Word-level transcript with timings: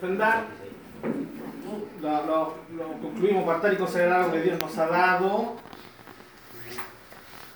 ofrendar, 0.00 0.44
lo, 2.00 2.08
lo, 2.08 2.54
lo 2.74 2.84
concluimos 3.02 3.42
apartar 3.42 3.74
y 3.74 3.76
considerar 3.76 4.20
algo 4.20 4.32
que 4.32 4.40
Dios 4.40 4.58
nos 4.58 4.78
ha 4.78 4.86
dado, 4.86 5.56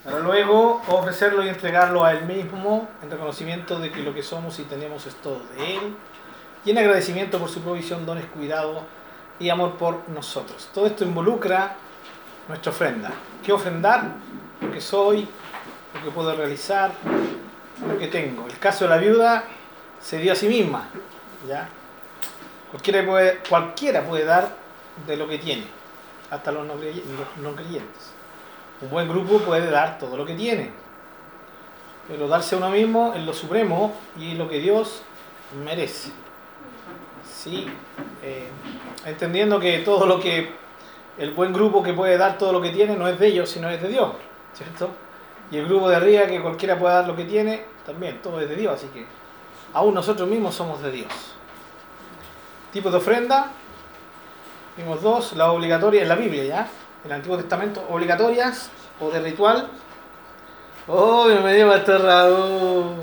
para 0.04 0.19
luego 0.19 0.83
ofrecerlo 0.88 1.43
y 1.43 1.49
entregarlo 1.49 2.04
a 2.04 2.12
Él 2.12 2.27
mismo 2.27 2.87
en 3.03 3.11
reconocimiento 3.11 3.79
de 3.79 3.91
que 3.91 4.03
lo 4.03 4.12
que 4.12 4.22
somos 4.22 4.59
y 4.59 4.65
tenemos 4.65 5.07
es 5.07 5.15
todo 5.17 5.41
de 5.57 5.77
Él, 5.77 5.96
y 6.67 6.71
en 6.71 6.79
agradecimiento 6.79 7.38
por 7.38 7.49
su 7.49 7.62
provisión, 7.62 8.04
dones, 8.04 8.26
cuidado 8.26 8.83
y 9.38 9.49
amor 9.49 9.76
por 9.76 10.06
nosotros. 10.11 10.69
Todo 10.74 10.87
esto 10.87 11.04
involucra 11.04 11.76
nuestra 12.49 12.72
ofrenda. 12.72 13.11
¿Qué 13.42 13.53
ofrendar? 13.53 14.04
Lo 14.61 14.71
que 14.71 14.83
soy, 14.83 15.26
lo 15.95 16.05
que 16.05 16.11
puedo 16.11 16.34
realizar, 16.34 16.92
lo 17.88 17.98
que 17.98 18.09
tengo. 18.09 18.47
El 18.47 18.59
caso 18.59 18.84
de 18.84 18.91
la 18.91 18.98
viuda 18.98 19.45
se 20.01 20.19
dio 20.19 20.33
a 20.33 20.37
sí 20.37 20.47
misma. 20.47 20.88
¿ya? 21.48 21.69
Cualquiera, 22.75 23.06
puede, 23.06 24.03
puede 24.03 24.25
dar 24.25 24.48
de 25.07 25.17
lo 25.17 25.29
que 25.29 25.39
tiene, 25.39 25.62
hasta 26.29 26.51
los 26.51 26.67
no, 26.67 27.55
creyentes. 27.55 28.11
Un 28.81 28.91
buen 28.91 29.09
grupo 29.09 29.39
puede 29.39 29.71
dar 29.71 29.97
todo 29.97 30.17
lo 30.17 30.27
que 30.27 30.35
tiene, 30.35 30.73
pero 32.09 32.27
darse 32.27 32.57
a 32.57 32.59
uno 32.59 32.71
mismo 32.71 33.15
es 33.15 33.23
lo 33.23 33.33
supremo 33.33 33.95
y 34.19 34.33
es 34.33 34.39
lo 34.39 34.48
que 34.48 34.59
Dios 34.59 35.03
merece. 35.65 36.11
¿Sí? 37.33 37.69
Eh, 38.25 38.48
entendiendo 39.06 39.61
que 39.61 39.79
todo 39.79 40.05
lo 40.05 40.19
que 40.19 40.51
el 41.17 41.31
buen 41.31 41.53
grupo 41.53 41.81
que 41.81 41.93
puede 41.93 42.19
dar 42.19 42.39
todo 42.39 42.53
lo 42.53 42.61
que 42.61 42.70
tiene 42.70 42.97
no 42.97 43.06
es 43.06 43.20
de 43.20 43.29
ellos, 43.29 43.51
sino 43.51 43.70
es 43.70 43.81
de 43.81 43.89
Dios, 43.89 44.15
¿cierto? 44.53 44.91
Y 45.53 45.59
el 45.59 45.67
grupo 45.67 45.89
de 45.89 45.95
arriba 45.95 46.27
que 46.27 46.43
cualquiera 46.43 46.77
pueda 46.77 46.95
dar 46.95 47.06
lo 47.06 47.15
que 47.15 47.25
tiene, 47.25 47.67
también, 47.87 48.20
todo 48.20 48.41
es 48.41 48.48
de 48.48 48.56
Dios, 48.56 48.75
así 48.75 48.89
que 48.89 49.06
aún 49.75 49.95
nosotros 49.95 50.29
mismos 50.29 50.56
somos 50.56 50.83
de 50.83 50.91
Dios. 50.91 51.34
Tipos 52.74 52.91
de 52.91 52.98
ofrenda, 52.98 53.52
vimos 54.77 55.01
dos, 55.01 55.34
la 55.34 55.52
obligatoria 55.52 56.03
en 56.03 56.08
la 56.08 56.17
Biblia, 56.17 56.42
¿ya? 56.42 56.69
En 57.05 57.11
el 57.11 57.12
Antiguo 57.12 57.36
Testamento, 57.36 57.86
obligatorias 57.89 58.69
o 58.98 59.12
de 59.12 59.20
ritual. 59.20 59.69
¡Oh, 60.89 61.28
bienvenido, 61.28 61.70
Pastor 61.70 62.03
Raúl! 62.03 62.97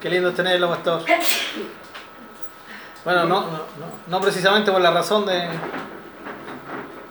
Qué 0.00 0.08
lindo 0.08 0.32
tenerlo, 0.32 0.70
Pastor. 0.70 1.02
Bueno, 3.04 3.24
no, 3.24 3.42
no, 3.42 3.50
no, 3.50 3.86
no 4.06 4.20
precisamente 4.22 4.72
por 4.72 4.80
la 4.80 4.90
razón 4.90 5.26
de 5.26 5.46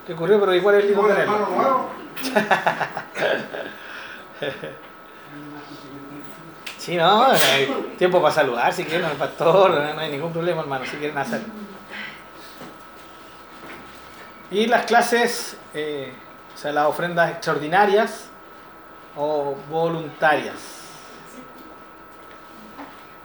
que 0.08 0.14
ocurrió, 0.14 0.40
pero 0.40 0.56
igual 0.56 0.80
es 0.80 0.86
lindo 0.86 1.06
tenerlo. 1.06 1.90
Sí, 6.84 6.98
no, 6.98 7.24
hay 7.28 7.94
tiempo 7.98 8.22
para 8.22 8.34
saludar 8.34 8.74
si 8.74 8.84
quieren 8.84 9.06
al 9.06 9.16
pastor, 9.16 9.72
no 9.72 10.02
hay 10.02 10.12
ningún 10.12 10.34
problema, 10.34 10.64
hermano, 10.64 10.84
si 10.84 10.98
quieren 10.98 11.18
hacerlo. 11.18 11.48
Y 14.52 14.66
las 14.68 14.86
clases, 14.86 15.56
eh, 15.74 16.12
o 16.54 16.58
sea, 16.58 16.74
las 16.74 16.88
ofrendas 16.88 17.32
extraordinarias 17.32 18.26
o 19.16 19.56
voluntarias. 19.70 20.58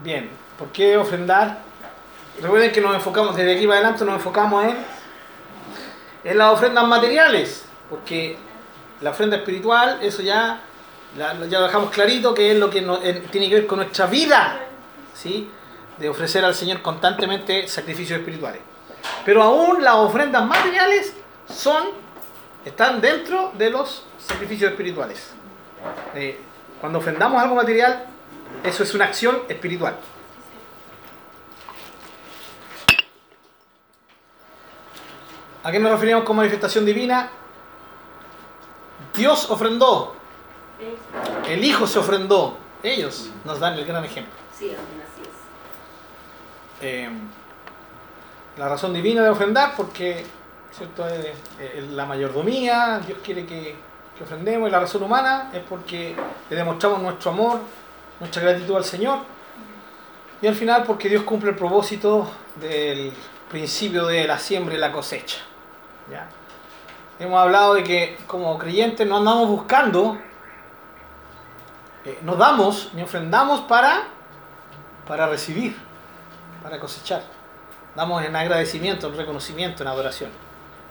Bien, 0.05 0.31
¿por 0.57 0.69
qué 0.69 0.97
ofrendar? 0.97 1.59
Recuerden 2.41 2.71
que 2.71 2.81
nos 2.81 2.95
enfocamos, 2.95 3.35
desde 3.35 3.57
aquí 3.57 3.67
para 3.67 3.81
adelante 3.81 4.05
nos 4.05 4.15
enfocamos 4.15 4.67
en, 4.67 4.77
en 6.23 6.39
las 6.39 6.53
ofrendas 6.53 6.87
materiales, 6.87 7.65
porque 7.91 8.39
la 9.01 9.11
ofrenda 9.11 9.39
espiritual, 9.39 9.99
eso 10.01 10.23
ya, 10.23 10.61
ya 11.19 11.35
lo 11.35 11.67
dejamos 11.67 11.91
clarito, 11.91 12.33
que 12.33 12.53
es 12.53 12.59
lo 12.59 12.71
que 12.71 12.81
tiene 13.31 13.49
que 13.49 13.55
ver 13.55 13.67
con 13.67 13.79
nuestra 13.79 14.07
vida, 14.07 14.61
¿sí? 15.15 15.51
de 15.99 16.09
ofrecer 16.09 16.45
al 16.45 16.55
Señor 16.55 16.81
constantemente 16.81 17.67
sacrificios 17.67 18.21
espirituales. 18.21 18.61
Pero 19.25 19.43
aún 19.43 19.83
las 19.83 19.95
ofrendas 19.95 20.47
materiales 20.47 21.13
son, 21.53 21.85
están 22.65 23.01
dentro 23.01 23.53
de 23.59 23.71
los 23.71 24.05
sacrificios 24.19 24.71
espirituales. 24.71 25.33
Eh, 26.15 26.39
cuando 26.81 26.99
ofrendamos 26.99 27.43
algo 27.43 27.57
material, 27.57 28.07
eso 28.63 28.83
es 28.83 28.95
una 28.95 29.07
acción 29.07 29.43
espiritual. 29.49 29.97
¿A 35.65 35.73
qué 35.73 35.79
nos 35.79 35.91
referimos 35.93 36.25
con 36.25 36.37
manifestación 36.37 36.85
divina? 36.85 37.31
Dios 39.15 39.51
ofrendó. 39.51 40.18
El 41.49 41.65
Hijo 41.65 41.87
se 41.87 41.99
ofrendó. 41.99 42.57
Ellos 42.83 43.31
nos 43.45 43.59
dan 43.59 43.75
el 43.75 43.85
gran 43.85 44.05
ejemplo. 44.05 44.33
Sí, 44.57 44.71
así 44.71 45.23
es. 45.23 45.29
Eh, 46.81 47.09
la 48.57 48.69
razón 48.69 48.93
divina 48.93 49.23
de 49.23 49.31
ofrendar, 49.31 49.75
porque 49.77 50.25
la 51.93 52.07
mayordomía, 52.07 53.01
Dios 53.05 53.19
quiere 53.25 53.47
que, 53.47 53.75
que 54.17 54.25
ofrendemos, 54.25 54.69
y 54.69 54.73
la 54.73 54.81
razón 54.81 55.03
humana 55.03 55.51
es 55.53 55.63
porque 55.69 56.15
le 56.51 56.57
demostramos 56.57 57.01
nuestro 57.01 57.33
amor, 57.33 57.61
nuestra 58.21 58.43
gratitud 58.43 58.77
al 58.77 58.85
Señor, 58.85 59.19
y 60.41 60.47
al 60.47 60.55
final 60.55 60.85
porque 60.85 61.09
Dios 61.09 61.25
cumple 61.25 61.51
el 61.51 61.57
propósito 61.57 62.29
del 62.57 63.13
principio 63.51 64.07
de 64.07 64.27
la 64.27 64.39
siembra 64.39 64.75
y 64.75 64.79
la 64.79 64.93
cosecha. 64.93 65.39
¿ya? 66.11 66.29
Hemos 67.19 67.41
hablado 67.41 67.75
de 67.75 67.83
que 67.83 68.19
como 68.27 68.57
creyentes 68.59 69.07
no 69.07 69.17
andamos 69.17 69.49
buscando, 69.49 70.19
eh, 72.05 72.19
no 72.23 72.37
damos 72.37 72.91
ni 72.95 73.03
ofrendamos 73.03 73.61
para, 73.63 74.05
para 75.07 75.27
recibir, 75.27 75.77
para 76.63 76.79
cosechar. 76.79 77.23
Damos 77.95 78.25
en 78.25 78.37
agradecimiento, 78.37 79.09
en 79.09 79.17
reconocimiento, 79.17 79.83
en 79.83 79.89
adoración. 79.89 80.31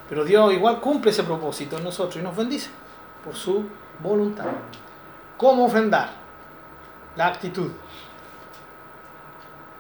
Pero 0.10 0.24
Dios 0.24 0.54
igual 0.54 0.80
cumple 0.80 1.12
ese 1.12 1.24
propósito 1.24 1.78
en 1.78 1.84
nosotros 1.84 2.18
y 2.18 2.22
nos 2.22 2.36
bendice 2.36 2.70
por 3.24 3.36
su 3.36 3.66
voluntad. 4.00 4.46
¿Cómo 5.38 5.66
ofrendar? 5.66 6.10
La 7.16 7.28
actitud. 7.28 7.72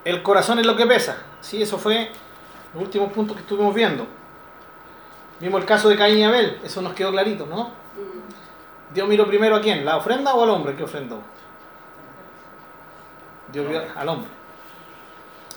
El 0.03 0.23
corazón 0.23 0.59
es 0.59 0.65
lo 0.65 0.75
que 0.75 0.85
pesa. 0.85 1.17
Sí, 1.41 1.61
eso 1.61 1.77
fue 1.77 2.11
los 2.73 2.83
últimos 2.83 3.11
puntos 3.11 3.35
que 3.35 3.41
estuvimos 3.41 3.73
viendo. 3.73 4.07
Vimos 5.39 5.61
el 5.61 5.67
caso 5.67 5.89
de 5.89 5.97
Caín 5.97 6.17
y 6.19 6.23
Abel, 6.23 6.59
eso 6.63 6.81
nos 6.81 6.93
quedó 6.93 7.11
clarito, 7.11 7.45
¿no? 7.45 7.71
Dios 8.93 9.07
miró 9.07 9.27
primero 9.27 9.55
a 9.55 9.61
quién, 9.61 9.83
la 9.83 9.97
ofrenda 9.97 10.33
o 10.33 10.43
al 10.43 10.49
hombre 10.49 10.75
que 10.75 10.83
ofrendó. 10.83 11.21
Dios 13.51 13.67
vio 13.67 13.81
al 13.95 14.09
hombre. 14.09 14.29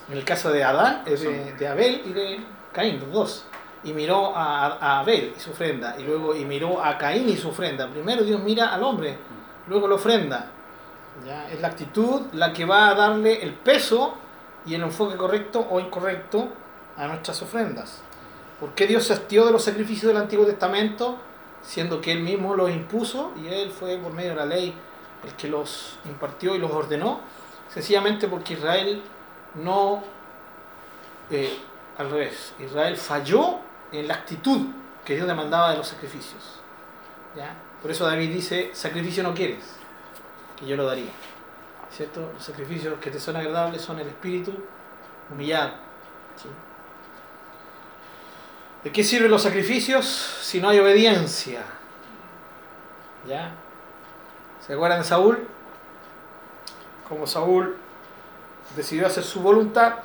En 0.09 0.17
el 0.17 0.25
caso 0.25 0.51
de 0.51 0.65
Adán, 0.65 1.03
es 1.07 1.21
de, 1.21 1.55
de 1.55 1.69
Abel 1.69 2.03
y 2.07 2.13
de 2.13 2.41
Caín, 2.73 2.99
los 3.01 3.13
dos. 3.13 3.47
Y 3.85 3.93
miró 3.93 4.37
a, 4.37 4.67
a, 4.67 5.01
Abel 5.01 5.33
y 5.37 5.41
su 5.41 5.51
ofrenda, 5.51 5.97
y 5.99 6.03
luego 6.03 6.35
y 6.35 6.45
miró 6.45 6.85
a 6.85 6.99
Caín 6.99 7.29
y 7.29 7.37
su 7.37 7.49
ofrenda. 7.49 7.89
Primero 7.89 8.23
Dios 8.25 8.41
mira 8.41 8.75
al 8.75 8.83
hombre, 8.83 9.17
luego 9.69 9.87
la 9.89 9.95
ofrenda. 9.95 10.51
¿Ya? 11.25 11.51
Es 11.51 11.61
la 11.61 11.69
actitud 11.69 12.23
la 12.33 12.53
que 12.53 12.65
va 12.65 12.89
a 12.89 12.95
darle 12.95 13.43
el 13.43 13.55
peso 13.55 14.15
y 14.67 14.75
el 14.75 14.83
enfoque 14.83 15.17
correcto 15.17 15.67
o 15.71 15.81
incorrecto 15.81 16.49
a 16.97 17.07
nuestras 17.07 17.41
ofrendas. 17.43 18.03
¿Por 18.59 18.75
qué 18.75 18.87
Dios 18.87 19.05
se 19.05 19.15
hastió 19.15 19.47
de 19.47 19.53
los 19.53 19.65
sacrificios 19.65 20.13
del 20.13 20.23
Antiguo 20.23 20.45
Testamento, 20.45 21.17
siendo 21.63 22.01
que 22.01 22.13
Él 22.13 22.21
mismo 22.21 22.55
los 22.55 22.71
impuso 22.71 23.33
y 23.43 23.49
Él 23.49 23.71
fue 23.71 23.99
por 23.99 24.13
medio 24.13 24.31
de 24.31 24.37
la 24.37 24.47
ley 24.47 24.75
el 25.25 25.35
que 25.35 25.49
los 25.49 25.99
impartió 26.05 26.55
y 26.55 26.59
los 26.59 26.71
ordenó? 26.71 27.21
Sencillamente 27.73 28.29
porque 28.29 28.55
Israel 28.55 29.03
no, 29.55 30.03
eh, 31.31 31.59
al 31.99 32.11
revés, 32.11 32.55
Israel 32.59 32.97
falló 32.97 33.59
en 33.93 34.09
la 34.09 34.15
actitud 34.15 34.67
que 35.05 35.15
Dios 35.15 35.27
demandaba 35.27 35.71
de 35.71 35.79
los 35.79 35.89
sacrificios. 35.89 36.61
¿ya? 37.37 37.55
Por 37.81 37.91
eso 37.91 38.07
David 38.07 38.33
dice, 38.33 38.71
sacrificio 38.73 39.23
no 39.23 39.35
quieres, 39.35 39.77
que 40.59 40.67
yo 40.67 40.77
lo 40.77 40.87
daría. 40.87 41.11
¿Cierto? 41.91 42.31
Los 42.35 42.45
sacrificios 42.45 42.99
que 43.01 43.11
te 43.11 43.19
son 43.19 43.37
agradables 43.37 43.83
son 43.83 43.99
el 43.99 44.07
espíritu 44.09 44.53
humillado. 45.31 45.73
¿De 48.85 48.91
qué 48.93 49.05
sirven 49.05 49.31
los 49.31 49.43
sacrificios 49.43 50.07
si 50.07 50.61
no 50.61 50.69
hay 50.71 50.79
obediencia? 50.79 51.63
¿Ya? 53.29 53.53
¿Se 54.67 54.73
acuerdan 54.73 55.01
de 55.01 55.05
Saúl? 55.05 55.47
Como 57.09 57.27
Saúl 57.27 57.77
decidió 58.75 59.07
hacer 59.07 59.25
su 59.25 59.41
voluntad, 59.41 59.97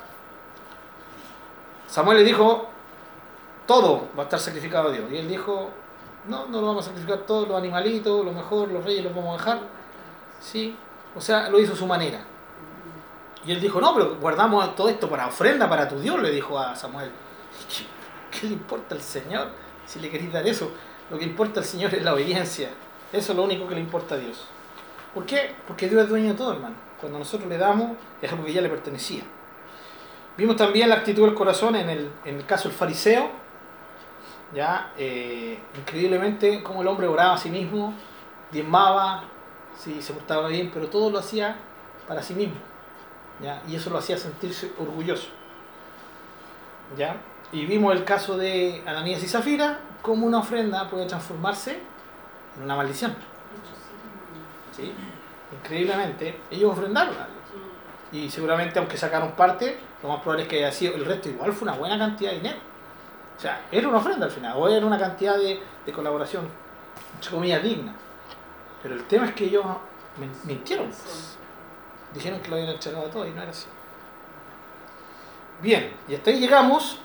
Samuel 1.86 2.18
le 2.18 2.24
dijo, 2.24 2.68
todo 3.66 4.08
va 4.16 4.22
a 4.22 4.24
estar 4.24 4.40
sacrificado 4.40 4.88
a 4.88 4.92
Dios. 4.92 5.10
Y 5.10 5.16
él 5.16 5.28
dijo, 5.28 5.70
no, 6.26 6.46
no 6.46 6.60
lo 6.60 6.66
vamos 6.66 6.84
a 6.84 6.88
sacrificar 6.88 7.20
todos 7.20 7.48
los 7.48 7.56
animalitos, 7.56 8.24
lo 8.24 8.32
mejor, 8.32 8.68
los 8.68 8.84
reyes 8.84 9.04
los 9.04 9.14
vamos 9.14 9.34
a 9.34 9.38
dejar. 9.38 9.60
Sí, 10.40 10.76
o 11.14 11.20
sea, 11.20 11.48
lo 11.48 11.58
hizo 11.58 11.72
a 11.72 11.76
su 11.76 11.86
manera. 11.86 12.20
Y 13.46 13.52
él 13.52 13.60
dijo, 13.60 13.80
no, 13.80 13.94
pero 13.94 14.16
guardamos 14.16 14.74
todo 14.74 14.88
esto 14.88 15.08
para 15.08 15.28
ofrenda 15.28 15.68
para 15.68 15.88
tu 15.88 15.98
Dios, 15.98 16.20
le 16.20 16.30
dijo 16.30 16.58
a 16.58 16.74
Samuel. 16.74 17.10
¿Qué 18.38 18.46
le 18.46 18.52
importa 18.54 18.94
al 18.94 19.00
Señor 19.00 19.48
si 19.86 20.00
le 20.00 20.10
queréis 20.10 20.32
dar 20.32 20.46
eso? 20.46 20.70
Lo 21.10 21.18
que 21.18 21.24
importa 21.24 21.60
al 21.60 21.66
Señor 21.66 21.94
es 21.94 22.02
la 22.02 22.14
obediencia. 22.14 22.70
Eso 23.12 23.32
es 23.32 23.36
lo 23.36 23.44
único 23.44 23.66
que 23.66 23.74
le 23.74 23.80
importa 23.80 24.16
a 24.16 24.18
Dios. 24.18 24.46
¿Por 25.14 25.24
qué? 25.24 25.54
Porque 25.66 25.88
Dios 25.88 26.02
es 26.02 26.08
dueño 26.08 26.32
de 26.32 26.34
todo, 26.34 26.52
hermano. 26.52 26.74
Cuando 27.00 27.18
nosotros 27.18 27.48
le 27.48 27.56
damos, 27.56 27.96
es 28.20 28.30
algo 28.30 28.44
que 28.44 28.52
ya 28.52 28.60
le 28.60 28.68
pertenecía. 28.68 29.22
Vimos 30.36 30.56
también 30.56 30.88
la 30.88 30.96
actitud 30.96 31.24
del 31.24 31.34
corazón 31.34 31.76
en 31.76 31.88
el, 31.88 32.10
en 32.24 32.36
el 32.36 32.46
caso 32.46 32.68
del 32.68 32.76
fariseo. 32.76 33.30
Ya, 34.54 34.92
eh, 34.98 35.58
increíblemente 35.78 36.62
como 36.62 36.82
el 36.82 36.88
hombre 36.88 37.06
oraba 37.06 37.34
a 37.34 37.38
sí 37.38 37.50
mismo, 37.50 37.94
diezmaba, 38.52 39.24
sí, 39.76 40.00
se 40.00 40.12
portaba 40.12 40.48
bien, 40.48 40.70
pero 40.72 40.88
todo 40.88 41.10
lo 41.10 41.18
hacía 41.18 41.56
para 42.06 42.22
sí 42.22 42.34
mismo. 42.34 42.56
¿ya? 43.42 43.62
Y 43.66 43.76
eso 43.76 43.90
lo 43.90 43.98
hacía 43.98 44.16
sentirse 44.16 44.72
orgulloso. 44.78 45.28
¿ya? 46.96 47.16
Y 47.52 47.64
vimos 47.66 47.94
el 47.94 48.04
caso 48.04 48.36
de 48.36 48.82
Ananías 48.86 49.22
y 49.22 49.28
Zafira, 49.28 49.78
cómo 50.02 50.26
una 50.26 50.38
ofrenda 50.38 50.88
puede 50.88 51.06
transformarse 51.06 51.78
en 52.56 52.62
una 52.62 52.76
maldición. 52.76 53.14
¿sí? 54.76 54.92
Increíblemente, 55.60 56.40
ellos 56.50 56.72
ofrendaron 56.72 57.14
algo. 57.14 57.36
Y 58.12 58.30
seguramente, 58.30 58.78
aunque 58.78 58.96
sacaron 58.96 59.32
parte, 59.32 59.78
lo 60.02 60.08
más 60.08 60.20
probable 60.20 60.44
es 60.44 60.48
que 60.48 60.56
haya 60.56 60.72
sido 60.72 60.94
el 60.94 61.04
resto 61.04 61.28
igual 61.28 61.52
fue 61.52 61.68
una 61.68 61.76
buena 61.76 61.98
cantidad 61.98 62.30
de 62.30 62.36
dinero. 62.36 62.58
O 63.36 63.40
sea, 63.40 63.60
era 63.70 63.88
una 63.88 63.98
ofrenda 63.98 64.26
al 64.26 64.32
final, 64.32 64.54
o 64.56 64.68
era 64.68 64.86
una 64.86 64.98
cantidad 64.98 65.36
de, 65.36 65.60
de 65.84 65.92
colaboración, 65.92 66.48
entre 67.14 67.30
comillas, 67.30 67.62
digna. 67.62 67.94
Pero 68.82 68.94
el 68.94 69.04
tema 69.04 69.26
es 69.26 69.34
que 69.34 69.44
ellos 69.44 69.64
mintieron. 70.44 70.86
Pues. 70.86 71.36
Dijeron 72.14 72.40
que 72.40 72.48
lo 72.48 72.56
habían 72.56 72.70
entregado 72.70 73.04
todo 73.06 73.26
y 73.26 73.30
no 73.30 73.42
era 73.42 73.50
así. 73.50 73.66
Bien, 75.60 75.92
y 76.08 76.14
hasta 76.14 76.30
ahí 76.30 76.40
llegamos. 76.40 76.98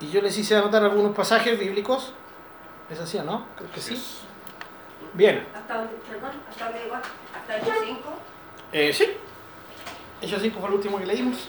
Y 0.00 0.10
yo 0.10 0.20
les 0.20 0.36
hice 0.36 0.56
anotar 0.56 0.82
algunos 0.82 1.14
pasajes 1.14 1.58
bíblicos. 1.58 2.12
¿Es 2.90 3.00
así 3.00 3.18
o 3.18 3.24
no? 3.24 3.46
Creo 3.56 3.70
que 3.70 3.80
sí. 3.80 4.02
Bien. 5.14 5.46
¿Hasta 5.54 5.78
dónde, 5.78 5.94
perdón? 6.08 6.32
¿Hasta 6.50 6.64
dónde 6.66 6.84
igual? 6.86 7.02
¿Hasta 7.34 7.56
Hechos 7.56 7.84
5? 7.84 8.00
Eh, 8.72 8.92
sí. 8.92 9.08
Hechos 10.20 10.42
5 10.42 10.60
fue 10.60 10.68
el 10.68 10.74
último 10.74 10.98
que 10.98 11.06
leímos. 11.06 11.48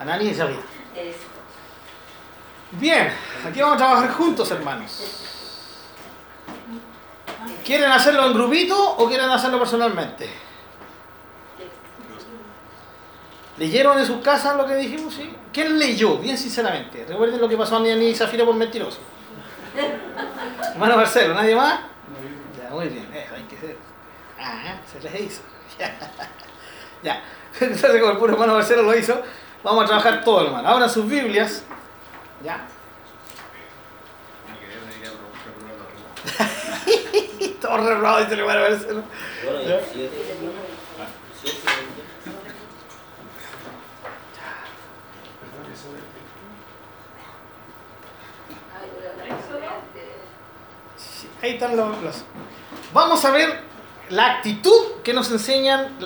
Anani 0.00 0.28
y 0.28 0.34
Zafira. 0.34 0.60
Bien, 2.72 3.12
aquí 3.46 3.60
vamos 3.60 3.76
a 3.76 3.78
trabajar 3.78 4.12
juntos, 4.12 4.50
hermanos. 4.50 5.24
¿Quieren 7.64 7.90
hacerlo 7.90 8.26
en 8.26 8.34
grupito 8.34 8.96
o 8.96 9.08
quieren 9.08 9.30
hacerlo 9.30 9.58
personalmente? 9.58 10.28
¿Leyeron 13.58 13.98
en 13.98 14.06
sus 14.06 14.22
casas 14.22 14.56
lo 14.56 14.66
que 14.66 14.76
dijimos? 14.76 15.14
¿sí? 15.14 15.34
¿Quién 15.52 15.78
leyó? 15.78 16.18
Bien 16.18 16.38
sinceramente. 16.38 17.04
Recuerden 17.08 17.40
lo 17.40 17.48
que 17.48 17.56
pasó 17.56 17.76
a 17.76 17.78
Anani 17.78 18.08
y 18.08 18.14
Zafira 18.14 18.44
por 18.44 18.54
mentiroso. 18.54 18.98
Hermano 20.72 20.96
Marcelo, 20.96 21.34
¿nadie 21.34 21.56
más? 21.56 21.80
Ya, 22.60 22.70
muy 22.70 22.88
bien, 22.88 23.08
eso 23.14 23.34
hay 23.34 23.42
que 23.42 23.56
ser. 23.56 23.76
Ah, 24.40 24.76
se 24.90 25.00
les 25.00 25.20
hizo. 25.20 25.42
ya. 27.02 27.22
Entonces, 27.60 28.00
como 28.00 28.12
el 28.12 28.18
puro 28.18 28.32
hermano 28.34 28.54
Marcelo 28.54 28.82
lo 28.82 28.96
hizo, 28.96 29.20
vamos 29.64 29.84
a 29.84 29.86
trabajar 29.86 30.22
todo, 30.22 30.46
hermano. 30.46 30.68
Ahora 30.68 30.88
sus 30.88 31.08
Biblias. 31.08 31.64
Ya. 32.44 32.64
todo 37.60 37.76
rebrado, 37.76 38.20
dice 38.20 38.34
el 38.34 38.40
hermano 38.40 38.60
Marcelo. 38.60 39.02
Ahí 51.40 51.50
están 51.52 51.76
los, 51.76 51.88
Vamos 52.92 53.24
a 53.24 53.30
ver 53.30 53.60
la 54.10 54.36
actitud 54.36 55.00
que 55.04 55.12
nos 55.12 55.30
enseñan 55.30 55.96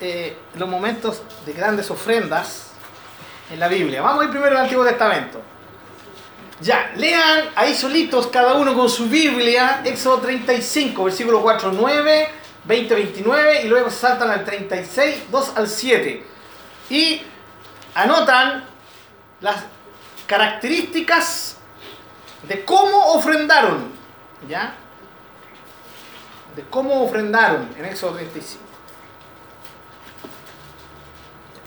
eh, 0.00 0.36
los 0.54 0.68
momentos 0.68 1.22
de 1.44 1.52
grandes 1.52 1.90
ofrendas 1.90 2.70
en 3.50 3.58
la 3.58 3.66
Biblia. 3.66 4.00
Vamos 4.00 4.22
a 4.22 4.24
ir 4.26 4.30
primero 4.30 4.56
al 4.56 4.64
Antiguo 4.64 4.84
Testamento. 4.84 5.42
Ya, 6.60 6.92
lean 6.96 7.48
ahí 7.56 7.74
solitos 7.74 8.28
cada 8.28 8.54
uno 8.54 8.74
con 8.74 8.88
su 8.88 9.08
Biblia, 9.08 9.80
Éxodo 9.84 10.18
35, 10.18 11.04
versículo 11.04 11.42
4, 11.42 11.72
9, 11.72 12.28
20, 12.64 12.94
29 12.94 13.62
y 13.64 13.68
luego 13.68 13.90
saltan 13.90 14.30
al 14.30 14.44
36, 14.44 15.22
2 15.32 15.52
al 15.56 15.68
7. 15.68 16.26
Y 16.90 17.22
anotan 17.94 18.64
las 19.40 19.64
características 20.28 21.56
de 22.46 22.64
cómo 22.64 23.14
ofrendaron 23.14 23.99
¿Ya? 24.48 24.74
De 26.56 26.62
cómo 26.64 27.04
ofrendaron 27.04 27.68
en 27.78 27.84
Éxodo 27.84 28.14
35. 28.14 28.64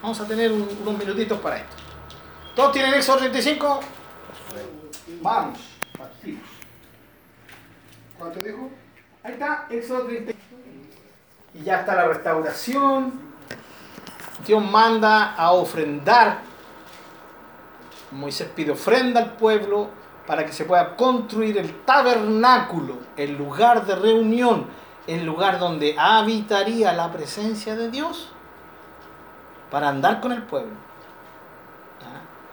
Vamos 0.01 0.19
a 0.19 0.27
tener 0.27 0.51
unos 0.51 0.97
minutitos 0.97 1.39
para 1.39 1.57
esto. 1.57 1.75
¿Todos 2.55 2.73
tienen 2.73 2.93
Éxodo 2.93 3.19
35? 3.19 3.79
Vamos, 5.21 5.59
partimos. 5.97 6.43
¿Cuánto 8.17 8.39
dijo? 8.39 8.69
Ahí 9.23 9.33
está, 9.33 9.67
Éxodo 9.69 10.05
35. 10.05 10.39
Y 11.53 11.63
ya 11.63 11.79
está 11.79 11.95
la 11.95 12.07
restauración. 12.07 13.33
Dios 14.45 14.63
manda 14.63 15.33
a 15.35 15.51
ofrendar. 15.51 16.39
Moisés 18.11 18.49
pide 18.53 18.71
ofrenda 18.71 19.21
al 19.21 19.33
pueblo 19.37 19.89
para 20.27 20.45
que 20.45 20.53
se 20.53 20.65
pueda 20.65 20.95
construir 20.95 21.57
el 21.57 21.83
tabernáculo, 21.83 22.97
el 23.17 23.37
lugar 23.37 23.85
de 23.85 23.95
reunión, 23.95 24.67
el 25.07 25.25
lugar 25.25 25.59
donde 25.59 25.95
habitaría 25.97 26.93
la 26.93 27.11
presencia 27.11 27.75
de 27.75 27.89
Dios, 27.89 28.29
para 29.69 29.89
andar 29.89 30.21
con 30.21 30.31
el 30.31 30.43
pueblo. 30.43 30.75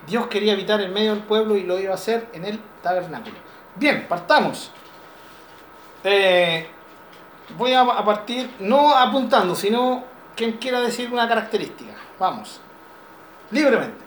Dios 0.07 0.27
quería 0.27 0.55
habitar 0.55 0.81
en 0.81 0.93
medio 0.93 1.15
del 1.15 1.23
pueblo 1.23 1.57
y 1.57 1.63
lo 1.63 1.79
iba 1.79 1.93
a 1.93 1.95
hacer 1.95 2.29
en 2.33 2.45
el 2.45 2.59
tabernáculo. 2.83 3.37
Bien, 3.77 4.07
partamos. 4.09 4.73
Eh, 6.03 6.67
voy 7.57 7.75
a 7.75 7.85
partir, 8.05 8.51
no 8.59 8.97
apuntando, 8.97 9.55
sino 9.55 10.05
quien 10.35 10.53
quiera 10.53 10.81
decir 10.81 11.13
una 11.13 11.29
característica. 11.29 11.93
Vamos, 12.19 12.61
libremente. 13.51 14.05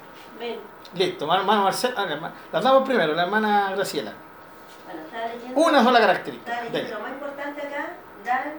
Listo, 0.96 1.34
hermano 1.34 1.64
Marcelo. 1.64 1.96
Ah, 1.98 2.32
las 2.52 2.64
damos 2.64 2.88
primero, 2.88 3.14
la 3.14 3.24
hermana 3.24 3.72
Graciela. 3.72 4.14
Bueno, 4.86 5.02
estaba 5.02 5.28
leyendo. 5.28 5.60
Una 5.60 5.84
sola 5.84 6.00
característica. 6.00 6.52
Estaba 6.52 6.70
leyendo, 6.70 6.98
lo 6.98 7.04
más 7.04 7.12
importante 7.14 7.62
acá, 7.62 7.94
dar 8.24 8.54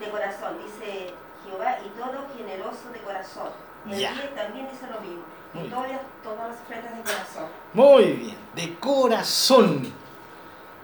de 0.00 0.10
corazón. 0.10 0.58
Dice 0.64 1.14
Jehová 1.44 1.78
y 1.84 1.88
todo 1.98 2.26
generoso 2.36 2.90
de 2.92 2.98
corazón. 3.00 3.48
Y 3.86 4.04
aquí 4.04 4.28
también 4.34 4.68
dice 4.70 4.86
lo 4.92 5.00
mismo. 5.00 5.22
Y 5.54 5.68
todas, 5.68 5.90
todas 6.22 6.50
las 6.50 6.60
ofrendas 6.60 6.96
de 6.96 7.02
corazón. 7.02 7.44
Muy 7.72 8.04
bien, 8.04 8.36
de 8.54 8.78
corazón. 8.78 9.92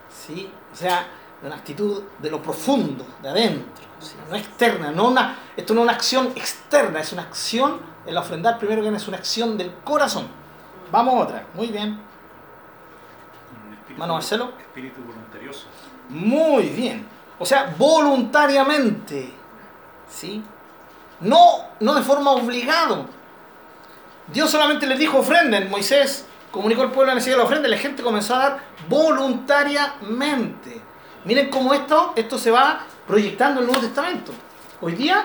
¿Sí? 0.08 0.52
O 0.72 0.76
sea, 0.76 1.06
de 1.40 1.46
una 1.48 1.56
actitud 1.56 2.04
de 2.18 2.30
lo 2.30 2.40
profundo, 2.40 3.04
de 3.20 3.28
adentro. 3.28 3.84
No 4.30 4.36
externa, 4.36 4.90
no 4.90 5.08
una, 5.08 5.38
esto 5.56 5.74
no 5.74 5.80
es 5.80 5.84
una 5.84 5.92
acción 5.92 6.32
externa, 6.34 7.00
es 7.00 7.12
una 7.12 7.22
acción, 7.22 7.80
el 8.06 8.16
ofrendar 8.16 8.58
primero 8.58 8.82
que 8.82 8.88
es 8.88 9.08
una 9.08 9.16
acción 9.16 9.56
del 9.56 9.74
corazón. 9.84 10.41
Vamos 10.92 11.14
a 11.14 11.18
otra. 11.18 11.46
Muy 11.54 11.68
bien. 11.68 11.98
Mano 13.96 14.12
Marcelo. 14.12 14.52
Espíritu 14.60 15.00
voluntarioso. 15.02 15.66
Muy 16.10 16.64
bien. 16.64 17.06
O 17.38 17.46
sea, 17.46 17.74
voluntariamente. 17.78 19.32
¿Sí? 20.06 20.44
No, 21.20 21.64
no 21.80 21.94
de 21.94 22.02
forma 22.02 22.32
obligado. 22.32 23.06
Dios 24.26 24.50
solamente 24.50 24.86
les 24.86 24.98
dijo 24.98 25.18
ofrenden. 25.18 25.70
Moisés 25.70 26.26
comunicó 26.50 26.82
al 26.82 26.90
pueblo 26.90 27.06
la 27.08 27.14
necesidad 27.14 27.36
de 27.36 27.38
la 27.38 27.46
ofrenda 27.46 27.68
y 27.68 27.70
la 27.70 27.78
gente 27.78 28.02
comenzó 28.02 28.34
a 28.34 28.38
dar 28.38 28.60
voluntariamente. 28.86 30.78
Miren 31.24 31.48
cómo 31.48 31.72
esto, 31.72 32.12
esto 32.16 32.36
se 32.36 32.50
va 32.50 32.80
proyectando 33.06 33.60
en 33.60 33.66
el 33.66 33.72
Nuevo 33.72 33.86
Testamento. 33.86 34.32
Hoy 34.82 34.92
día 34.92 35.24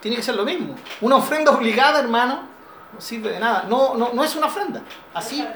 tiene 0.00 0.16
que 0.16 0.24
ser 0.24 0.34
lo 0.34 0.44
mismo. 0.44 0.74
Una 1.00 1.16
ofrenda 1.16 1.52
obligada, 1.52 2.00
hermano, 2.00 2.57
no 2.92 3.00
sirve 3.00 3.32
de 3.32 3.40
nada. 3.40 3.64
No, 3.68 3.94
no, 3.94 4.12
no 4.12 4.24
es 4.24 4.34
una 4.36 4.46
ofrenda. 4.46 4.82
Así, 5.14 5.46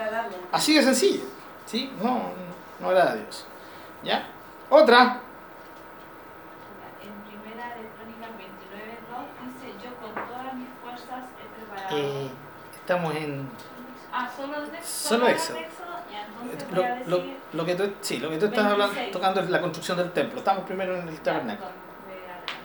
así 0.50 0.74
de 0.74 0.82
sencillo. 0.82 1.24
¿Sí? 1.66 1.92
No, 2.02 2.30
no 2.80 2.88
agrada 2.88 3.12
a 3.12 3.14
Dios. 3.16 3.46
¿Ya? 4.02 4.26
Otra. 4.68 5.20
En 7.02 7.12
primera 7.30 7.68
de 7.68 7.88
Crónicas 7.96 8.36
29, 8.36 8.98
2 9.10 9.54
dice, 9.54 9.84
yo 9.84 9.94
con 9.96 10.14
todas 10.14 10.54
mis 10.54 10.68
fuerzas 10.82 11.24
he 11.40 11.60
preparado... 11.60 11.96
Eh, 11.96 12.30
estamos 12.74 13.14
en... 13.14 13.48
Ah, 14.14 14.28
solo, 14.36 14.60
de, 14.60 14.82
solo, 14.82 15.26
Éxodo. 15.26 15.56
Lo, 16.72 16.82
lo, 17.06 17.24
lo, 17.54 17.64
que 17.64 17.74
tú, 17.74 17.94
sí, 18.02 18.18
lo 18.18 18.28
que 18.28 18.36
tú 18.36 18.46
estás 18.46 18.66
hablando, 18.66 18.94
tocando 19.10 19.40
es 19.40 19.48
la 19.48 19.60
construcción 19.60 19.96
del 19.96 20.12
templo. 20.12 20.40
Estamos 20.40 20.64
primero 20.64 20.96
en 20.96 21.08
el 21.08 21.18
tabernáculo. 21.20 21.70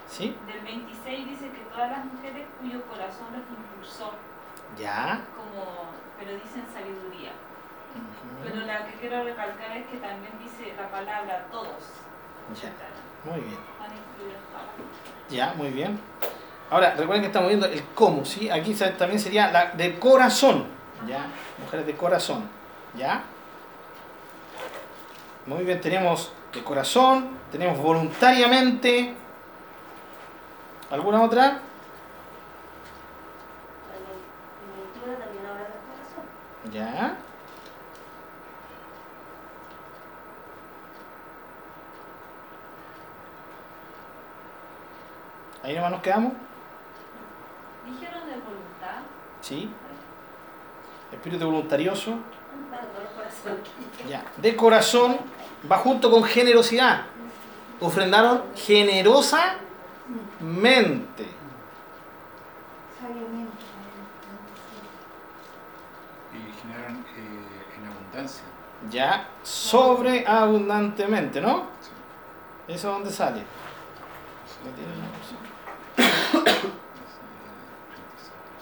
¿Sí? 0.10 0.36
Del 0.46 0.60
26 0.62 1.26
dice 1.26 1.52
que 1.52 1.60
todas 1.74 1.92
las 1.92 2.06
mujeres 2.06 2.48
cuyo 2.60 2.82
corazón 2.84 3.28
los 3.32 3.44
impulsó 3.50 4.12
ya. 4.80 5.22
Como, 5.36 5.92
pero 6.20 6.34
dicen 6.34 6.66
sabiduría. 6.74 7.32
Pero 8.44 8.66
la 8.66 8.86
que 8.86 8.94
quiero 8.94 9.24
recalcar 9.24 9.78
es 9.78 9.88
que 9.88 9.98
también 9.98 10.32
dice 10.40 10.74
la 10.76 10.90
palabra 10.90 11.48
todos. 11.52 11.84
Ya. 12.62 12.72
Muy 13.30 13.42
bien. 13.42 13.58
Ya, 15.30 15.54
muy 15.58 15.70
bien. 15.70 16.00
Ahora, 16.70 16.92
recuerden 16.92 17.22
que 17.22 17.28
estamos 17.28 17.50
viendo 17.50 17.66
el 17.66 17.84
cómo, 17.94 18.26
¿sí? 18.26 18.50
Aquí 18.50 18.74
también 18.74 19.20
sería 19.20 19.52
la 19.52 19.72
de 19.72 20.00
corazón, 20.00 20.68
¿ya? 21.08 21.26
Mujeres 21.58 21.86
de 21.86 21.96
corazón, 21.96 22.50
¿ya? 22.96 23.24
Muy 25.46 25.64
bien, 25.64 25.80
tenemos 25.80 26.34
de 26.54 26.64
corazón, 26.64 27.38
tenemos 27.52 27.78
voluntariamente. 27.78 29.14
¿Alguna 30.92 31.22
otra? 31.24 31.44
La 31.44 31.54
lectura 34.76 35.18
también 35.24 35.46
habla 35.46 35.64
del 35.64 35.80
corazón. 35.88 36.26
¿Ya? 36.72 37.18
Ahí 45.64 45.76
nomás 45.76 45.92
nos 45.92 46.02
quedamos. 46.02 46.32
Dijeron 47.86 48.26
de 48.26 48.36
voluntad. 48.36 49.02
Sí. 49.42 49.70
Espíritu 51.12 51.46
voluntarioso. 51.46 52.20
Ya. 54.08 54.24
De 54.38 54.56
corazón 54.56 55.18
va 55.70 55.78
junto 55.80 56.10
con 56.10 56.24
generosidad. 56.24 57.06
Ofrendaron 57.82 58.44
generosamente. 58.56 59.58
Sabiamente. 63.02 63.48
Y 66.34 66.62
generan 66.62 67.06
eh, 67.16 67.76
en 67.78 67.88
abundancia. 68.18 68.44
Ya. 68.90 69.30
Sobreabundantemente, 69.44 71.42
¿no? 71.42 71.68
Sí. 71.82 72.74
¿Eso 72.74 72.92
dónde 72.92 73.12
sale? 73.12 73.42
Sí. 74.46 74.58
36. 75.96 76.74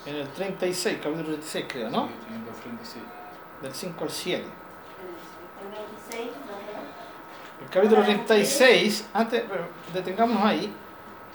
En 0.06 0.16
el 0.18 0.28
36, 0.28 1.00
capítulo 1.02 1.24
36 1.24 1.66
creo, 1.68 1.90
¿no? 1.90 2.06
Sí, 2.06 2.14
teniendo 2.26 2.52
ofrenda, 2.52 2.86
sí. 2.86 3.00
Del 3.60 3.74
5 3.74 4.04
al 4.04 4.10
7. 4.12 4.44
El 4.44 4.50
26, 6.12 6.38
¿no? 6.46 7.66
El 7.66 7.70
capítulo 7.72 8.04
36, 8.04 9.10
antes, 9.14 9.44
pero 9.50 9.68
detengámonos 9.96 10.44
ahí. 10.44 10.72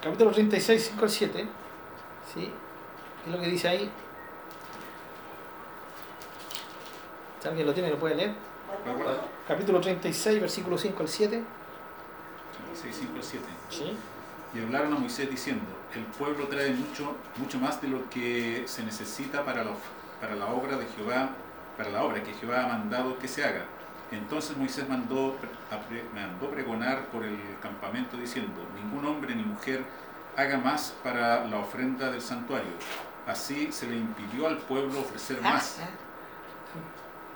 Capítulo 0.00 0.30
36, 0.30 0.86
5 0.92 1.02
al 1.02 1.10
7. 1.10 1.48
¿Sí? 2.32 2.40
¿Qué 3.24 3.30
es 3.30 3.36
lo 3.36 3.42
que 3.42 3.48
dice 3.48 3.68
ahí? 3.68 3.90
Si 7.40 7.48
alguien 7.48 7.66
lo 7.66 7.72
tiene, 7.72 7.90
lo 7.90 7.98
puede 7.98 8.14
leer. 8.14 8.34
Capítulo 9.48 9.80
36, 9.80 10.40
versículo 10.40 10.76
5 10.76 11.02
al 11.02 11.08
7. 11.08 11.42
36, 12.72 12.96
5 13.00 13.12
al 13.16 13.22
7. 13.22 13.44
¿Sí? 13.70 13.96
Y 14.54 14.60
hablaron 14.60 14.92
a 14.94 14.98
Moisés 14.98 15.30
diciendo, 15.30 15.64
el 15.94 16.04
pueblo 16.04 16.48
trae 16.48 16.70
mucho, 16.70 17.14
mucho 17.36 17.58
más 17.58 17.80
de 17.80 17.88
lo 17.88 18.08
que 18.10 18.64
se 18.66 18.82
necesita 18.82 19.44
para 19.44 19.64
la, 19.64 19.70
para 20.20 20.34
la 20.34 20.46
obra 20.46 20.76
de 20.76 20.86
Jehová, 20.96 21.30
para 21.76 21.90
la 21.90 22.04
obra 22.04 22.22
que 22.22 22.34
Jehová 22.34 22.64
ha 22.64 22.68
mandado 22.68 23.18
que 23.18 23.28
se 23.28 23.44
haga. 23.44 23.64
Entonces 24.10 24.56
Moisés 24.56 24.88
mandó, 24.88 25.36
mandó 26.14 26.50
pregonar 26.50 27.06
por 27.06 27.24
el 27.24 27.38
campamento 27.62 28.16
diciendo, 28.16 28.60
ningún 28.74 29.06
hombre 29.06 29.34
ni 29.34 29.44
mujer 29.44 29.84
haga 30.36 30.58
más 30.58 30.94
para 31.02 31.46
la 31.46 31.58
ofrenda 31.58 32.10
del 32.10 32.20
santuario. 32.20 32.72
Así 33.26 33.70
se 33.70 33.86
le 33.86 33.96
impidió 33.96 34.48
al 34.48 34.58
pueblo 34.58 35.00
ofrecer 35.00 35.40
más, 35.40 35.78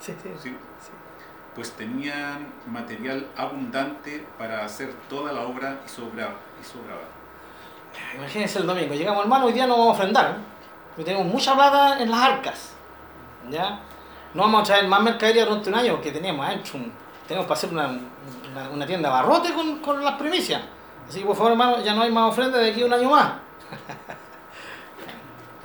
Sí, 0.04 0.14
sí, 0.23 0.28
¿sí? 0.38 0.50
sí. 0.50 0.90
pues 1.54 1.73
tenían 1.73 2.46
material 2.66 3.26
abundante 3.38 4.26
para 4.37 4.62
hacer 4.62 4.92
toda 5.08 5.32
la 5.32 5.40
obra 5.46 5.80
y 5.87 5.88
sobraba. 5.88 6.34
Y 6.61 6.64
sobraba. 6.64 7.00
Imagínense 8.14 8.58
el 8.58 8.66
domingo, 8.66 8.92
llegamos 8.92 9.23
hermano, 9.23 9.46
hoy 9.46 9.54
día 9.54 9.66
no 9.66 9.78
vamos 9.78 9.88
a 9.88 9.92
ofrendar, 9.92 10.30
¿eh? 10.32 10.34
porque 10.90 11.04
tenemos 11.11 11.32
mucha 11.32 11.54
plata 11.54 12.02
en 12.02 12.11
las 12.11 12.20
arcas. 12.20 12.73
¿Ya? 13.50 13.80
No 14.34 14.42
vamos 14.42 14.61
a 14.61 14.64
traer 14.64 14.88
más 14.88 15.00
mercadería 15.00 15.46
durante 15.46 15.70
un 15.70 15.76
año 15.76 15.92
porque 15.94 16.12
tenemos 16.12 16.46
hecho 16.50 16.76
un, 16.76 16.92
tenemos 17.26 17.46
para 17.46 17.56
hacer 17.56 17.70
una, 17.70 17.87
una, 18.50 18.68
una 18.68 18.87
tienda 18.87 19.08
de 19.08 19.14
abarrote 19.14 19.54
con, 19.54 19.78
con 19.78 20.04
las 20.04 20.16
primicias. 20.18 20.61
Así 21.08 21.20
que 21.20 21.25
por 21.25 21.37
favor 21.37 21.52
hermano, 21.52 21.82
ya 21.82 21.94
no 21.94 22.02
hay 22.02 22.12
más 22.12 22.30
ofrenda 22.30 22.58
de 22.58 22.73
aquí 22.73 22.82
a 22.82 22.87
un 22.87 22.92
año 22.92 23.08
más. 23.08 23.32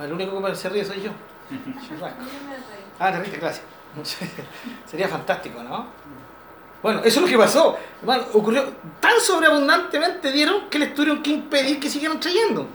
El 0.00 0.14
único 0.14 0.42
que 0.42 0.54
se 0.54 0.70
ríe 0.70 0.82
soy 0.82 1.02
yo. 1.02 1.10
Churrasco. 1.86 2.22
Yo 2.22 2.48
me 2.48 2.56
reí. 2.56 2.84
Ah, 2.98 3.12
te 3.12 3.36
gracias. 3.36 3.79
Sería 4.86 5.08
fantástico, 5.08 5.62
¿no? 5.62 5.86
Bueno, 6.82 7.00
eso 7.00 7.20
es 7.20 7.22
lo 7.22 7.28
que 7.28 7.36
pasó. 7.36 7.76
Hermano, 8.00 8.24
ocurrió 8.32 8.64
tan 9.00 9.20
sobreabundantemente 9.20 10.32
dieron 10.32 10.70
que 10.70 10.78
les 10.78 10.94
tuvieron 10.94 11.22
que 11.22 11.30
impedir 11.30 11.78
que 11.78 11.90
siguieran 11.90 12.18
trayendo. 12.18 12.66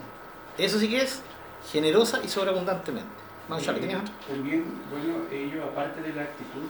Eso 0.56 0.78
sí 0.78 0.88
que 0.88 1.02
es 1.02 1.22
generosa 1.70 2.20
y 2.22 2.28
sobreabundantemente. 2.28 3.10
Manzano, 3.48 3.78
¿tenías 3.78 4.02
otra? 4.02 4.14
También, 4.28 4.64
bueno, 4.90 5.24
ellos, 5.30 5.64
aparte 5.64 6.02
de 6.02 6.12
la 6.12 6.22
actitud 6.22 6.62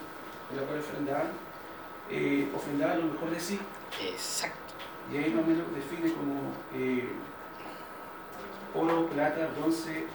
con 0.48 0.56
la 0.56 0.62
cual 0.62 0.78
ofrendaban, 0.78 1.28
eh, 2.10 2.48
ofrendaban 2.54 3.00
lo 3.00 3.06
mejor 3.12 3.30
de 3.30 3.40
sí. 3.40 3.58
Exacto. 4.02 4.74
Y 5.12 5.18
ahí 5.18 5.30
más 5.30 5.44
o 5.44 5.46
menos 5.46 5.66
define 5.74 6.12
como 6.12 6.52
eh, 6.74 7.08
oro, 8.74 9.08
plata, 9.08 9.48
bronce, 9.58 10.06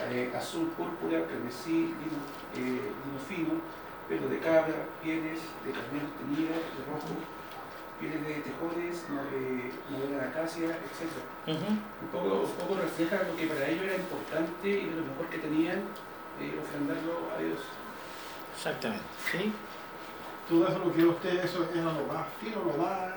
eh, 0.00 0.32
azul, 0.36 0.68
púrpura, 0.76 1.24
carmesí, 1.26 1.94
lino, 1.98 2.20
eh, 2.56 2.90
lino 2.92 3.18
fino, 3.28 3.54
pelo 4.08 4.28
de 4.28 4.38
cabra, 4.38 4.74
pieles 5.02 5.40
de 5.64 5.70
carnero 5.72 6.06
teñida, 6.18 6.54
de 6.54 6.80
rojo, 6.90 7.14
pieles 7.98 8.20
de 8.26 8.34
tejones, 8.42 9.06
no- 9.08 9.22
eh, 9.32 9.70
madera 9.90 10.24
de 10.24 10.28
acacia, 10.30 10.66
etc. 10.68 11.14
Un 11.46 12.08
poco, 12.12 12.40
un 12.44 12.50
poco 12.52 12.74
refleja 12.80 13.22
lo 13.22 13.36
que 13.36 13.46
para 13.46 13.66
ellos 13.68 13.84
era 13.84 13.96
importante 13.96 14.68
y 14.68 14.90
lo 14.90 15.04
mejor 15.06 15.26
que 15.30 15.38
tenían, 15.38 15.78
eh, 16.40 16.58
ofrendarlo 16.60 17.30
a 17.34 17.38
Dios. 17.40 17.60
Exactamente. 18.56 19.04
¿Sí? 19.30 19.52
Todo 20.48 20.68
eso 20.68 20.78
lo 20.80 20.92
que 20.92 21.04
ustedes 21.06 21.44
eso 21.46 21.66
era 21.72 21.84
lo 21.84 22.04
más 22.12 22.26
fino, 22.40 22.56
lo 22.64 22.76
más. 22.76 23.10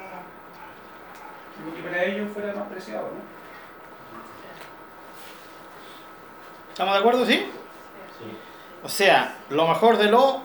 Lo 1.66 1.76
que 1.76 1.82
para 1.82 2.04
ellos 2.06 2.30
fuera 2.34 2.54
más 2.54 2.68
preciado, 2.70 3.08
¿no? 3.12 3.37
¿Estamos 6.78 6.94
de 6.94 7.00
acuerdo, 7.00 7.26
sí? 7.26 7.44
O 8.84 8.88
sea, 8.88 9.36
lo 9.50 9.68
mejor 9.68 9.98
de 9.98 10.12
lo 10.12 10.42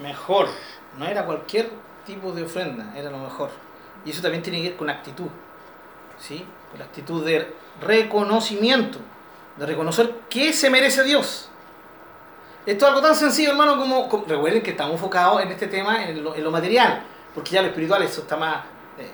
mejor. 0.00 0.48
No 0.96 1.04
era 1.04 1.26
cualquier 1.26 1.68
tipo 2.06 2.32
de 2.32 2.44
ofrenda, 2.44 2.94
era 2.96 3.10
lo 3.10 3.18
mejor. 3.18 3.50
Y 4.02 4.10
eso 4.10 4.22
también 4.22 4.42
tiene 4.42 4.62
que 4.62 4.68
ver 4.70 4.78
con 4.78 4.88
actitud. 4.88 5.26
¿Sí? 6.18 6.42
Con 6.70 6.78
la 6.78 6.86
actitud 6.86 7.22
de 7.22 7.52
reconocimiento. 7.82 8.98
De 9.58 9.66
reconocer 9.66 10.20
que 10.30 10.54
se 10.54 10.70
merece 10.70 11.04
Dios. 11.04 11.50
Esto 12.64 12.86
es 12.86 12.88
algo 12.88 13.02
tan 13.06 13.14
sencillo, 13.14 13.50
hermano, 13.50 13.76
como, 13.76 14.08
como- 14.08 14.24
recuerden 14.24 14.62
que 14.62 14.70
estamos 14.70 14.94
enfocados 14.94 15.42
en 15.42 15.50
este 15.52 15.66
tema, 15.66 16.02
en 16.08 16.24
lo, 16.24 16.34
en 16.34 16.42
lo 16.44 16.50
material, 16.50 17.02
porque 17.34 17.50
ya 17.50 17.60
lo 17.60 17.68
espiritual 17.68 18.02
eso 18.04 18.22
está 18.22 18.38
más 18.38 18.64
eh, 18.98 19.10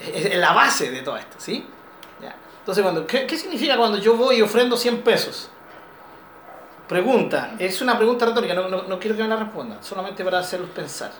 es 0.00 0.26
es 0.26 0.36
la 0.38 0.52
base 0.54 0.90
de 0.90 1.02
todo 1.02 1.16
esto, 1.16 1.36
¿sí? 1.38 1.64
Ya. 2.20 2.34
Entonces, 2.58 2.82
cuando, 2.82 3.06
¿qué, 3.06 3.28
qué 3.28 3.38
significa 3.38 3.76
cuando 3.76 3.98
yo 3.98 4.16
voy 4.16 4.38
y 4.38 4.42
ofrendo 4.42 4.76
100 4.76 5.02
pesos? 5.02 5.50
Pregunta, 6.88 7.54
es 7.58 7.80
una 7.80 7.96
pregunta 7.96 8.26
retórica, 8.26 8.52
no, 8.54 8.68
no- 8.68 8.82
no 8.82 8.98
quiero 8.98 9.16
que 9.16 9.22
me 9.22 9.28
la 9.28 9.36
respondan, 9.36 9.82
solamente 9.82 10.22
para 10.22 10.40
hacerlos 10.40 10.70
pensar. 10.70 11.12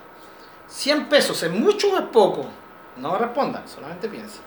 ¿100 0.68 1.08
pesos 1.08 1.42
es 1.42 1.50
mucho 1.50 1.92
o 1.92 1.96
es 1.96 2.04
poco? 2.04 2.46
No 2.98 3.16
respondan, 3.16 3.66
solamente 3.66 4.08
piensen. 4.08 4.42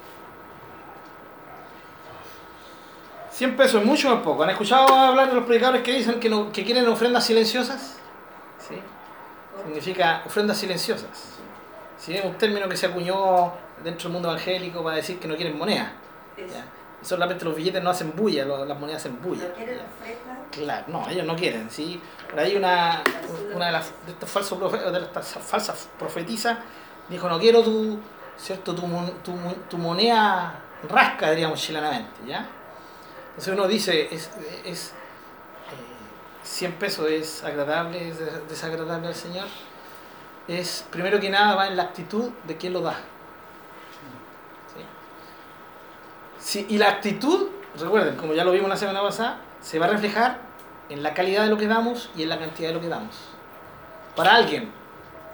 100 3.32 3.56
pesos 3.56 3.82
es 3.82 3.88
mucho 3.88 4.12
o 4.12 4.16
es 4.18 4.22
poco. 4.22 4.44
¿Han 4.44 4.50
escuchado 4.52 4.88
hablar 4.96 5.30
de 5.30 5.36
los 5.36 5.44
predicadores 5.46 5.82
que 5.84 5.94
dicen 5.94 6.20
que, 6.20 6.30
no- 6.30 6.52
que 6.52 6.64
quieren 6.64 6.88
ofrendas 6.88 7.26
silenciosas? 7.26 7.98
¿Sí? 8.68 8.76
Significa 9.66 10.24
ofrendas 10.26 10.58
silenciosas. 10.58 11.10
¿Sí? 12.00 12.16
Es 12.16 12.26
un 12.26 12.36
término 12.36 12.68
que 12.70 12.78
se 12.78 12.86
acuñó 12.88 13.54
dentro 13.84 14.04
del 14.04 14.14
mundo 14.14 14.30
evangélico 14.30 14.84
para 14.84 14.98
decir 14.98 15.20
que 15.20 15.28
no 15.28 15.36
quieren 15.36 15.58
moneda. 15.58 15.94
¿ya? 16.38 16.66
Solamente 17.02 17.46
los 17.46 17.56
billetes 17.56 17.82
no 17.84 17.90
hacen 17.92 18.14
bulla, 18.16 18.44
las 18.46 18.80
monedas 18.80 19.02
hacen 19.02 19.22
bulla. 19.22 19.48
¿No 19.48 19.54
quieren. 19.54 19.80
Claro, 20.52 20.86
no, 20.88 21.08
ellos 21.10 21.26
no 21.26 21.36
quieren, 21.36 21.70
¿sí? 21.70 22.02
Por 22.30 22.40
ahí 22.40 22.56
una, 22.56 23.04
una 23.54 23.68
de, 23.68 23.72
las, 23.72 23.92
de 24.06 24.14
estos 24.14 24.30
falsos 24.30 24.58
profe- 24.60 24.92
de 24.92 25.00
estas 25.02 25.28
falsas 25.34 25.88
profetisas 26.00 26.58
dijo, 27.10 27.30
no 27.30 27.38
quiero 27.40 27.62
tu, 27.64 28.00
¿cierto? 28.38 28.74
Tu, 28.74 28.82
tu, 29.24 29.34
tu 29.70 29.78
moneda 29.78 30.60
rasca, 30.90 31.30
diríamos 31.32 31.62
chilenamente, 31.62 32.10
¿ya? 32.26 32.48
Entonces 33.30 33.54
uno 33.54 33.68
dice, 33.68 34.14
es, 34.14 34.32
es 34.66 34.90
eh, 34.90 36.44
100 36.44 36.74
pesos 36.74 37.08
es 37.10 37.44
agradable, 37.44 38.10
es 38.10 38.18
des- 38.18 38.50
desagradable 38.50 39.08
al 39.10 39.16
Señor. 39.16 39.46
Es, 40.48 40.86
primero 40.90 41.20
que 41.20 41.30
nada, 41.30 41.54
va 41.56 41.68
en 41.68 41.76
la 41.78 41.84
actitud 41.84 42.32
de 42.46 42.58
quien 42.58 42.74
lo 42.74 42.82
da. 42.82 42.94
¿sí? 44.74 44.82
Sí, 46.48 46.66
y 46.70 46.78
la 46.78 46.88
actitud, 46.88 47.50
recuerden, 47.78 48.16
como 48.16 48.34
ya 48.34 48.46
lo 48.46 48.54
vimos 48.54 48.70
la 48.70 48.78
semana 48.78 49.02
pasada, 49.02 49.42
se 49.60 49.80
va 49.80 49.88
a 49.88 49.90
reflejar 49.90 50.38
en 50.88 51.04
la 51.04 51.14
calidad 51.14 51.44
de 51.44 51.50
lo 51.50 51.58
que 51.58 51.68
damos 51.68 52.10
y 52.16 52.24
en 52.24 52.30
la 52.30 52.40
cantidad 52.40 52.70
de 52.70 52.76
lo 52.76 52.80
que 52.80 52.88
damos. 52.88 53.18
Para 54.16 54.34
alguien 54.36 54.72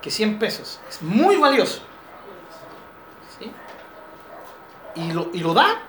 que 0.02 0.10
100 0.10 0.40
pesos 0.40 0.80
es 0.90 1.04
muy 1.04 1.38
valioso 1.38 1.84
¿sí? 3.38 3.52
y, 4.96 5.12
lo, 5.12 5.30
y 5.34 5.42
lo 5.42 5.54
da, 5.54 5.84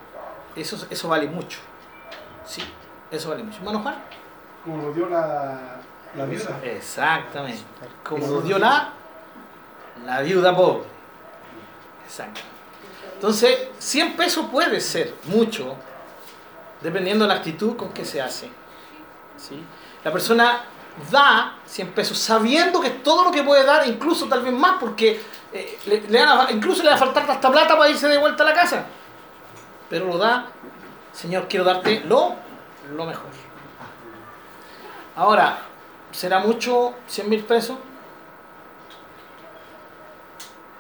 eso, 0.57 0.87
eso 0.91 1.09
vale 1.09 1.27
mucho. 1.27 1.59
Sí, 2.45 2.63
eso 3.11 3.31
vale 3.31 3.45
mucho. 3.45 3.61
Hermano 3.61 3.81
Juan. 3.81 3.95
Como 4.63 4.77
lo 4.77 4.93
dio 4.93 5.09
la, 5.09 5.81
la 6.19 6.27
viuda. 6.27 6.61
Exactamente. 6.63 7.63
Como 8.03 8.27
lo 8.27 8.43
dio 8.43 8.59
la, 8.59 8.91
la 10.05 10.21
viuda 10.21 10.55
pobre. 10.55 10.85
Exacto. 12.05 12.43
Entonces, 13.25 13.69
100 13.79 14.17
pesos 14.17 14.45
puede 14.53 14.83
ser 14.83 15.15
mucho, 15.25 15.77
dependiendo 16.83 17.25
de 17.25 17.29
la 17.29 17.37
actitud 17.37 17.75
con 17.75 17.89
que 17.89 18.05
se 18.05 18.21
hace. 18.21 18.51
¿Sí? 19.39 19.65
La 20.05 20.13
persona 20.13 20.61
da 21.11 21.57
100 21.65 21.93
pesos 21.93 22.19
sabiendo 22.19 22.83
que 22.83 22.91
todo 22.91 23.25
lo 23.25 23.31
que 23.31 23.43
puede 23.43 23.65
dar, 23.65 23.89
incluso 23.89 24.27
tal 24.27 24.43
vez 24.43 24.53
más, 24.53 24.77
porque 24.79 25.23
eh, 25.55 25.79
le, 25.87 26.03
incluso 26.51 26.83
le 26.83 26.91
va 26.91 26.97
a 26.97 26.99
faltar 26.99 27.31
hasta 27.31 27.51
plata 27.51 27.79
para 27.79 27.89
irse 27.89 28.09
de 28.09 28.19
vuelta 28.19 28.43
a 28.43 28.47
la 28.47 28.53
casa. 28.53 28.85
Pero 29.89 30.05
lo 30.05 30.19
da, 30.19 30.49
Señor, 31.11 31.49
quiero 31.49 31.65
darte 31.65 32.01
lo, 32.01 32.35
lo 32.95 33.07
mejor. 33.07 33.31
Ahora, 35.17 35.61
¿será 36.13 36.41
mucho 36.41 36.93
100 37.07 37.31
mil 37.31 37.43
pesos? 37.43 37.79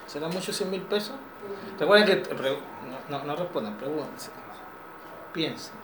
¿Será 0.07 0.29
mucho 0.29 0.53
100 0.53 0.71
mil 0.71 0.83
pesos? 0.83 1.15
Recuerden 1.79 2.07
que, 2.07 2.35
pre- 2.35 2.59
no, 3.09 3.19
no, 3.19 3.25
no 3.25 3.37
respondan, 3.37 3.77
pregúntense. 3.77 4.31
Piensen. 5.33 5.75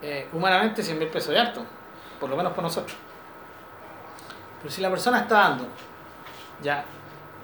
Eh, 0.00 0.28
humanamente 0.32 0.82
100 0.82 0.98
mil 0.98 1.08
pesos 1.08 1.32
es 1.34 1.40
harto, 1.40 1.64
por 2.18 2.28
lo 2.28 2.36
menos 2.36 2.52
para 2.52 2.62
nosotros. 2.62 2.96
Pero 4.60 4.72
si 4.74 4.80
la 4.80 4.90
persona 4.90 5.20
está 5.20 5.38
dando, 5.38 5.66
ya, 6.60 6.84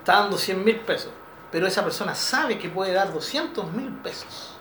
está 0.00 0.20
dando 0.20 0.36
100 0.36 0.64
mil 0.64 0.80
pesos, 0.80 1.12
pero 1.52 1.66
esa 1.66 1.84
persona 1.84 2.14
sabe 2.14 2.58
que 2.58 2.68
puede 2.68 2.92
dar 2.92 3.12
200 3.12 3.72
mil 3.72 3.90
pesos, 3.98 4.56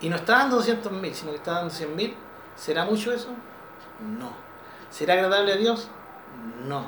y 0.00 0.08
no 0.08 0.16
está 0.16 0.38
dando 0.38 0.56
200 0.56 0.90
mil, 0.92 1.14
sino 1.14 1.30
que 1.30 1.36
está 1.36 1.52
dando 1.52 1.70
100 1.70 1.94
mil, 1.94 2.16
¿será 2.56 2.84
mucho 2.84 3.12
eso? 3.12 3.28
No. 4.00 4.32
¿Será 4.90 5.14
agradable 5.14 5.52
a 5.52 5.56
Dios? 5.56 5.88
No. 6.66 6.84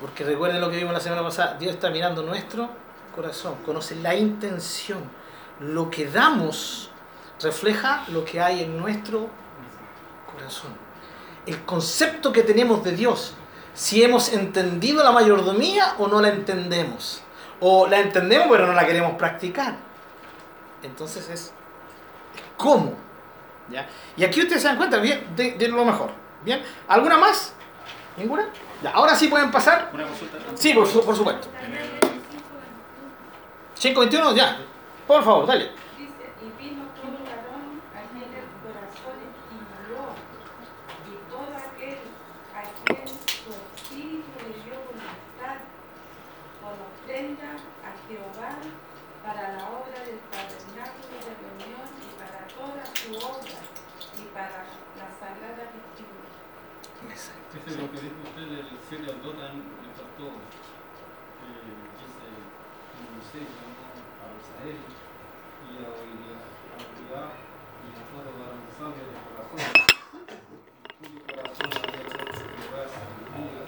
Porque 0.00 0.24
recuerden 0.24 0.60
lo 0.60 0.70
que 0.70 0.76
vimos 0.78 0.92
la 0.92 1.00
semana 1.00 1.22
pasada, 1.22 1.54
Dios 1.58 1.74
está 1.74 1.90
mirando 1.90 2.22
nuestro 2.22 2.68
corazón, 3.14 3.56
conoce 3.64 3.96
la 3.96 4.14
intención. 4.14 4.98
Lo 5.60 5.90
que 5.90 6.06
damos 6.08 6.90
refleja 7.42 8.04
lo 8.08 8.24
que 8.24 8.40
hay 8.40 8.62
en 8.64 8.78
nuestro 8.78 9.28
corazón. 10.32 10.72
El 11.46 11.62
concepto 11.64 12.32
que 12.32 12.42
tenemos 12.42 12.82
de 12.84 12.92
Dios, 12.92 13.34
si 13.74 14.02
hemos 14.02 14.32
entendido 14.32 15.02
la 15.02 15.12
mayordomía 15.12 15.94
o 15.98 16.06
no 16.08 16.20
la 16.20 16.28
entendemos. 16.28 17.22
O 17.60 17.86
la 17.86 17.98
entendemos 18.00 18.48
pero 18.50 18.66
no 18.66 18.72
la 18.72 18.86
queremos 18.86 19.14
practicar. 19.16 19.76
Entonces 20.82 21.28
es, 21.28 21.52
cómo. 22.56 22.94
¿ya? 23.70 23.86
Y 24.16 24.24
aquí 24.24 24.40
ustedes 24.40 24.62
se 24.62 24.68
dan 24.68 24.76
cuenta 24.78 24.96
bien 24.98 25.26
de, 25.36 25.52
de 25.52 25.68
lo 25.68 25.84
mejor. 25.84 26.10
¿Bien? 26.42 26.62
¿Alguna 26.88 27.18
más? 27.18 27.52
¿Ninguna? 28.16 28.48
Ya, 28.82 28.90
ahora 28.92 29.14
sí 29.14 29.28
pueden 29.28 29.50
pasar. 29.50 29.90
Una 29.92 30.06
consulta. 30.06 30.38
Sí, 30.54 30.72
por, 30.72 30.86
su- 30.86 31.04
por 31.04 31.14
supuesto. 31.14 31.48
En 33.82 33.86
el- 33.88 33.94
521, 33.94 34.34
ya. 34.36 34.58
Por 35.06 35.24
favor, 35.24 35.46
dale. 35.46 35.70
Dice, 35.96 36.26
y 36.44 36.62
vino 36.62 36.84
todo 37.00 37.16
varón 37.24 37.80
a 37.96 38.00
quien 38.12 38.28
el 38.28 38.46
corazón 38.60 39.16
estimuló, 39.24 40.12
y 41.08 41.12
todo 41.32 41.48
aquel 41.56 41.98
a 42.52 42.62
quien 42.84 43.08
su 43.08 43.50
espíritu 43.56 44.36
le 44.44 44.52
dio 44.60 44.76
voluntad, 44.84 45.64
con 46.60 46.76
ofrenda 46.76 47.56
a 47.56 47.90
Jehová 48.04 48.52
para 49.24 49.42
la 49.56 49.64
obra 49.72 49.96
del 50.04 50.20
tabernáculo 50.28 51.16
de 51.24 51.32
reunión 51.40 51.88
y 52.04 52.08
para 52.20 52.40
toda 52.52 52.84
su 52.92 53.16
obra 53.16 53.56
y 54.20 54.24
para 54.36 54.64
la 55.00 55.08
sagrada 55.16 55.64
es 57.70 57.76
lo 57.80 57.88
que 57.90 58.00
dijo 58.00 58.20
usted 58.28 58.44
del 58.44 58.68
al. 59.40 60.36
Eh, 61.40 62.44
dice, 63.20 63.40
y 64.60 65.80
a 65.80 65.88
Oiría, 65.88 66.36
a 66.36 66.84
Oiría 66.84 67.32
y 67.80 67.96
a 67.96 68.02
todo 68.12 68.28
varón 68.36 68.60
sabio 68.76 69.08
de 69.08 69.16
corazón, 69.24 69.72
cuyo 71.00 71.20
corazón 71.24 71.68
había 71.80 72.04
puesto 72.04 72.44
Jehová 72.44 72.84
sabiduría, 72.84 73.64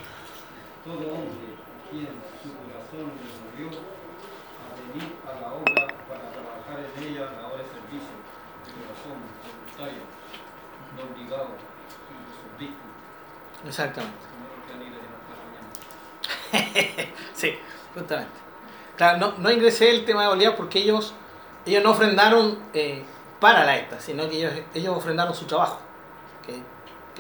todo 0.85 1.05
hombre 1.17 1.49
quien 1.89 2.13
su 2.45 2.53
corazón 2.61 3.09
le 3.09 3.25
movió 3.41 3.73
a 3.73 4.69
venir 4.77 5.17
a 5.25 5.33
la 5.41 5.49
obra 5.57 5.89
para 6.05 6.29
trabajar 6.29 6.85
en 6.85 6.93
ella 7.09 7.41
la 7.41 7.49
hora 7.49 7.65
de 7.65 7.73
servicio, 7.73 8.13
de 8.13 8.71
corazón, 8.77 9.17
voluntario, 9.49 10.05
no 10.93 11.09
obligado, 11.09 11.57
dignos. 12.61 12.93
Exactamente. 13.65 14.29
Como 14.29 14.45
lo 14.45 14.61
que 14.61 14.77
han 14.77 14.83
ido 14.85 15.01
a 15.01 15.09
mañana. 15.41 15.73
Sí, 17.33 17.57
justamente. 17.95 18.42
No, 19.19 19.35
no 19.39 19.51
ingresé 19.51 19.91
el 19.91 20.05
tema 20.05 20.23
de 20.23 20.29
Bolívar 20.29 20.57
porque 20.57 20.79
ellos, 20.79 21.15
ellos 21.67 21.83
no 21.83 21.91
ofrendaron 21.91 22.59
eh, 22.73 23.03
para 23.41 23.65
la 23.65 23.77
ETA, 23.77 24.01
sino 24.01 24.29
que 24.29 24.37
ellos, 24.37 24.53
ellos 24.75 24.97
ofrendaron 24.97 25.35
su 25.35 25.47
trabajo, 25.47 25.81
que, 26.47 26.63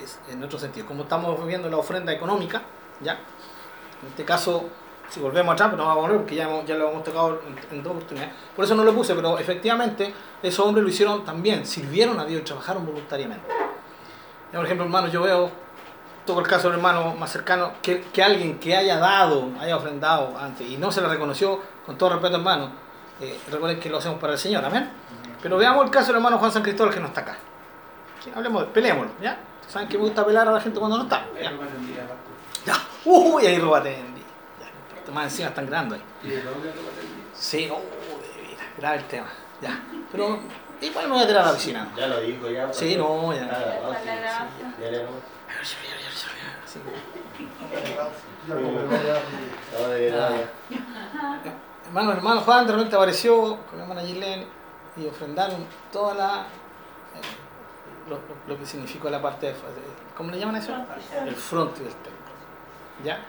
es 0.03 0.19
en 0.31 0.43
otro 0.43 0.59
sentido. 0.59 0.87
Como 0.87 1.03
estamos 1.03 1.45
viendo 1.47 1.69
la 1.69 1.77
ofrenda 1.77 2.13
económica, 2.13 2.63
¿ya? 3.01 3.15
En 4.03 4.09
este 4.09 4.25
caso, 4.25 4.65
si 5.09 5.21
volvemos 5.21 5.55
atrás, 5.55 5.71
pero 5.71 5.83
no 5.83 5.89
vamos 5.89 6.05
a 6.05 6.07
volver 6.07 6.21
porque 6.21 6.37
ya, 6.37 6.65
ya 6.65 6.77
lo 6.77 6.91
hemos 6.91 7.05
tocado 7.05 7.41
en, 7.47 7.77
en 7.77 7.83
dos 7.83 7.93
oportunidades. 7.93 8.35
Por 8.55 8.65
eso 8.65 8.75
no 8.75 8.85
lo 8.85 8.95
puse, 8.95 9.15
pero 9.15 9.39
efectivamente 9.39 10.15
esos 10.43 10.65
hombres 10.65 10.85
lo 10.85 10.91
hicieron 10.91 11.25
también, 11.25 11.67
sirvieron 11.67 12.19
a 12.21 12.25
Dios 12.25 12.43
y 12.43 12.45
trabajaron 12.45 12.87
voluntariamente. 12.87 13.47
Ya, 14.53 14.59
por 14.59 14.65
ejemplo, 14.67 14.85
hermano, 14.85 15.09
yo 15.09 15.23
veo 15.23 15.62
toco 16.27 16.41
el 16.41 16.47
caso 16.47 16.69
del 16.69 16.79
hermano 16.79 17.15
más 17.15 17.31
cercano, 17.31 17.73
que, 17.83 18.03
que 18.13 18.23
alguien 18.23 18.59
que 18.59 18.77
haya 18.77 18.99
dado, 18.99 19.49
haya 19.61 19.77
ofrendado 19.77 20.37
antes 20.39 20.69
y 20.69 20.77
no 20.77 20.91
se 20.93 21.01
le 21.01 21.09
reconoció, 21.09 21.61
con 21.85 21.97
todo 21.99 22.11
respeto 22.11 22.37
hermano, 22.37 22.71
eh, 23.21 23.39
recuerden 23.51 23.79
que 23.81 23.89
lo 23.91 23.99
hacemos 23.99 24.19
para 24.19 24.35
el 24.35 24.39
Señor, 24.39 24.65
amén. 24.65 24.91
Pero 25.43 25.57
veamos 25.57 25.85
el 25.85 25.91
caso 25.91 26.09
del 26.09 26.17
hermano 26.17 26.39
Juan 26.39 26.53
San 26.53 26.63
Cristóbal 26.63 26.95
que 26.95 27.01
no 27.01 27.09
está 27.09 27.23
acá. 27.23 27.37
Sí, 28.23 28.31
hablemos, 28.35 28.65
peleémoslo, 28.67 29.11
¿ya? 29.21 29.39
Saben 29.69 29.89
que 29.89 29.97
me 29.99 30.05
gusta 30.05 30.25
pelar 30.25 30.47
a 30.49 30.53
la 30.53 30.61
gente 30.61 30.79
cuando 30.79 30.99
no 30.99 31.03
está. 31.05 31.27
¿ya? 31.35 31.51
Día. 31.51 32.07
Ya. 32.67 32.75
Uy, 33.05 33.47
ahí 33.47 33.59
robate. 33.59 33.91
Ya, 33.97 34.03
no 34.03 34.89
importa, 34.91 35.13
más 35.13 35.25
encima 35.25 35.49
están 35.49 35.67
grandes 35.67 36.01
ahí. 36.23 36.43
Sí, 37.35 37.69
oh, 37.73 37.81
de 38.21 38.43
veras, 38.43 38.67
grave 38.79 38.97
el 38.99 39.05
tema. 39.07 39.27
Ya. 39.61 39.81
Pero 40.13 40.39
igual 40.81 41.07
me 41.09 41.15
voy 41.15 41.23
a 41.25 41.27
tirar 41.27 41.43
a 41.43 41.47
la 41.49 41.53
piscina. 41.55 41.89
Ya 41.97 42.07
lo 42.07 42.21
dijo 42.21 42.49
ya. 42.49 42.73
Sí, 42.73 42.95
no, 42.97 43.33
ya. 43.33 43.41
Ya 43.41 44.91
le- 44.91 45.07
Hermano, 51.87 52.13
hermano 52.13 52.41
Juan 52.41 52.67
de 52.67 52.73
repente 52.73 52.97
apareció 52.97 53.59
con 53.67 53.77
la 53.79 53.83
hermana 53.85 54.03
Gilén 54.03 54.47
y 54.97 55.07
ofrendaron 55.07 55.65
toda 55.93 56.15
la. 56.15 56.41
eh, 57.15 58.09
lo, 58.09 58.17
lo- 58.17 58.23
lo 58.55 58.59
que 58.59 58.67
significó 58.67 59.09
la 59.11 59.21
parte 59.23 59.47
de, 59.47 59.55
¿Cómo 60.17 60.31
le 60.31 60.39
llaman 60.39 60.57
eso? 60.57 60.73
El 61.29 61.35
fronte 61.37 61.83
del 61.85 61.93
templo. 61.95 62.33
¿Ya? 63.05 63.21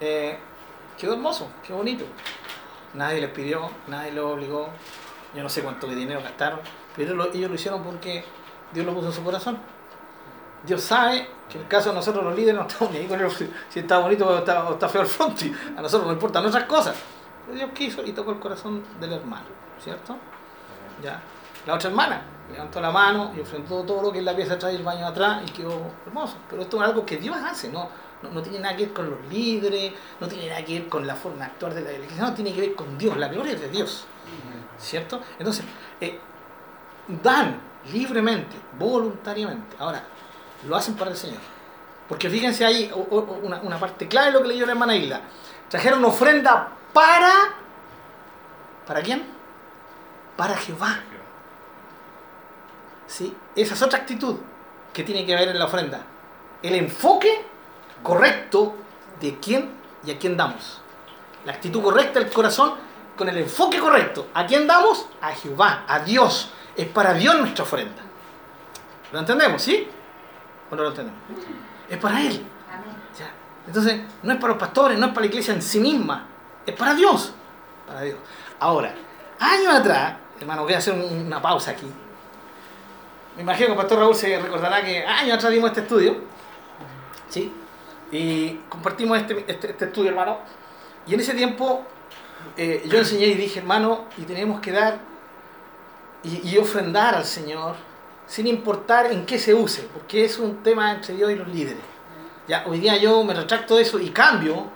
Eh, 0.00 0.38
quedó 0.98 1.14
hermoso, 1.14 1.48
qué 1.66 1.72
bonito. 1.72 2.04
Nadie 2.94 3.20
les 3.20 3.30
pidió, 3.30 3.70
nadie 3.88 4.12
los 4.12 4.32
obligó. 4.32 4.68
Yo 5.34 5.42
no 5.42 5.48
sé 5.48 5.62
cuánto 5.62 5.86
de 5.88 5.96
dinero 5.96 6.20
gastaron, 6.22 6.60
pero 6.96 7.14
lo- 7.14 7.32
ellos 7.32 7.48
lo 7.50 7.54
hicieron 7.56 7.82
porque 7.82 8.24
Dios 8.72 8.86
lo 8.86 8.94
puso 8.94 9.08
en 9.08 9.12
su 9.12 9.24
corazón. 9.24 9.58
Dios 10.66 10.82
sabe 10.82 11.28
que 11.48 11.56
en 11.58 11.62
el 11.64 11.68
caso 11.68 11.90
de 11.90 11.96
nosotros 11.96 12.24
los 12.24 12.34
líderes 12.34 12.54
no 12.54 12.66
estamos 12.66 12.92
ni 12.92 12.98
ahí 13.00 13.06
con 13.06 13.20
el- 13.20 13.30
si 13.30 13.78
está 13.80 13.98
bonito 13.98 14.26
o 14.26 14.38
está, 14.38 14.68
o 14.68 14.72
está 14.74 14.88
feo 14.88 15.02
el 15.02 15.06
fronte. 15.06 15.52
A 15.76 15.82
nosotros 15.82 16.06
nos 16.06 16.14
importan 16.14 16.44
otras 16.46 16.64
cosas. 16.64 16.96
Pero 17.44 17.58
Dios 17.58 17.70
quiso 17.74 18.02
y 18.04 18.12
tocó 18.12 18.30
el 18.32 18.38
corazón 18.38 18.82
del 19.00 19.12
hermano, 19.12 19.44
¿cierto? 19.82 20.16
Ya. 21.02 21.20
La 21.66 21.74
otra 21.74 21.90
hermana 21.90 22.22
levantó 22.50 22.80
la 22.80 22.90
mano 22.90 23.32
y 23.36 23.40
ofrendó 23.40 23.82
todo 23.84 24.02
lo 24.02 24.12
que 24.12 24.18
es 24.18 24.24
la 24.24 24.34
pieza 24.34 24.54
atrás 24.54 24.72
y 24.72 24.76
el 24.76 24.82
baño 24.82 25.06
atrás 25.06 25.42
y 25.46 25.50
quedó 25.50 25.80
hermoso. 26.06 26.36
Pero 26.48 26.62
esto 26.62 26.76
es 26.82 26.88
algo 26.88 27.04
que 27.04 27.16
Dios 27.18 27.36
hace, 27.36 27.68
no, 27.70 27.88
no, 28.22 28.30
no 28.30 28.42
tiene 28.42 28.60
nada 28.60 28.76
que 28.76 28.84
ver 28.86 28.94
con 28.94 29.10
los 29.10 29.18
líderes, 29.30 29.92
no 30.20 30.28
tiene 30.28 30.48
nada 30.48 30.64
que 30.64 30.78
ver 30.80 30.88
con 30.88 31.06
la 31.06 31.14
forma 31.14 31.38
de 31.38 31.44
actuar 31.44 31.74
de 31.74 31.80
la 31.82 31.92
iglesia, 31.92 32.22
no 32.22 32.34
tiene 32.34 32.52
que 32.54 32.60
ver 32.60 32.74
con 32.74 32.96
Dios, 32.98 33.16
la 33.16 33.28
gloria 33.28 33.52
es 33.54 33.60
de 33.60 33.68
Dios, 33.68 34.06
¿cierto? 34.78 35.20
Entonces, 35.38 35.64
eh, 36.00 36.18
dan 37.22 37.60
libremente, 37.92 38.56
voluntariamente. 38.78 39.76
Ahora, 39.78 40.02
lo 40.66 40.76
hacen 40.76 40.94
para 40.94 41.10
el 41.10 41.16
Señor. 41.16 41.40
Porque 42.08 42.28
fíjense 42.28 42.64
ahí 42.64 42.90
una, 43.10 43.60
una 43.60 43.78
parte 43.78 44.08
clave 44.08 44.26
de 44.26 44.32
lo 44.32 44.42
que 44.42 44.48
leyó 44.48 44.66
la 44.66 44.72
hermana 44.72 44.94
Isla. 44.94 45.20
Trajeron 45.68 46.00
una 46.00 46.08
ofrenda 46.08 46.68
para... 46.92 47.32
¿Para 48.86 49.02
quién? 49.02 49.24
Para 50.36 50.56
Jehová. 50.56 51.00
¿Sí? 53.06 53.34
Esa 53.56 53.74
es 53.74 53.82
otra 53.82 54.00
actitud 54.00 54.36
que 54.92 55.02
tiene 55.02 55.24
que 55.24 55.34
ver 55.34 55.48
en 55.48 55.58
la 55.58 55.64
ofrenda. 55.64 56.02
El 56.62 56.74
enfoque 56.74 57.44
correcto 58.02 58.74
de 59.20 59.38
quién 59.38 59.70
y 60.04 60.10
a 60.10 60.18
quién 60.18 60.36
damos. 60.36 60.80
La 61.44 61.52
actitud 61.52 61.82
correcta 61.82 62.20
del 62.20 62.30
corazón 62.30 62.74
con 63.16 63.28
el 63.28 63.38
enfoque 63.38 63.78
correcto. 63.78 64.28
¿A 64.34 64.46
quién 64.46 64.66
damos? 64.66 65.06
A 65.20 65.32
Jehová, 65.32 65.84
a 65.88 66.00
Dios. 66.00 66.50
Es 66.76 66.88
para 66.88 67.14
Dios 67.14 67.36
nuestra 67.38 67.64
ofrenda. 67.64 68.02
¿Lo 69.12 69.20
entendemos? 69.20 69.62
¿Sí? 69.62 69.88
¿O 70.70 70.76
no 70.76 70.82
lo 70.82 70.88
entendemos? 70.90 71.20
Es 71.88 71.98
para 71.98 72.20
Él. 72.22 72.42
Ya. 73.18 73.30
Entonces, 73.66 74.00
no 74.22 74.32
es 74.32 74.38
para 74.38 74.52
los 74.54 74.58
pastores, 74.60 74.98
no 74.98 75.06
es 75.06 75.12
para 75.12 75.20
la 75.22 75.26
iglesia 75.26 75.54
en 75.54 75.62
sí 75.62 75.80
misma, 75.80 76.26
es 76.66 76.74
para 76.74 76.94
Dios. 76.94 77.32
Para 77.86 78.02
Dios. 78.02 78.18
Ahora, 78.60 78.94
años 79.40 79.74
atrás, 79.74 80.14
hermano, 80.40 80.62
voy 80.64 80.74
a 80.74 80.78
hacer 80.78 80.94
un- 80.94 81.26
una 81.26 81.40
pausa 81.40 81.72
aquí. 81.72 81.86
Me 83.36 83.42
imagino 83.42 83.66
que 83.68 83.72
el 83.72 83.78
pastor 83.78 83.98
Raúl 83.98 84.14
se 84.14 84.38
recordará 84.40 84.82
que 84.84 85.04
años 85.04 85.36
atrás 85.36 85.52
dimos 85.52 85.70
este 85.70 85.80
estudio, 85.82 86.16
¿sí? 87.28 87.52
Y 88.12 88.60
compartimos 88.68 89.18
este, 89.18 89.44
este, 89.48 89.70
este 89.70 89.84
estudio, 89.86 90.10
hermano. 90.10 90.38
Y 91.06 91.14
en 91.14 91.20
ese 91.20 91.34
tiempo 91.34 91.84
eh, 92.56 92.82
yo 92.86 92.98
enseñé 92.98 93.26
y 93.26 93.34
dije, 93.34 93.58
hermano, 93.58 94.04
y 94.16 94.22
tenemos 94.22 94.60
que 94.60 94.70
dar 94.72 94.98
y, 96.22 96.48
y 96.48 96.58
ofrendar 96.58 97.14
al 97.16 97.24
Señor 97.24 97.74
sin 98.26 98.46
importar 98.46 99.12
en 99.12 99.26
qué 99.26 99.38
se 99.38 99.54
use, 99.54 99.82
porque 99.92 100.24
es 100.24 100.38
un 100.38 100.62
tema 100.62 100.92
entre 100.92 101.14
Dios 101.14 101.30
y 101.30 101.34
los 101.36 101.48
líderes. 101.48 101.82
Ya, 102.46 102.64
hoy 102.66 102.78
día 102.78 102.96
yo 102.96 103.24
me 103.24 103.34
retracto 103.34 103.76
de 103.76 103.82
eso 103.82 103.98
y 103.98 104.10
cambio, 104.10 104.66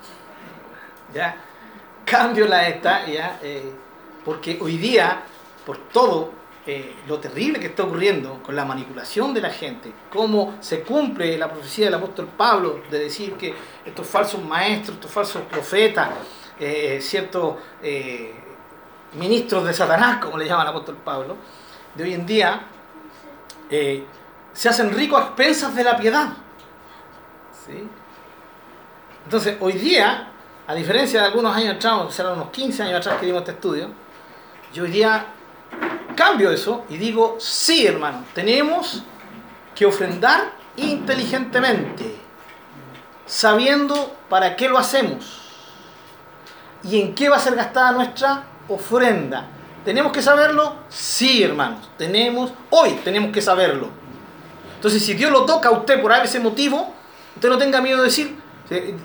ya, 1.12 1.36
cambio 2.04 2.46
la 2.46 2.66
esta, 2.68 3.06
ya, 3.06 3.38
eh, 3.42 3.72
porque 4.24 4.58
hoy 4.60 4.78
día, 4.78 5.22
por 5.66 5.76
todo 5.88 6.32
eh, 6.66 6.96
lo 7.06 7.18
terrible 7.18 7.60
que 7.60 7.66
está 7.66 7.82
ocurriendo 7.82 8.42
con 8.42 8.56
la 8.56 8.64
manipulación 8.64 9.34
de 9.34 9.40
la 9.40 9.50
gente, 9.50 9.92
cómo 10.10 10.56
se 10.60 10.82
cumple 10.82 11.36
la 11.36 11.50
profecía 11.50 11.86
del 11.86 11.94
apóstol 11.94 12.28
Pablo 12.36 12.82
de 12.90 12.98
decir 12.98 13.34
que 13.34 13.54
estos 13.84 14.06
falsos 14.06 14.42
maestros, 14.42 14.96
estos 14.96 15.10
falsos 15.10 15.42
profetas, 15.42 16.10
eh, 16.58 16.98
ciertos 17.00 17.56
ministros 19.14 19.64
de 19.64 19.72
Satanás, 19.72 20.18
como 20.22 20.36
le 20.36 20.46
llama 20.46 20.62
el 20.62 20.68
apóstol 20.68 20.96
Pablo, 21.04 21.36
de 21.94 22.04
hoy 22.04 22.14
en 22.14 22.26
día, 22.26 22.62
eh, 23.70 24.06
se 24.52 24.68
hacen 24.68 24.92
ricos 24.92 25.20
a 25.20 25.24
expensas 25.26 25.74
de 25.74 25.84
la 25.84 25.96
piedad. 25.96 26.28
¿Sí? 27.66 27.88
Entonces, 29.24 29.56
hoy 29.60 29.74
día, 29.74 30.28
a 30.66 30.74
diferencia 30.74 31.20
de 31.20 31.26
algunos 31.26 31.54
años 31.54 31.76
atrás, 31.76 32.14
serán 32.14 32.32
unos 32.32 32.50
15 32.50 32.82
años 32.82 33.00
atrás 33.00 33.20
que 33.20 33.26
dimos 33.26 33.40
este 33.40 33.52
estudio, 33.52 33.90
yo 34.72 34.84
hoy 34.84 34.90
día 34.90 35.26
cambio 36.16 36.50
eso 36.50 36.84
y 36.88 36.96
digo, 36.96 37.36
sí 37.38 37.86
hermano, 37.86 38.24
tenemos 38.34 39.02
que 39.74 39.86
ofrendar 39.86 40.52
inteligentemente, 40.76 42.16
sabiendo 43.26 44.16
para 44.28 44.56
qué 44.56 44.68
lo 44.68 44.78
hacemos 44.78 45.40
y 46.82 47.00
en 47.00 47.14
qué 47.14 47.28
va 47.28 47.36
a 47.36 47.40
ser 47.40 47.54
gastada 47.54 47.92
nuestra 47.92 48.44
ofrenda. 48.68 49.46
¿Tenemos 49.84 50.12
que 50.12 50.22
saberlo? 50.22 50.76
Sí, 50.88 51.42
hermanos. 51.42 51.88
Tenemos, 51.96 52.52
hoy 52.70 52.98
tenemos 53.04 53.32
que 53.32 53.40
saberlo. 53.40 53.88
Entonces, 54.74 55.04
si 55.04 55.14
Dios 55.14 55.30
lo 55.32 55.44
toca 55.44 55.68
a 55.70 55.72
usted 55.72 56.00
por 56.00 56.12
ese 56.12 56.40
motivo, 56.40 56.94
usted 57.34 57.48
no 57.48 57.58
tenga 57.58 57.80
miedo 57.80 57.98
de 57.98 58.04
decir, 58.04 58.36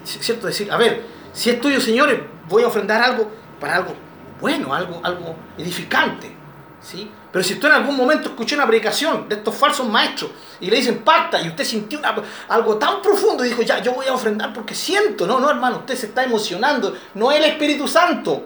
¿cierto? 0.04 0.48
Decir, 0.48 0.72
a 0.72 0.78
ver, 0.78 1.04
si 1.32 1.50
es 1.50 1.60
tuyo, 1.62 1.80
señores, 1.80 2.20
voy 2.48 2.64
a 2.64 2.68
ofrendar 2.68 3.02
algo 3.02 3.32
para 3.60 3.76
algo 3.76 3.96
bueno, 4.42 4.74
algo, 4.74 5.00
algo 5.04 5.36
edificante. 5.58 6.36
¿sí? 6.82 7.10
Pero 7.32 7.42
si 7.46 7.54
usted 7.54 7.70
en 7.70 7.76
algún 7.76 7.96
momento 7.96 8.28
escuchó 8.28 8.56
una 8.56 8.68
predicación 8.68 9.30
de 9.30 9.36
estos 9.36 9.56
falsos 9.56 9.88
maestros 9.88 10.32
y 10.60 10.70
le 10.70 10.76
dicen 10.76 11.00
pacta 11.00 11.42
y 11.42 11.48
usted 11.48 11.64
sintió 11.64 11.98
una- 11.98 12.14
algo 12.50 12.76
tan 12.78 13.02
profundo 13.02 13.46
y 13.46 13.48
dijo, 13.50 13.62
ya, 13.62 13.80
yo 13.82 13.94
voy 13.94 14.06
a 14.08 14.14
ofrendar 14.14 14.52
porque 14.52 14.76
siento. 14.76 15.26
No, 15.26 15.40
no, 15.40 15.50
hermano, 15.50 15.78
usted 15.78 15.96
se 15.96 16.08
está 16.08 16.26
emocionando. 16.26 16.94
No 17.14 17.32
es 17.32 17.38
el 17.40 17.46
Espíritu 17.46 17.88
Santo. 17.88 18.46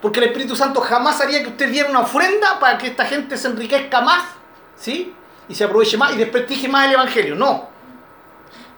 Porque 0.00 0.20
el 0.20 0.26
Espíritu 0.26 0.56
Santo 0.56 0.80
jamás 0.80 1.20
haría 1.20 1.42
que 1.42 1.48
usted 1.48 1.70
diera 1.70 1.90
una 1.90 2.00
ofrenda 2.00 2.58
para 2.58 2.78
que 2.78 2.86
esta 2.88 3.04
gente 3.04 3.36
se 3.36 3.48
enriquezca 3.48 4.00
más, 4.00 4.24
¿sí? 4.76 5.14
Y 5.48 5.54
se 5.54 5.64
aproveche 5.64 5.96
más 5.98 6.12
y 6.12 6.16
desprestigie 6.16 6.68
más 6.68 6.86
el 6.86 6.94
Evangelio. 6.94 7.34
No. 7.34 7.68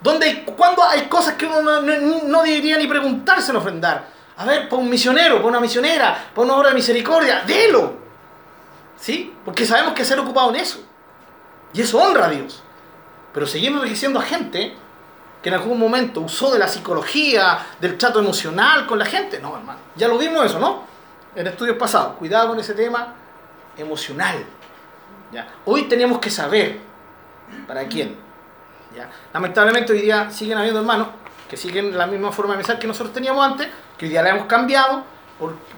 ¿Dónde 0.01 0.27
hay, 0.27 0.45
¿Cuándo 0.57 0.83
hay 0.83 1.03
cosas 1.03 1.35
que 1.35 1.47
uno 1.47 1.63
no, 1.63 1.81
no- 1.81 2.23
no 2.25 2.43
debería 2.43 2.77
ni 2.77 2.87
preguntarse 2.89 3.53
en 3.53 3.57
ofrendar? 3.59 4.05
A 4.37 4.45
ver, 4.45 4.69
para 4.69 4.83
un 4.83 4.89
misionero, 4.91 5.37
para 5.37 5.49
una 5.49 5.61
misionera, 5.61 6.31
para 6.35 6.45
una 6.45 6.57
obra 6.57 6.71
de 6.71 6.75
misericordia, 6.75 7.43
délo. 7.47 7.95
¿Sí? 8.99 9.33
Porque 9.45 9.65
sabemos 9.67 9.95
que 9.95 10.05
ser 10.05 10.19
ocupado 10.19 10.51
en 10.51 10.57
eso. 10.57 10.81
Y 11.73 11.83
eso 11.83 11.99
honra 11.99 12.27
a 12.27 12.31
Dios. 12.31 12.63
Pero 13.33 13.47
seguimos 13.47 13.79
enriqueciendo 13.81 14.19
a 14.19 14.23
gente 14.23 14.75
que 15.43 15.49
en 15.49 15.55
algún 15.55 15.79
momento 15.79 16.21
usó 16.21 16.53
de 16.53 16.59
la 16.59 16.69
psicología, 16.69 17.59
del 17.81 17.97
trato 17.99 18.19
emocional 18.21 18.87
con 18.87 18.99
la 18.99 19.05
gente. 19.05 19.39
No, 19.41 19.57
hermano. 19.57 19.79
Ya 19.97 20.09
lo 20.09 20.19
vimos 20.19 20.45
eso, 20.47 20.59
¿no? 20.59 20.85
En 21.35 21.47
estudios 21.47 21.77
pasados. 21.77 22.17
Cuidado 22.17 22.49
con 22.49 22.61
ese 22.61 22.75
tema 22.75 23.15
emocional. 23.77 24.45
Hoy 25.65 25.85
tenemos 25.85 26.19
que 26.19 26.31
saber 26.31 26.79
para 27.67 27.87
quién. 27.87 28.17
Lamentablemente 29.33 29.93
hoy 29.93 30.03
día 30.03 30.31
siguen 30.31 30.59
habiendo 30.59 30.81
hermanos 30.81 31.09
que 31.49 31.57
siguen 31.57 31.97
la 31.97 32.07
misma 32.07 32.33
forma 32.33 32.53
de 32.53 32.59
pensar 32.59 32.79
que 32.79 32.87
nosotros 32.87 33.13
teníamos 33.15 33.45
antes, 33.45 33.69
que 33.97 34.07
hoy 34.07 34.11
día 34.11 34.23
la 34.23 34.31
hemos 34.31 34.47
cambiado 34.47 35.05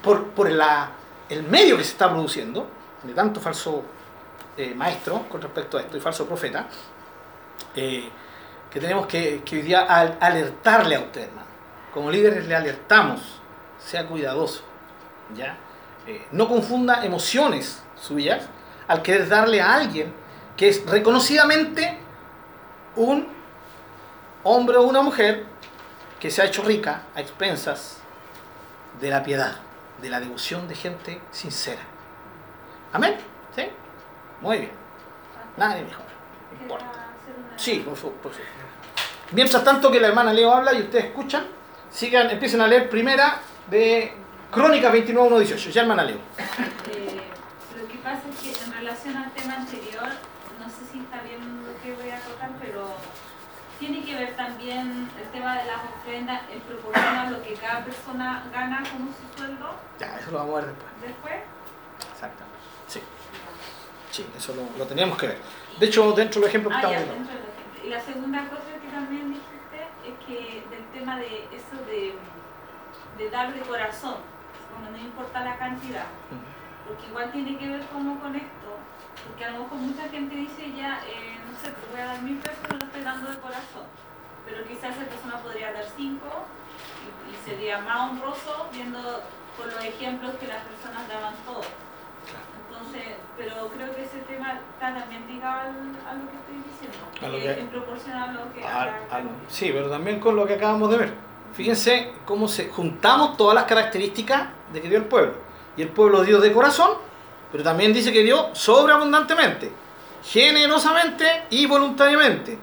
por, 0.01 0.49
el 1.29 1.43
medio 1.43 1.77
que 1.77 1.83
se 1.83 1.91
está 1.91 2.09
produciendo, 2.09 2.67
de 3.03 3.13
tanto 3.13 3.39
falso 3.41 3.83
eh, 4.57 4.73
maestro 4.75 5.27
con 5.29 5.41
respecto 5.41 5.77
a 5.77 5.81
esto 5.81 5.97
y 5.97 5.99
falso 5.99 6.25
profeta, 6.25 6.67
eh, 7.75 8.09
que 8.69 8.79
tenemos 8.79 9.05
que, 9.07 9.41
hoy 9.51 9.61
día 9.61 9.81
al- 9.81 10.17
alertarle 10.19 10.95
a 10.95 10.99
usted, 10.99 11.23
hermano. 11.23 11.47
Como 11.93 12.11
líderes 12.11 12.45
le 12.47 12.55
alertamos, 12.55 13.21
sea 13.79 14.05
cuidadoso, 14.07 14.63
¿ya? 15.33 15.57
Eh, 16.07 16.27
no 16.31 16.47
confunda 16.47 17.03
emociones 17.05 17.83
suyas 17.95 18.47
al 18.87 19.01
querer 19.01 19.27
darle 19.27 19.61
a 19.61 19.73
alguien 19.73 20.13
que 20.55 20.69
es 20.69 20.85
reconocidamente 20.85 21.97
un 22.95 23.27
hombre 24.43 24.77
o 24.77 24.83
una 24.83 25.01
mujer 25.01 25.45
que 26.19 26.29
se 26.29 26.41
ha 26.41 26.45
hecho 26.45 26.63
rica 26.63 27.03
a 27.15 27.21
expensas 27.21 27.97
de 29.01 29.09
la 29.09 29.23
piedad, 29.23 29.55
de 30.01 30.09
la 30.09 30.19
devoción 30.19 30.67
de 30.67 30.75
gente 30.75 31.21
sincera. 31.31 31.81
Amén. 32.93 33.17
¿Sí? 33.55 33.63
Muy 34.41 34.59
bien. 34.59 34.71
Nada 35.57 35.75
de 35.75 35.81
mejor. 35.81 36.05
No 36.55 36.61
importa. 36.61 36.91
Sí, 37.57 37.81
por 37.85 37.95
favor, 37.95 38.15
por 38.17 38.31
favor. 38.31 38.47
Mientras 39.31 39.63
tanto 39.63 39.91
que 39.91 39.99
la 39.99 40.07
hermana 40.07 40.31
Leo 40.31 40.53
habla 40.53 40.73
y 40.73 40.81
ustedes 40.81 41.05
escuchan, 41.05 41.47
sigan, 41.89 42.29
empiecen 42.29 42.61
a 42.61 42.67
leer 42.67 42.89
primera 42.89 43.39
de 43.69 44.13
Crónica 44.55 44.89
29, 44.89 45.27
1, 45.27 45.39
18. 45.39 45.69
Ya 45.71 45.81
hermana 45.81 46.03
Leo. 46.03 46.17
Eh, 46.91 47.21
lo 47.77 47.87
que 47.87 47.97
pasa 47.99 48.21
es 48.31 48.39
que 48.39 48.63
en 48.63 48.71
relación 48.73 49.17
al 49.17 49.31
tema 49.31 49.55
anterior, 49.55 50.07
no 50.59 50.65
sé 50.69 50.81
si 50.91 50.99
está 50.99 51.21
bien 51.23 51.41
lo 51.65 51.73
que 51.83 51.93
voy 51.93 52.09
a 52.09 52.19
tocar, 52.21 52.49
pero 52.61 52.87
tiene 53.79 54.03
que 54.05 54.15
ver 54.15 54.33
también 54.37 55.09
el 55.21 55.27
tema 55.31 55.57
de 55.57 55.65
las 55.65 55.77
ofrendas 55.99 56.41
en 56.49 56.61
proporción 56.61 57.05
a 57.17 57.29
lo 57.29 57.43
que 57.43 57.53
cada 57.55 57.83
persona 57.83 58.43
gana 58.53 58.81
como 58.89 59.09
su 59.11 59.37
sueldo 59.37 59.75
Ya, 59.99 60.17
eso 60.17 60.31
lo 60.31 60.37
vamos 60.39 60.53
a 60.53 60.65
ver 60.65 60.73
después. 60.75 61.01
después. 61.01 61.33
Exactamente. 62.13 62.55
Sí, 62.87 63.01
sí, 64.11 64.25
eso 64.37 64.55
lo, 64.55 64.63
lo 64.77 64.85
teníamos 64.87 65.17
que 65.17 65.27
ver. 65.27 65.37
De 65.79 65.85
hecho, 65.87 66.13
dentro 66.13 66.39
del 66.39 66.49
ejemplo 66.49 66.69
que 66.69 66.75
Ah, 66.77 66.81
ya, 66.91 66.99
estamos 66.99 67.27
viendo. 67.27 67.31
de. 67.33 67.87
Y 67.87 67.89
la 67.89 67.99
segunda 68.01 68.39
cosa 68.47 68.71
que 68.81 68.87
también 68.87 69.33
dijiste 69.33 69.79
es 70.07 70.25
que 70.25 70.63
del 70.69 70.85
tema 70.93 71.17
de 71.19 71.43
eso 71.51 71.75
de, 71.85 72.15
de 73.17 73.29
dar 73.29 73.53
de 73.53 73.59
corazón, 73.59 74.15
como 74.75 74.91
no 74.91 74.97
importa 74.97 75.39
la 75.43 75.55
cantidad, 75.57 76.05
porque 76.87 77.07
igual 77.07 77.31
tiene 77.31 77.57
que 77.57 77.67
ver 77.67 77.81
como 77.87 78.19
con 78.19 78.35
esto, 78.35 78.69
porque 79.27 79.45
a 79.45 79.51
lo 79.51 79.63
mejor 79.63 79.77
mucha 79.79 80.07
gente 80.09 80.35
dice 80.35 80.71
ya, 80.75 80.99
eh, 81.07 81.39
no 81.49 81.57
sé, 81.57 81.71
te 81.71 81.85
voy 81.91 82.01
a 82.01 82.05
dar 82.05 82.21
mil 82.21 82.37
pesos, 82.37 82.59
no 82.69 82.77
lo 82.77 82.85
estoy 82.85 83.01
dando 83.03 83.31
de 83.31 83.37
corazón, 83.39 83.87
pero 84.45 84.63
quizás 84.67 84.95
esa 84.95 85.05
persona 85.09 85.37
podría 85.39 85.73
dar 85.73 85.85
cinco 85.97 86.45
y, 87.01 87.33
y 87.33 87.35
sería 87.49 87.79
más 87.79 88.11
honroso 88.11 88.67
viendo 88.71 88.99
por 89.57 89.65
los 89.67 89.83
ejemplos 89.83 90.35
que 90.35 90.47
las 90.47 90.61
personas 90.63 91.07
daban 91.07 91.33
todo. 91.45 91.63
Entonces, 92.67 93.15
pero 93.37 93.67
creo 93.69 93.95
que 93.95 94.03
ese 94.03 94.17
tema 94.27 94.59
está 94.73 94.93
también 94.99 95.25
ligado 95.27 95.61
al- 95.61 96.07
a 96.09 96.13
lo 96.13 96.29
que 96.29 96.35
estoy 96.37 96.57
diciendo, 96.69 96.97
que 97.13 97.41
que- 97.55 97.61
en 97.61 97.67
proporción 97.69 98.17
a 98.17 98.31
lo 98.33 98.51
que 98.53 98.63
A- 98.65 98.83
a 99.17 99.21
sí, 99.47 99.71
pero 99.71 99.89
también 99.89 100.19
con 100.19 100.35
lo 100.35 100.45
que 100.45 100.55
acabamos 100.55 100.89
de 100.91 100.97
ver. 100.97 101.13
Fíjense 101.55 102.11
cómo 102.25 102.47
se 102.47 102.69
juntamos 102.69 103.37
todas 103.37 103.55
las 103.55 103.63
características 103.63 104.47
de 104.73 104.81
que 104.81 104.89
dio 104.89 104.97
el 104.97 105.05
pueblo. 105.05 105.33
Y 105.77 105.81
el 105.81 105.89
pueblo 105.89 106.23
dio 106.23 106.39
de 106.39 106.51
corazón, 106.51 106.91
pero 107.51 107.63
también 107.63 107.93
dice 107.93 108.11
que 108.11 108.23
dio 108.23 108.49
sobreabundantemente, 108.53 109.71
generosamente 110.23 111.45
y 111.49 111.65
voluntariamente. 111.65 112.57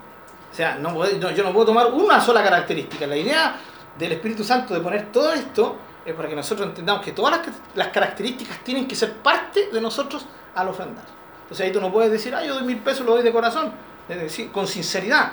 O 0.50 0.54
sea, 0.54 0.76
no 0.76 0.90
no- 0.92 1.30
yo 1.30 1.42
no 1.42 1.52
puedo 1.52 1.66
tomar 1.66 1.86
una 1.92 2.20
sola 2.20 2.42
característica. 2.42 3.06
La 3.06 3.16
idea 3.16 3.56
del 3.98 4.12
Espíritu 4.12 4.44
Santo 4.44 4.74
de 4.74 4.80
poner 4.80 5.10
todo 5.10 5.32
esto 5.32 5.76
es 6.04 6.14
para 6.14 6.28
que 6.28 6.36
nosotros 6.36 6.68
entendamos 6.68 7.02
que 7.02 7.12
todas 7.12 7.38
las, 7.38 7.56
las 7.74 7.88
características 7.88 8.58
tienen 8.64 8.86
que 8.86 8.94
ser 8.94 9.14
parte 9.14 9.68
de 9.72 9.80
nosotros 9.80 10.26
al 10.54 10.68
ofrendar. 10.68 11.04
Entonces 11.42 11.66
ahí 11.66 11.72
tú 11.72 11.80
no 11.80 11.90
puedes 11.92 12.10
decir, 12.10 12.34
ah, 12.34 12.44
yo 12.44 12.54
doy 12.54 12.64
mil 12.64 12.78
pesos, 12.78 13.06
lo 13.06 13.12
doy 13.12 13.22
de 13.22 13.32
corazón, 13.32 13.72
es 14.08 14.20
decir, 14.20 14.50
con 14.52 14.66
sinceridad. 14.66 15.32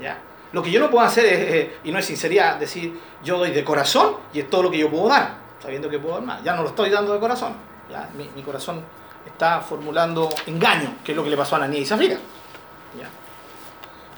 ¿ya? 0.00 0.18
Lo 0.54 0.62
que 0.62 0.70
yo 0.70 0.78
no 0.78 0.88
puedo 0.88 1.04
hacer 1.04 1.24
es, 1.24 1.68
y 1.82 1.90
no 1.90 1.98
es 1.98 2.06
sinceridad, 2.06 2.60
decir, 2.60 2.96
yo 3.24 3.38
doy 3.38 3.50
de 3.50 3.64
corazón 3.64 4.18
y 4.32 4.38
es 4.38 4.48
todo 4.48 4.62
lo 4.62 4.70
que 4.70 4.78
yo 4.78 4.88
puedo 4.88 5.08
dar, 5.08 5.34
sabiendo 5.60 5.90
que 5.90 5.98
puedo 5.98 6.14
dar 6.14 6.22
más. 6.22 6.44
Ya 6.44 6.54
no 6.54 6.62
lo 6.62 6.68
estoy 6.68 6.90
dando 6.90 7.12
de 7.12 7.18
corazón. 7.18 7.54
¿ya? 7.90 8.08
Mi, 8.16 8.40
corazón 8.44 8.80
está 9.26 9.60
formulando 9.60 10.28
engaño, 10.46 10.94
que 11.02 11.10
es 11.10 11.16
lo 11.16 11.24
que 11.24 11.30
le 11.30 11.36
pasó 11.36 11.56
a 11.56 11.58
Ananías 11.58 11.82
y 11.82 11.86
Zafira. 11.86 12.18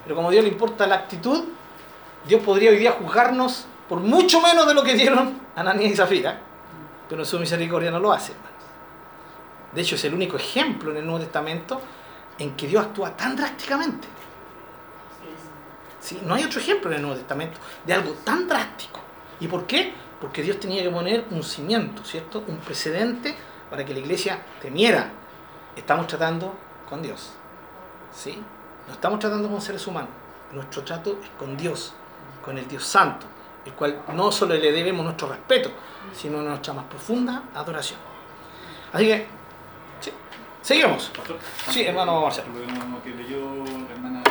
Pero 0.05 0.15
como 0.15 0.29
a 0.29 0.31
Dios 0.31 0.45
le 0.45 0.51
importa 0.51 0.87
la 0.87 0.97
actitud, 0.97 1.43
Dios 2.29 2.43
podría 2.43 2.69
hoy 2.69 2.77
día 2.77 2.93
juzgarnos 2.93 3.67
por 3.89 4.01
mucho 4.01 4.43
menos 4.43 4.67
de 4.67 4.75
lo 4.75 4.83
que 4.83 4.93
dieron 4.93 5.41
Ananías 5.57 5.93
y 5.93 5.97
Zafira, 5.97 6.39
pero 7.09 7.23
en 7.23 7.27
su 7.27 7.41
misericordia 7.41 7.91
no 7.91 7.99
lo 7.99 8.13
hace. 8.13 8.35
De 9.73 9.81
hecho, 9.81 9.95
es 9.95 10.05
el 10.05 10.13
único 10.13 10.37
ejemplo 10.37 10.91
en 10.91 10.99
el 10.99 11.07
Nuevo 11.07 11.21
Testamento 11.21 11.81
en 12.39 12.55
que 12.55 12.67
Dios 12.67 12.85
actúa 12.85 13.17
tan 13.17 13.35
drásticamente. 13.35 14.16
¿Sí? 16.07 16.21
No 16.23 16.35
hay 16.35 16.45
otro 16.45 16.61
ejemplo 16.61 16.89
en 16.89 16.99
el 16.99 17.03
Nuevo 17.03 17.17
Testamento 17.17 17.59
de 17.85 17.93
algo 17.93 18.13
tan 18.23 18.47
drástico. 18.47 19.01
¿Y 19.41 19.49
por 19.49 19.67
qué? 19.67 19.93
Porque 20.21 20.41
Dios 20.41 20.61
tenía 20.61 20.81
que 20.81 20.89
poner 20.89 21.25
un 21.33 21.43
cimiento, 21.43 22.05
¿cierto? 22.05 22.45
Un 22.47 22.59
precedente 22.59 23.35
para 23.69 23.85
que 23.85 23.93
la 23.93 23.99
iglesia 23.99 24.41
temiera. 24.63 25.11
Estamos 25.75 26.07
tratando 26.07 26.55
con 26.89 27.03
Dios. 27.03 27.33
¿Sí? 28.15 28.41
No 28.87 28.93
estamos 28.93 29.19
tratando 29.19 29.51
con 29.51 29.61
seres 29.61 29.85
humanos. 29.85 30.11
Nuestro 30.53 30.85
trato 30.85 31.19
es 31.21 31.29
con 31.37 31.57
Dios, 31.57 31.93
con 32.41 32.57
el 32.57 32.69
Dios 32.69 32.85
Santo, 32.85 33.27
el 33.65 33.73
cual 33.73 34.01
no 34.15 34.31
solo 34.31 34.55
le 34.55 34.71
debemos 34.71 35.05
nuestro 35.05 35.29
respeto, 35.29 35.73
sino 36.15 36.41
nuestra 36.41 36.73
más 36.73 36.85
profunda 36.85 37.43
adoración. 37.53 37.99
Así 38.93 39.07
que, 39.07 39.27
sí. 40.01 40.13
seguimos. 40.63 41.11
Sí, 41.69 41.83
hermano 41.83 42.21
Marcelo. 42.21 42.47
Lo 42.93 43.03
que 43.03 43.11
leyó 43.11 43.41
hermana 43.91 44.23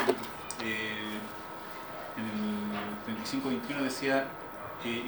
25.21 3.25 3.81
decía, 3.81 4.27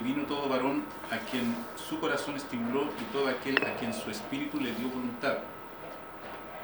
vino 0.04 0.26
todo 0.26 0.50
varón 0.50 0.84
a 1.12 1.20
quien 1.30 1.56
su 1.76 2.00
corazón 2.00 2.36
estimuló 2.36 2.86
y 3.00 3.04
todo 3.14 3.28
aquel 3.28 3.58
a 3.64 3.76
quien 3.76 3.94
su 3.94 4.10
espíritu 4.10 4.60
le 4.60 4.74
dio 4.74 4.90
voluntad. 4.90 5.38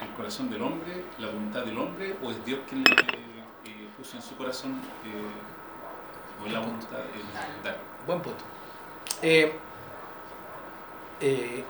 ¿El 0.01 0.09
corazón 0.15 0.49
del 0.49 0.63
hombre, 0.63 1.05
la 1.19 1.27
voluntad 1.27 1.63
del 1.63 1.77
hombre 1.77 2.15
o 2.23 2.31
es 2.31 2.43
Dios 2.43 2.59
quien 2.67 2.83
le 2.83 2.91
eh, 2.91 3.87
puso 3.97 4.17
en 4.17 4.23
su 4.23 4.35
corazón 4.35 4.71
eh, 5.05 6.43
o 6.43 6.49
la 6.49 6.59
voluntad? 6.59 6.97
Dar? 7.63 7.77
Buen 8.07 8.19
punto. 8.21 8.43
Eh, 9.21 9.53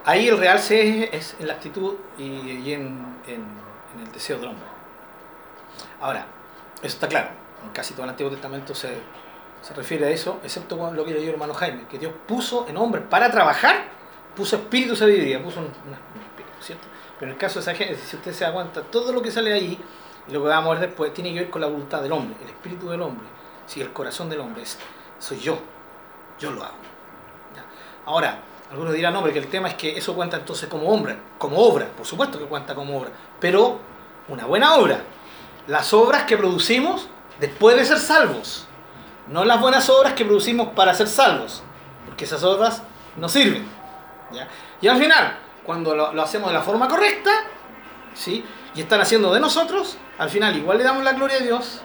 ahí 0.05 0.29
el 0.29 0.37
realce 0.37 1.03
es, 1.03 1.13
es, 1.13 1.35
en 1.39 1.47
la 1.47 1.53
actitud 1.55 1.95
y, 2.17 2.23
y 2.23 2.73
en, 2.73 3.05
en, 3.27 3.41
en, 3.41 4.05
el 4.05 4.11
deseo 4.11 4.39
del 4.39 4.49
hombre. 4.49 4.65
Ahora, 5.99 6.25
eso 6.77 6.87
está 6.95 7.07
claro. 7.07 7.29
En 7.63 7.69
casi 7.69 7.93
todo 7.93 8.05
el 8.05 8.09
Antiguo 8.11 8.31
Testamento 8.31 8.73
se 8.73 8.97
se 9.63 9.73
refiere 9.73 10.05
a 10.05 10.09
eso, 10.09 10.41
excepto 10.43 10.91
lo 10.91 11.05
que 11.05 11.13
leyó 11.13 11.27
el 11.27 11.33
hermano 11.35 11.53
Jaime, 11.53 11.87
que 11.87 11.97
Dios 11.97 12.11
puso 12.27 12.67
en 12.67 12.75
hombres 12.75 13.05
para 13.09 13.31
trabajar, 13.31 13.85
puso 14.35 14.57
espíritu 14.57 14.93
sabiduría, 14.93 15.41
puso 15.41 15.61
un, 15.61 15.67
un 15.67 15.93
espíritu, 15.93 16.61
¿cierto? 16.61 16.85
Pero 17.17 17.31
en 17.31 17.35
el 17.35 17.39
caso 17.39 17.55
de 17.55 17.61
esa 17.61 17.73
Génesis, 17.73 18.09
si 18.09 18.17
usted 18.17 18.33
se 18.33 18.43
da 18.43 18.51
cuenta, 18.51 18.81
todo 18.81 19.13
lo 19.13 19.21
que 19.21 19.31
sale 19.31 19.53
ahí, 19.53 19.79
y 20.27 20.31
lo 20.33 20.43
que 20.43 20.49
vamos 20.49 20.75
a 20.75 20.79
ver 20.79 20.89
después, 20.89 21.13
tiene 21.13 21.33
que 21.33 21.39
ver 21.39 21.49
con 21.49 21.61
la 21.61 21.67
voluntad 21.67 22.01
del 22.01 22.11
hombre, 22.11 22.35
el 22.43 22.49
espíritu 22.49 22.89
del 22.89 23.01
hombre, 23.01 23.25
si 23.65 23.79
el 23.79 23.93
corazón 23.93 24.29
del 24.29 24.41
hombre 24.41 24.63
es, 24.63 24.77
soy 25.17 25.39
yo, 25.39 25.57
yo 26.37 26.51
lo 26.51 26.61
hago. 26.61 26.75
Ahora, 28.05 28.39
algunos 28.69 28.93
dirán, 28.93 29.13
no, 29.13 29.21
porque 29.21 29.39
el 29.39 29.47
tema 29.47 29.69
es 29.69 29.75
que 29.75 29.97
eso 29.97 30.13
cuenta 30.13 30.35
entonces 30.35 30.67
como 30.67 30.89
obra, 30.89 31.15
como 31.37 31.57
obra, 31.57 31.87
por 31.87 32.05
supuesto 32.05 32.37
que 32.37 32.45
cuenta 32.45 32.75
como 32.75 32.97
obra, 32.97 33.11
pero 33.39 33.79
una 34.27 34.45
buena 34.45 34.75
obra. 34.75 35.03
Las 35.67 35.93
obras 35.93 36.23
que 36.23 36.35
producimos 36.35 37.07
después 37.39 37.77
de 37.77 37.85
ser 37.85 37.99
salvos, 37.99 38.67
no 39.27 39.45
las 39.45 39.59
buenas 39.59 39.89
obras 39.89 40.13
que 40.13 40.25
producimos 40.25 40.69
para 40.69 40.93
ser 40.93 41.07
salvos, 41.07 41.63
porque 42.05 42.25
esas 42.25 42.43
obras 42.43 42.83
no 43.17 43.29
sirven. 43.29 43.65
¿ya? 44.31 44.47
Y 44.81 44.87
al 44.87 44.97
final, 44.97 45.37
cuando 45.63 45.95
lo, 45.95 46.21
hacemos 46.21 46.49
de 46.49 46.53
la 46.53 46.61
forma 46.61 46.87
correcta, 46.87 47.31
¿sí? 48.13 48.43
y 48.75 48.81
están 48.81 49.01
haciendo 49.01 49.33
de 49.33 49.39
nosotros, 49.39 49.97
al 50.17 50.29
final 50.29 50.55
igual 50.57 50.77
le 50.77 50.83
damos 50.83 51.03
la 51.03 51.13
gloria 51.13 51.37
a 51.37 51.41
Dios, 51.41 51.81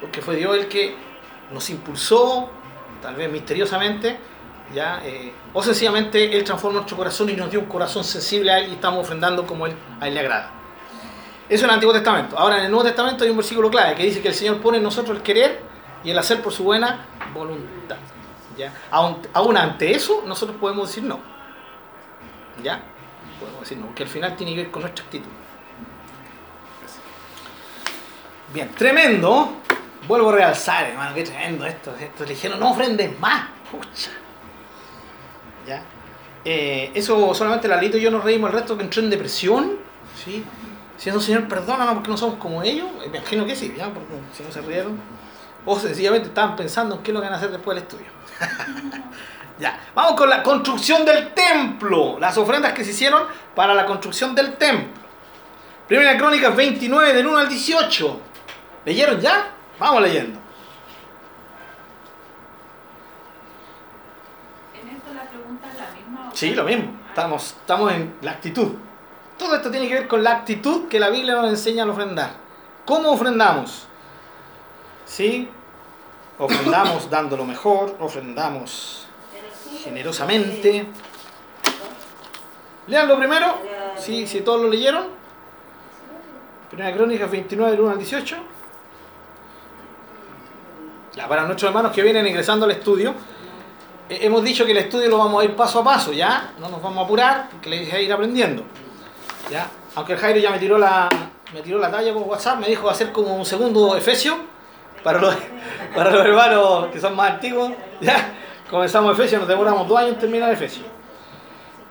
porque 0.00 0.20
fue 0.20 0.36
Dios 0.36 0.56
el 0.56 0.68
que 0.68 0.96
nos 1.52 1.68
impulsó, 1.70 2.50
tal 3.02 3.14
vez 3.14 3.30
misteriosamente, 3.30 4.18
¿ya? 4.74 5.00
Eh, 5.04 5.32
o 5.52 5.62
sencillamente 5.62 6.36
Él 6.36 6.44
transforma 6.44 6.76
nuestro 6.76 6.96
corazón 6.96 7.28
y 7.28 7.34
nos 7.34 7.50
dio 7.50 7.60
un 7.60 7.66
corazón 7.66 8.04
sensible 8.04 8.52
a 8.52 8.58
Él 8.58 8.70
y 8.70 8.74
estamos 8.74 9.00
ofrendando 9.00 9.46
como 9.46 9.66
Él, 9.66 9.74
a 10.00 10.08
Él 10.08 10.14
le 10.14 10.20
agrada. 10.20 10.50
Eso 11.48 11.64
en 11.64 11.70
el 11.70 11.74
Antiguo 11.74 11.92
Testamento. 11.92 12.38
Ahora 12.38 12.58
en 12.58 12.64
el 12.64 12.70
Nuevo 12.70 12.84
Testamento 12.84 13.24
hay 13.24 13.30
un 13.30 13.36
versículo 13.36 13.70
clave 13.70 13.96
que 13.96 14.04
dice 14.04 14.22
que 14.22 14.28
el 14.28 14.34
Señor 14.34 14.60
pone 14.60 14.78
en 14.78 14.84
nosotros 14.84 15.16
el 15.16 15.22
querer 15.22 15.69
y 16.04 16.10
el 16.10 16.18
hacer 16.18 16.42
por 16.42 16.52
su 16.52 16.64
buena 16.64 17.06
voluntad. 17.34 17.96
¿ya? 18.56 18.72
Aún, 18.90 19.56
ante 19.56 19.92
eso, 19.92 20.22
nosotros 20.26 20.56
podemos 20.58 20.88
decir 20.88 21.04
no. 21.04 21.20
¿Ya? 22.62 22.82
Podemos 23.38 23.60
decir 23.60 23.78
no, 23.78 23.86
porque 23.86 24.02
al 24.02 24.08
final 24.08 24.36
tiene 24.36 24.54
que 24.54 24.62
ver 24.62 24.70
con 24.70 24.82
nuestra 24.82 25.04
actitud. 25.04 25.30
Bien, 28.52 28.70
tremendo. 28.74 29.56
Vuelvo 30.08 30.30
a 30.30 30.34
realzar, 30.34 30.86
hermano, 30.86 31.14
qué 31.14 31.22
tremendo 31.22 31.64
esto. 31.66 31.94
esto. 31.98 32.24
Le 32.24 32.30
dijeron, 32.30 32.58
no 32.58 32.70
ofrendes 32.70 33.18
más. 33.20 33.48
Pucha. 33.70 34.10
¿Ya? 35.66 35.82
Eh, 36.44 36.90
eso 36.94 37.32
solamente 37.34 37.68
la 37.68 37.76
Lito 37.76 37.98
y 37.98 38.00
yo 38.00 38.10
nos 38.10 38.24
reímos, 38.24 38.50
el 38.50 38.56
resto 38.56 38.76
que 38.76 38.84
entró 38.84 39.02
en 39.02 39.10
depresión. 39.10 39.78
¿sí? 40.24 40.44
Diciendo, 40.96 41.20
Señor, 41.20 41.48
perdónanos 41.48 41.94
porque 41.94 42.10
no 42.10 42.16
somos 42.16 42.38
como 42.38 42.62
ellos. 42.62 42.88
Imagino 43.06 43.46
que 43.46 43.54
sí, 43.54 43.72
¿ya? 43.76 43.88
Porque 43.88 44.08
si 44.36 44.42
no 44.42 44.50
se 44.50 44.60
rieron. 44.62 45.00
O 45.66 45.78
sencillamente 45.78 46.28
estaban 46.28 46.56
pensando 46.56 46.96
en 46.96 47.02
qué 47.02 47.10
es 47.10 47.14
lo 47.14 47.20
que 47.20 47.26
van 47.26 47.34
a 47.34 47.36
hacer 47.36 47.50
después 47.50 47.74
del 47.74 47.84
estudio. 47.84 48.06
ya, 49.58 49.78
vamos 49.94 50.14
con 50.14 50.30
la 50.30 50.42
construcción 50.42 51.04
del 51.04 51.34
templo. 51.34 52.18
Las 52.18 52.36
ofrendas 52.38 52.72
que 52.72 52.84
se 52.84 52.90
hicieron 52.90 53.24
para 53.54 53.74
la 53.74 53.84
construcción 53.84 54.34
del 54.34 54.54
templo. 54.54 55.00
Primera 55.86 56.16
Crónicas 56.16 56.54
29, 56.54 57.12
del 57.12 57.26
1 57.26 57.38
al 57.38 57.48
18. 57.48 58.20
¿Leyeron 58.84 59.20
ya? 59.20 59.50
Vamos 59.78 60.02
leyendo. 60.02 60.38
En 64.80 64.88
esto 64.88 65.12
la 65.12 65.22
pregunta 65.22 65.68
es 65.68 65.78
la 65.78 65.90
misma. 65.90 66.30
Sí, 66.32 66.54
lo 66.54 66.64
mismo. 66.64 66.98
Estamos, 67.08 67.56
estamos 67.60 67.92
en 67.92 68.14
la 68.22 68.30
actitud. 68.30 68.72
Todo 69.36 69.56
esto 69.56 69.70
tiene 69.70 69.88
que 69.88 69.94
ver 69.94 70.08
con 70.08 70.22
la 70.22 70.32
actitud 70.32 70.86
que 70.88 71.00
la 71.00 71.10
Biblia 71.10 71.34
nos 71.34 71.48
enseña 71.48 71.82
al 71.82 71.90
ofrendar. 71.90 72.34
¿Cómo 72.84 73.10
ofrendamos? 73.10 73.88
¿Sí? 75.10 75.48
Ofrendamos 76.38 77.10
dando 77.10 77.36
lo 77.36 77.44
mejor, 77.44 77.96
ofrendamos 77.98 79.06
generosamente. 79.82 80.86
Leanlo 82.86 83.18
primero, 83.18 83.56
sí, 83.98 84.26
si 84.26 84.40
todos 84.42 84.62
lo 84.62 84.68
leyeron. 84.68 85.08
Primera 86.70 86.94
Crónicas 86.94 87.28
29, 87.28 87.72
del 87.72 87.80
1 87.80 87.90
al 87.90 87.98
18. 87.98 88.36
Ya, 91.16 91.26
para 91.28 91.42
nuestros 91.42 91.68
hermanos 91.68 91.92
que 91.92 92.02
vienen 92.02 92.24
ingresando 92.26 92.64
al 92.64 92.70
estudio, 92.70 93.12
eh, 94.08 94.18
hemos 94.22 94.44
dicho 94.44 94.64
que 94.64 94.70
el 94.70 94.78
estudio 94.78 95.08
lo 95.08 95.18
vamos 95.18 95.42
a 95.42 95.44
ir 95.44 95.56
paso 95.56 95.80
a 95.80 95.84
paso, 95.84 96.12
¿ya? 96.12 96.52
No 96.60 96.68
nos 96.68 96.80
vamos 96.80 96.98
a 96.98 97.04
apurar, 97.04 97.48
porque 97.50 97.68
le 97.68 97.80
dije 97.80 97.96
a 97.96 98.00
ir 98.00 98.12
aprendiendo. 98.12 98.62
¿Ya? 99.50 99.68
Aunque 99.96 100.12
el 100.12 100.20
Jairo 100.20 100.38
ya 100.38 100.50
me 100.50 100.60
tiró 100.60 100.78
la, 100.78 101.08
me 101.52 101.62
tiró 101.62 101.80
la 101.80 101.90
talla 101.90 102.12
por 102.12 102.22
WhatsApp, 102.22 102.60
me 102.60 102.68
dijo 102.68 102.88
hacer 102.88 103.10
como 103.10 103.34
un 103.34 103.44
segundo 103.44 103.96
Efesio 103.96 104.59
para 105.02 105.20
los, 105.20 105.36
para 105.94 106.10
los 106.10 106.24
hermanos 106.24 106.86
que 106.92 107.00
son 107.00 107.16
más 107.16 107.32
antiguos. 107.32 107.72
¿Ya? 108.00 108.34
Comenzamos 108.68 109.12
Efesio, 109.18 109.38
nos 109.38 109.48
demoramos 109.48 109.88
dos 109.88 109.98
años 109.98 110.12
en 110.12 110.18
terminar 110.18 110.52
Efesio. 110.52 110.84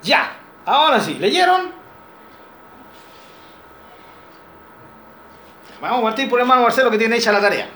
Ya, 0.02 0.32
ahora 0.66 1.00
sí, 1.00 1.16
¿leyeron? 1.16 1.74
Vamos 5.82 6.00
a 6.00 6.04
partir 6.04 6.30
por 6.30 6.40
el 6.40 6.44
hermano 6.44 6.64
Marcelo 6.64 6.92
que 6.92 6.98
tiene 6.98 7.18
hecha 7.18 7.32
la 7.32 7.42
tarea. 7.42 7.70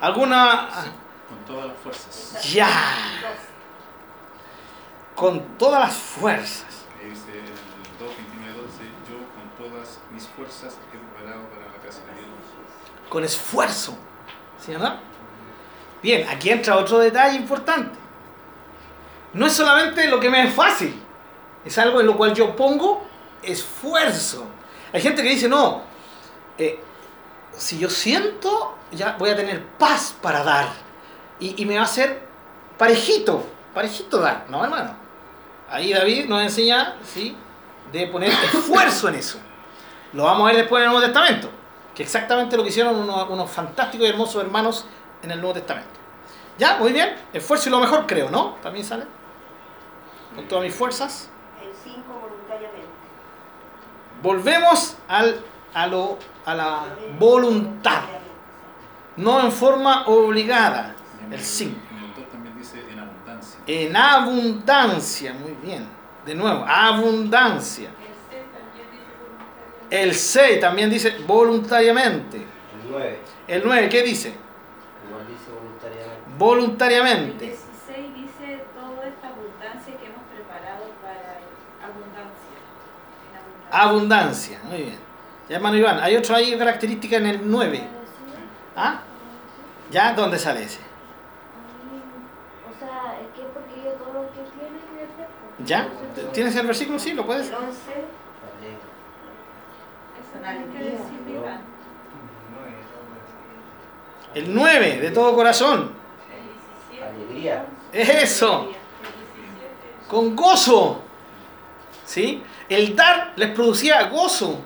¿Alguna...? 0.00 0.68
Con 1.28 1.38
todas 1.46 1.66
las 1.68 1.76
fuerzas. 1.78 2.52
Ya. 2.52 2.68
Con 5.14 5.58
todas 5.58 5.80
las 5.80 5.94
fuerzas. 5.94 6.86
Ahí 7.00 7.10
dice 7.10 7.30
el 7.38 7.44
2, 7.98 8.16
29, 8.16 8.62
12, 8.62 8.84
yo 9.08 9.18
con 9.34 9.70
todas 9.70 9.98
mis 10.12 10.26
fuerzas 10.28 10.78
he 10.92 10.96
preparado 10.96 11.48
para 11.48 11.66
la 11.66 11.78
casa 11.84 12.00
de 12.06 12.12
Dios. 12.12 12.28
Con 13.08 13.24
esfuerzo. 13.24 13.96
¿Sí 14.64 14.72
no? 14.72 14.96
Bien, 16.02 16.28
aquí 16.28 16.50
entra 16.50 16.76
otro 16.76 16.98
detalle 16.98 17.36
importante. 17.36 17.98
No 19.32 19.46
es 19.46 19.52
solamente 19.52 20.06
lo 20.08 20.20
que 20.20 20.30
me 20.30 20.46
es 20.46 20.54
fácil. 20.54 21.00
Es 21.64 21.76
algo 21.78 22.00
en 22.00 22.06
lo 22.06 22.16
cual 22.16 22.34
yo 22.34 22.54
pongo 22.54 23.06
esfuerzo. 23.42 24.46
Hay 24.92 25.00
gente 25.00 25.22
que 25.22 25.30
dice, 25.30 25.48
no, 25.48 25.82
eh, 26.56 26.80
si 27.56 27.78
yo 27.78 27.90
siento, 27.90 28.76
ya 28.92 29.16
voy 29.18 29.30
a 29.30 29.36
tener 29.36 29.64
paz 29.78 30.14
para 30.20 30.42
dar. 30.42 30.68
Y, 31.40 31.60
y 31.62 31.66
me 31.66 31.76
va 31.76 31.82
a 31.82 31.86
ser 31.86 32.22
parejito, 32.78 33.44
parejito 33.74 34.18
dar. 34.18 34.46
No, 34.48 34.64
hermano. 34.64 34.94
Ahí 35.68 35.92
David 35.92 36.26
nos 36.26 36.42
enseña, 36.42 36.96
¿sí? 37.04 37.36
De 37.92 38.06
poner 38.06 38.30
esfuerzo 38.30 39.08
en 39.08 39.16
eso. 39.16 39.38
Lo 40.12 40.24
vamos 40.24 40.44
a 40.44 40.52
ver 40.52 40.62
después 40.62 40.80
en 40.80 40.84
el 40.84 40.92
Nuevo 40.92 41.04
Testamento. 41.04 41.50
Que 41.98 42.04
exactamente 42.04 42.56
lo 42.56 42.62
que 42.62 42.68
hicieron 42.68 42.94
unos, 42.94 43.28
unos 43.28 43.50
fantásticos 43.50 44.06
y 44.06 44.10
hermosos 44.10 44.40
hermanos 44.40 44.86
en 45.20 45.32
el 45.32 45.40
Nuevo 45.40 45.54
Testamento. 45.54 45.90
Ya, 46.56 46.76
muy 46.76 46.92
bien. 46.92 47.16
Esfuerzo 47.32 47.68
y 47.68 47.72
lo 47.72 47.80
mejor 47.80 48.06
creo, 48.06 48.30
¿no? 48.30 48.54
También 48.62 48.84
sale. 48.84 49.04
Con 50.32 50.46
todas 50.46 50.62
mis 50.62 50.72
fuerzas. 50.72 51.28
El 51.60 51.72
5 51.74 52.04
voluntariamente. 52.06 52.86
Volvemos 54.22 54.96
al 55.08 55.42
a, 55.74 55.88
lo, 55.88 56.18
a 56.46 56.54
la 56.54 56.84
voluntad, 57.18 58.02
no 59.16 59.40
en 59.40 59.50
forma 59.50 60.06
obligada. 60.06 60.94
El 61.32 61.40
5. 61.40 61.80
En 61.90 62.04
el 62.04 62.14
2 62.14 62.28
también 62.30 62.56
dice 62.56 62.80
en 62.88 63.00
abundancia. 63.00 63.60
En 63.66 63.96
abundancia, 63.96 65.32
muy 65.34 65.56
bien. 65.60 65.88
De 66.24 66.36
nuevo, 66.36 66.64
abundancia. 66.64 67.90
El 69.90 70.14
C 70.14 70.56
también 70.56 70.90
dice 70.90 71.16
voluntariamente. 71.26 72.36
El 72.36 72.42
6 72.42 72.46
también 72.46 72.48
dice 72.48 72.78
voluntariamente. 72.86 72.86
El 72.86 72.90
9. 72.90 73.18
El 73.48 73.62
9, 73.64 73.88
¿qué 73.88 74.02
dice? 74.02 74.32
Igual 75.08 75.26
dice 75.26 75.50
voluntariamente. 75.50 76.30
El 76.30 76.38
Voluntariamente. 76.38 77.44
16 77.46 78.14
dice 78.14 78.64
toda 78.74 79.06
esta 79.06 79.28
abundancia 79.28 79.96
que 79.96 80.06
hemos 80.06 80.24
preparado 80.32 80.84
para 81.02 81.40
abundancia. 81.82 82.58
Abundancia. 83.70 84.58
Abundancia, 84.58 84.60
muy 84.64 84.82
bien. 84.82 84.98
Ya, 85.48 85.56
hermano 85.56 85.76
Iván, 85.76 85.98
hay 86.00 86.16
otra 86.16 86.36
ahí 86.36 86.56
característica 86.58 87.16
en 87.16 87.26
el 87.26 87.40
9. 87.50 87.82
¿Ah? 88.76 89.00
¿Ya? 89.90 90.12
¿Dónde 90.12 90.38
sale 90.38 90.64
ese? 90.64 90.80
O 92.68 92.78
sea, 92.78 93.18
es 93.20 93.28
que 93.34 93.42
porque 93.54 93.82
yo 93.82 93.92
todo 93.92 94.12
lo 94.12 94.28
que 94.28 94.40
tiene. 94.52 94.78
¿Ya? 95.64 95.88
¿Tienes 96.32 96.54
el 96.56 96.66
versículo? 96.66 96.98
Sí, 96.98 97.14
lo 97.14 97.24
puedes. 97.24 97.48
El 97.48 97.54
11, 97.54 97.64
Alegre. 97.64 97.97
Eso. 100.38 101.04
El 104.34 104.54
9, 104.54 104.98
de 105.00 105.10
todo 105.10 105.34
corazón. 105.34 105.92
El 106.30 106.98
17. 106.98 107.04
Alegría. 107.04 107.66
Eso. 107.92 108.60
El 108.60 108.66
17. 108.66 108.78
Con 110.08 110.36
gozo. 110.36 111.02
¿Sí? 112.04 112.42
El 112.68 112.94
dar 112.94 113.32
les 113.36 113.50
producía 113.50 114.08
gozo. 114.08 114.60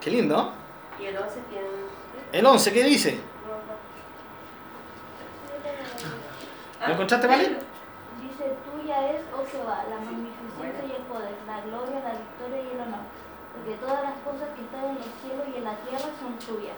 Qué 0.00 0.10
lindo. 0.10 0.52
y 1.00 1.06
el 1.06 1.16
11 1.16 1.40
tiene. 1.50 1.68
El 2.32 2.46
11, 2.46 2.72
¿qué 2.72 2.82
dice? 2.84 3.20
¿Lo 6.86 6.92
encontraste, 6.92 7.26
vale? 7.26 7.44
Dice, 8.20 8.56
tuya 8.64 9.10
es, 9.10 9.22
oh 9.32 9.44
Jehová, 9.50 9.84
la 9.88 9.96
magnificencia 9.96 10.84
y 10.86 10.92
el 10.96 11.02
poder, 11.04 11.32
la 11.46 11.60
gloria, 11.62 12.00
la 12.00 12.12
victoria 12.12 12.62
y 12.62 12.74
el 12.74 12.80
honor. 12.80 13.13
Porque 13.64 13.78
todas 13.80 14.02
las 14.04 14.14
cosas 14.20 14.48
que 14.54 14.60
están 14.62 14.84
en 14.90 14.96
los 14.96 15.08
cielos 15.24 15.46
y 15.54 15.56
en 15.58 15.64
la 15.64 15.74
tierra 15.88 16.04
son 16.20 16.36
tuyas. 16.36 16.76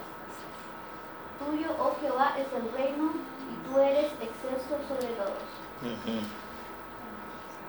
Tuyo, 1.37 1.67
oh 1.77 1.95
Jehová, 1.99 2.33
es 2.37 2.47
el 2.55 2.71
reino 2.71 3.11
y 3.11 3.67
tú 3.67 3.77
eres 3.79 4.11
excelso 4.21 4.79
sobre 4.87 5.07
todos. 5.15 5.43
Ujú. 5.83 6.19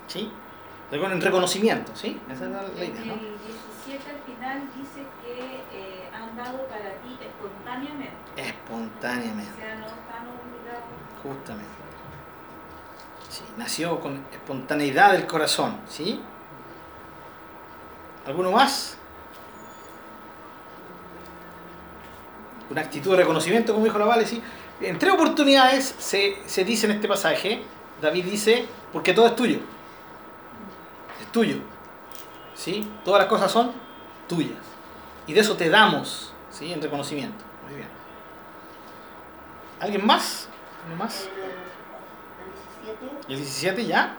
¿Sí? 0.06 0.32
Recon- 0.92 1.12
En 1.12 1.20
reconocimiento, 1.20 1.92
¿sí? 1.96 2.20
Esa 2.30 2.44
es 2.44 2.50
la 2.50 2.62
la 2.62 2.68
En 2.68 2.90
idea, 2.94 3.04
¿no? 3.06 3.14
el 3.14 3.38
17 3.84 4.10
al 4.10 4.20
final 4.22 4.68
dice 4.76 5.04
que 5.22 5.64
eh, 5.72 6.10
han 6.14 6.34
dado 6.36 6.64
para 6.66 6.94
ti 7.02 7.18
espontáneamente. 7.20 8.14
O 8.36 8.40
Espontáneamente, 8.40 9.60
sea, 9.60 9.74
no 9.74 9.86
están 9.86 10.28
obligados. 10.28 10.84
justamente. 11.22 11.72
Sí, 13.28 13.42
nació 13.58 14.00
con 14.00 14.24
espontaneidad 14.32 15.12
del 15.12 15.26
corazón, 15.26 15.78
¿sí? 15.88 16.22
¿Alguno 18.26 18.52
más? 18.52 18.97
Una 22.70 22.82
actitud 22.82 23.12
de 23.12 23.18
reconocimiento, 23.18 23.72
como 23.72 23.84
dijo 23.84 23.98
la 23.98 24.04
Vale, 24.04 24.26
sí. 24.26 24.42
En 24.80 24.98
tres 24.98 25.12
oportunidades 25.14 25.94
se, 25.98 26.36
se 26.46 26.64
dice 26.64 26.86
en 26.86 26.92
este 26.92 27.08
pasaje, 27.08 27.62
David 28.00 28.24
dice, 28.26 28.66
porque 28.92 29.12
todo 29.12 29.26
es 29.26 29.36
tuyo. 29.36 29.58
Es 31.20 31.32
tuyo. 31.32 31.56
¿Sí? 32.54 32.88
Todas 33.04 33.20
las 33.20 33.28
cosas 33.28 33.50
son 33.50 33.72
tuyas. 34.28 34.58
Y 35.26 35.32
de 35.32 35.40
eso 35.40 35.56
te 35.56 35.68
damos, 35.68 36.32
¿sí? 36.50 36.72
En 36.72 36.80
reconocimiento. 36.80 37.44
Muy 37.66 37.76
bien. 37.76 37.88
¿Alguien 39.80 40.06
más? 40.06 40.48
¿Uno 40.86 40.96
más? 40.96 41.28
El, 41.28 42.90
el 42.90 42.96
17 42.96 43.32
¿El 43.32 43.38
17 43.38 43.86
ya? 43.86 44.16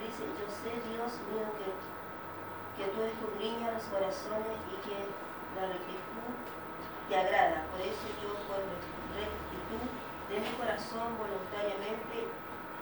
dice, 0.00 0.24
yo 0.24 0.46
sé, 0.48 0.70
Dios 0.88 1.12
mío, 1.28 1.46
que, 1.58 1.68
que 2.76 2.90
tú 2.90 3.02
escudriñas 3.02 3.74
los 3.74 3.84
corazones 3.84 4.56
y 4.70 4.76
que 4.86 4.96
la 5.56 5.66
rectitud 5.68 6.32
te 7.10 7.16
agrada. 7.16 7.66
Por 7.72 7.80
eso 7.80 8.06
yo 8.22 8.30
por 8.46 8.62
rectitud 9.18 9.82
de 10.30 10.40
mi 10.40 10.56
corazón 10.56 11.18
voluntariamente 11.18 12.30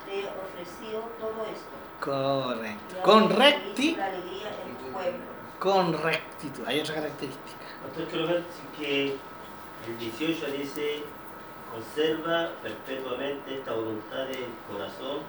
te 0.05 0.21
he 0.21 0.25
ofrecido 0.29 1.01
todo 1.19 1.47
esto. 1.49 1.75
Correcto. 1.99 2.97
Con 3.03 3.23
ahora 3.25 3.37
recti, 3.37 3.97
la 3.97 4.07
alegría 4.07 4.49
en 4.67 4.77
tu 4.77 4.93
pueblo. 4.93 5.25
con 5.59 5.93
rectitud. 6.03 6.63
Hay 6.67 6.81
otra 6.81 6.95
característica. 6.95 7.67
Pastor, 7.83 8.05
quiero 8.09 8.27
ver 8.29 8.43
que 8.79 9.17
el 9.87 9.99
18 9.99 10.47
dice, 10.53 11.03
conserva 11.73 12.51
perpetuamente 12.63 13.59
esta 13.59 13.73
voluntad 13.73 14.27
del 14.27 14.47
corazón 14.71 15.21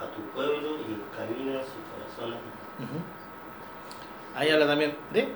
a 0.00 0.06
tu 0.14 0.22
pueblo 0.32 0.78
y 0.78 0.94
encamina 0.94 1.60
su 1.60 1.78
corazón 1.90 2.34
a 2.34 2.38
ti. 2.38 2.84
Ujú. 2.84 4.38
Ahí 4.38 4.50
habla 4.50 4.66
también 4.66 4.96
de 5.12 5.34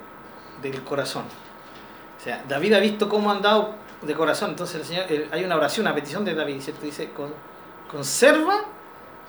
del 0.63 0.83
corazón. 0.85 1.25
O 2.25 2.27
sea, 2.27 2.43
David 2.49 2.73
ha 2.73 2.79
visto 2.79 3.07
cómo 3.07 3.31
han 3.31 3.43
dado 3.43 3.75
de 4.01 4.15
corazón. 4.15 4.51
Entonces 4.53 4.77
el 4.81 4.87
Señor, 4.87 5.29
hay 5.31 5.45
una 5.45 5.57
oración, 5.57 5.85
una 5.85 5.95
petición 5.95 6.25
de 6.25 6.35
David, 6.35 6.59
¿cierto? 6.63 6.87
Dice, 6.87 7.11
con- 7.11 7.35
conserva 7.91 8.63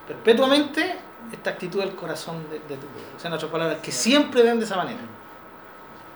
perpetuamente 0.08 0.96
esta 1.30 1.50
actitud 1.50 1.82
del 1.82 1.94
corazón 1.94 2.44
de, 2.50 2.60
de 2.60 2.78
tu 2.78 2.88
pueblo. 2.88 3.10
O 3.18 3.20
sea, 3.20 3.28
en 3.28 3.34
otras 3.34 3.52
palabras, 3.52 3.80
que 3.82 3.92
siempre 3.92 4.44
den 4.44 4.60
de 4.60 4.66
esa 4.66 4.78
manera. 4.78 5.00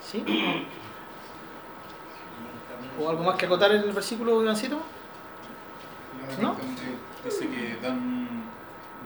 ¿Sí? 0.01 0.23
¿O 2.97 3.09
algo 3.09 3.23
más 3.23 3.35
que 3.35 3.45
acotar 3.45 3.71
en 3.73 3.81
el 3.81 3.91
versículo, 3.91 4.41
Ivancito? 4.41 4.79
¿No? 6.41 6.55
Dice 7.25 7.49
que 7.49 7.77
dan 7.81 8.18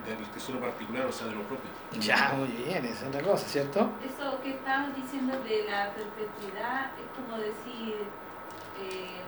del 0.05 0.17
tesoro 0.31 0.59
particular, 0.59 1.05
o 1.05 1.11
sea, 1.11 1.27
de 1.27 1.35
lo 1.35 1.41
propio. 1.43 1.69
Ya, 1.99 2.33
muy 2.37 2.47
bien, 2.49 2.83
esa 2.85 3.03
es 3.03 3.09
otra 3.09 3.21
cosa, 3.21 3.47
¿cierto? 3.47 3.89
Eso 4.03 4.39
que 4.41 4.51
estabas 4.51 4.95
diciendo 4.95 5.37
de 5.43 5.65
la 5.69 5.91
perpetuidad 5.91 6.91
es 6.99 7.07
como 7.15 7.37
decir, 7.37 7.95
eh, 8.79 9.21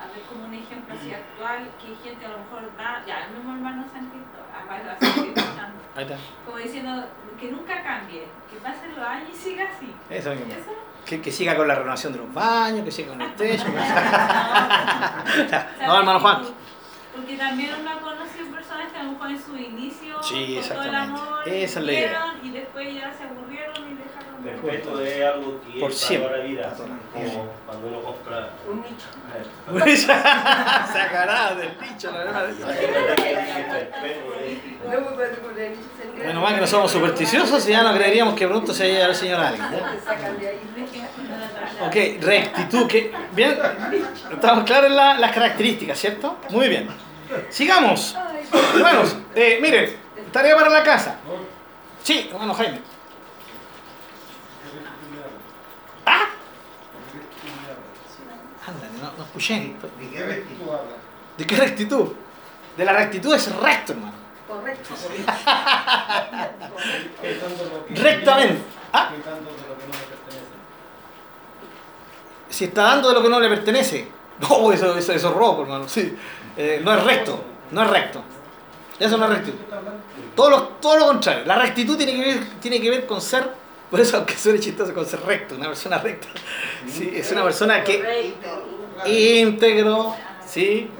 a 0.00 0.06
ver, 0.06 0.22
como 0.28 0.44
un 0.46 0.54
ejemplo 0.54 0.94
así 0.94 1.12
actual, 1.12 1.68
que 1.80 1.96
gente 2.08 2.26
a 2.26 2.30
lo 2.30 2.38
mejor 2.38 2.70
da, 2.76 3.02
ya, 3.06 3.24
el 3.26 3.32
mismo 3.36 3.52
hermano 3.54 3.84
San 3.92 4.08
lo 4.10 4.92
estoy 4.92 5.28
escuchando, 5.34 5.78
Ahí 5.96 6.04
está. 6.04 6.16
como 6.46 6.56
diciendo 6.58 7.04
que 7.38 7.50
nunca 7.50 7.82
cambie, 7.82 8.24
que 8.50 8.56
pasen 8.62 8.94
los 8.96 9.04
años 9.04 9.28
y 9.32 9.36
siga 9.36 9.64
así. 9.64 9.92
Eso 10.08 10.30
mismo. 10.30 10.52
Eso 10.52 10.70
Que, 11.04 11.20
que 11.20 11.32
siga 11.32 11.56
con 11.56 11.66
la 11.66 11.74
renovación 11.74 12.12
de 12.12 12.20
los 12.20 12.32
baños, 12.32 12.84
que 12.84 12.92
siga 12.92 13.08
con 13.12 13.20
el 13.22 13.34
techo. 13.34 13.64
No, 15.86 15.98
hermano 15.98 16.20
Juan. 16.20 16.42
Porque 17.20 17.36
también 17.36 17.70
uno 17.80 17.90
ha 17.90 18.00
conocido 18.00 18.46
personas 18.50 18.90
que 18.92 18.98
a 18.98 19.02
lo 19.02 19.12
mejor 19.12 19.30
en 19.30 19.42
su 19.42 19.56
inicio 19.56 20.22
Sí, 20.22 20.58
con 20.60 20.68
todo 20.76 20.82
el 20.84 20.94
amor 20.94 21.48
Esa 21.48 21.80
y 21.80 22.50
después 22.50 22.94
ya 22.94 23.12
se 23.12 23.24
aburrieron 23.24 23.76
y 23.76 23.94
dejaron 23.94 24.44
de 24.44 24.50
Perpetuo 24.52 25.00
es 25.00 25.22
algo 25.22 25.60
que 25.60 25.80
Por 25.80 25.90
es 25.90 25.98
siempre. 25.98 26.30
para 26.30 26.40
la 26.42 26.44
vida, 26.48 26.74
como 27.12 27.46
cuando 27.66 27.88
uno 27.88 28.00
compra 28.02 28.50
Un 28.66 28.80
nicho. 28.82 30.06
Sacará 30.92 31.54
del 31.56 31.70
bicho, 31.78 32.10
la 32.10 32.18
verdad. 32.18 32.48
Menos 36.18 36.42
mal 36.42 36.54
que 36.54 36.60
no 36.60 36.66
somos 36.66 36.90
supersticiosos 36.90 37.68
y 37.68 37.72
ya 37.72 37.82
no 37.82 37.92
creeríamos 37.94 38.34
que 38.34 38.46
pronto 38.48 38.72
se 38.72 38.84
haya 38.84 39.06
el 39.06 39.14
señor 39.14 39.40
alguien. 39.40 39.64
Ok, 41.86 42.22
rectitud. 42.24 42.86
Que, 42.86 43.12
bien, 43.32 43.58
estamos 44.30 44.64
claros 44.64 44.86
en 44.90 44.96
la- 44.96 45.18
las 45.18 45.32
características, 45.32 45.98
¿cierto? 45.98 46.38
Muy 46.50 46.68
bien. 46.68 46.88
Sigamos. 47.48 48.16
Hermanos, 48.74 49.16
eh, 49.34 49.58
miren, 49.60 49.96
tarea 50.32 50.56
para 50.56 50.70
la 50.70 50.82
casa. 50.82 51.16
Sí, 52.02 52.28
hermano 52.32 52.54
Jaime. 52.54 52.80
¿Ah? 56.06 56.24
Ándale, 58.66 58.92
no, 59.00 59.12
no 59.16 59.24
escuché. 59.24 59.74
¿De 60.00 60.10
qué 60.10 60.24
rectitud 60.24 60.68
habla? 60.68 60.96
¿De 61.36 61.46
qué 61.46 61.56
rectitud? 61.56 62.08
De 62.76 62.84
la 62.84 62.92
rectitud 62.92 63.34
es 63.34 63.54
recto, 63.56 63.92
hermano. 63.92 64.14
Correcto. 64.48 64.94
¿Qué 67.20 67.34
tanto 67.34 67.64
lo 67.64 67.86
que 67.86 67.94
Rectamente. 67.94 68.62
¿Ah? 68.92 69.10
Si 72.48 72.64
está 72.64 72.82
dando 72.82 73.08
de 73.08 73.14
lo 73.14 73.22
que 73.22 73.28
no 73.28 73.38
le 73.40 73.48
pertenece. 73.48 74.08
No, 74.40 74.72
eso, 74.72 74.96
eso, 74.96 75.12
eso 75.12 75.28
es 75.28 75.34
robo, 75.34 75.64
hermano. 75.64 75.86
Sí. 75.86 76.16
Eh, 76.56 76.80
no 76.82 76.94
es 76.94 77.04
recto. 77.04 77.44
No 77.70 77.82
es 77.82 77.90
recto. 77.90 78.22
Eso 78.98 79.16
no 79.16 79.24
es 79.24 79.30
rectitud. 79.30 79.58
Todo 80.34 80.50
lo, 80.50 80.62
todo 80.80 80.98
lo 80.98 81.06
contrario. 81.06 81.44
La 81.46 81.56
rectitud 81.56 81.96
tiene 81.96 82.14
que, 82.14 82.20
ver, 82.20 82.46
tiene 82.60 82.80
que 82.80 82.90
ver 82.90 83.06
con 83.06 83.20
ser, 83.20 83.48
por 83.90 84.00
eso 84.00 84.18
aunque 84.18 84.36
suene 84.36 84.60
chistoso, 84.60 84.92
con 84.92 85.06
ser 85.06 85.20
recto. 85.22 85.54
Una 85.54 85.68
persona 85.68 85.98
recta. 85.98 86.28
Sí, 86.86 87.10
es 87.14 87.30
una 87.32 87.42
persona 87.44 87.82
que 87.82 88.34
íntegro, 89.06 90.14
¿sí? 90.46 90.90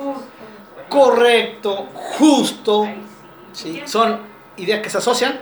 correcto, 0.89 1.89
justo. 1.95 2.89
¿sí? 3.53 3.83
Son 3.87 4.21
ideas 4.57 4.81
que 4.81 4.91
se 4.91 4.99
asocian. 4.99 5.41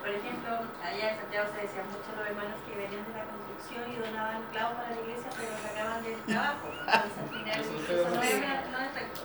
Por 0.00 0.08
ejemplo, 0.08 0.50
allá 0.82 1.10
en 1.10 1.16
Santiago 1.18 1.48
se 1.54 1.62
decía 1.62 1.82
mucho 1.84 2.10
los 2.16 2.26
hermanos 2.26 2.56
que 2.66 2.76
venían 2.76 3.04
de 3.04 3.12
la 3.18 3.24
construcción 3.26 4.50
clavo 4.52 4.74
para 4.76 4.90
la 4.90 5.00
iglesia, 5.00 5.30
pero 5.36 5.50
sacaban 5.62 6.02
del 6.02 6.18
trabajo. 6.22 6.68
Entonces 6.80 7.18
al 7.18 7.28
final 7.28 7.60
eso 7.60 7.70
no 8.14 8.22
es, 8.22 8.34
no 8.70 8.78
es 8.78 8.94
recto. 8.94 9.20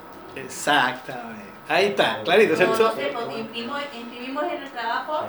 Exactamente. 0.65 1.43
Ahí 1.67 1.85
está, 1.87 2.21
clarito, 2.23 2.55
¿cierto? 2.55 2.83
No 2.83 2.95
sé, 2.95 3.11
pues, 3.13 3.37
imprimimos, 3.39 3.81
imprimimos 3.93 4.43
en 4.45 4.63
el 4.63 4.69
trabajo 4.71 5.27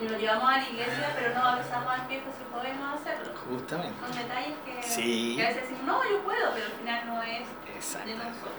y 0.00 0.08
lo 0.08 0.18
llevamos 0.18 0.50
a 0.50 0.56
la 0.58 0.68
iglesia, 0.68 1.12
pero 1.18 1.34
no 1.34 1.44
avisamos 1.46 1.92
al 1.92 2.06
viejo 2.08 2.26
si 2.36 2.44
podemos 2.44 3.00
hacerlo. 3.00 3.32
Justamente. 3.48 4.00
Son 4.00 4.16
detalles 4.16 4.54
que, 4.64 4.82
Sí. 4.82 5.34
que 5.36 5.44
a 5.44 5.48
veces 5.48 5.62
decimos, 5.62 5.84
no, 5.84 6.02
yo 6.10 6.18
puedo, 6.20 6.50
pero 6.52 6.66
al 6.66 6.72
final 6.72 7.06
no 7.06 7.22
es 7.22 7.46
de 8.06 8.14
nosotros. 8.14 8.52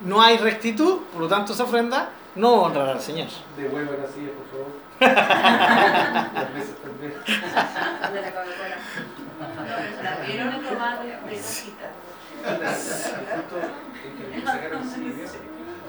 No 0.00 0.20
hay 0.20 0.36
rectitud, 0.38 1.02
por 1.12 1.22
lo 1.22 1.28
tanto 1.28 1.52
esa 1.52 1.64
ofrenda 1.64 2.08
no 2.34 2.62
honrará 2.62 2.92
al 2.92 3.00
Señor. 3.00 3.28
Devuelva 3.56 3.92
la 3.96 4.08
silla, 4.08 4.30
por 4.32 4.46
favor. 4.50 4.72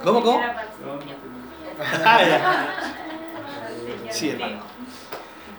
¿Cómo, 0.04 0.22
cómo? 0.22 0.42
Sí, 4.12 4.30
hermano. 4.30 4.58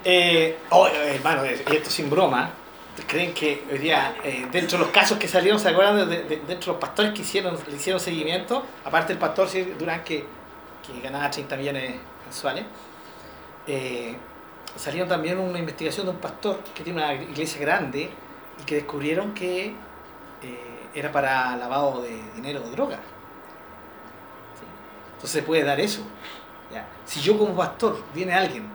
Eh, 0.05 0.59
oh, 0.71 0.87
eh, 0.87 1.17
hermano, 1.17 1.43
esto 1.45 1.91
sin 1.91 2.09
broma. 2.09 2.51
¿Ustedes 2.97 3.11
¿Creen 3.11 3.35
que 3.35 3.65
hoy 3.73 3.79
día, 3.79 4.15
eh, 4.23 4.47
dentro 4.53 4.79
de 4.79 4.85
los 4.85 4.93
casos 4.93 5.19
que 5.19 5.27
salieron, 5.27 5.59
se 5.59 5.71
acuerdan 5.71 6.09
de, 6.09 6.23
de- 6.23 6.37
dentro 6.47 6.59
de 6.59 6.67
los 6.69 6.77
pastores 6.77 7.13
que 7.13 7.23
hicieron, 7.23 7.59
le 7.69 7.77
hicieron 7.77 7.99
seguimiento? 8.01 8.65
Aparte 8.85 9.09
del 9.13 9.19
pastor 9.19 9.49
Durán 9.77 10.05
que, 10.05 10.25
que 10.87 11.01
ganaba 11.03 11.29
30 11.31 11.57
millones 11.57 11.95
mensuales, 12.25 12.65
eh, 13.67 14.15
salieron 14.77 15.09
también 15.09 15.39
una 15.39 15.59
investigación 15.59 16.07
de 16.07 16.13
un 16.13 16.19
pastor 16.19 16.61
que 16.75 16.85
tiene 16.85 17.03
una 17.03 17.13
iglesia 17.15 17.61
grande 17.61 18.09
y 18.61 18.65
que 18.65 18.77
descubrieron 18.77 19.35
que 19.35 19.75
era 20.95 21.11
para 21.13 21.57
lavado 21.57 22.03
de 22.03 22.21
dinero 22.35 22.63
o 22.65 22.71
droga. 22.71 22.99
Entonces 25.15 25.31
se 25.31 25.43
puede 25.43 25.65
dar 25.65 25.81
eso. 25.81 26.03
¿ya? 26.73 26.87
Si 27.05 27.21
yo 27.21 27.39
como 27.39 27.55
pastor, 27.57 28.03
viene 28.15 28.35
alguien, 28.35 28.67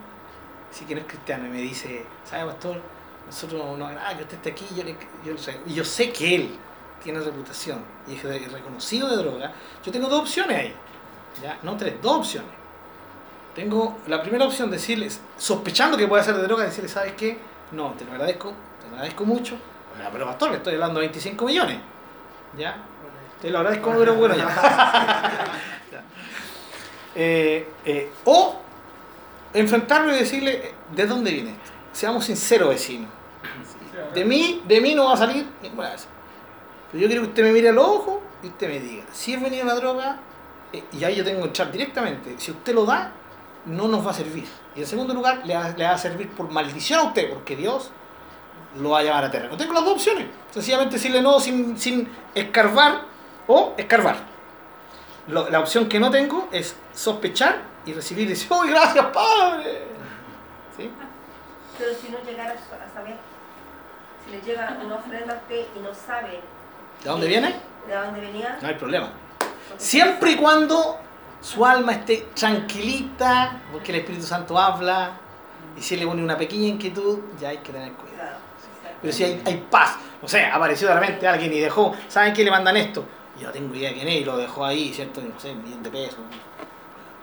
sí 0.70 0.84
que 0.84 0.94
no 0.94 1.00
es 1.00 1.06
cristiano, 1.06 1.46
y 1.46 1.50
me 1.50 1.58
dice, 1.60 2.04
¿sabe 2.24 2.44
pastor? 2.46 2.80
Nosotros 3.26 3.78
no 3.78 3.86
agrada 3.86 4.16
que 4.16 4.22
usted 4.24 4.36
esté 4.36 4.50
aquí, 4.50 4.66
yo, 4.76 4.82
le- 4.82 4.96
yo, 5.24 5.32
le 5.32 5.38
traigo". 5.40 5.60
y 5.66 5.74
yo 5.74 5.84
sé 5.84 6.10
que 6.12 6.34
él 6.34 6.58
tiene 7.02 7.20
reputación 7.20 7.82
y 8.08 8.14
es 8.14 8.52
reconocido 8.52 9.08
de 9.08 9.16
droga, 9.16 9.52
yo 9.84 9.92
tengo 9.92 10.08
dos 10.08 10.20
opciones 10.22 10.56
ahí. 10.58 10.74
¿ya? 11.42 11.58
No 11.62 11.76
tres, 11.76 11.94
dos 12.02 12.16
opciones. 12.18 12.50
Tengo 13.54 13.98
la 14.06 14.22
primera 14.22 14.44
opción, 14.46 14.70
decirles, 14.70 15.20
sospechando 15.36 15.96
que 15.96 16.06
puede 16.06 16.22
ser 16.24 16.36
de 16.36 16.42
droga, 16.42 16.64
decirle, 16.64 16.88
¿sabes 16.88 17.12
qué? 17.14 17.38
No, 17.72 17.90
te 17.92 18.04
lo 18.04 18.12
agradezco, 18.12 18.52
te 18.80 18.86
lo 18.88 18.94
agradezco 18.94 19.24
mucho. 19.24 19.56
Pero 20.12 20.24
pastor, 20.26 20.50
le 20.52 20.56
estoy 20.58 20.74
hablando 20.74 21.00
de 21.00 21.06
25 21.06 21.44
millones. 21.44 21.78
¿Ya? 22.56 22.76
Te 23.40 23.50
lo 23.50 23.58
agradezco, 23.58 23.94
pero 23.98 24.14
bueno, 24.14 24.36
ya. 24.36 24.48
Eh, 27.12 27.68
eh, 27.84 28.08
o 28.24 28.60
enfrentarlo 29.52 30.14
y 30.14 30.18
decirle, 30.20 30.52
eh, 30.52 30.74
¿de 30.94 31.06
dónde 31.06 31.32
viene 31.32 31.50
esto? 31.50 31.70
Seamos 31.92 32.24
sinceros, 32.24 32.68
vecinos. 32.68 33.10
De 34.14 34.24
mí, 34.24 34.62
de 34.66 34.80
mí 34.80 34.94
no 34.94 35.06
va 35.06 35.14
a 35.14 35.16
salir 35.16 35.46
ninguna 35.60 35.90
vez. 35.90 36.06
Pero 36.90 37.02
yo 37.02 37.08
quiero 37.08 37.22
que 37.22 37.28
usted 37.28 37.42
me 37.42 37.52
mire 37.52 37.70
a 37.70 37.72
los 37.72 37.84
ojos 37.84 38.20
y 38.42 38.46
usted 38.46 38.68
me 38.68 38.80
diga, 38.80 39.04
si 39.12 39.34
es 39.34 39.42
venir 39.42 39.64
la 39.64 39.74
droga, 39.74 40.18
eh, 40.72 40.84
y 40.92 41.04
ahí 41.04 41.16
yo 41.16 41.24
tengo 41.24 41.42
que 41.42 41.48
echar 41.48 41.70
directamente, 41.72 42.36
si 42.38 42.52
usted 42.52 42.74
lo 42.74 42.84
da, 42.84 43.12
no 43.66 43.88
nos 43.88 44.06
va 44.06 44.12
a 44.12 44.14
servir. 44.14 44.46
Y 44.76 44.80
en 44.80 44.86
segundo 44.86 45.12
lugar, 45.12 45.42
le 45.44 45.56
va, 45.56 45.70
le 45.70 45.84
va 45.84 45.92
a 45.92 45.98
servir 45.98 46.30
por 46.30 46.50
maldición 46.50 47.00
a 47.00 47.02
usted, 47.04 47.28
porque 47.30 47.56
Dios 47.56 47.90
lo 48.76 48.90
va 48.90 49.00
a 49.00 49.02
llevar 49.02 49.24
a 49.24 49.30
terreno. 49.30 49.56
Tengo 49.56 49.72
las 49.72 49.84
dos 49.84 49.94
opciones. 49.94 50.26
Sencillamente 50.50 50.94
decirle 50.96 51.20
no 51.22 51.40
sin, 51.40 51.78
sin 51.78 52.08
escarbar 52.34 53.02
o 53.46 53.74
escarbar. 53.76 54.16
Lo- 55.28 55.48
la 55.50 55.60
opción 55.60 55.88
que 55.88 55.98
no 56.00 56.10
tengo 56.10 56.48
es 56.52 56.76
sospechar 56.94 57.58
y 57.86 57.92
recibir 57.92 58.26
y 58.26 58.30
decir, 58.30 58.48
¡Uy, 58.52 58.70
gracias, 58.70 59.04
Padre! 59.06 59.84
¿Sí? 60.76 60.90
Pero 61.78 61.90
si 61.94 62.08
no 62.10 62.18
llegara 62.24 62.52
a 62.52 62.94
saber, 62.94 63.16
si 64.24 64.30
le 64.32 64.40
llega 64.42 64.78
una 64.84 64.96
ofrenda 64.96 65.34
a 65.34 65.36
usted 65.38 65.64
y 65.76 65.80
no 65.80 65.94
sabe 65.94 66.40
¿De 67.02 67.08
dónde 67.10 67.26
viene? 67.26 67.54
de 67.88 67.94
dónde 67.94 68.20
venía, 68.20 68.58
No 68.60 68.68
hay 68.68 68.74
problema. 68.74 69.10
Siempre 69.78 70.32
y 70.32 70.36
cuando 70.36 70.98
su 71.40 71.64
alma 71.64 71.92
esté 71.92 72.28
tranquilita, 72.34 73.60
porque 73.72 73.92
el 73.92 73.98
Espíritu 74.00 74.26
Santo 74.26 74.58
habla, 74.58 75.12
y 75.76 75.80
si 75.80 75.96
le 75.96 76.06
pone 76.06 76.22
una 76.22 76.36
pequeña 76.36 76.66
inquietud, 76.68 77.20
ya 77.40 77.48
hay 77.48 77.58
que 77.58 77.72
tener 77.72 77.92
cuidado. 77.92 78.36
Pero 79.00 79.12
si 79.12 79.24
hay, 79.24 79.42
hay 79.46 79.66
paz, 79.70 79.96
o 80.22 80.28
sea, 80.28 80.54
apareció 80.54 80.88
de 80.88 80.94
repente 80.94 81.26
alguien 81.26 81.52
y 81.52 81.60
dejó, 81.60 81.94
¿saben 82.08 82.32
qué 82.34 82.44
le 82.44 82.50
mandan 82.50 82.76
esto? 82.76 83.04
Yo 83.40 83.46
no 83.46 83.52
tengo 83.52 83.74
idea 83.74 83.92
quién 83.94 84.06
es 84.08 84.20
y 84.20 84.24
lo 84.24 84.36
dejó 84.36 84.64
ahí, 84.64 84.92
¿cierto? 84.92 85.20
No 85.22 85.38
sé, 85.40 85.52
un 85.52 85.62
millón 85.64 85.82
de 85.82 85.90
pesos. 85.90 86.18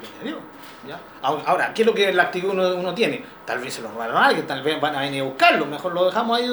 Lo 0.02 0.20
que 0.20 0.26
digo, 0.26 0.40
¿ya? 0.88 1.00
Ahora, 1.22 1.74
¿qué 1.74 1.82
es 1.84 1.86
lo 1.86 1.94
que 1.94 2.12
la 2.14 2.24
actitud 2.24 2.50
uno, 2.50 2.76
uno 2.76 2.94
tiene? 2.94 3.24
Tal 3.46 3.60
vez 3.60 3.74
se 3.74 3.82
lo 3.82 3.90
robaron 3.92 4.18
a 4.18 4.26
alguien, 4.28 4.48
tal 4.48 4.64
vez 4.64 4.80
van 4.82 4.96
a 4.96 5.02
venir 5.02 5.22
a 5.22 5.26
buscarlo, 5.26 5.66
mejor 5.68 5.94
lo 5.94 6.06
dejamos 6.06 6.38
ahí, 6.40 6.50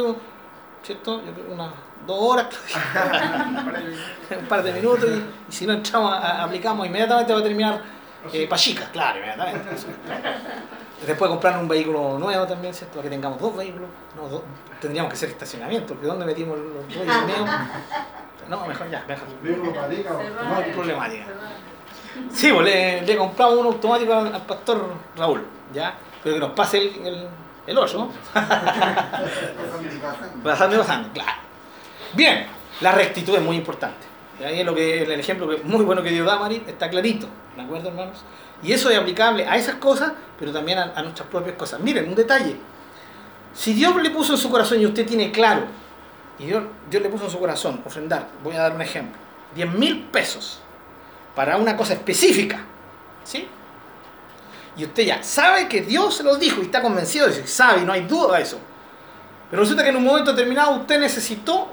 ¿cierto? 0.82 1.22
Yo 1.24 1.32
creo 1.32 1.52
unas 1.52 1.70
dos 2.06 2.18
horas, 2.20 2.46
un 4.38 4.46
par 4.46 4.62
de 4.62 4.72
minutos 4.72 5.08
y, 5.08 5.24
y 5.48 5.52
si 5.52 5.66
no 5.66 5.72
entramos, 5.74 6.12
a- 6.12 6.42
aplicamos 6.44 6.86
inmediatamente 6.86 7.32
va 7.32 7.38
a 7.38 7.42
terminar 7.42 7.80
eh, 8.32 8.46
Pachica, 8.46 8.88
claro, 8.90 9.18
inmediatamente. 9.18 9.70
Después 11.06 11.30
comprar 11.30 11.58
un 11.58 11.68
vehículo 11.68 12.18
nuevo 12.18 12.46
también, 12.46 12.72
¿cierto? 12.72 12.96
Para 12.96 13.04
que 13.04 13.10
tengamos 13.10 13.40
dos 13.40 13.56
vehículos. 13.56 13.88
No, 14.16 14.28
dos. 14.28 14.42
Tendríamos 14.80 15.10
que 15.10 15.16
hacer 15.16 15.30
estacionamiento, 15.30 15.94
porque 15.94 16.06
¿dónde 16.06 16.24
metimos 16.24 16.58
los 16.58 16.72
dos 16.74 16.86
míos? 17.26 17.50
No, 18.48 18.66
mejor 18.66 18.90
ya, 18.90 19.04
mejor. 19.06 19.28
No 19.42 20.56
hay 20.56 20.72
problemática. 20.72 21.24
Sí, 22.32 22.52
pues 22.52 22.64
le, 22.64 23.02
le 23.02 23.16
compramos 23.16 23.58
un 23.58 23.66
automático 23.66 24.14
al, 24.14 24.34
al 24.34 24.42
pastor 24.42 24.92
Raúl, 25.16 25.44
¿ya? 25.72 25.94
Pero 26.22 26.36
que 26.36 26.40
nos 26.40 26.52
pase 26.52 26.78
el, 26.78 27.06
el, 27.06 27.28
el 27.66 27.78
8, 27.78 28.10
pasando 30.44 30.76
y 30.76 30.78
pasando, 30.78 31.12
claro. 31.12 31.32
Bien, 32.12 32.46
la 32.80 32.92
rectitud 32.92 33.34
es 33.34 33.42
muy 33.42 33.56
importante. 33.56 34.06
Y 34.40 34.44
ahí 34.44 34.60
es 34.60 34.66
lo 34.66 34.74
que, 34.74 35.02
el 35.02 35.20
ejemplo 35.20 35.48
que, 35.48 35.56
muy 35.64 35.84
bueno 35.84 36.02
que 36.02 36.10
dio 36.10 36.24
Damari, 36.24 36.62
está 36.66 36.88
clarito, 36.88 37.26
¿de 37.56 37.62
acuerdo, 37.62 37.88
hermanos? 37.88 38.22
Y 38.64 38.72
eso 38.72 38.90
es 38.90 38.98
aplicable 38.98 39.46
a 39.46 39.56
esas 39.56 39.76
cosas, 39.76 40.12
pero 40.38 40.52
también 40.52 40.78
a, 40.78 41.02
nuestras 41.02 41.28
propias 41.28 41.56
cosas. 41.56 41.80
Miren, 41.80 42.08
un 42.08 42.14
detalle. 42.14 42.56
Si 43.52 43.72
Dios 43.74 43.94
le 44.02 44.10
puso 44.10 44.32
en 44.32 44.38
su 44.38 44.50
corazón 44.50 44.80
y 44.80 44.86
usted 44.86 45.06
tiene 45.06 45.30
claro, 45.30 45.62
y 46.38 46.46
Dios, 46.46 46.64
Dios 46.90 47.02
le 47.02 47.08
puso 47.08 47.26
en 47.26 47.30
su 47.30 47.38
corazón, 47.38 47.80
ofrendar, 47.84 48.26
voy 48.42 48.56
a 48.56 48.62
dar 48.62 48.74
un 48.74 48.80
ejemplo, 48.82 49.16
10 49.54 49.72
mil 49.74 50.04
pesos 50.06 50.60
para 51.36 51.56
una 51.56 51.76
cosa 51.76 51.92
específica, 51.92 52.64
¿sí? 53.22 53.46
Y 54.76 54.84
usted 54.84 55.04
ya 55.04 55.22
sabe 55.22 55.68
que 55.68 55.82
Dios 55.82 56.16
se 56.16 56.24
lo 56.24 56.34
dijo 56.36 56.60
y 56.60 56.64
está 56.64 56.82
convencido 56.82 57.26
de 57.28 57.32
eso, 57.34 57.42
sabe 57.46 57.82
y 57.82 57.84
no 57.84 57.92
hay 57.92 58.02
duda 58.06 58.38
de 58.38 58.42
eso. 58.42 58.58
Pero 59.50 59.62
resulta 59.62 59.84
que 59.84 59.90
en 59.90 59.96
un 59.96 60.04
momento 60.04 60.32
determinado 60.32 60.72
usted 60.72 60.98
necesitó, 60.98 61.68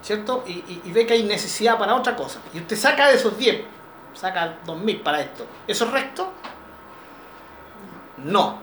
¿cierto? 0.00 0.42
Y, 0.46 0.52
y- 0.52 0.82
y 0.86 0.92
ve 0.92 1.04
que 1.06 1.12
hay 1.14 1.24
necesidad 1.24 1.76
para 1.78 1.94
otra 1.94 2.16
cosa. 2.16 2.38
Y 2.54 2.58
usted 2.60 2.76
saca 2.76 3.08
de 3.08 3.16
esos 3.16 3.36
10, 3.36 3.60
saca 4.16 4.58
2.000 4.66 5.02
para 5.02 5.20
esto. 5.20 5.46
¿Eso 5.66 5.84
es 5.84 5.90
recto? 5.92 6.32
No. 8.18 8.58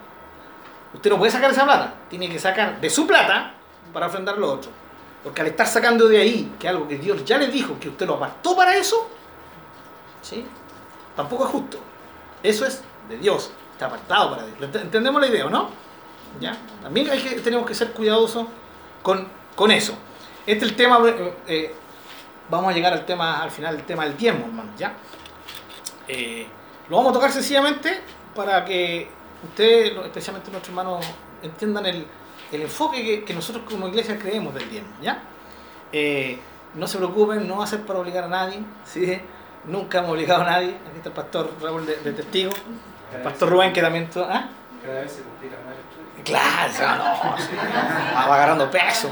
Usted 0.94 1.10
no 1.10 1.18
puede 1.18 1.32
sacar 1.32 1.52
esa 1.52 1.64
plata. 1.64 1.94
Tiene 2.10 2.30
que 2.30 2.40
sacar 2.40 2.80
de 2.80 2.90
su 2.90 3.08
plata 3.08 3.54
para 3.92 4.08
ofrendar 4.08 4.38
lo 4.38 4.52
otro. 4.54 4.72
Porque 5.24 5.42
al 5.42 5.48
estar 5.48 5.68
sacando 5.68 6.08
de 6.08 6.20
ahí, 6.20 6.54
que 6.60 6.68
algo 6.68 6.88
que 6.88 6.98
Dios 6.98 7.24
ya 7.26 7.38
le 7.38 7.48
dijo, 7.48 7.80
que 7.80 7.90
usted 7.90 8.06
lo 8.06 8.16
apartó 8.16 8.56
para 8.56 8.76
eso, 8.76 9.10
¿sí? 10.22 10.46
Tampoco 11.16 11.46
es 11.46 11.52
justo. 11.52 11.78
Eso 12.42 12.66
es 12.66 12.84
de 13.08 13.18
Dios. 13.18 13.52
Está 13.72 13.86
apartado 13.86 14.32
para 14.32 14.46
Dios. 14.46 14.58
¿Ent- 14.60 14.82
¿Entendemos 14.82 15.22
la 15.22 15.28
idea 15.28 15.46
o 15.46 15.50
no? 15.50 15.70
¿Ya? 16.40 16.58
También 16.82 17.10
hay 17.10 17.20
que, 17.22 17.40
tenemos 17.42 17.66
que 17.66 17.74
ser 17.76 17.92
cuidadosos 17.94 18.48
con, 19.02 19.28
con 19.56 19.72
eso. 19.72 19.94
Este 20.46 20.66
es 20.66 20.72
el 20.72 20.76
tema, 20.76 21.00
eh, 21.08 21.38
eh, 21.48 21.76
vamos 22.50 22.72
a 22.72 22.74
llegar 22.76 22.92
al 22.92 23.06
tema, 23.06 23.42
al 23.42 23.52
final, 23.52 23.76
el 23.76 23.84
tema 23.84 24.04
del 24.04 24.18
diezmo, 24.18 24.46
hermanos, 24.48 24.76
¿ya? 24.78 24.94
Eh, 26.08 26.46
lo 26.90 26.98
vamos 26.98 27.12
a 27.12 27.14
tocar 27.14 27.32
sencillamente 27.32 28.02
para 28.36 28.66
que 28.66 29.08
ustedes, 29.44 29.94
especialmente 30.06 30.52
nuestros 30.52 30.70
hermanos, 30.70 31.06
entiendan 31.42 31.86
el, 31.86 32.06
el 32.52 32.62
enfoque 32.62 33.04
que, 33.04 33.24
que 33.24 33.34
nosotros 33.34 33.64
como 33.70 33.88
iglesia 33.88 34.18
creemos 34.18 34.54
del 34.54 34.70
diezmo, 34.70 34.90
¿ya? 35.02 35.22
Eh, 35.92 36.40
no 36.76 36.88
se 36.88 36.98
preocupen, 36.98 37.48
no 37.48 37.58
va 37.58 37.66
a 37.66 37.68
ser 37.68 37.86
para 37.86 38.00
obligar 38.00 38.24
a 38.24 38.28
nadie, 38.28 38.60
¿sí? 38.86 39.22
Nunca 39.66 40.00
hemos 40.00 40.12
obligado 40.12 40.42
a 40.42 40.46
nadie. 40.46 40.70
Aquí 40.88 40.98
está 40.98 41.10
el 41.10 41.16
pastor 41.16 41.52
Raúl 41.62 41.86
de, 41.86 41.96
de 41.98 42.14
testigo, 42.14 42.52
el 43.16 43.22
pastor 43.22 43.50
Rubén 43.50 43.72
que 43.72 43.82
también... 43.82 44.10
¿ah? 44.16 44.50
Cada 44.84 45.02
vez 45.02 45.12
se 45.12 45.22
complica 45.22 45.56
más 45.64 45.74
el 45.74 45.80
estudio. 45.80 46.24
Claro, 46.26 46.98
no, 46.98 48.28
va 48.28 48.36
agarrando 48.36 48.70
peso. 48.72 49.10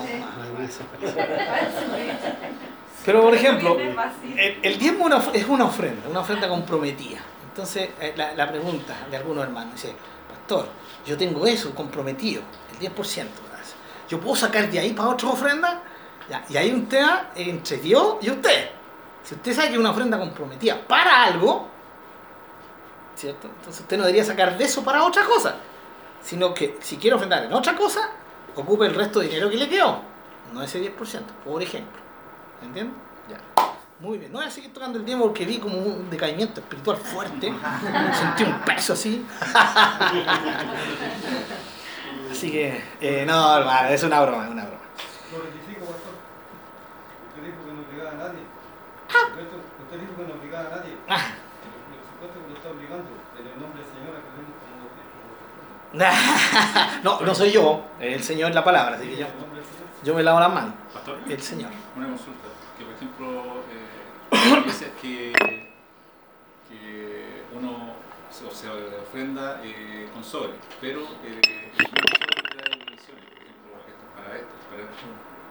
Pero 3.05 3.21
por 3.21 3.33
ejemplo, 3.33 3.77
el, 3.79 4.59
el 4.61 4.77
diezmo 4.77 5.05
una 5.05 5.17
es 5.33 5.47
una 5.47 5.65
ofrenda, 5.65 6.07
una 6.09 6.19
ofrenda 6.19 6.47
comprometida. 6.47 7.19
Entonces, 7.49 7.89
eh, 7.99 8.13
la, 8.15 8.33
la 8.33 8.49
pregunta 8.49 8.95
de 9.09 9.17
algunos 9.17 9.43
hermanos 9.43 9.73
dice, 9.73 9.93
pastor, 10.29 10.67
yo 11.05 11.17
tengo 11.17 11.45
eso 11.47 11.73
comprometido, 11.73 12.43
el 12.71 12.89
10%. 12.89 12.95
¿verdad? 12.95 13.27
¿Yo 14.07 14.19
puedo 14.19 14.35
sacar 14.35 14.69
de 14.69 14.79
ahí 14.79 14.93
para 14.93 15.09
otra 15.09 15.29
ofrenda? 15.29 15.81
Ya, 16.29 16.45
y 16.49 16.57
hay 16.57 16.71
un 16.71 16.87
tema 16.87 17.29
entre 17.35 17.77
Dios 17.77 18.17
y 18.21 18.29
usted. 18.29 18.69
Si 19.23 19.35
usted 19.35 19.53
sabe 19.53 19.67
que 19.67 19.73
es 19.73 19.79
una 19.79 19.91
ofrenda 19.91 20.17
comprometida 20.17 20.79
para 20.87 21.23
algo, 21.23 21.67
¿cierto? 23.15 23.47
Entonces 23.47 23.81
usted 23.81 23.97
no 23.97 24.03
debería 24.03 24.23
sacar 24.25 24.57
de 24.57 24.63
eso 24.63 24.83
para 24.83 25.03
otra 25.03 25.25
cosa. 25.25 25.55
Sino 26.23 26.53
que 26.53 26.77
si 26.81 26.97
quiere 26.97 27.15
ofrendar 27.15 27.43
en 27.45 27.53
otra 27.53 27.75
cosa, 27.75 28.09
ocupe 28.55 28.85
el 28.85 28.95
resto 28.95 29.19
de 29.19 29.27
dinero 29.27 29.49
que 29.49 29.57
le 29.57 29.69
quedó. 29.69 30.01
No 30.53 30.61
ese 30.63 30.81
10%, 30.81 30.95
por 31.45 31.61
ejemplo. 31.61 32.01
¿Entiende? 32.61 32.93
Ya. 33.29 33.37
Muy 33.99 34.17
bien. 34.17 34.31
No 34.31 34.39
voy 34.39 34.47
a 34.47 34.51
seguir 34.51 34.73
tocando 34.73 34.97
el 34.97 35.05
tiempo 35.05 35.25
porque 35.25 35.45
vi 35.45 35.59
como 35.59 35.77
un 35.77 36.09
decaimiento 36.09 36.59
espiritual 36.61 36.97
fuerte. 36.97 37.53
Sentí 38.13 38.43
un 38.43 38.59
peso 38.61 38.93
así. 38.93 39.25
Así 42.31 42.49
que, 42.49 42.81
eh, 43.01 43.25
no, 43.27 43.57
hermano, 43.57 43.89
es 43.89 44.01
una 44.03 44.21
broma, 44.21 44.45
es 44.45 44.51
una 44.51 44.63
broma. 44.63 44.79
Lo 45.33 45.41
rectifico, 45.43 45.85
pastor. 45.85 46.13
Usted 47.27 47.43
dijo 47.43 47.57
que 47.65 47.73
no 47.73 47.81
obligaba 47.81 48.11
a 48.11 48.15
nadie. 48.15 48.41
Usted, 49.11 49.57
usted 49.83 49.99
dijo 49.99 50.15
que 50.15 50.23
no 50.23 50.33
obligaba 50.39 50.65
a 50.67 50.77
nadie. 50.77 50.95
Ah. 51.09 51.27
Por 51.91 52.01
supuesto 52.07 52.39
que 52.41 52.47
lo 52.49 52.55
está 52.55 52.69
obligando. 52.69 53.09
En 53.37 53.45
el 53.47 53.59
nombre 53.59 53.83
del 53.83 53.91
Señor, 53.91 54.15
a 54.15 54.23
que 54.23 54.31
vemos 54.31 54.55
como 54.63 54.87
No, 57.03 57.25
no 57.25 57.35
soy 57.35 57.51
yo, 57.51 57.83
es 57.99 58.15
el 58.15 58.23
Señor 58.23 58.53
la 58.55 58.63
palabra, 58.63 58.95
así 58.95 59.07
que 59.07 59.17
yo, 59.17 59.27
yo 60.03 60.15
me 60.15 60.23
lavo 60.23 60.39
las 60.39 60.53
manos. 60.53 60.73
Pastor, 60.93 61.19
El 61.27 61.41
Señor. 61.41 61.71
una 61.97 62.07
consulta. 62.07 62.47
Por 63.01 63.07
ejemplo, 63.07 63.63
eh, 63.71 64.53
hay 64.53 64.63
veces 64.63 64.91
que, 65.01 65.33
que 66.69 67.43
uno 67.51 67.95
se, 68.29 68.45
o 68.45 68.51
se 68.51 68.69
ofrenda 68.69 69.59
eh, 69.63 70.07
con 70.13 70.23
sobre, 70.23 70.53
pero 70.79 71.01
eh, 71.25 71.71
sobre 71.77 71.89
trae 71.97 72.77
divisiones. 72.85 73.25
Por 73.25 73.41
ejemplo, 73.41 73.73
esto 73.87 74.03
es 74.05 74.13
para 74.13 74.35
esto, 74.35 74.53
para. 74.69 74.83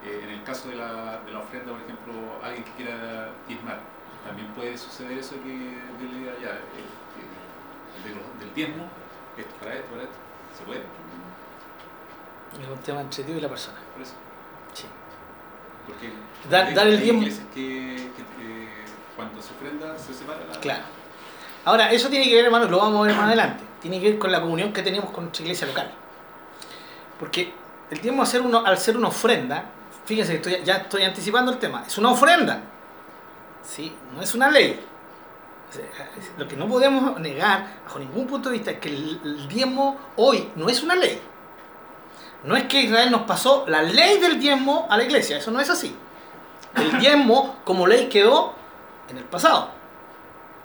Eh, 0.09 0.23
en 0.23 0.29
el 0.29 0.43
caso 0.43 0.69
de 0.69 0.75
la, 0.75 1.19
de 1.25 1.31
la 1.33 1.39
ofrenda, 1.39 1.73
por 1.73 1.81
ejemplo, 1.81 2.13
alguien 2.41 2.63
que 2.63 2.71
quiera 2.71 3.31
diezmar, 3.49 3.81
también 4.25 4.47
puede 4.53 4.77
suceder 4.77 5.17
eso 5.17 5.35
que 5.43 5.49
le 5.49 6.19
diga 6.19 6.31
ya, 6.41 6.51
eh, 6.55 6.87
eh, 8.07 8.39
del 8.39 8.53
diezmo, 8.53 8.87
esto 9.35 9.53
para 9.59 9.75
esto, 9.75 9.89
para 9.91 10.03
esto. 10.03 10.15
¿Se 10.57 10.63
puede? 10.63 10.83
Es 12.61 12.69
un 12.69 12.79
tema 12.79 13.01
entre 13.01 13.25
Dios 13.25 13.39
y 13.39 13.41
la 13.41 13.49
persona. 13.49 13.77
Por 13.91 14.01
eso. 14.03 14.15
Porque 15.85 16.09
Dar- 16.49 16.73
dar 16.73 16.87
el 16.87 16.99
diezmo. 17.01 17.21
que, 17.53 17.95
que, 17.95 18.69
cuando 19.15 19.41
se 19.41 19.53
ofrenda 19.53 19.97
se 19.97 20.13
separa 20.13 20.39
la... 20.51 20.59
Claro. 20.59 20.83
Ahora, 21.65 21.91
eso 21.91 22.09
tiene 22.09 22.27
que 22.27 22.35
ver, 22.35 22.45
hermano, 22.45 22.65
lo 22.67 22.77
vamos 22.77 23.03
a 23.03 23.07
ver 23.07 23.15
más 23.15 23.27
adelante. 23.27 23.63
Tiene 23.81 23.99
que 24.01 24.11
ver 24.11 24.19
con 24.19 24.31
la 24.31 24.41
comunión 24.41 24.73
que 24.73 24.81
tenemos 24.81 25.11
con 25.11 25.25
nuestra 25.25 25.43
iglesia 25.43 25.67
local. 25.67 25.91
Porque 27.19 27.53
el 27.91 28.41
uno, 28.41 28.65
al 28.65 28.77
ser 28.77 28.97
una 28.97 29.09
ofrenda, 29.09 29.65
fíjense 30.05 30.31
que 30.31 30.37
estoy, 30.53 30.65
ya 30.65 30.77
estoy 30.77 31.03
anticipando 31.03 31.51
el 31.51 31.57
tema, 31.59 31.83
es 31.85 31.97
una 31.97 32.09
ofrenda. 32.11 32.61
¿Sí? 33.63 33.93
No 34.15 34.21
es 34.21 34.33
una 34.33 34.49
ley. 34.49 34.79
O 35.69 35.73
sea, 35.73 35.83
es- 36.17 36.31
Lo 36.37 36.47
que 36.47 36.55
no 36.55 36.67
podemos 36.67 37.19
negar, 37.19 37.81
bajo 37.85 37.99
ningún 37.99 38.25
punto 38.27 38.49
de 38.49 38.53
vista, 38.57 38.71
es 38.71 38.79
que 38.79 38.89
el 38.89 39.47
diezmo 39.47 39.99
hoy 40.15 40.49
no 40.55 40.67
es 40.67 40.81
una 40.81 40.95
ley. 40.95 41.21
No 42.43 42.55
es 42.55 42.63
que 42.63 42.81
Israel 42.81 43.11
nos 43.11 43.21
pasó 43.23 43.65
la 43.67 43.83
ley 43.83 44.19
del 44.19 44.39
diezmo 44.39 44.87
a 44.89 44.97
la 44.97 45.03
iglesia, 45.03 45.37
eso 45.37 45.51
no 45.51 45.59
es 45.59 45.69
así. 45.69 45.95
El 46.75 46.99
diezmo 46.99 47.57
como 47.63 47.87
ley 47.87 48.07
quedó 48.07 48.53
en 49.09 49.17
el 49.17 49.25
pasado. 49.25 49.69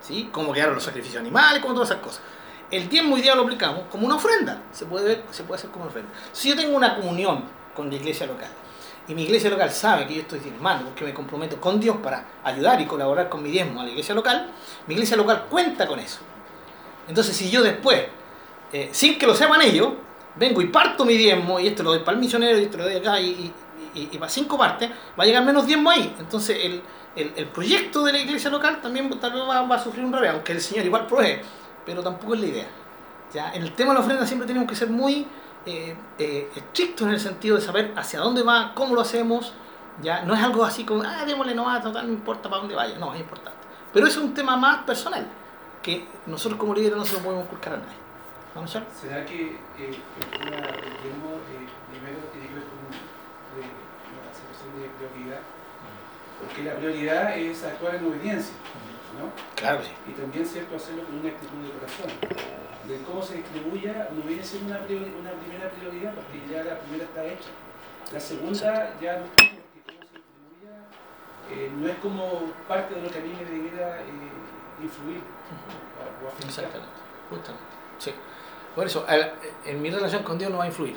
¿sí? 0.00 0.28
Como 0.32 0.52
quedaron 0.52 0.74
los 0.74 0.84
sacrificios 0.84 1.20
animales, 1.20 1.60
como 1.60 1.74
todas 1.74 1.90
esas 1.90 2.02
cosas. 2.02 2.22
El 2.70 2.88
diezmo 2.88 3.14
hoy 3.14 3.22
día 3.22 3.34
lo 3.34 3.42
aplicamos 3.42 3.82
como 3.90 4.06
una 4.06 4.16
ofrenda, 4.16 4.62
se 4.72 4.86
puede, 4.86 5.04
ver, 5.04 5.24
se 5.30 5.44
puede 5.44 5.58
hacer 5.58 5.70
como 5.70 5.84
una 5.84 5.90
ofrenda. 5.90 6.10
Si 6.32 6.48
yo 6.48 6.56
tengo 6.56 6.76
una 6.76 6.96
comunión 6.96 7.44
con 7.74 7.88
la 7.88 7.94
iglesia 7.94 8.26
local 8.26 8.48
y 9.06 9.14
mi 9.14 9.22
iglesia 9.22 9.50
local 9.50 9.70
sabe 9.70 10.06
que 10.06 10.14
yo 10.14 10.20
estoy 10.22 10.40
diezmando 10.40 10.86
porque 10.86 11.04
me 11.04 11.14
comprometo 11.14 11.60
con 11.60 11.78
Dios 11.78 11.96
para 12.02 12.26
ayudar 12.42 12.80
y 12.80 12.86
colaborar 12.86 13.28
con 13.28 13.42
mi 13.42 13.50
diezmo 13.50 13.80
a 13.80 13.84
la 13.84 13.90
iglesia 13.90 14.14
local, 14.16 14.50
mi 14.88 14.94
iglesia 14.94 15.16
local 15.16 15.46
cuenta 15.48 15.86
con 15.86 16.00
eso. 16.00 16.18
Entonces 17.06 17.36
si 17.36 17.50
yo 17.50 17.62
después, 17.62 18.02
eh, 18.72 18.88
sin 18.90 19.16
que 19.16 19.26
lo 19.26 19.34
sepan 19.36 19.62
ellos, 19.62 19.90
vengo 20.38 20.60
y 20.60 20.66
parto 20.68 21.04
mi 21.04 21.16
diezmo 21.16 21.58
y 21.60 21.68
esto 21.68 21.82
lo 21.82 21.90
doy 21.90 22.00
para 22.00 22.12
el 22.12 22.18
misionero 22.20 22.58
y 22.58 22.64
esto 22.64 22.78
lo 22.78 22.84
doy 22.84 22.96
acá 22.96 23.20
y, 23.20 23.52
y- 23.94 24.08
y- 24.12 24.18
para 24.18 24.30
cinco 24.30 24.58
partes, 24.58 24.90
va 25.18 25.24
a 25.24 25.26
llegar 25.26 25.44
menos 25.44 25.66
diezmo 25.66 25.90
ahí. 25.90 26.14
Entonces 26.18 26.58
el, 26.62 26.82
el, 27.16 27.32
el 27.36 27.46
proyecto 27.46 28.04
de 28.04 28.12
la 28.12 28.18
iglesia 28.18 28.50
local 28.50 28.80
también 28.82 29.08
tal 29.18 29.32
vez 29.32 29.42
va, 29.42 29.62
va 29.62 29.76
a 29.76 29.78
sufrir 29.82 30.04
un 30.04 30.12
revés, 30.12 30.30
aunque 30.32 30.52
el 30.52 30.60
Señor 30.60 30.84
igual 30.84 31.06
provee, 31.06 31.40
pero 31.84 32.02
tampoco 32.02 32.34
es 32.34 32.40
la 32.40 32.46
idea. 32.46 32.66
¿ya? 33.32 33.52
En 33.54 33.62
el 33.62 33.72
tema 33.72 33.90
de 33.92 33.94
la 33.98 34.00
ofrenda 34.04 34.26
siempre 34.26 34.46
tenemos 34.46 34.68
que 34.68 34.76
ser 34.76 34.88
muy 34.90 35.26
eh, 35.64 35.96
eh, 36.18 36.50
estrictos 36.54 37.06
en 37.08 37.14
el 37.14 37.20
sentido 37.20 37.56
de 37.56 37.62
saber 37.62 37.92
hacia 37.96 38.20
dónde 38.20 38.42
va, 38.42 38.72
cómo 38.74 38.94
lo 38.94 39.00
hacemos. 39.00 39.52
¿ya? 40.02 40.22
No 40.22 40.34
es 40.34 40.42
algo 40.42 40.64
así 40.64 40.84
como, 40.84 41.02
ah, 41.02 41.24
démosle 41.24 41.54
nomás, 41.54 41.82
total, 41.82 42.06
no 42.06 42.12
importa 42.12 42.50
para 42.50 42.60
dónde 42.60 42.74
vaya. 42.74 42.98
No, 42.98 43.14
es 43.14 43.20
importante. 43.20 43.58
Pero 43.94 44.06
eso 44.06 44.20
es 44.20 44.26
un 44.26 44.34
tema 44.34 44.56
más 44.56 44.84
personal, 44.84 45.26
que 45.82 46.06
nosotros 46.26 46.60
como 46.60 46.74
líderes 46.74 46.98
no 46.98 47.04
se 47.06 47.14
lo 47.14 47.20
podemos 47.20 47.44
inculcar 47.46 47.74
a 47.74 47.76
nadie. 47.78 48.05
¿Vamos 48.56 48.74
a 48.74 48.80
¿Será 48.88 49.20
que 49.26 49.52
eh, 49.52 49.58
el 49.78 50.30
tema 50.32 50.56
del 50.56 50.96
diezmo 51.04 51.36
eh, 51.52 51.68
primero 51.92 52.18
tiene 52.32 52.48
que 52.48 52.54
ver 52.56 52.64
con 52.64 52.80
eh, 52.88 53.68
la 53.68 54.32
situación 54.32 54.72
de 54.80 54.88
prioridad? 54.96 55.40
Porque 56.40 56.64
la 56.64 56.74
prioridad 56.76 57.36
es 57.36 57.62
actuar 57.64 57.96
en 57.96 58.06
obediencia, 58.06 58.56
¿no? 59.20 59.28
Claro 59.56 59.82
sí. 59.84 59.92
Y 60.08 60.12
también, 60.12 60.46
¿cierto?, 60.46 60.76
hacerlo 60.76 61.04
con 61.04 61.20
una 61.20 61.28
actitud 61.28 61.58
de 61.60 61.70
corazón. 61.76 62.10
De 62.88 63.02
cómo 63.04 63.20
se 63.22 63.36
distribuya 63.44 64.08
no 64.16 64.22
viene 64.22 64.42
siendo 64.42 64.72
una, 64.72 64.80
priori- 64.86 65.12
una 65.20 65.32
primera 65.32 65.68
prioridad, 65.70 66.14
porque 66.14 66.40
ya 66.48 66.64
la 66.64 66.78
primera 66.80 67.04
está 67.04 67.24
hecha. 67.24 67.50
La 68.12 68.20
segunda 68.20 68.94
ya 69.00 69.18
no 69.20 69.24
está, 69.24 69.44
porque 69.52 69.80
cómo 69.84 70.00
se 70.00 70.16
distribuya 70.16 70.72
eh, 71.52 71.70
no 71.76 71.88
es 71.88 71.96
como 71.98 72.52
parte 72.68 72.94
de 72.94 73.02
lo 73.02 73.10
que 73.10 73.18
a 73.18 73.22
mí 73.22 73.32
me 73.36 73.44
debiera 73.44 74.00
eh, 74.00 74.82
influir 74.82 75.20
o, 75.20 76.24
o 76.24 76.28
afectar. 76.28 76.48
Exactamente, 76.48 76.96
justamente. 77.28 77.66
Sí. 77.98 78.12
Por 78.76 78.86
eso, 78.86 79.04
al- 79.08 79.32
en 79.64 79.80
mi 79.82 79.90
relación 79.90 80.22
con 80.22 80.38
Dios 80.38 80.50
no 80.52 80.58
va 80.58 80.64
a 80.64 80.66
influir. 80.68 80.96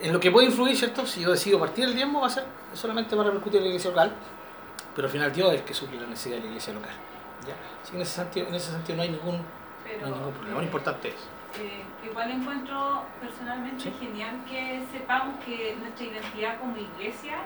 En 0.00 0.12
lo 0.12 0.20
que 0.20 0.30
puede 0.30 0.46
influir, 0.46 0.74
¿cierto? 0.76 1.04
Si 1.06 1.20
yo 1.20 1.30
decido 1.32 1.58
partir 1.58 1.84
el 1.84 1.94
diezmo, 1.94 2.20
va 2.22 2.28
a 2.28 2.30
ser 2.30 2.44
solamente 2.72 3.14
para 3.16 3.28
repercutir 3.28 3.58
en 3.58 3.64
la 3.64 3.68
iglesia 3.70 3.90
local, 3.90 4.12
pero 4.94 5.06
al 5.08 5.12
final 5.12 5.32
Dios 5.32 5.52
es 5.52 5.58
el 5.60 5.64
que 5.66 5.74
suple 5.74 6.00
la 6.00 6.06
necesidad 6.06 6.36
de 6.36 6.42
la 6.42 6.46
iglesia 6.48 6.72
local. 6.72 6.94
¿ya? 7.46 7.54
Así 7.82 7.90
que 7.90 7.96
en 7.96 8.02
ese 8.02 8.14
sentido, 8.14 8.46
en 8.48 8.54
ese 8.54 8.70
sentido 8.70 8.96
no 8.96 9.02
hay 9.02 9.08
ningún, 9.10 9.36
no 9.38 9.44
Pero, 9.84 10.06
hay 10.06 10.12
ningún 10.12 10.32
problema. 10.32 10.56
Lo 10.58 10.62
importante 10.62 11.08
es. 11.08 11.28
eh, 11.60 11.82
igual 12.08 12.30
encuentro 12.30 13.02
personalmente 13.20 13.82
Sí. 13.82 13.92
genial 13.98 14.36
que 14.48 14.84
sepamos 14.92 15.34
que 15.44 15.76
nuestra 15.80 16.06
identidad 16.06 16.60
como 16.60 16.76
iglesia 16.76 17.38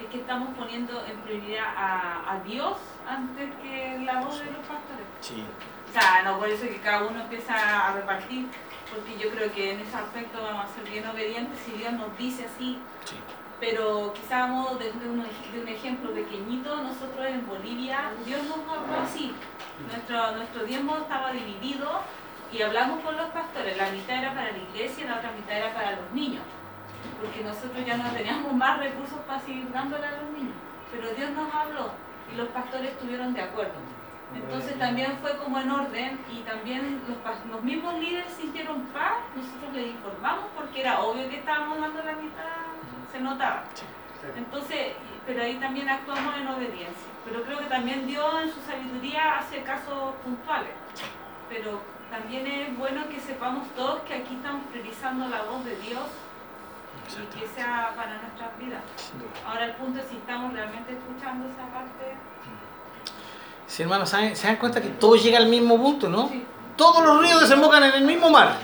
es 0.00 0.06
que 0.12 0.18
estamos 0.18 0.56
poniendo 0.56 1.04
en 1.04 1.16
prioridad 1.22 1.64
a, 1.76 2.34
a 2.34 2.40
Dios 2.44 2.76
antes 3.08 3.50
que 3.60 3.98
la 4.04 4.20
voz 4.20 4.38
de 4.38 4.44
los 4.52 4.60
pastores. 4.60 5.06
Sí. 5.20 5.42
O 5.88 5.92
sea, 5.92 6.22
no 6.22 6.38
por 6.38 6.48
eso 6.48 6.62
que 6.66 6.76
cada 6.78 7.02
uno 7.04 7.20
empieza 7.22 7.88
a 7.88 7.94
repartir, 7.94 8.46
porque 8.90 9.18
yo 9.18 9.30
creo 9.30 9.52
que 9.52 9.72
en 9.72 9.80
ese 9.80 9.96
aspecto 9.96 10.42
vamos 10.42 10.66
a 10.66 10.74
ser 10.74 10.90
bien 10.90 11.06
obedientes 11.06 11.58
si 11.64 11.72
Dios 11.72 11.92
nos 11.92 12.16
dice 12.16 12.46
así. 12.46 12.78
Sí. 13.04 13.16
Pero 13.60 14.12
quizá 14.14 14.44
a 14.44 14.46
modo 14.46 14.76
de, 14.78 14.92
de 14.92 15.08
un, 15.08 15.22
de 15.22 15.60
un 15.60 15.68
ejemplo 15.68 16.12
pequeñito, 16.12 16.76
nosotros 16.76 17.26
en 17.26 17.46
Bolivia, 17.46 18.12
Dios 18.24 18.42
nos 18.44 18.58
habló 18.58 19.00
así. 19.02 19.34
Nuestro, 19.90 20.36
nuestro 20.36 20.64
diezmo 20.64 20.96
estaba 20.98 21.32
dividido 21.32 22.00
y 22.52 22.62
hablamos 22.62 23.00
con 23.00 23.16
los 23.16 23.26
pastores. 23.30 23.76
La 23.76 23.90
mitad 23.90 24.18
era 24.18 24.32
para 24.32 24.52
la 24.52 24.58
iglesia 24.58 25.04
y 25.04 25.08
la 25.08 25.16
otra 25.16 25.32
mitad 25.32 25.56
era 25.56 25.74
para 25.74 25.96
los 25.96 26.10
niños. 26.12 26.44
Porque 27.20 27.42
nosotros 27.42 27.84
ya 27.84 27.96
no 27.96 28.08
teníamos 28.10 28.52
más 28.52 28.78
recursos 28.78 29.18
para 29.26 29.40
seguir 29.40 29.70
dándole 29.72 30.06
a 30.06 30.22
los 30.22 30.30
niños. 30.30 30.54
Pero 30.92 31.10
Dios 31.10 31.30
nos 31.32 31.52
habló 31.52 31.90
y 32.32 32.36
los 32.36 32.48
pastores 32.48 32.92
estuvieron 32.92 33.34
de 33.34 33.42
acuerdo. 33.42 33.97
Entonces 34.34 34.78
también 34.78 35.16
fue 35.22 35.36
como 35.38 35.58
en 35.58 35.70
orden 35.70 36.20
y 36.30 36.40
también 36.40 37.00
los, 37.08 37.16
pas- 37.18 37.44
los 37.50 37.62
mismos 37.62 37.94
líderes 37.98 38.32
sintieron 38.34 38.82
paz, 38.92 39.14
nosotros 39.34 39.72
les 39.72 39.86
informamos 39.92 40.44
porque 40.56 40.80
era 40.80 41.00
obvio 41.00 41.28
que 41.30 41.38
estábamos 41.38 41.80
dando 41.80 42.02
la 42.02 42.12
mitad, 42.12 42.66
se 43.10 43.20
notaba. 43.20 43.64
Entonces, 44.36 44.92
pero 45.26 45.42
ahí 45.42 45.56
también 45.56 45.88
actuamos 45.88 46.36
en 46.36 46.46
obediencia. 46.48 47.08
Pero 47.24 47.42
creo 47.42 47.58
que 47.58 47.64
también 47.66 48.06
Dios 48.06 48.42
en 48.42 48.52
su 48.52 48.60
sabiduría 48.62 49.38
hace 49.38 49.62
casos 49.62 50.14
puntuales. 50.24 50.72
Pero 51.48 51.80
también 52.10 52.46
es 52.46 52.76
bueno 52.76 53.08
que 53.08 53.20
sepamos 53.20 53.66
todos 53.76 54.00
que 54.02 54.14
aquí 54.14 54.34
estamos 54.36 54.62
priorizando 54.70 55.28
la 55.28 55.42
voz 55.42 55.64
de 55.64 55.76
Dios 55.76 56.04
y 57.08 57.38
que 57.38 57.46
sea 57.48 57.92
para 57.96 58.18
nuestras 58.20 58.58
vidas. 58.58 58.82
Ahora 59.46 59.64
el 59.66 59.72
punto 59.72 60.00
es 60.00 60.06
si 60.06 60.16
estamos 60.16 60.52
realmente 60.52 60.92
escuchando 60.92 61.48
esa 61.48 61.66
parte. 61.72 62.16
Sí, 63.68 63.82
hermanos, 63.82 64.08
¿saben- 64.10 64.34
se 64.34 64.46
dan 64.48 64.56
cuenta 64.56 64.80
que 64.80 64.88
todo 64.88 65.14
llega 65.14 65.38
al 65.38 65.46
mismo 65.46 65.76
punto, 65.76 66.08
¿no? 66.08 66.28
Sí. 66.28 66.44
Todos 66.76 67.04
los 67.04 67.20
ríos 67.20 67.40
desembocan 67.40 67.82
en 67.84 67.92
el 67.94 68.02
mismo 68.04 68.30
mar. 68.30 68.56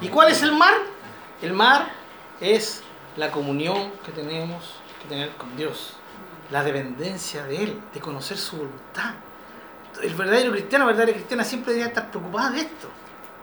¿Y 0.00 0.08
cuál 0.08 0.30
es 0.30 0.42
el 0.42 0.52
mar? 0.52 0.72
El 1.42 1.52
mar 1.52 1.90
es 2.40 2.82
la 3.16 3.30
comunión 3.30 3.92
que 4.04 4.12
tenemos 4.12 4.76
que 5.02 5.08
tener 5.08 5.30
con 5.36 5.54
Dios, 5.56 5.94
la 6.50 6.62
dependencia 6.62 7.44
de 7.44 7.64
Él, 7.64 7.80
de 7.92 8.00
conocer 8.00 8.36
su 8.38 8.56
voluntad. 8.58 9.14
El 10.02 10.14
verdadero 10.14 10.52
cristiano, 10.52 10.84
la 10.84 10.92
verdadera 10.92 11.12
cristiana 11.14 11.44
siempre 11.44 11.72
debería 11.72 11.88
estar 11.88 12.10
preocupada 12.10 12.50
de 12.50 12.60
esto. 12.60 12.88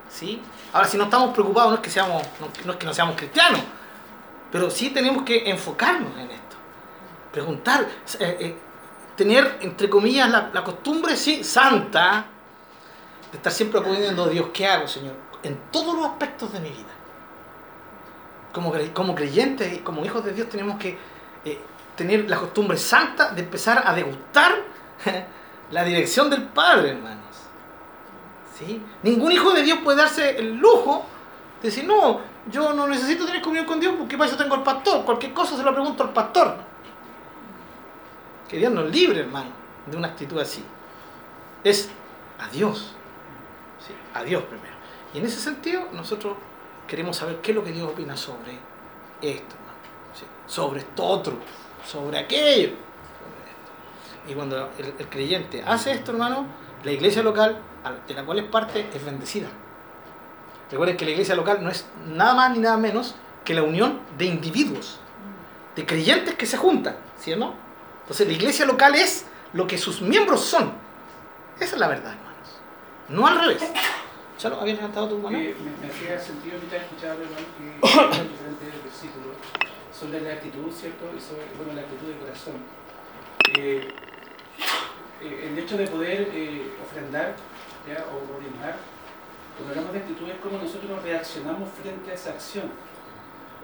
¿sí? 0.09 0.41
Ahora, 0.73 0.87
si 0.87 0.97
no 0.97 1.03
estamos 1.03 1.33
preocupados, 1.33 1.69
no 1.71 1.75
es 1.75 1.81
que, 1.81 1.89
seamos, 1.89 2.23
no, 2.39 2.47
no 2.65 2.71
es 2.71 2.77
que 2.79 2.85
no 2.85 2.93
seamos 2.93 3.15
cristianos, 3.17 3.59
pero 4.51 4.69
sí 4.71 4.89
tenemos 4.91 5.23
que 5.23 5.49
enfocarnos 5.49 6.11
en 6.17 6.31
esto. 6.31 6.55
preguntar, 7.31 7.81
eh, 8.19 8.37
eh, 8.39 8.57
tener, 9.17 9.57
entre 9.61 9.89
comillas, 9.89 10.29
la, 10.29 10.63
costumbre, 10.63 11.17
sí, 11.17 11.43
santa, 11.43 12.27
de 13.31 13.37
estar 13.37 13.51
siempre 13.51 13.81
acudiendo 13.81 14.23
a 14.23 14.29
Dios, 14.29 14.49
¿qué 14.53 14.65
hago, 14.67 14.87
Señor? 14.87 15.15
En 15.43 15.57
todos 15.71 15.95
los 15.95 16.05
aspectos 16.05 16.53
de 16.53 16.59
mi 16.61 16.69
vida. 16.69 16.93
Como, 18.53 18.73
como 18.93 19.13
creyentes 19.13 19.81
como 19.81 20.05
hijos 20.05 20.23
de 20.23 20.31
Dios 20.33 20.49
tenemos 20.49 20.79
que 20.79 20.97
eh, 21.45 21.59
tener 21.95 22.29
la 22.29 22.37
costumbre 22.37 22.77
santa 22.77 23.31
de 23.31 23.41
empezar 23.41 23.83
a 23.85 23.93
degustar 23.93 24.55
la 25.71 25.83
dirección 25.83 26.29
del 26.29 26.43
Padre, 26.43 26.91
hermanos. 26.91 27.35
¿Sí? 28.57 28.81
Ningún 29.03 29.31
hijo 29.31 29.51
de 29.51 29.63
Dios 29.63 29.79
puede 29.83 29.97
darse 29.97 30.39
el 30.39 30.55
lujo 30.55 31.05
de 31.61 31.69
decir, 31.69 31.85
no, 31.85 32.21
yo 32.49 32.73
no 32.73 32.87
necesito 32.87 33.25
tener 33.25 33.41
comunión 33.41 33.65
con 33.65 33.79
Dios 33.79 33.93
porque 33.97 34.17
para 34.17 34.29
eso 34.29 34.37
tengo 34.37 34.55
al 34.55 34.63
pastor. 34.63 35.03
Cualquier 35.03 35.33
cosa 35.33 35.57
se 35.57 35.63
lo 35.63 35.73
pregunto 35.73 36.03
al 36.03 36.13
pastor. 36.13 36.57
Que 38.49 38.57
Dios 38.57 38.71
nos 38.71 38.89
libre, 38.89 39.21
hermano, 39.21 39.49
de 39.85 39.97
una 39.97 40.07
actitud 40.09 40.39
así. 40.39 40.63
Es 41.63 41.89
a 42.39 42.47
Dios. 42.49 42.93
¿sí? 43.85 43.93
A 44.13 44.23
Dios 44.23 44.43
primero. 44.43 44.75
Y 45.13 45.19
en 45.19 45.25
ese 45.25 45.39
sentido, 45.39 45.87
nosotros 45.93 46.37
queremos 46.87 47.17
saber 47.17 47.41
qué 47.41 47.51
es 47.51 47.55
lo 47.55 47.63
que 47.63 47.71
Dios 47.71 47.89
opina 47.89 48.15
sobre 48.15 48.53
esto, 49.21 49.55
hermano. 49.55 49.77
Sobre 50.45 50.79
esto 50.79 51.03
otro, 51.03 51.37
sobre 51.85 52.19
aquello. 52.19 52.71
Y 54.27 54.33
cuando 54.33 54.69
el, 54.77 55.07
creyente 55.07 55.63
hace 55.65 55.91
esto, 55.91 56.11
hermano, 56.11 56.45
la 56.83 56.91
iglesia 56.91 57.23
local, 57.23 57.57
de 58.07 58.13
la 58.13 58.25
cual 58.25 58.39
es 58.39 58.45
parte, 58.45 58.87
es 58.93 59.05
bendecida. 59.05 59.47
Recuerden 60.69 60.97
que 60.97 61.05
la 61.05 61.11
iglesia 61.11 61.35
local 61.35 61.63
no 61.63 61.69
es 61.69 61.85
nada 62.05 62.33
más 62.33 62.51
ni 62.51 62.59
nada 62.59 62.77
menos 62.77 63.15
que 63.45 63.53
la 63.53 63.63
unión 63.63 64.01
de 64.17 64.25
individuos, 64.25 64.99
de 65.75 65.85
creyentes 65.85 66.35
que 66.35 66.45
se 66.45 66.57
juntan, 66.57 66.97
¿sí 67.17 67.31
o 67.31 67.37
no? 67.37 67.66
Entonces 68.07 68.27
la 68.27 68.33
iglesia 68.33 68.65
local 68.65 68.95
es 68.95 69.25
lo 69.51 69.67
que 69.67 69.77
sus 69.77 70.01
miembros 70.01 70.41
son. 70.41 70.71
Esa 71.59 71.75
es 71.75 71.79
la 71.79 71.89
verdad, 71.89 72.13
hermanos. 72.13 72.59
No 73.09 73.27
al 73.27 73.39
revés. 73.39 73.61
¿Ya 74.39 74.49
lo 74.49 74.61
habías 74.61 74.77
levantado 74.77 75.09
tu 75.09 75.17
mano? 75.17 75.37
Eh, 75.37 75.53
me, 75.59 75.87
me 75.87 75.93
hacía 75.93 76.17
sentido 76.17 76.57
mientras 76.57 76.83
escuchaba 76.83 77.15
hermano, 77.15 77.45
que 77.57 78.21
en 78.21 78.29
diferentes 78.29 78.83
versículos 78.83 79.35
sobre 79.91 80.21
la 80.21 80.33
actitud, 80.33 80.71
¿cierto? 80.71 81.05
Y 81.17 81.19
sobre 81.19 81.43
bueno, 81.57 81.73
la 81.73 81.81
actitud 81.81 82.07
del 82.07 82.17
corazón. 82.17 82.53
Eh, 83.57 83.87
eh, 85.21 85.49
el 85.51 85.57
hecho 85.57 85.77
de 85.77 85.87
poder 85.87 86.29
eh, 86.33 86.71
ofrendar 86.81 87.35
¿ya? 87.87 88.05
o 88.07 88.37
orientar, 88.37 88.77
cuando 89.57 89.73
hablamos 89.73 89.93
de 89.93 89.99
actitud 89.99 90.29
es 90.29 90.37
cómo 90.37 90.59
nosotros 90.59 91.01
reaccionamos 91.03 91.69
frente 91.81 92.11
a 92.11 92.13
esa 92.13 92.29
acción 92.29 92.69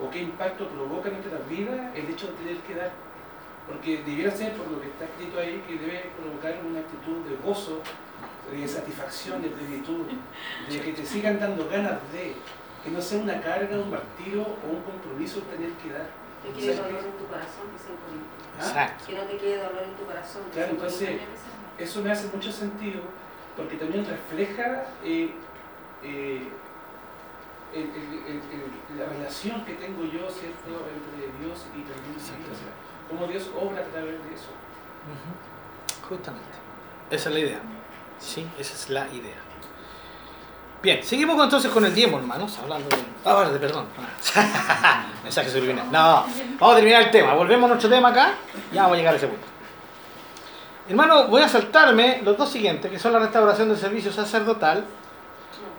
o 0.01 0.09
qué 0.09 0.19
impacto 0.19 0.67
provoca 0.67 1.09
en 1.09 1.21
nuestra 1.21 1.39
vida 1.47 1.93
el 1.95 2.09
hecho 2.09 2.27
de 2.27 2.33
tener 2.33 2.57
que 2.57 2.75
dar. 2.75 2.91
Porque 3.67 4.03
debiera 4.03 4.31
ser, 4.31 4.53
por 4.53 4.67
lo 4.69 4.81
que 4.81 4.87
está 4.87 5.05
escrito 5.05 5.39
ahí, 5.39 5.63
que 5.67 5.77
debe 5.77 6.11
provocar 6.19 6.59
una 6.65 6.79
actitud 6.79 7.23
de 7.29 7.35
gozo, 7.37 7.79
de 8.51 8.67
satisfacción, 8.67 9.41
de 9.41 9.49
plenitud, 9.49 10.05
de 10.69 10.79
que 10.81 10.91
te 10.93 11.05
sigan 11.05 11.39
dando 11.39 11.67
ganas 11.69 11.99
de, 12.11 12.35
que 12.83 12.89
no 12.91 13.01
sea 13.01 13.19
una 13.21 13.39
carga, 13.41 13.77
un 13.77 13.89
martirio 13.89 14.41
o 14.41 14.67
un 14.69 14.81
compromiso 14.83 15.39
el 15.39 15.45
tener 15.45 15.71
que 15.79 15.91
dar. 15.93 16.07
Te 16.43 16.49
quede 16.51 16.75
dolor 16.75 16.99
en 17.05 17.11
tu 17.17 17.25
corazón, 17.25 17.71
Corintios. 17.71 18.43
¿Ah? 18.59 18.67
Exacto. 18.67 19.05
Que 19.07 19.15
no 19.15 19.23
te 19.23 19.37
quede 19.37 19.57
dolor 19.63 19.83
en 19.83 19.95
tu 19.95 20.05
corazón. 20.05 20.41
Claro, 20.51 20.67
en 20.69 20.75
entonces, 20.75 21.09
eso 21.79 22.01
me 22.01 22.11
hace 22.11 22.27
mucho 22.35 22.51
sentido 22.51 23.01
porque 23.55 23.77
también 23.77 24.05
refleja 24.05 24.87
eh, 25.05 25.31
eh, 26.03 26.47
el- 27.73 27.81
el- 27.81 28.23
el- 28.27 28.43
el- 28.51 28.99
la 28.99 29.05
relación 29.05 29.63
que 29.63 29.73
tengo 29.75 30.03
yo, 30.03 30.29
¿cierto?, 30.29 30.83
entre 30.91 31.31
Dios 31.39 31.65
y 31.71 31.81
también 31.87 32.11
mi 32.11 32.43
vida. 32.43 32.73
Cómo 33.13 33.27
Dios 33.27 33.43
obra 33.55 33.81
a 33.81 33.85
través 33.85 34.13
de 34.13 34.33
eso. 34.33 34.49
Justamente. 36.09 36.47
Esa 37.11 37.29
es 37.29 37.35
la 37.35 37.39
idea. 37.39 37.59
Sí, 38.17 38.47
esa 38.57 38.73
es 38.73 38.89
la 38.89 39.07
idea. 39.09 39.35
Bien, 40.81 41.03
seguimos 41.03 41.41
entonces 41.41 41.71
con 41.71 41.85
el 41.85 41.93
diezmo, 41.93 42.17
hermanos, 42.17 42.57
hablando 42.61 42.89
de... 42.89 42.97
Ah, 43.23 43.47
perdón. 43.59 43.85
Mensaje 45.23 45.49
subliminal. 45.49 45.91
No, 45.91 46.25
vamos 46.59 46.73
a 46.73 46.75
terminar 46.75 47.03
el 47.03 47.11
tema. 47.11 47.35
Volvemos 47.35 47.65
a 47.65 47.67
nuestro 47.69 47.89
tema 47.89 48.09
acá. 48.09 48.33
Ya 48.73 48.81
vamos 48.81 48.95
a 48.95 48.97
llegar 48.97 49.13
a 49.13 49.17
ese 49.17 49.27
punto. 49.27 49.45
Hermano, 50.89 51.27
voy 51.27 51.41
a 51.41 51.47
saltarme 51.47 52.21
los 52.23 52.35
dos 52.35 52.49
siguientes, 52.49 52.91
que 52.91 52.99
son 52.99 53.13
la 53.13 53.19
restauración 53.19 53.69
del 53.69 53.77
servicio 53.77 54.11
sacerdotal 54.11 54.83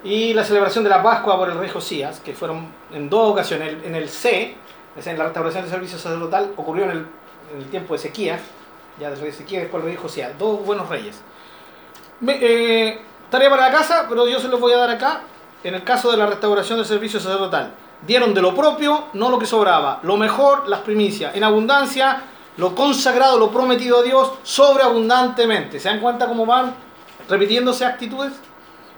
y 0.05 0.33
la 0.35 0.45
celebración 0.45 0.85
de 0.85 0.91
la 0.91 1.03
Pascua 1.03 1.37
por 1.37 1.51
el 1.51 1.59
rey 1.59 1.69
Josías, 1.69 2.21
que 2.21 2.33
fueron 2.33 2.69
en 2.93 3.11
dos 3.11 3.33
ocasiones. 3.33 3.85
En 3.85 3.95
el 3.97 4.09
C, 4.09 4.57
en 5.05 5.19
la 5.19 5.25
restauración 5.25 5.65
del 5.65 5.73
servicio 5.73 5.99
sacerdotal, 5.99 6.53
ocurrió 6.57 6.85
en 6.85 6.91
el, 6.91 7.07
en 7.53 7.59
el 7.63 7.69
tiempo 7.71 7.95
de 7.95 7.99
Ezequías, 7.99 8.41
ya 9.01 9.11
del 9.11 9.21
rey 9.21 9.31
Ezequías, 9.31 9.69
el 9.73 9.83
rey 9.83 9.97
Josías, 9.97 10.33
dos 10.39 10.65
buenos 10.65 10.89
reyes. 10.89 11.21
Me- 12.21 12.39
eh, 12.41 13.01
tarea 13.31 13.51
para 13.51 13.69
la 13.71 13.77
casa, 13.77 14.07
pero 14.09 14.27
yo 14.29 14.39
se 14.41 14.49
los 14.49 14.61
voy 14.61 14.73
a 14.73 14.79
dar 14.79 14.91
acá. 14.91 15.23
En 15.63 15.75
el 15.75 15.83
caso 15.83 16.11
de 16.11 16.17
la 16.17 16.27
restauración 16.27 16.79
del 16.79 16.87
servicio 16.87 17.19
sacerdotal, 17.19 17.73
dieron 18.07 18.35
de 18.35 18.43
lo 18.43 18.55
propio, 18.55 19.05
no 19.15 19.31
lo 19.31 19.39
que 19.39 19.47
sobraba, 19.47 19.99
lo 20.03 20.17
mejor, 20.17 20.69
las 20.69 20.81
primicias, 20.81 21.35
en 21.35 21.43
abundancia, 21.43 22.23
lo 22.59 22.75
consagrado, 22.75 23.39
lo 23.39 23.51
prometido 23.51 24.01
a 24.01 24.03
Dios, 24.03 24.31
sobreabundantemente. 24.43 25.81
¿Se 25.81 25.89
dan 25.89 26.01
cuenta 26.01 26.27
cómo 26.27 26.45
van 26.47 26.75
repitiéndose 27.29 27.85
actitudes? 27.85 28.33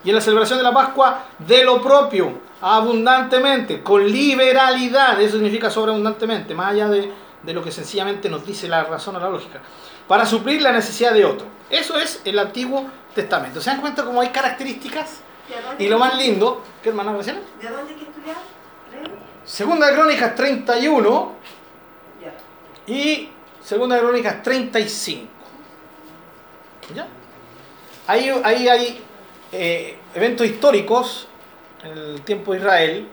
Y 0.05 0.11
en 0.11 0.17
la 0.17 0.21
celebración 0.21 0.59
de 0.59 0.65
la 0.65 0.73
Pascua, 0.75 1.25
de 1.39 1.65
lo 1.65 1.81
propio, 1.81 2.33
abundantemente, 2.61 3.83
con 3.83 4.07
liberalidad, 4.07 5.21
eso 5.21 5.37
significa 5.37 5.71
sobreabundantemente, 5.71 6.55
más 6.55 6.73
allá 6.73 6.89
de, 6.89 7.13
de 7.43 7.53
lo 7.53 7.63
que 7.63 7.71
sencillamente 7.71 8.29
nos 8.29 8.45
dice 8.47 8.69
la 8.69 8.85
razón 8.85 9.17
o 9.17 9.21
la 9.21 9.29
lógica, 9.31 9.61
para 10.09 10.27
suplir 10.27 10.61
la 10.63 10.73
necesidad 10.73 11.13
de 11.13 11.25
otro. 11.25 11.47
Eso 11.71 11.99
es 11.99 12.21
el 12.25 12.39
Antiguo 12.39 12.87
Testamento. 13.15 13.61
¿Se 13.61 13.71
dan 13.71 13.81
cuenta 13.81 14.05
cómo 14.05 14.21
hay 14.21 14.29
características? 14.31 15.21
¿De 15.49 15.63
dónde- 15.63 15.85
Y 15.85 15.89
lo 15.89 15.99
más 15.99 16.17
lindo, 16.17 16.63
¿qué 16.83 16.89
hermana 16.89 17.13
Graciela? 17.13 17.41
¿De 17.61 17.69
dónde 17.69 17.93
hay 17.93 17.99
que 17.99 18.05
estudiar? 18.05 18.37
Segunda 19.45 19.87
de 19.89 19.95
Crónicas 19.95 20.35
31 20.35 21.33
Ya. 22.21 22.93
y 22.93 23.29
Segunda 23.63 23.97
de 23.97 24.03
Crónicas 24.03 24.43
35. 24.43 25.29
¿Ya? 26.95 27.07
Ahí, 28.09 28.29
ahí 28.45 28.69
hay 28.69 29.01
eh, 29.53 29.99
eventos 30.15 30.47
históricos 30.47 31.29
en 31.83 31.93
el 31.97 32.23
tiempo 32.23 32.53
de 32.53 32.59
Israel, 32.59 33.09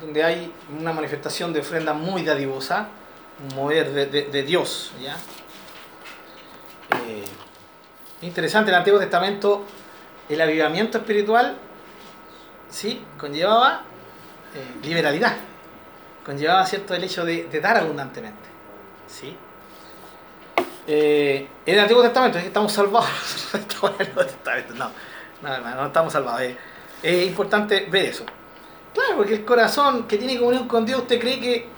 donde 0.00 0.22
hay 0.24 0.52
una 0.78 0.92
manifestación 0.92 1.52
de 1.52 1.60
ofrenda 1.60 1.92
muy 1.92 2.22
dadivosa, 2.24 2.88
mover 3.54 3.92
de, 3.92 4.06
de- 4.06 4.24
de 4.26 4.42
Dios. 4.42 4.92
¿ya? 5.02 5.16
Eh, 7.06 7.24
interesante, 8.22 8.70
en 8.70 8.74
el 8.74 8.78
Antiguo 8.80 8.98
Testamento 9.00 9.64
el 10.28 10.40
avivamiento 10.40 10.98
espiritual 10.98 11.56
¿sí? 12.70 13.02
conllevaba 13.18 13.82
eh, 14.54 14.86
liberalidad, 14.86 15.36
conllevaba 16.24 16.66
cierto 16.66 16.94
el 16.94 17.04
hecho 17.04 17.24
de, 17.24 17.44
de 17.44 17.60
dar 17.60 17.76
abundantemente. 17.78 18.48
¿sí? 19.06 19.36
Eh, 20.86 21.46
en 21.66 21.74
el 21.74 21.80
Antiguo 21.80 22.02
Testamento 22.02 22.38
estamos 22.38 22.72
salvados. 22.72 23.08
No, 25.40 25.56
no 25.60 25.86
estamos 25.86 26.12
salvados. 26.12 26.40
Eh, 26.42 26.56
es 27.02 27.26
importante 27.28 27.86
ver 27.88 28.06
eso. 28.06 28.24
Claro, 28.92 29.16
porque 29.18 29.34
el 29.34 29.44
corazón 29.44 30.08
que 30.08 30.18
tiene 30.18 30.36
comunión 30.36 30.66
con 30.66 30.84
Dios, 30.84 31.02
usted 31.02 31.20
cree 31.20 31.38
que 31.38 31.68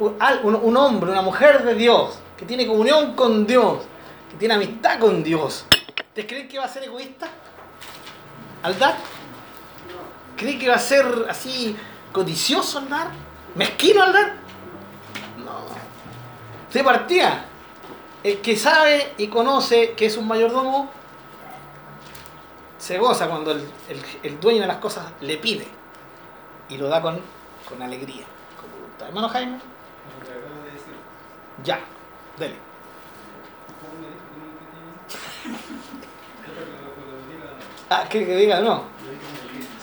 un, 0.00 0.76
hombre, 0.76 1.10
una 1.10 1.22
mujer 1.22 1.62
de 1.62 1.74
Dios, 1.74 2.18
que 2.36 2.44
tiene 2.44 2.66
comunión 2.66 3.14
con 3.14 3.46
Dios, 3.46 3.82
que 4.30 4.36
tiene 4.36 4.54
amistad 4.54 4.98
con 4.98 5.22
Dios, 5.22 5.66
¿ustedes 5.70 6.26
creen 6.26 6.48
que 6.48 6.58
va 6.58 6.64
a 6.64 6.68
ser 6.68 6.84
egoísta 6.84 7.28
al 8.62 8.78
dar? 8.78 8.96
¿Cree 10.36 10.58
que 10.58 10.68
va 10.68 10.76
a 10.76 10.78
ser 10.78 11.26
así 11.28 11.76
codicioso 12.12 12.78
al 12.78 12.88
dar? 12.88 13.08
¿Mezquino 13.54 14.02
al 14.02 14.12
dar? 14.12 14.32
No. 15.38 15.60
De 16.72 16.84
partida, 16.84 17.44
el 18.22 18.40
que 18.40 18.56
sabe 18.56 19.14
y 19.18 19.28
conoce 19.28 19.92
que 19.92 20.06
es 20.06 20.16
un 20.16 20.26
mayordomo, 20.26 20.90
se 22.78 22.98
goza 22.98 23.28
cuando 23.28 23.52
el, 23.52 24.40
dueño 24.40 24.62
de 24.62 24.66
las 24.66 24.78
cosas 24.78 25.04
le 25.20 25.36
pide 25.36 25.68
y 26.68 26.78
lo 26.78 26.88
da 26.88 27.02
con, 27.02 27.20
con 27.68 27.82
alegría, 27.82 28.24
con 28.58 28.70
voluntad. 28.70 29.08
Hermano 29.08 29.28
Jaime, 29.28 29.58
Como 29.58 30.24
te 30.24 30.32
acabo 30.32 30.64
de 30.64 30.70
decir. 30.72 30.94
Ya, 31.64 31.80
dele. 32.38 32.54
¿Cómo 33.80 34.00
me 34.00 34.08
dijo 34.08 34.24
que 36.96 37.28
que 37.28 37.36
diga, 37.36 37.50
Ah, 37.90 38.04
¿qué 38.08 38.26
que 38.26 38.36
diga? 38.36 38.60
No, 38.60 38.84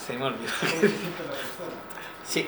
se 0.06 0.14
me 0.18 0.26
olvidó. 0.26 0.52
Sí, 2.26 2.46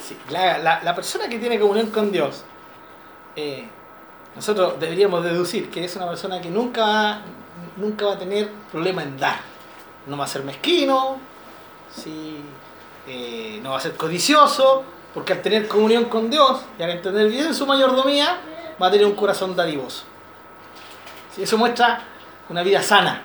sí. 0.00 0.16
La, 0.30 0.58
la- 0.58 0.80
la 0.84 0.94
persona 0.94 1.28
que 1.28 1.40
tiene 1.40 1.58
comunión 1.58 1.90
con 1.90 2.12
Dios, 2.12 2.44
eh, 3.34 3.66
nosotros 4.36 4.78
deberíamos 4.78 5.24
deducir 5.24 5.70
que 5.70 5.84
es 5.84 5.96
una 5.96 6.06
persona 6.08 6.40
que 6.40 6.50
nunca 6.50 6.86
va, 6.86 7.22
nunca 7.76 8.06
va 8.06 8.12
a 8.12 8.18
tener 8.18 8.48
problema 8.70 9.02
en 9.02 9.18
dar. 9.18 9.40
No 10.06 10.16
va 10.16 10.24
a 10.24 10.28
ser 10.28 10.44
mezquino, 10.44 11.16
sí, 11.92 12.36
eh, 13.08 13.58
no 13.60 13.70
va 13.72 13.78
a 13.78 13.80
ser 13.80 13.96
codicioso, 13.96 14.84
porque 15.14 15.32
al 15.32 15.42
tener 15.42 15.68
comunión 15.68 16.06
con 16.06 16.28
Dios 16.28 16.64
y 16.76 16.82
al 16.82 16.90
entender 16.90 17.28
bien 17.28 17.54
su 17.54 17.64
mayordomía, 17.66 18.40
va 18.82 18.88
a 18.88 18.90
tener 18.90 19.06
un 19.06 19.14
corazón 19.14 19.54
dadivoso. 19.54 20.04
Sí, 21.32 21.44
eso 21.44 21.56
muestra 21.56 22.00
una 22.48 22.62
vida 22.62 22.82
sana. 22.82 23.22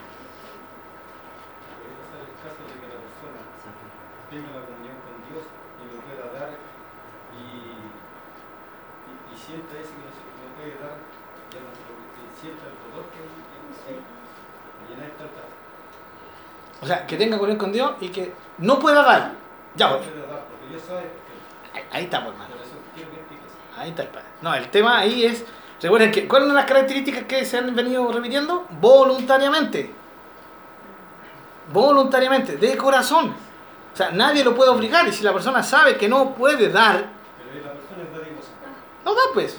O 16.82 16.86
sea, 16.86 17.06
que 17.06 17.18
tenga 17.18 17.38
comunión 17.38 17.58
con 17.58 17.72
Dios 17.72 17.92
y 18.00 18.10
que 18.10 18.34
no 18.60 18.80
pueda 18.80 19.04
dar. 19.04 19.34
Ya, 19.76 19.90
pues, 19.90 20.08
ahí, 21.92 22.06
está, 22.06 22.24
pues, 22.24 22.34
hermano. 22.34 22.56
Ahí 23.78 23.90
está 23.90 24.02
el 24.04 24.10
padre. 24.10 24.28
No, 24.42 24.54
el 24.54 24.70
tema 24.70 25.00
ahí 25.00 25.26
es. 25.26 25.46
Recuerden 25.82 26.12
que, 26.12 26.28
¿cuáles 26.28 26.48
son 26.48 26.56
las 26.56 26.66
características 26.66 27.24
que 27.24 27.46
se 27.46 27.58
han 27.58 27.74
venido 27.74 28.12
repitiendo? 28.12 28.68
Voluntariamente. 28.72 29.94
Voluntariamente, 31.72 32.58
de 32.58 32.76
corazón. 32.76 33.34
O 33.94 33.96
sea, 33.96 34.12
nadie 34.12 34.44
lo 34.44 34.54
puede 34.54 34.70
obligar 34.72 35.08
y 35.08 35.14
si 35.14 35.24
la 35.24 35.32
persona 35.32 35.64
sabe 35.64 35.98
que 35.98 36.10
no 36.10 36.34
puede 36.36 36.70
dar, 36.70 37.06
Pero 37.54 37.66
la 37.66 37.74
persona 37.74 38.04
es 38.04 38.46
no 39.06 39.16
da 39.16 39.22
pues. 39.34 39.58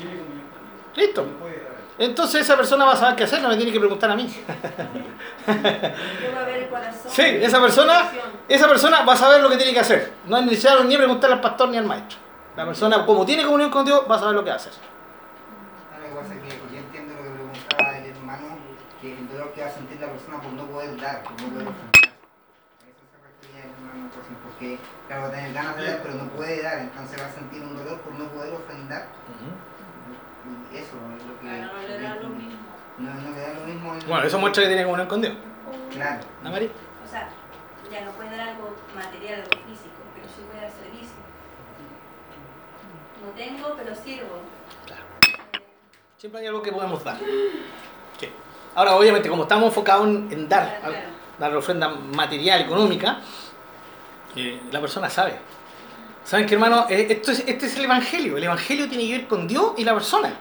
Listo. 0.94 1.26
Entonces 2.00 2.40
esa 2.40 2.56
persona 2.56 2.86
va 2.86 2.94
a 2.94 2.96
saber 2.96 3.14
qué 3.14 3.24
hacer, 3.24 3.42
no 3.42 3.48
me 3.50 3.58
tiene 3.58 3.70
que 3.70 3.78
preguntar 3.78 4.10
a 4.10 4.16
mí. 4.16 4.26
Sí, 7.08 7.22
esa 7.22 7.60
persona, 7.60 8.10
esa 8.48 8.66
persona 8.66 9.02
va 9.04 9.12
a 9.12 9.16
saber 9.16 9.42
lo 9.42 9.50
que 9.50 9.58
tiene 9.58 9.74
que 9.74 9.80
hacer. 9.80 10.14
No 10.24 10.38
es 10.38 10.46
necesario 10.46 10.82
ni 10.84 10.96
preguntarle 10.96 11.34
al 11.36 11.42
pastor 11.42 11.68
ni 11.68 11.76
al 11.76 11.84
maestro. 11.84 12.16
La 12.56 12.64
persona, 12.64 13.04
como 13.04 13.26
tiene 13.26 13.44
comunión 13.44 13.70
con 13.70 13.84
Dios, 13.84 14.02
va 14.10 14.16
a 14.16 14.18
saber 14.18 14.34
lo 14.34 14.42
que 14.42 14.48
va 14.48 14.54
a 14.54 14.56
hacer. 14.56 14.72
Lo 14.72 16.08
que 16.08 16.14
pasa 16.14 16.34
es 16.36 16.40
que 16.40 16.48
yo 16.72 16.78
entiendo 16.78 17.12
lo 17.12 17.22
que 17.22 17.30
preguntaba 17.34 17.98
el 17.98 18.06
hermano, 18.06 18.46
que 19.02 19.18
el 19.18 19.28
dolor 19.28 19.52
que 19.52 19.60
va 19.60 19.66
a 19.66 19.70
sentir 19.70 20.00
la 20.00 20.06
persona 20.06 20.40
por 20.40 20.52
no 20.54 20.64
poder 20.68 20.98
dar, 20.98 21.22
por 21.22 21.32
no 21.32 21.48
poder 21.48 21.68
ofrendar. 21.68 22.00
A 22.00 22.88
eso 22.88 23.04
se 23.12 23.16
refería 23.20 23.64
el 23.64 23.72
hermano 23.76 24.08
porque 24.42 24.78
claro, 25.06 25.22
va 25.24 25.28
a 25.28 25.32
tener 25.32 25.52
ganas 25.52 25.76
de 25.76 25.84
dar, 25.84 26.00
pero 26.02 26.14
no 26.14 26.30
puede 26.30 26.62
dar, 26.62 26.78
entonces 26.78 27.20
va 27.20 27.26
a 27.26 27.32
sentir 27.32 27.60
un 27.60 27.76
dolor 27.76 28.00
por 28.00 28.14
no 28.14 28.24
poder 28.28 28.54
ofrendar. 28.54 29.04
Y 29.28 29.69
eso 30.72 30.96
es 31.18 31.24
lo 31.26 31.40
que... 31.40 31.46
Claro, 31.46 31.72
no 31.74 31.88
le 31.88 32.00
da 32.00 32.14
lo 32.16 32.28
mismo. 32.28 32.60
No, 32.98 33.14
no 33.14 33.30
le 33.34 33.40
da 33.40 33.54
lo 33.54 33.66
mismo. 33.66 33.94
el- 33.94 34.04
Bueno, 34.06 34.24
eso 34.24 34.38
muestra 34.38 34.62
que 34.62 34.68
tiene 34.68 34.84
comunión 34.84 35.08
con 35.08 35.20
Dios. 35.22 35.34
Claro. 35.92 36.20
¿No, 36.42 36.50
María? 36.50 36.68
O 37.04 37.08
sea, 37.10 37.28
ya 37.90 38.00
no 38.04 38.12
puede 38.12 38.30
dar 38.30 38.48
algo 38.50 38.76
material, 38.94 39.40
algo 39.40 39.50
físico, 39.66 39.98
pero 40.14 40.26
sí 40.28 40.42
puede 40.48 40.60
dar 40.62 40.70
servicio. 40.70 41.16
No 43.24 43.30
tengo, 43.32 43.74
pero 43.76 43.94
sirvo. 43.94 44.40
Claro. 44.86 45.02
Siempre 46.18 46.40
hay 46.40 46.46
algo 46.46 46.62
que 46.62 46.72
podemos 46.72 47.02
dar. 47.04 47.18
Sí. 48.18 48.28
Ahora, 48.74 48.94
obviamente, 48.96 49.28
como 49.28 49.42
estamos 49.42 49.66
enfocados 49.66 50.06
en, 50.06 50.28
en 50.32 50.48
dar, 50.48 50.78
Claro. 50.80 50.96
dar 51.38 51.52
la 51.52 51.58
ofrenda 51.58 51.88
material, 51.88 52.60
económica, 52.62 53.20
eh, 54.36 54.60
la 54.70 54.80
persona 54.80 55.10
sabe. 55.10 55.36
¿Saben 56.24 56.46
qué, 56.46 56.54
hermano? 56.54 56.86
Eh, 56.88 57.06
esto 57.10 57.32
es, 57.32 57.40
este 57.46 57.66
es 57.66 57.76
el 57.76 57.84
Evangelio. 57.84 58.36
El 58.36 58.44
Evangelio 58.44 58.88
tiene 58.88 59.06
que 59.06 59.18
ver 59.18 59.26
con 59.26 59.48
Dios 59.48 59.72
y 59.76 59.84
la 59.84 59.94
persona. 59.94 60.32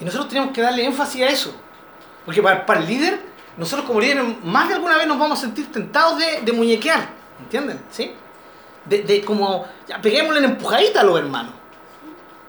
Y 0.00 0.04
nosotros 0.04 0.28
tenemos 0.28 0.52
que 0.52 0.62
darle 0.62 0.84
énfasis 0.84 1.22
a 1.22 1.26
eso. 1.28 1.54
Porque 2.24 2.42
para, 2.42 2.64
para 2.66 2.80
el 2.80 2.86
líder, 2.86 3.20
nosotros 3.56 3.86
como 3.86 4.00
líderes, 4.00 4.24
más 4.44 4.68
de 4.68 4.74
alguna 4.74 4.96
vez 4.96 5.06
nos 5.06 5.18
vamos 5.18 5.38
a 5.38 5.42
sentir 5.42 5.70
tentados 5.70 6.18
de, 6.18 6.40
de 6.42 6.52
muñequear. 6.52 7.08
¿Entienden? 7.40 7.80
¿Sí? 7.90 8.12
De, 8.84 9.02
de 9.02 9.24
como, 9.24 9.66
ya, 9.86 10.00
peguémosle 10.00 10.38
en 10.40 10.44
empujadita 10.46 11.00
a 11.00 11.04
los 11.04 11.18
hermanos. 11.18 11.52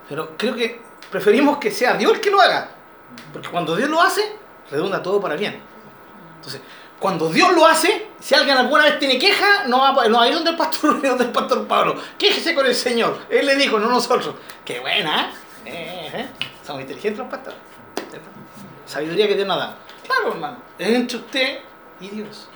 Pero 0.08 0.36
creo 0.38 0.56
que 0.56 0.82
preferimos 1.10 1.58
que 1.58 1.72
sea 1.72 1.94
Dios 1.96 2.14
el 2.14 2.22
que 2.22 2.30
lo 2.30 2.40
haga. 2.42 2.70
Porque 3.34 3.50
cuando 3.50 3.76
Dios 3.76 3.90
lo 3.90 4.02
hace, 4.02 4.22
redunda 4.70 5.02
todo 5.02 5.20
para 5.20 5.36
bien. 5.36 5.60
Entonces, 6.38 6.62
cuando 7.00 7.30
Dios 7.30 7.52
lo 7.54 7.66
hace, 7.66 8.08
si 8.20 8.36
alguien 8.36 8.58
alguna 8.58 8.84
vez 8.86 9.00
tiene 9.00 9.18
queja, 9.18 9.66
no 9.68 9.80
va, 9.80 10.04
a- 10.04 10.08
no 10.08 10.22
a 10.22 10.28
ir 10.28 10.36
donde 10.36 10.52
el 10.52 10.58
pastor, 10.58 11.02
donde 11.04 11.26
el 11.26 11.32
pastor 11.32 11.68
Pablo. 11.68 11.96
Quéjese 12.18 12.54
con 12.56 12.66
el 12.66 12.76
Señor. 12.76 13.18
Él 13.30 13.46
le 13.46 13.56
dijo, 13.56 13.80
no 13.80 13.90
nosotros. 13.90 14.36
Qué 14.64 14.80
buena, 14.80 15.24
¿eh? 15.24 15.30
Eh, 15.66 16.12
eh. 16.14 16.30
Somos 16.66 16.82
inteligentes 16.82 17.20
los 17.20 17.28
pastores. 17.30 17.60
Sabiduría 18.86 19.28
que 19.28 19.36
Dios 19.36 19.48
nos 19.48 19.58
da. 19.58 19.78
Claro, 20.06 20.34
hermano. 20.34 20.58
Es 20.78 20.88
entre 20.90 21.18
usted 21.18 21.60
y 22.00 22.10
Dios. 22.10 22.48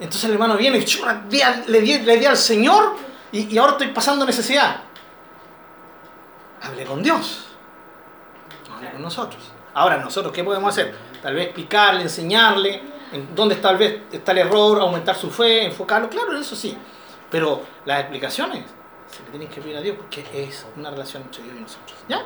Entonces 0.00 0.24
el 0.24 0.32
hermano 0.32 0.56
viene 0.56 0.78
y 0.78 0.84
churra, 0.84 1.22
di 1.28 1.40
al- 1.42 1.64
le, 1.68 1.80
di, 1.80 1.98
le 2.00 2.16
di 2.18 2.24
al 2.26 2.36
Señor 2.36 2.96
y, 3.30 3.56
ahora 3.58 3.72
estoy 3.72 3.88
pasando 3.88 4.24
necesidad. 4.26 4.76
Hable 6.62 6.84
con 6.84 7.02
Dios. 7.02 7.46
Hable 8.74 8.90
con 8.92 9.02
nosotros. 9.02 9.42
Ahora, 9.74 9.96
nosotros, 9.98 10.32
¿qué 10.32 10.44
podemos 10.44 10.70
hacer? 10.70 10.94
Tal 11.22 11.34
vez 11.34 11.46
explicarle, 11.46 12.02
enseñarle, 12.02 12.82
en 13.12 13.34
dónde 13.34 13.56
tal 13.56 13.76
vez 13.78 14.02
está 14.12 14.32
el 14.32 14.38
error, 14.38 14.80
aumentar 14.80 15.16
su 15.16 15.30
fe, 15.30 15.64
enfocarlo. 15.66 16.08
Claro, 16.10 16.36
eso 16.36 16.54
sí. 16.56 16.76
Pero 17.30 17.62
las 17.84 18.00
explicaciones 18.00 18.64
se 19.10 19.22
le 19.22 19.30
tienen 19.30 19.48
que 19.48 19.60
pedir 19.60 19.76
a 19.76 19.80
Dios 19.80 19.96
porque 19.96 20.24
es 20.34 20.66
una 20.76 20.90
relación 20.90 21.22
entre 21.22 21.42
Dios 21.42 21.54
y 21.56 21.60
nosotros. 21.60 21.98
¿Ya? 22.08 22.22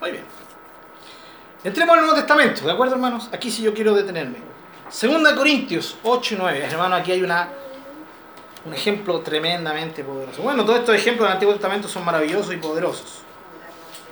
Muy 0.00 0.10
bien. 0.10 0.24
Entremos 1.64 1.94
al 1.94 2.00
Nuevo 2.02 2.16
Testamento, 2.16 2.64
¿de 2.64 2.72
acuerdo, 2.72 2.94
hermanos? 2.94 3.28
Aquí 3.32 3.50
sí 3.50 3.62
yo 3.62 3.74
quiero 3.74 3.94
detenerme. 3.94 4.36
Segunda 4.88 5.34
Corintios 5.34 5.96
8 6.04 6.34
y 6.34 6.38
9. 6.38 6.64
Hermano, 6.64 6.94
aquí 6.94 7.12
hay 7.12 7.22
una, 7.22 7.48
un 8.64 8.72
ejemplo 8.72 9.20
tremendamente 9.20 10.04
poderoso. 10.04 10.42
Bueno, 10.42 10.64
todos 10.64 10.80
estos 10.80 10.94
ejemplos 10.94 11.26
del 11.26 11.32
Antiguo 11.32 11.54
Testamento 11.54 11.88
son 11.88 12.04
maravillosos 12.04 12.54
y 12.54 12.58
poderosos. 12.58 13.22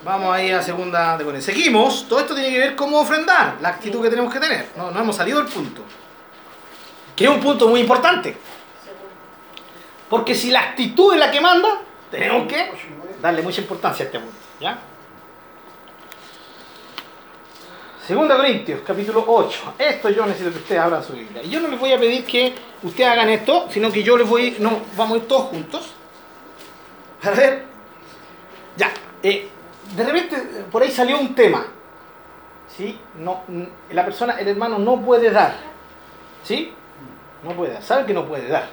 Vamos 0.02 0.34
ahí 0.34 0.50
a 0.50 0.62
segunda 0.62 1.16
de 1.16 1.24
Corintios. 1.24 1.44
Seguimos. 1.44 2.08
Todo 2.08 2.20
esto 2.20 2.34
tiene 2.34 2.50
que 2.50 2.58
ver 2.58 2.76
cómo 2.76 3.00
ofrendar, 3.00 3.56
la 3.60 3.68
actitud 3.68 4.02
que 4.02 4.10
tenemos 4.10 4.32
que 4.32 4.40
tener. 4.40 4.70
No, 4.76 4.90
no 4.90 5.00
hemos 5.00 5.14
salido 5.14 5.38
del 5.38 5.46
punto. 5.46 5.82
Que 7.14 7.24
es 7.24 7.30
un 7.30 7.40
punto 7.40 7.68
muy 7.68 7.80
importante. 7.80 8.36
Porque 10.10 10.34
si 10.34 10.50
la 10.50 10.60
actitud 10.60 11.14
es 11.14 11.20
la 11.20 11.30
que 11.30 11.40
manda, 11.40 11.78
tenemos 12.10 12.48
que 12.48 12.70
darle 13.22 13.42
mucha 13.42 13.60
importancia 13.60 14.04
a 14.04 14.06
este 14.06 14.18
punto. 14.18 14.36
¿Ya? 14.60 14.78
Segunda 18.06 18.36
Corintios, 18.36 18.82
capítulo 18.86 19.24
8. 19.26 19.74
Esto 19.78 20.10
yo 20.10 20.26
necesito 20.26 20.50
que 20.50 20.58
ustedes 20.58 20.78
abran 20.78 21.02
su 21.02 21.14
Biblia. 21.14 21.42
Y 21.42 21.48
yo 21.48 21.58
no 21.58 21.68
les 21.68 21.80
voy 21.80 21.90
a 21.90 21.98
pedir 21.98 22.22
que 22.26 22.54
ustedes 22.82 23.08
hagan 23.08 23.30
esto, 23.30 23.66
sino 23.70 23.90
que 23.90 24.02
yo 24.02 24.18
les 24.18 24.28
voy, 24.28 24.56
no, 24.58 24.72
vamos 24.94 25.14
a 25.14 25.16
ir 25.22 25.26
todos 25.26 25.44
juntos. 25.44 25.94
A 27.22 27.30
ver. 27.30 27.64
Ya. 28.76 28.90
eh, 29.22 29.48
de 29.96 30.04
repente 30.04 30.36
por 30.70 30.82
ahí 30.82 30.90
salió 30.90 31.18
un 31.18 31.34
tema. 31.34 31.64
¿Sí? 32.76 32.98
No, 33.18 33.40
la 33.90 34.04
persona, 34.04 34.34
el 34.38 34.48
hermano 34.48 34.78
no 34.78 35.00
puede 35.00 35.30
dar. 35.30 35.54
¿Sí? 36.42 36.74
No 37.42 37.52
puede 37.52 37.72
dar. 37.72 37.82
Sabe 37.82 38.04
que 38.04 38.12
no 38.12 38.26
puede 38.26 38.48
dar. 38.48 38.68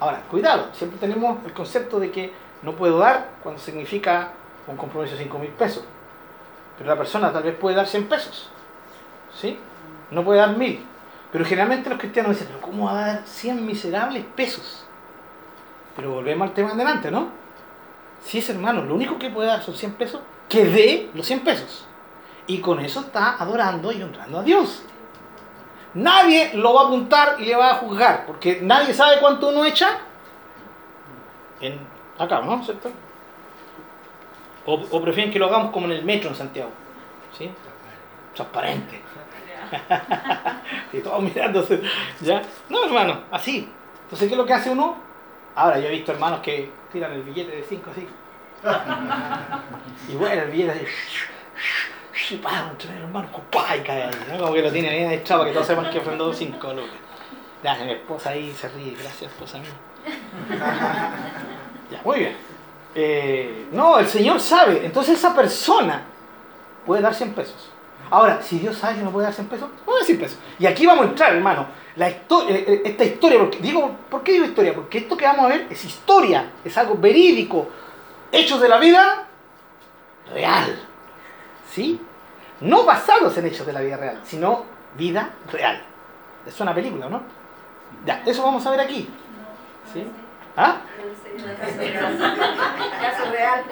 Ahora, 0.00 0.20
cuidado. 0.30 0.68
Siempre 0.74 0.98
tenemos 0.98 1.38
el 1.46 1.54
concepto 1.54 1.98
de 1.98 2.10
que 2.10 2.30
no 2.60 2.72
puedo 2.72 2.98
dar 2.98 3.30
cuando 3.42 3.58
significa 3.58 4.32
un 4.66 4.76
compromiso 4.76 5.16
de 5.16 5.22
5 5.22 5.38
mil 5.38 5.50
pesos. 5.52 5.82
Pero 6.80 6.92
la 6.92 6.96
persona 6.96 7.30
tal 7.30 7.42
vez 7.42 7.54
puede 7.56 7.76
dar 7.76 7.86
100 7.86 8.08
pesos. 8.08 8.48
¿Sí? 9.38 9.58
No 10.10 10.24
puede 10.24 10.40
dar 10.40 10.56
1000. 10.56 10.82
Pero 11.30 11.44
generalmente 11.44 11.90
los 11.90 11.98
cristianos 11.98 12.32
dicen, 12.32 12.48
pero 12.48 12.62
¿cómo 12.62 12.86
va 12.86 12.92
a 12.92 13.06
dar 13.06 13.22
100 13.26 13.66
miserables 13.66 14.24
pesos? 14.34 14.86
Pero 15.94 16.12
volvemos 16.12 16.48
al 16.48 16.54
tema 16.54 16.70
de 16.70 16.76
delante, 16.76 17.10
¿no? 17.10 17.28
Si 18.22 18.38
es 18.38 18.48
hermano, 18.48 18.82
lo 18.82 18.94
único 18.94 19.18
que 19.18 19.28
puede 19.28 19.48
dar 19.48 19.62
son 19.62 19.74
100 19.74 19.92
pesos, 19.92 20.22
que 20.48 20.64
dé 20.64 21.10
los 21.12 21.26
100 21.26 21.40
pesos. 21.40 21.86
Y 22.46 22.62
con 22.62 22.80
eso 22.80 23.00
está 23.00 23.36
adorando 23.36 23.92
y 23.92 24.02
honrando 24.02 24.38
a 24.38 24.42
Dios. 24.42 24.82
Nadie 25.92 26.52
lo 26.54 26.72
va 26.72 26.80
a 26.80 26.86
apuntar 26.86 27.36
y 27.40 27.44
le 27.44 27.56
va 27.56 27.72
a 27.72 27.74
juzgar, 27.74 28.24
porque 28.24 28.60
nadie 28.62 28.94
sabe 28.94 29.20
cuánto 29.20 29.50
uno 29.50 29.66
echa 29.66 29.98
en 31.60 31.78
acá, 32.18 32.40
¿no? 32.40 32.64
¿Cierto? 32.64 32.90
O, 34.66 34.74
o 34.74 35.02
prefieren 35.02 35.32
que 35.32 35.38
lo 35.38 35.46
hagamos 35.46 35.72
como 35.72 35.86
en 35.86 35.92
el 35.92 36.04
metro 36.04 36.30
en 36.30 36.36
Santiago. 36.36 36.70
¿Sí? 37.36 37.50
Transparente. 38.34 39.00
y 40.92 40.98
todos 41.00 41.22
mirándose. 41.22 41.80
¿Ya? 42.20 42.42
No, 42.68 42.84
hermano, 42.84 43.22
así. 43.30 43.68
Entonces, 44.04 44.28
¿qué 44.28 44.34
es 44.34 44.38
lo 44.38 44.46
que 44.46 44.52
hace 44.52 44.70
uno? 44.70 44.96
Ahora, 45.54 45.78
yo 45.78 45.88
he 45.88 45.92
visto 45.92 46.12
hermanos 46.12 46.40
que 46.40 46.70
tiran 46.92 47.12
el 47.12 47.22
billete 47.22 47.56
de 47.56 47.62
5 47.62 47.90
así. 47.90 48.06
y 50.12 50.16
bueno, 50.16 50.42
el 50.42 50.50
billete 50.50 50.72
así. 50.72 50.84
Y 52.34 52.36
pa, 52.36 52.72
hermano, 53.02 53.28
y 53.76 53.80
cae 53.80 54.04
ahí. 54.04 54.10
¿no? 54.30 54.38
Como 54.38 54.54
que 54.54 54.62
lo 54.62 54.70
tiene 54.70 54.90
bien 54.90 55.10
echado 55.10 55.40
para 55.40 55.50
que 55.50 55.54
todos 55.54 55.66
sepan 55.66 55.90
que 55.90 55.98
ofrendó 55.98 56.32
5 56.32 56.72
lucas. 56.74 56.90
Ya, 57.62 57.74
mi 57.84 57.92
esposa 57.92 58.30
ahí 58.30 58.52
se 58.52 58.68
ríe. 58.68 58.92
Gracias, 58.92 59.30
esposa 59.32 59.58
mía. 59.58 59.70
Ya, 61.90 62.00
muy 62.04 62.20
bien. 62.20 62.49
Eh, 62.94 63.68
no, 63.72 63.98
el 63.98 64.06
Señor 64.08 64.40
sabe. 64.40 64.84
Entonces 64.84 65.18
esa 65.18 65.34
persona 65.34 66.02
puede 66.86 67.02
dar 67.02 67.14
100 67.14 67.32
pesos. 67.34 67.70
Ahora, 68.10 68.42
si 68.42 68.58
Dios 68.58 68.76
sabe 68.76 68.96
que 68.96 69.02
no 69.02 69.10
puede 69.12 69.26
dar 69.26 69.34
100 69.34 69.46
pesos, 69.48 69.68
no 69.86 69.96
da 69.98 70.04
100 70.04 70.18
pesos. 70.18 70.38
Y 70.58 70.66
aquí 70.66 70.84
vamos 70.86 71.06
a 71.06 71.08
entrar, 71.10 71.32
hermano. 71.34 71.66
La 71.96 72.08
histo- 72.10 72.46
eh, 72.48 72.64
eh, 72.66 72.82
esta 72.84 73.04
historia, 73.04 73.38
porque, 73.38 73.58
digo, 73.58 73.96
¿por 74.10 74.22
qué 74.22 74.32
digo 74.32 74.44
historia? 74.46 74.74
Porque 74.74 74.98
esto 74.98 75.16
que 75.16 75.24
vamos 75.26 75.44
a 75.44 75.48
ver 75.48 75.66
es 75.70 75.84
historia, 75.84 76.50
es 76.64 76.76
algo 76.76 76.96
verídico, 76.96 77.68
hechos 78.32 78.60
de 78.60 78.68
la 78.68 78.78
vida 78.78 79.26
real. 80.32 80.76
¿Sí? 81.70 82.00
No 82.60 82.84
basados 82.84 83.36
en 83.38 83.46
hechos 83.46 83.66
de 83.66 83.72
la 83.72 83.80
vida 83.80 83.96
real, 83.96 84.20
sino 84.24 84.64
vida 84.96 85.30
real. 85.52 85.80
Es 86.46 86.58
una 86.60 86.74
película, 86.74 87.08
¿no? 87.08 87.22
Ya, 88.04 88.22
eso 88.26 88.42
vamos 88.42 88.66
a 88.66 88.70
ver 88.72 88.80
aquí. 88.80 89.08
¿Sí? 89.92 90.04
¿Ah? 90.60 90.76
Caso 93.00 93.30
real. 93.30 93.62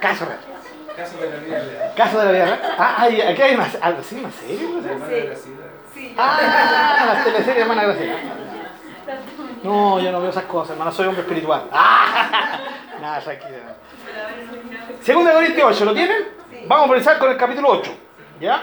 Caso 0.00 0.24
real. 0.26 0.38
Caso 0.96 1.16
de 1.18 1.30
la 1.30 1.36
vida 1.38 1.58
real. 1.58 1.92
Caso 1.96 2.18
de 2.18 2.24
la 2.26 2.32
vida 2.32 2.44
real. 2.44 2.60
Ah, 2.78 2.94
hay- 2.98 3.20
aquí 3.20 3.42
hay 3.42 3.56
más, 3.56 3.76
algo 3.80 4.00
así, 4.00 4.16
más 4.16 4.34
serio. 4.34 4.68
La 4.84 4.92
hermana 4.92 5.06
de 5.12 5.20
Graciela. 5.22 5.66
Sí, 5.94 6.14
Ah, 6.18 7.04
las 7.14 7.24
teleseries 7.24 7.62
hermana 7.62 7.84
Graciela. 7.84 8.14
No, 9.62 9.98
yo 10.00 10.12
no 10.12 10.20
veo 10.20 10.30
esas 10.30 10.44
cosas, 10.44 10.72
hermano, 10.72 10.92
soy 10.92 11.06
hombre 11.06 11.22
espiritual. 11.22 11.64
Ah, 11.72 12.58
nada. 13.00 13.20
Segunda 15.00 15.32
Corintios 15.32 15.66
8, 15.76 15.84
¿lo 15.84 15.94
tienen? 15.94 16.28
Vamos 16.66 16.84
a 16.84 16.88
comenzar 16.88 17.18
con 17.18 17.30
el 17.30 17.36
capítulo 17.36 17.68
8. 17.70 17.92
¿Ya? 18.40 18.62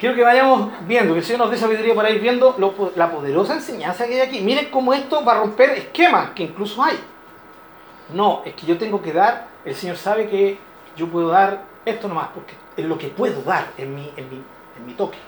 Quiero 0.00 0.14
que 0.14 0.22
vayamos 0.22 0.70
viendo, 0.86 1.12
que 1.12 1.18
el 1.18 1.24
Señor 1.26 1.40
nos 1.40 1.50
dé 1.50 1.58
sabiduría 1.58 1.94
para 1.94 2.08
ir 2.08 2.22
viendo 2.22 2.54
lo 2.56 2.90
la 2.96 3.10
poderosa 3.10 3.52
enseñanza 3.52 4.06
que 4.06 4.14
hay 4.14 4.20
aquí. 4.20 4.40
Miren 4.40 4.70
cómo 4.70 4.94
esto 4.94 5.22
va 5.22 5.32
a 5.32 5.40
romper 5.40 5.68
esquemas 5.72 6.30
que 6.30 6.44
incluso 6.44 6.82
hay. 6.82 6.98
No, 8.14 8.40
es 8.46 8.54
que 8.54 8.64
yo 8.64 8.78
tengo 8.78 9.02
que 9.02 9.12
dar, 9.12 9.48
el 9.62 9.74
Señor 9.74 9.98
sabe 9.98 10.26
que 10.26 10.58
yo 10.96 11.06
puedo 11.06 11.28
dar 11.28 11.64
esto 11.84 12.08
nomás, 12.08 12.28
porque 12.32 12.54
es 12.78 12.86
lo 12.86 12.96
que 12.96 13.08
puedo 13.08 13.42
dar 13.42 13.66
en 13.76 13.94
mi, 13.94 14.10
en 14.16 14.30
mi, 14.30 14.42
en 14.78 14.86
mi 14.86 14.94
toque. 14.94 15.18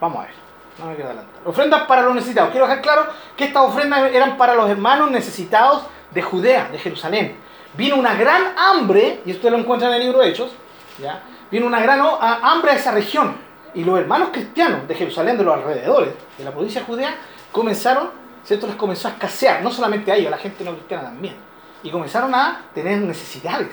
Vamos 0.00 0.20
a 0.20 0.22
ver, 0.22 0.34
no 0.78 0.86
me 0.86 0.94
quiero 0.94 1.10
adelantar. 1.10 1.42
Ofrendas 1.44 1.82
para 1.82 2.00
los 2.00 2.14
necesitados. 2.14 2.52
Quiero 2.52 2.66
dejar 2.66 2.80
claro 2.80 3.06
que 3.36 3.44
estas 3.44 3.64
ofrendas 3.64 4.14
eran 4.14 4.38
para 4.38 4.54
los 4.54 4.70
hermanos 4.70 5.10
necesitados 5.10 5.82
de 6.10 6.22
Judea, 6.22 6.70
de 6.72 6.78
Jerusalén. 6.78 7.36
Vino 7.76 7.96
una 7.96 8.14
gran 8.14 8.54
hambre, 8.56 9.20
y 9.26 9.32
esto 9.32 9.50
lo 9.50 9.58
encuentran 9.58 9.92
en 9.92 9.98
el 9.98 10.04
libro 10.04 10.20
de 10.20 10.30
Hechos, 10.30 10.52
¿ya? 10.98 11.22
vino 11.50 11.66
una 11.66 11.80
gran 11.80 12.00
hambre 12.20 12.72
a 12.72 12.76
esa 12.76 12.92
región. 12.92 13.45
Y 13.76 13.84
los 13.84 13.98
hermanos 13.98 14.30
cristianos 14.32 14.88
de 14.88 14.94
Jerusalén, 14.94 15.38
de 15.38 15.44
los 15.44 15.54
alrededores, 15.54 16.14
de 16.36 16.44
la 16.44 16.50
provincia 16.50 16.82
judea, 16.84 17.14
comenzaron, 17.52 18.10
¿cierto? 18.42 18.66
Les 18.66 18.74
comenzó 18.76 19.06
a 19.06 19.12
escasear, 19.12 19.62
no 19.62 19.70
solamente 19.70 20.10
a 20.10 20.16
ellos, 20.16 20.28
a 20.28 20.30
la 20.36 20.38
gente 20.38 20.64
no 20.64 20.72
cristiana 20.72 21.04
también. 21.04 21.36
Y 21.82 21.90
comenzaron 21.90 22.34
a 22.34 22.62
tener 22.74 22.98
necesidades. 23.02 23.68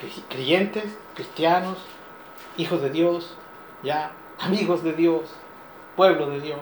Cre- 0.00 0.24
Creyentes, 0.28 0.84
cristianos, 1.14 1.78
hijos 2.56 2.80
de 2.82 2.90
Dios, 2.90 3.36
ya, 3.82 4.10
amigos 4.40 4.82
de 4.82 4.94
Dios, 4.94 5.22
pueblo 5.96 6.28
de 6.30 6.40
Dios, 6.40 6.60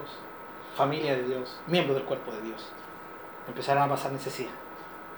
familia 0.77 1.15
de 1.17 1.23
Dios, 1.23 1.57
miembros 1.69 1.97
del 1.97 2.05
cuerpo 2.05 2.33
de 2.33 2.43
Dios. 2.43 2.67
Empezaron 3.47 3.85
a 3.85 3.89
pasar 3.89 4.13
necesidad. 4.13 4.51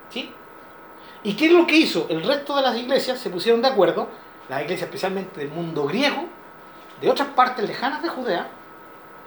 ¿Sí? 0.09 0.31
¿Y 1.23 1.33
qué 1.35 1.47
es 1.47 1.51
lo 1.51 1.65
que 1.65 1.75
hizo? 1.75 2.05
El 2.09 2.23
resto 2.23 2.55
de 2.55 2.61
las 2.61 2.77
iglesias 2.77 3.19
se 3.19 3.31
pusieron 3.31 3.61
de 3.63 3.69
acuerdo, 3.69 4.07
las 4.47 4.61
iglesias 4.61 4.87
especialmente 4.87 5.39
del 5.39 5.49
mundo 5.49 5.85
griego, 5.85 6.25
de 7.01 7.09
otras 7.09 7.29
partes 7.29 7.67
lejanas 7.67 8.01
de 8.01 8.09
Judea, 8.09 8.47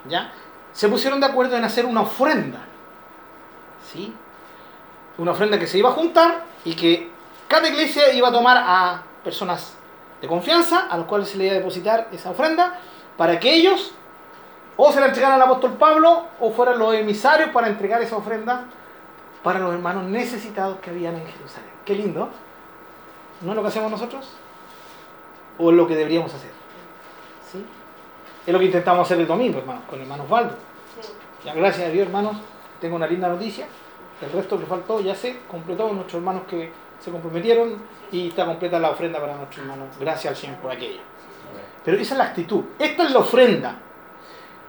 ¿ya? 0.09 0.33
Se 0.73 0.89
pusieron 0.89 1.21
de 1.21 1.27
acuerdo 1.27 1.57
en 1.57 1.65
hacer 1.65 1.87
una 1.87 2.03
ofrenda. 2.03 2.61
¿Sí? 3.93 4.15
Una 5.17 5.33
ofrenda 5.33 5.59
que 5.59 5.67
se 5.67 5.79
iba 5.79 5.89
a 5.89 5.93
juntar 5.93 6.45
y 6.65 6.75
que 6.75 7.11
cada 7.49 7.69
iglesia 7.69 8.13
iba 8.13 8.29
a 8.29 8.33
tomar 8.33 8.57
a 8.59 9.03
personas 9.25 9.75
de 10.21 10.29
confianza 10.29 10.87
a 10.91 10.97
los 10.97 11.07
cuales 11.07 11.29
se 11.29 11.39
le 11.39 11.45
iba 11.45 11.55
a 11.55 11.57
depositar 11.57 12.09
esa 12.13 12.31
ofrenda 12.31 12.79
para 13.17 13.39
que 13.41 13.55
ellos 13.55 13.93
o 14.77 14.93
se 14.93 15.01
la 15.01 15.07
entregaran 15.07 15.41
al 15.41 15.43
apóstol 15.43 15.75
Pablo 15.75 16.27
o 16.39 16.53
fueran 16.53 16.79
los 16.79 16.95
emisarios 16.95 17.51
para 17.51 17.69
entregar 17.69 18.01
esa 18.03 18.17
ofrenda 18.17 18.65
para 19.43 19.59
los 19.59 19.73
hermanos 19.73 20.05
necesitados 20.05 20.79
que 20.81 20.91
habían 20.91 21.17
en 21.17 21.27
Jerusalén. 21.27 21.71
Qué 21.85 21.95
lindo. 21.95 22.29
¿No 23.41 23.51
es 23.51 23.57
lo 23.57 23.63
que 23.63 23.69
hacemos 23.69 23.91
nosotros? 23.91 24.29
¿O 25.59 25.71
es 25.71 25.77
lo 25.77 25.87
que 25.87 25.97
deberíamos 25.97 26.33
hacer? 26.33 26.58
Es 28.49 28.53
lo 28.55 28.59
que 28.59 28.65
intentamos 28.65 29.07
hacer 29.07 29.21
el 29.21 29.27
domingo, 29.27 29.59
hermanos, 29.59 29.83
con 29.85 29.97
el 29.97 30.05
hermano 30.05 30.25
Osvaldo. 30.25 30.55
Ya, 31.45 31.53
gracias 31.53 31.87
a 31.87 31.91
Dios, 31.91 32.07
hermanos, 32.07 32.35
tengo 32.81 32.97
una 32.97 33.07
linda 33.07 33.29
noticia. 33.29 33.67
El 34.23 34.33
resto 34.33 34.59
que 34.59 34.65
faltó 34.65 35.03
ya 35.03 35.15
se 35.15 35.41
completó, 35.41 35.93
nuestros 35.93 36.15
hermanos 36.15 36.45
que 36.49 36.73
se 36.99 37.11
comprometieron 37.11 37.77
y 38.11 38.29
está 38.29 38.47
completa 38.47 38.79
la 38.79 38.93
ofrenda 38.93 39.21
para 39.21 39.37
nuestros 39.37 39.67
hermanos. 39.67 39.89
Gracias 40.01 40.33
al 40.33 40.37
Señor 40.41 40.57
por 40.61 40.71
aquello. 40.71 41.01
Pero 41.85 41.99
esa 41.99 42.15
es 42.15 42.19
la 42.19 42.25
actitud. 42.25 42.65
Esta 42.79 43.03
es 43.03 43.11
la 43.11 43.19
ofrenda. 43.19 43.77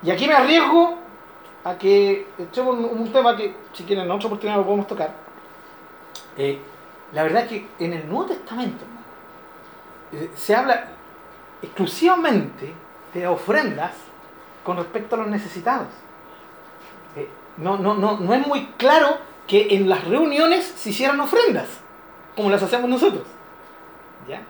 Y 0.04 0.12
aquí 0.12 0.28
me 0.28 0.34
arriesgo 0.34 0.98
a 1.64 1.78
que 1.78 2.28
echemos 2.38 2.78
un, 2.78 2.84
un 2.84 3.14
tema 3.14 3.38
que, 3.38 3.56
si 3.72 3.86
quieren, 3.86 4.04
en 4.04 4.12
otra 4.12 4.28
oportunidad 4.28 4.58
lo 4.58 4.66
podemos 4.66 4.88
tocar. 4.88 5.14
Eh, 6.36 6.60
la 7.14 7.24
verdad 7.24 7.44
es 7.44 7.48
que 7.48 7.68
en 7.80 7.94
el 7.94 8.10
Nuevo 8.10 8.26
Testamento, 8.26 8.84
hermano, 8.84 9.06
eh, 10.12 10.32
se 10.36 10.54
habla 10.54 10.86
exclusivamente 11.62 12.74
de 13.14 13.28
ofrendas 13.28 13.92
con 14.64 14.78
respecto 14.78 15.16
a 15.16 15.20
los 15.20 15.28
necesitados. 15.28 15.88
Eh, 17.16 17.28
no, 17.58 17.78
no, 17.78 17.94
no, 17.96 18.18
no 18.20 18.34
es 18.34 18.46
muy 18.46 18.68
claro 18.78 19.18
que 19.48 19.68
en 19.76 19.90
las 19.90 20.04
reuniones 20.06 20.66
se 20.76 20.92
hicieran 20.92 21.20
ofrendas, 21.20 21.68
como 22.36 22.50
las 22.50 22.62
hacemos 22.62 22.90
nosotros. 22.90 23.24
¿Ya? 24.28 24.42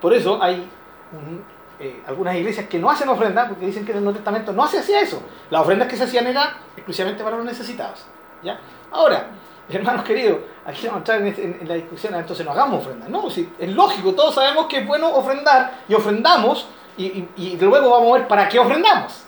Por 0.00 0.12
eso 0.14 0.40
hay 0.42 0.68
un- 1.12 1.42
eh, 1.80 2.02
algunas 2.06 2.36
iglesias 2.36 2.68
que 2.68 2.78
no 2.78 2.88
hacen 2.88 3.08
ofrendas, 3.08 3.48
porque 3.48 3.66
dicen 3.66 3.84
que 3.84 3.90
en 3.90 3.98
el 3.98 4.04
Nuevo 4.04 4.16
Testamento 4.16 4.52
no 4.52 4.66
se 4.68 4.78
hacía 4.78 5.00
eso. 5.00 5.20
Las 5.50 5.62
ofrendas 5.62 5.88
que 5.88 5.96
se 5.96 6.04
hacían 6.04 6.26
eran 6.28 6.50
exclusivamente 6.76 7.24
para 7.24 7.36
los 7.36 7.44
necesitados. 7.44 8.04
¿Ya? 8.44 8.60
Ahora, 8.92 9.26
hermanos 9.68 10.04
queridos, 10.04 10.38
aquí 10.64 10.86
vamos 10.86 10.96
a 10.96 10.98
entrar 10.98 11.20
en, 11.22 11.26
en- 11.26 11.58
en 11.62 11.68
la 11.68 11.74
discusión, 11.74 12.14
entonces 12.14 12.46
no 12.46 12.52
hagamos 12.52 12.82
ofrendas. 12.82 13.08
No, 13.08 13.28
si, 13.28 13.52
es 13.58 13.70
lógico, 13.74 14.12
todos 14.14 14.36
sabemos 14.36 14.66
que 14.66 14.78
es 14.78 14.86
bueno 14.86 15.08
ofrendar 15.08 15.80
y 15.88 15.94
ofrendamos 15.94 16.68
y, 16.96 17.04
y- 17.06 17.28
y 17.36 17.56
luego 17.58 17.90
vamos 17.90 18.10
a 18.14 18.18
ver 18.18 18.28
para 18.28 18.48
qué 18.48 18.58
ofrendamos. 18.58 19.22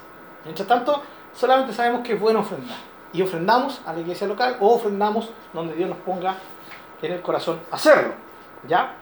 Mientras 0.45 0.67
tanto, 0.69 1.03
solamente 1.35 1.73
sabemos 1.73 2.03
que 2.07 2.13
es 2.15 2.21
bueno 2.21 2.41
ofrendar. 2.41 2.77
Y 3.13 3.23
ofrendamos 3.23 3.81
a 3.87 3.93
la 3.93 4.01
iglesia 4.01 4.27
local 4.27 4.57
o 4.61 4.75
ofrendamos 4.75 5.31
donde 5.53 5.75
Dios 5.75 5.89
nos 5.89 5.99
ponga 5.99 6.35
en 7.03 7.13
el 7.13 7.23
corazón 7.23 7.61
hacerlo. 7.71 8.15
¿Ya? 8.69 8.95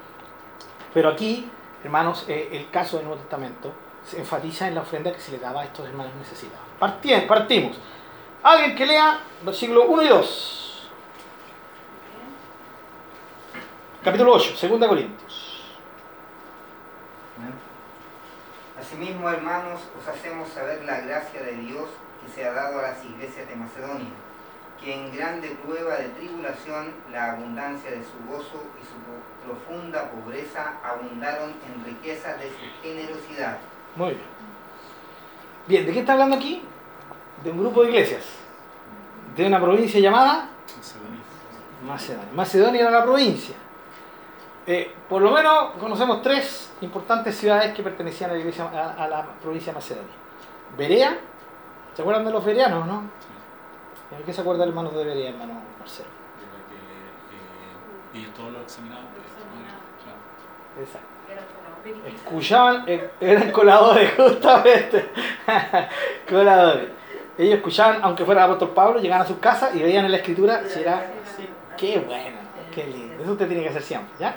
Pero 0.93 1.09
aquí, 1.11 1.51
hermanos, 1.83 2.25
eh, 2.29 2.49
el 2.53 2.71
caso 2.71 2.97
del 2.97 3.07
Nuevo 3.07 3.21
Testamento 3.21 3.73
se 4.05 4.19
enfatiza 4.21 4.69
en 4.69 4.75
la 4.75 4.83
ofrenda 4.83 5.13
que 5.13 5.21
se 5.21 5.33
le 5.33 5.39
daba 5.39 5.63
a 5.63 5.65
estos 5.65 5.87
hermanos 5.87 6.13
necesitados. 6.19 6.65
Partien- 6.79 7.27
partimos. 7.27 7.77
Alguien 8.43 8.77
que 8.77 8.85
lea 8.87 9.19
versículo 9.43 9.85
1 9.87 10.03
y 10.03 10.09
2. 10.09 10.91
Capítulo 14.05 14.33
8, 14.35 14.55
2 14.69 14.87
Corintios. 14.89 15.63
Asimismo, 18.85 19.31
hermanos, 19.31 19.81
os 19.99 20.07
hacemos 20.07 20.47
saber 20.51 20.85
la 20.85 21.01
gracia 21.01 21.41
de 21.43 21.57
Dios 21.57 21.89
que 22.21 22.31
se 22.31 22.47
ha 22.47 22.53
dado 22.53 22.81
a 22.81 22.83
las 22.83 23.03
iglesias 23.03 23.49
de 23.49 23.57
Macedonia, 23.57 24.11
que 24.79 24.93
en 24.93 25.17
grande 25.17 25.57
prueba 25.65 25.97
de 25.97 26.09
tribulación 26.11 26.93
la 27.11 27.33
abundancia 27.33 27.91
de 27.91 28.03
su 28.05 28.31
gozo 28.31 28.63
y 28.77 28.85
su 28.85 29.47
profunda 29.47 30.11
pobreza 30.11 30.75
abundaron 30.85 31.55
en 31.67 31.83
riqueza 31.83 32.37
de 32.37 32.51
su 32.51 32.83
generosidad. 32.83 33.57
Muy 33.97 34.11
bien. 34.11 34.27
Bien, 35.67 35.87
¿de 35.87 35.93
qué 35.95 36.01
está 36.01 36.13
hablando 36.13 36.37
aquí? 36.37 36.63
De 37.43 37.53
un 37.53 37.61
grupo 37.61 37.85
de 37.85 37.89
iglesias. 37.89 38.25
De 39.35 39.47
una 39.47 39.63
provincia 39.63 39.99
llamada 39.99 40.51
Macedonia. 40.77 41.21
Macedonia. 41.87 42.33
Macedonia 42.35 42.81
era 42.83 42.91
la 42.91 43.03
provincia. 43.03 43.55
Eh, 44.67 44.95
por 45.09 45.21
lo 45.21 45.31
menos 45.31 45.73
conocemos 45.79 46.23
tres 46.23 46.73
importantes 46.81 47.37
ciudades 47.37 47.75
que 47.75 47.83
pertenecían 47.83 48.31
a 48.31 48.33
la, 48.33 48.39
iglesia, 48.39 48.65
a, 48.65 49.05
a 49.05 49.09
la 49.09 49.27
provincia 49.43 49.73
de 49.73 49.79
Macedonia. 49.79 50.15
Berea, 50.77 51.19
¿se 51.95 52.03
acuerdan 52.03 52.25
de 52.25 52.33
los 52.33 52.45
bereanos, 52.45 52.87
no? 52.87 53.03
Sí. 53.21 54.17
¿De 54.17 54.23
qué 54.23 54.33
se 54.33 54.41
acuerda 54.41 54.65
hermano 54.65 54.91
de 54.91 55.05
Berea, 55.05 55.31
hermano 55.31 55.55
Marcelo? 55.79 56.09
De 56.39 56.47
lo 56.47 56.69
que, 56.69 56.75
eh, 58.19 58.23
ellos 58.23 58.35
todos 58.35 58.53
lo 58.53 58.61
examinaban. 58.61 59.05
claro. 60.03 60.85
Exacto. 60.85 61.09
Escuchaban, 62.07 62.85
eh, 62.87 63.11
eran 63.21 63.51
coladores, 63.51 64.13
justamente. 64.17 65.11
coladores. 66.29 66.89
Ellos 67.37 67.57
escuchaban, 67.57 67.99
aunque 68.03 68.25
fuera 68.25 68.43
el 68.43 68.47
apóstol 68.47 68.71
Pablo, 68.71 69.01
llegaban 69.01 69.25
a 69.25 69.29
sus 69.29 69.39
casas 69.39 69.75
y 69.75 69.83
veían 69.83 70.05
en 70.05 70.13
la 70.13 70.19
escritura 70.19 70.63
si 70.67 70.81
era. 70.81 71.05
Qué 71.77 71.99
bueno, 71.99 72.39
qué 72.73 72.87
lindo. 72.87 73.23
Eso 73.23 73.33
usted 73.33 73.49
tiene 73.49 73.65
que 73.65 73.69
hacer 73.69 73.83
siempre, 73.83 74.15
¿ya? 74.19 74.37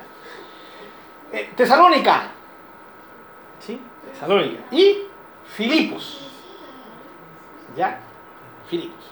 Eh, 1.31 1.51
Tesalónica. 1.55 2.23
¿Sí? 3.59 3.79
Tesalónica. 4.13 4.63
Y 4.71 5.03
Filipos. 5.55 6.29
¿Ya? 7.75 7.99
Filipos. 8.69 9.03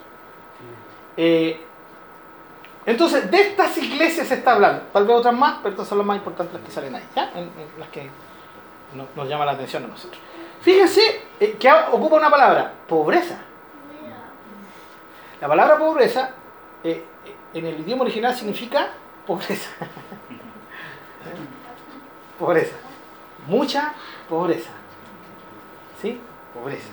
Eh, 1.17 1.61
entonces, 2.85 3.29
de 3.31 3.41
estas 3.41 3.77
iglesias 3.77 4.27
se 4.27 4.35
está 4.35 4.53
hablando. 4.53 4.83
Tal 4.93 5.05
vez 5.07 5.15
otras 5.17 5.33
más, 5.33 5.57
pero 5.57 5.69
estas 5.71 5.87
son 5.87 5.97
las 5.99 6.07
más 6.07 6.17
importantes 6.17 6.53
las 6.53 6.63
que 6.63 6.71
salen 6.71 6.95
ahí, 6.95 7.03
¿ya? 7.15 7.31
En, 7.33 7.39
en 7.43 7.79
las 7.79 7.89
que 7.89 8.09
no- 8.93 9.07
nos 9.15 9.27
llama 9.27 9.45
la 9.45 9.53
atención 9.53 9.83
a 9.85 9.87
nosotros. 9.87 10.21
Fíjense 10.61 11.01
eh, 11.39 11.55
que 11.59 11.71
ocupa 11.91 12.17
una 12.17 12.29
palabra, 12.29 12.73
pobreza. 12.87 13.37
La 15.41 15.47
palabra 15.47 15.77
pobreza 15.77 16.29
eh, 16.83 17.03
en 17.53 17.65
el 17.65 17.79
idioma 17.81 18.03
original 18.03 18.33
significa 18.35 18.89
pobreza. 19.25 19.69
Pobreza. 22.39 22.75
Mucha 23.47 23.93
pobreza. 24.27 24.71
¿Sí? 26.01 26.19
Pobreza. 26.53 26.89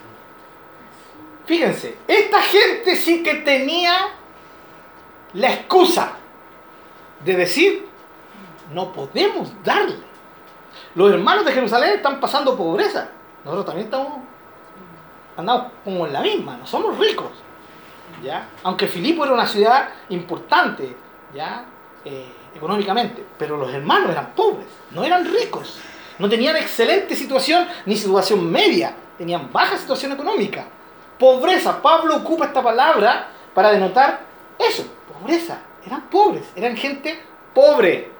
Fíjense, 1.46 1.96
esta 2.06 2.40
gente 2.40 2.96
sí 2.96 3.22
que 3.22 3.36
tenía 3.36 3.94
la 5.34 5.52
excusa 5.52 6.12
de 7.24 7.36
decir, 7.36 7.88
no 8.72 8.92
podemos 8.92 9.52
darle. 9.64 9.96
Los 10.94 11.12
hermanos 11.12 11.44
de 11.44 11.52
Jerusalén 11.52 11.94
están 11.94 12.20
pasando 12.20 12.56
pobreza. 12.56 13.08
Nosotros 13.44 13.66
también 13.66 13.86
estamos, 13.86 14.18
andamos 15.36 15.72
como 15.84 16.06
en 16.06 16.12
la 16.12 16.20
misma, 16.20 16.56
no 16.56 16.66
somos 16.66 16.96
ricos. 16.98 17.30
¿ya? 18.22 18.48
Aunque 18.62 18.86
Filipo 18.86 19.24
era 19.24 19.34
una 19.34 19.46
ciudad 19.46 19.88
importante, 20.08 20.96
¿ya? 21.34 21.64
Eh, 22.04 22.32
económicamente, 22.54 23.24
pero 23.38 23.56
los 23.56 23.72
hermanos 23.72 24.10
eran 24.10 24.32
pobres, 24.34 24.66
no 24.90 25.04
eran 25.04 25.24
ricos, 25.24 25.78
no 26.18 26.28
tenían 26.28 26.56
excelente 26.56 27.16
situación 27.16 27.66
ni 27.86 27.96
situación 27.96 28.50
media, 28.50 28.94
tenían 29.18 29.52
baja 29.52 29.76
situación 29.76 30.12
económica. 30.12 30.64
Pobreza, 31.18 31.80
Pablo 31.80 32.16
ocupa 32.16 32.46
esta 32.46 32.62
palabra 32.62 33.28
para 33.54 33.70
denotar 33.70 34.20
eso, 34.58 34.84
pobreza, 35.12 35.58
eran 35.86 36.02
pobres, 36.08 36.44
eran 36.54 36.76
gente 36.76 37.20
pobre. 37.54 38.10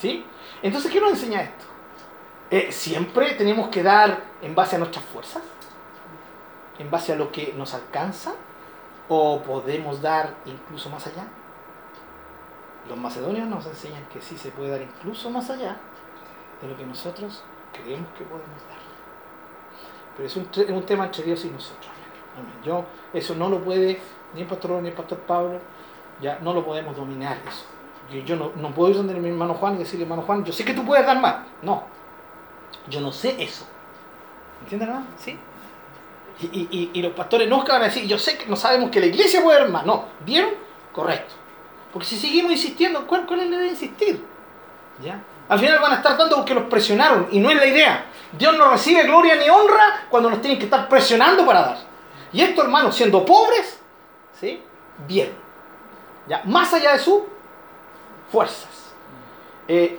¿Sí? 0.00 0.24
Entonces, 0.62 0.90
¿qué 0.90 1.00
nos 1.00 1.10
enseña 1.10 1.42
esto? 1.42 1.64
Eh, 2.50 2.72
¿Siempre 2.72 3.34
tenemos 3.34 3.68
que 3.68 3.82
dar 3.82 4.22
en 4.42 4.54
base 4.54 4.76
a 4.76 4.78
nuestras 4.78 5.04
fuerzas? 5.04 5.42
¿En 6.78 6.90
base 6.90 7.12
a 7.12 7.16
lo 7.16 7.30
que 7.30 7.54
nos 7.56 7.74
alcanza? 7.74 8.32
¿O 9.08 9.42
podemos 9.42 10.00
dar 10.00 10.34
incluso 10.46 10.88
más 10.88 11.06
allá? 11.06 11.24
Los 12.88 12.98
macedonios 12.98 13.48
nos 13.48 13.66
enseñan 13.66 14.04
que 14.12 14.20
sí 14.20 14.36
se 14.36 14.50
puede 14.50 14.70
dar 14.70 14.82
incluso 14.82 15.30
más 15.30 15.50
allá 15.50 15.76
de 16.60 16.68
lo 16.68 16.76
que 16.76 16.84
nosotros 16.84 17.42
creemos 17.72 18.08
que 18.16 18.24
podemos 18.24 18.48
dar. 18.68 18.80
Pero 20.16 20.26
es 20.26 20.36
un, 20.36 20.86
tema 20.86 21.06
entre 21.06 21.22
Dios 21.22 21.44
y 21.44 21.50
nosotros. 21.50 21.90
Yo, 22.64 22.84
eso 23.12 23.34
no 23.34 23.48
lo 23.48 23.62
puede 23.62 24.00
ni 24.34 24.42
el 24.42 24.46
pastor 24.46 24.82
ni 24.82 24.88
el 24.88 24.94
pastor 24.94 25.18
Pablo, 25.18 25.60
ya 26.20 26.38
no 26.40 26.52
lo 26.52 26.64
podemos 26.64 26.96
dominar 26.96 27.38
eso. 27.46 27.64
Yo, 28.26 28.36
no, 28.36 28.52
no, 28.56 28.74
puedo 28.74 28.90
ir 28.90 28.96
donde 28.96 29.14
mi 29.14 29.28
hermano 29.28 29.54
Juan 29.54 29.76
y 29.76 29.78
decirle, 29.78 30.04
hermano 30.04 30.22
Juan, 30.22 30.44
yo 30.44 30.52
sé 30.52 30.64
que 30.64 30.74
tú 30.74 30.84
puedes 30.84 31.06
dar 31.06 31.20
más. 31.20 31.46
No, 31.62 31.84
yo 32.88 33.00
no 33.00 33.12
sé 33.12 33.36
eso. 33.42 33.64
¿Entienden, 34.62 34.88
hermano? 34.88 35.06
¿Sí? 35.16 35.38
Y, 36.42 36.90
y, 36.94 37.02
los 37.02 37.12
pastores 37.12 37.48
no 37.48 37.64
van 37.64 37.82
a 37.82 37.84
decir, 37.84 38.06
yo 38.06 38.18
sé 38.18 38.38
que 38.38 38.46
no 38.46 38.56
sabemos 38.56 38.90
que 38.90 38.98
la 38.98 39.06
iglesia 39.06 39.42
puede 39.42 39.60
dar 39.60 39.68
más. 39.68 39.84
No, 39.84 40.06
¿vieron? 40.24 40.50
Correcto. 40.92 41.34
Porque 41.92 42.06
si 42.06 42.16
seguimos 42.16 42.52
insistiendo, 42.52 43.06
¿cuál, 43.06 43.26
cuál 43.26 43.40
es 43.40 43.50
la 43.50 43.58
de 43.58 43.68
insistir? 43.68 44.24
¿Ya? 45.02 45.20
Al 45.48 45.58
final 45.58 45.80
van 45.80 45.92
a 45.92 45.96
estar 45.96 46.16
dando 46.16 46.36
porque 46.36 46.54
los 46.54 46.64
presionaron 46.64 47.28
y 47.32 47.40
no 47.40 47.50
es 47.50 47.56
la 47.56 47.66
idea. 47.66 48.04
Dios 48.32 48.56
no 48.56 48.70
recibe 48.70 49.02
gloria 49.02 49.34
ni 49.34 49.48
honra 49.48 50.06
cuando 50.08 50.30
nos 50.30 50.40
tienen 50.40 50.58
que 50.58 50.66
estar 50.66 50.88
presionando 50.88 51.44
para 51.44 51.62
dar. 51.62 51.78
Y 52.32 52.40
estos 52.42 52.64
hermanos, 52.64 52.94
siendo 52.94 53.24
pobres, 53.24 53.80
¿sí? 54.38 54.62
Bien. 55.08 55.32
¿Ya? 56.28 56.42
Más 56.44 56.72
allá 56.72 56.92
de 56.92 57.00
sus 57.00 57.22
fuerzas. 58.30 58.92
Eh, 59.66 59.98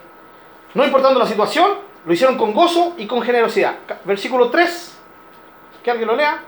no 0.74 0.86
importando 0.86 1.20
la 1.20 1.28
situación, 1.28 1.72
lo 2.06 2.14
hicieron 2.14 2.38
con 2.38 2.54
gozo 2.54 2.94
y 2.98 3.06
con 3.06 3.22
generosidad. 3.22 3.76
Versículo 4.06 4.50
3. 4.50 4.98
Que 5.84 5.92
alguien 5.92 6.08
lo 6.08 6.16
lea. 6.16 6.42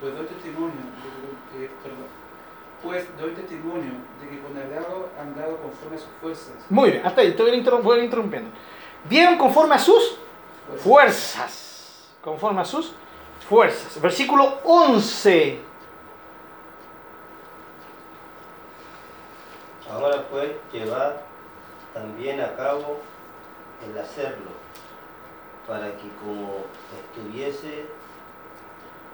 Pues 0.00 0.14
doy 0.14 0.26
testimonio, 0.26 0.74
perdón, 1.82 2.06
pues 2.82 3.06
doy 3.18 3.30
testimonio 3.30 3.92
de 4.54 4.54
que 4.54 4.54
con 4.54 4.58
agrado 4.58 5.08
han 5.20 5.34
dado 5.34 5.56
conforme 5.58 5.96
a 5.96 5.98
sus 5.98 6.08
fuerzas. 6.20 6.54
Muy 6.70 6.90
bien, 6.90 7.06
hasta 7.06 7.20
ahí, 7.20 7.28
ir 7.28 7.54
interrumpiendo. 7.54 8.50
Dieron 9.08 9.38
conforme 9.38 9.74
a 9.74 9.78
sus 9.78 10.18
fuerzas. 10.78 12.08
Conforme 12.22 12.60
a 12.60 12.64
sus 12.64 12.92
fuerzas. 13.48 14.00
Versículo 14.00 14.58
11. 14.64 15.60
Ahora 19.90 20.24
pues 20.30 20.50
llevad 20.72 21.14
también 21.94 22.40
a 22.40 22.54
cabo 22.56 22.98
el 23.86 23.98
hacerlo, 23.98 24.50
para 25.66 25.86
que 25.92 26.08
como 26.20 26.64
estuviese 27.00 27.86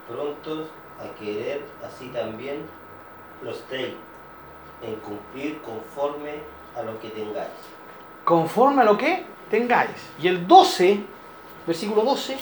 prontos 0.09 0.69
a 0.99 1.19
querer, 1.19 1.65
así 1.87 2.09
también 2.09 2.67
los 3.43 3.59
estéis 3.59 3.95
en 4.83 4.97
cumplir 4.97 5.61
conforme 5.63 6.41
a 6.77 6.83
lo 6.83 6.99
que 7.01 7.09
tengáis. 7.11 7.51
Conforme 8.25 8.83
a 8.83 8.85
lo 8.85 8.97
que 8.99 9.25
tengáis. 9.51 9.91
Y 10.21 10.29
el 10.29 10.47
12, 10.47 11.01
versículo 11.67 12.03
12. 12.03 12.37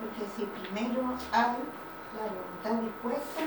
Porque 0.00 0.30
si 0.36 0.44
primero 0.44 1.14
hay 1.32 1.56
la 2.16 2.70
voluntad 2.70 2.82
dispuesta, 2.84 3.42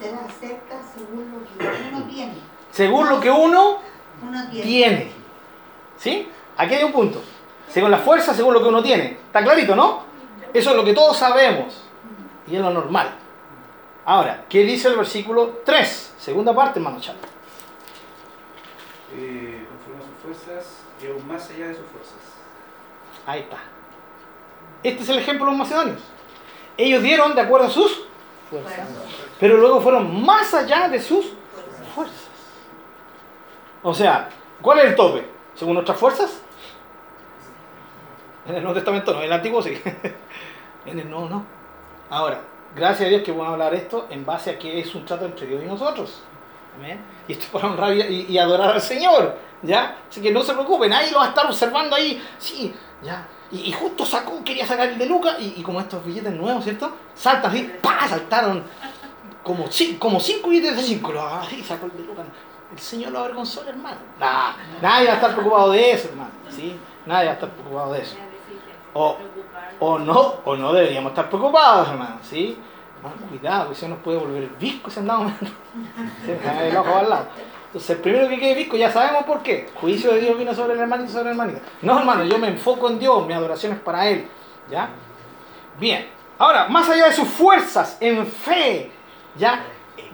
será 0.00 0.24
acerca 0.24 0.80
según 0.94 1.32
lo 1.32 1.44
que 1.46 1.94
uno 1.94 2.04
tiene. 2.10 2.34
Según 2.72 3.08
lo 3.08 3.20
que 3.20 3.30
uno 3.30 3.78
Uno 4.22 4.50
tiene. 4.50 4.64
tiene. 4.66 5.12
¿Sí? 5.98 6.28
Aquí 6.56 6.74
hay 6.74 6.84
un 6.84 6.92
punto. 6.92 7.22
Según 7.68 7.90
la 7.90 7.98
fuerza, 7.98 8.34
según 8.34 8.54
lo 8.54 8.62
que 8.62 8.68
uno 8.68 8.82
tiene. 8.82 9.18
¿Está 9.26 9.42
clarito, 9.42 9.74
no? 9.76 10.02
Eso 10.52 10.70
es 10.70 10.76
lo 10.76 10.84
que 10.84 10.92
todos 10.92 11.16
sabemos. 11.16 11.82
Y 12.48 12.56
es 12.56 12.60
lo 12.62 12.70
normal. 12.70 13.14
Ahora, 14.04 14.44
¿qué 14.48 14.64
dice 14.64 14.88
el 14.88 14.96
versículo 14.96 15.60
3? 15.64 16.14
Segunda 16.18 16.54
parte, 16.54 16.78
hermano 16.78 17.00
Chalo. 17.00 17.18
Eh, 19.16 19.66
conforme 19.68 20.02
a 20.02 20.06
sus 20.06 20.22
fuerzas 20.22 20.78
y 21.02 21.06
aún 21.06 21.26
más 21.26 21.50
allá 21.50 21.68
de 21.68 21.74
sus 21.74 21.86
fuerzas. 21.86 22.14
Ahí 23.26 23.40
está. 23.40 23.58
Este 24.82 25.02
es 25.02 25.08
el 25.08 25.18
ejemplo 25.18 25.46
de 25.46 25.52
los 25.52 25.58
macedonios. 25.58 26.00
Ellos 26.76 27.02
dieron 27.02 27.34
de 27.34 27.40
acuerdo 27.40 27.68
a 27.68 27.70
sus 27.70 28.06
fuerzas. 28.50 28.88
Pero 29.40 29.56
luego 29.56 29.80
fueron 29.80 30.24
más 30.24 30.52
allá 30.52 30.88
de 30.88 31.00
sus 31.00 31.32
fuerzas. 31.94 32.28
O 33.82 33.94
sea, 33.94 34.28
¿cuál 34.60 34.80
es 34.80 34.84
el 34.86 34.96
tope? 34.96 35.26
¿Según 35.54 35.74
nuestras 35.74 35.98
fuerzas? 35.98 36.40
En 38.46 38.56
el 38.56 38.62
Nuevo 38.62 38.74
Testamento 38.74 39.12
no, 39.12 39.20
en 39.20 39.26
el 39.26 39.32
Antiguo 39.32 39.62
sí. 39.62 39.80
En 40.86 40.98
el 40.98 41.08
Nuevo 41.08 41.28
no. 41.30 41.46
Ahora, 42.10 42.40
gracias 42.74 43.06
a 43.06 43.10
Dios 43.10 43.22
que 43.22 43.32
vamos 43.32 43.48
a 43.48 43.52
hablar 43.52 43.74
esto 43.74 44.06
en 44.10 44.24
base 44.24 44.50
a 44.50 44.58
que 44.58 44.80
es 44.80 44.94
un 44.94 45.04
trato 45.04 45.24
entre 45.24 45.46
Dios 45.46 45.62
y 45.62 45.66
nosotros. 45.66 46.22
Amén. 46.76 47.00
Y 47.28 47.32
esto 47.32 47.44
es 47.44 47.50
para 47.50 47.68
honrar 47.68 47.92
y, 47.94 48.26
y 48.28 48.38
adorar 48.38 48.70
al 48.70 48.80
Señor. 48.80 49.36
¿Ya? 49.62 49.96
Así 50.10 50.20
que 50.20 50.30
no 50.30 50.42
se 50.42 50.52
preocupen, 50.52 50.90
nadie 50.90 51.10
lo 51.10 51.18
va 51.18 51.26
a 51.26 51.28
estar 51.28 51.46
observando 51.46 51.96
ahí. 51.96 52.22
Sí, 52.38 52.74
ya. 53.02 53.26
Y, 53.50 53.60
y 53.60 53.72
justo 53.72 54.04
sacó, 54.04 54.44
quería 54.44 54.66
sacar 54.66 54.88
el 54.88 54.98
de 54.98 55.06
Lucas 55.06 55.36
y, 55.38 55.54
y 55.56 55.62
como 55.62 55.80
estos 55.80 56.04
billetes 56.04 56.34
nuevos, 56.34 56.64
¿cierto? 56.64 56.92
Saltan 57.14 57.50
así, 57.50 57.72
¡pa! 57.80 58.06
Saltaron 58.06 58.62
como, 59.42 59.64
como 59.98 60.20
cinco 60.20 60.48
billetes 60.50 60.76
de 60.76 60.82
cinco. 60.82 61.12
Así, 61.18 61.62
sacó 61.62 61.86
el 61.86 61.92
de 61.96 62.04
Lucas. 62.04 62.26
El 62.72 62.78
Señor 62.78 63.12
lo 63.12 63.20
avergonzó, 63.20 63.62
hermano. 63.66 63.98
Nah, 64.18 64.52
nadie 64.82 65.06
va 65.06 65.12
a 65.12 65.16
estar 65.16 65.32
preocupado 65.32 65.70
de 65.70 65.92
eso, 65.92 66.08
hermano. 66.08 66.30
¿sí? 66.50 66.76
Nadie 67.06 67.26
va 67.26 67.30
a 67.30 67.34
estar 67.34 67.50
preocupado 67.50 67.92
de 67.92 68.02
eso. 68.02 68.16
O, 68.94 69.16
o 69.80 69.98
no, 69.98 70.34
o 70.44 70.56
no 70.56 70.72
deberíamos 70.72 71.10
estar 71.10 71.28
preocupados, 71.28 71.88
hermano, 71.88 72.18
¿sí? 72.22 72.58
Hermano, 72.96 73.16
cuidado, 73.28 73.68
que 73.68 73.74
se 73.74 73.88
nos 73.88 73.98
puede 73.98 74.18
volver 74.18 74.48
visco 74.58 74.90
si 74.90 75.00
andamos 75.00 75.32
el 76.62 76.76
ojo 76.76 76.96
al 76.96 77.10
lado. 77.10 77.26
Entonces, 77.66 77.90
el 77.90 78.02
primero 78.02 78.28
que 78.28 78.38
quede 78.38 78.54
visco, 78.54 78.76
ya 78.76 78.92
sabemos 78.92 79.24
por 79.24 79.42
qué. 79.42 79.68
Juicio 79.74 80.12
de 80.12 80.20
Dios 80.20 80.38
vino 80.38 80.54
sobre 80.54 80.74
el 80.74 80.78
hermanito 80.80 81.10
y 81.10 81.12
sobre 81.12 81.24
la 81.24 81.30
hermanita. 81.30 81.60
No, 81.82 81.98
hermano, 81.98 82.24
yo 82.24 82.38
me 82.38 82.48
enfoco 82.48 82.88
en 82.88 83.00
Dios, 83.00 83.26
mi 83.26 83.32
adoración 83.32 83.72
es 83.72 83.80
para 83.80 84.08
Él. 84.08 84.28
¿Ya? 84.70 84.90
Bien. 85.80 86.08
Ahora, 86.38 86.68
más 86.68 86.88
allá 86.88 87.06
de 87.06 87.12
sus 87.12 87.28
fuerzas, 87.28 87.96
en 88.00 88.26
fe, 88.26 88.92
¿ya? 89.36 89.64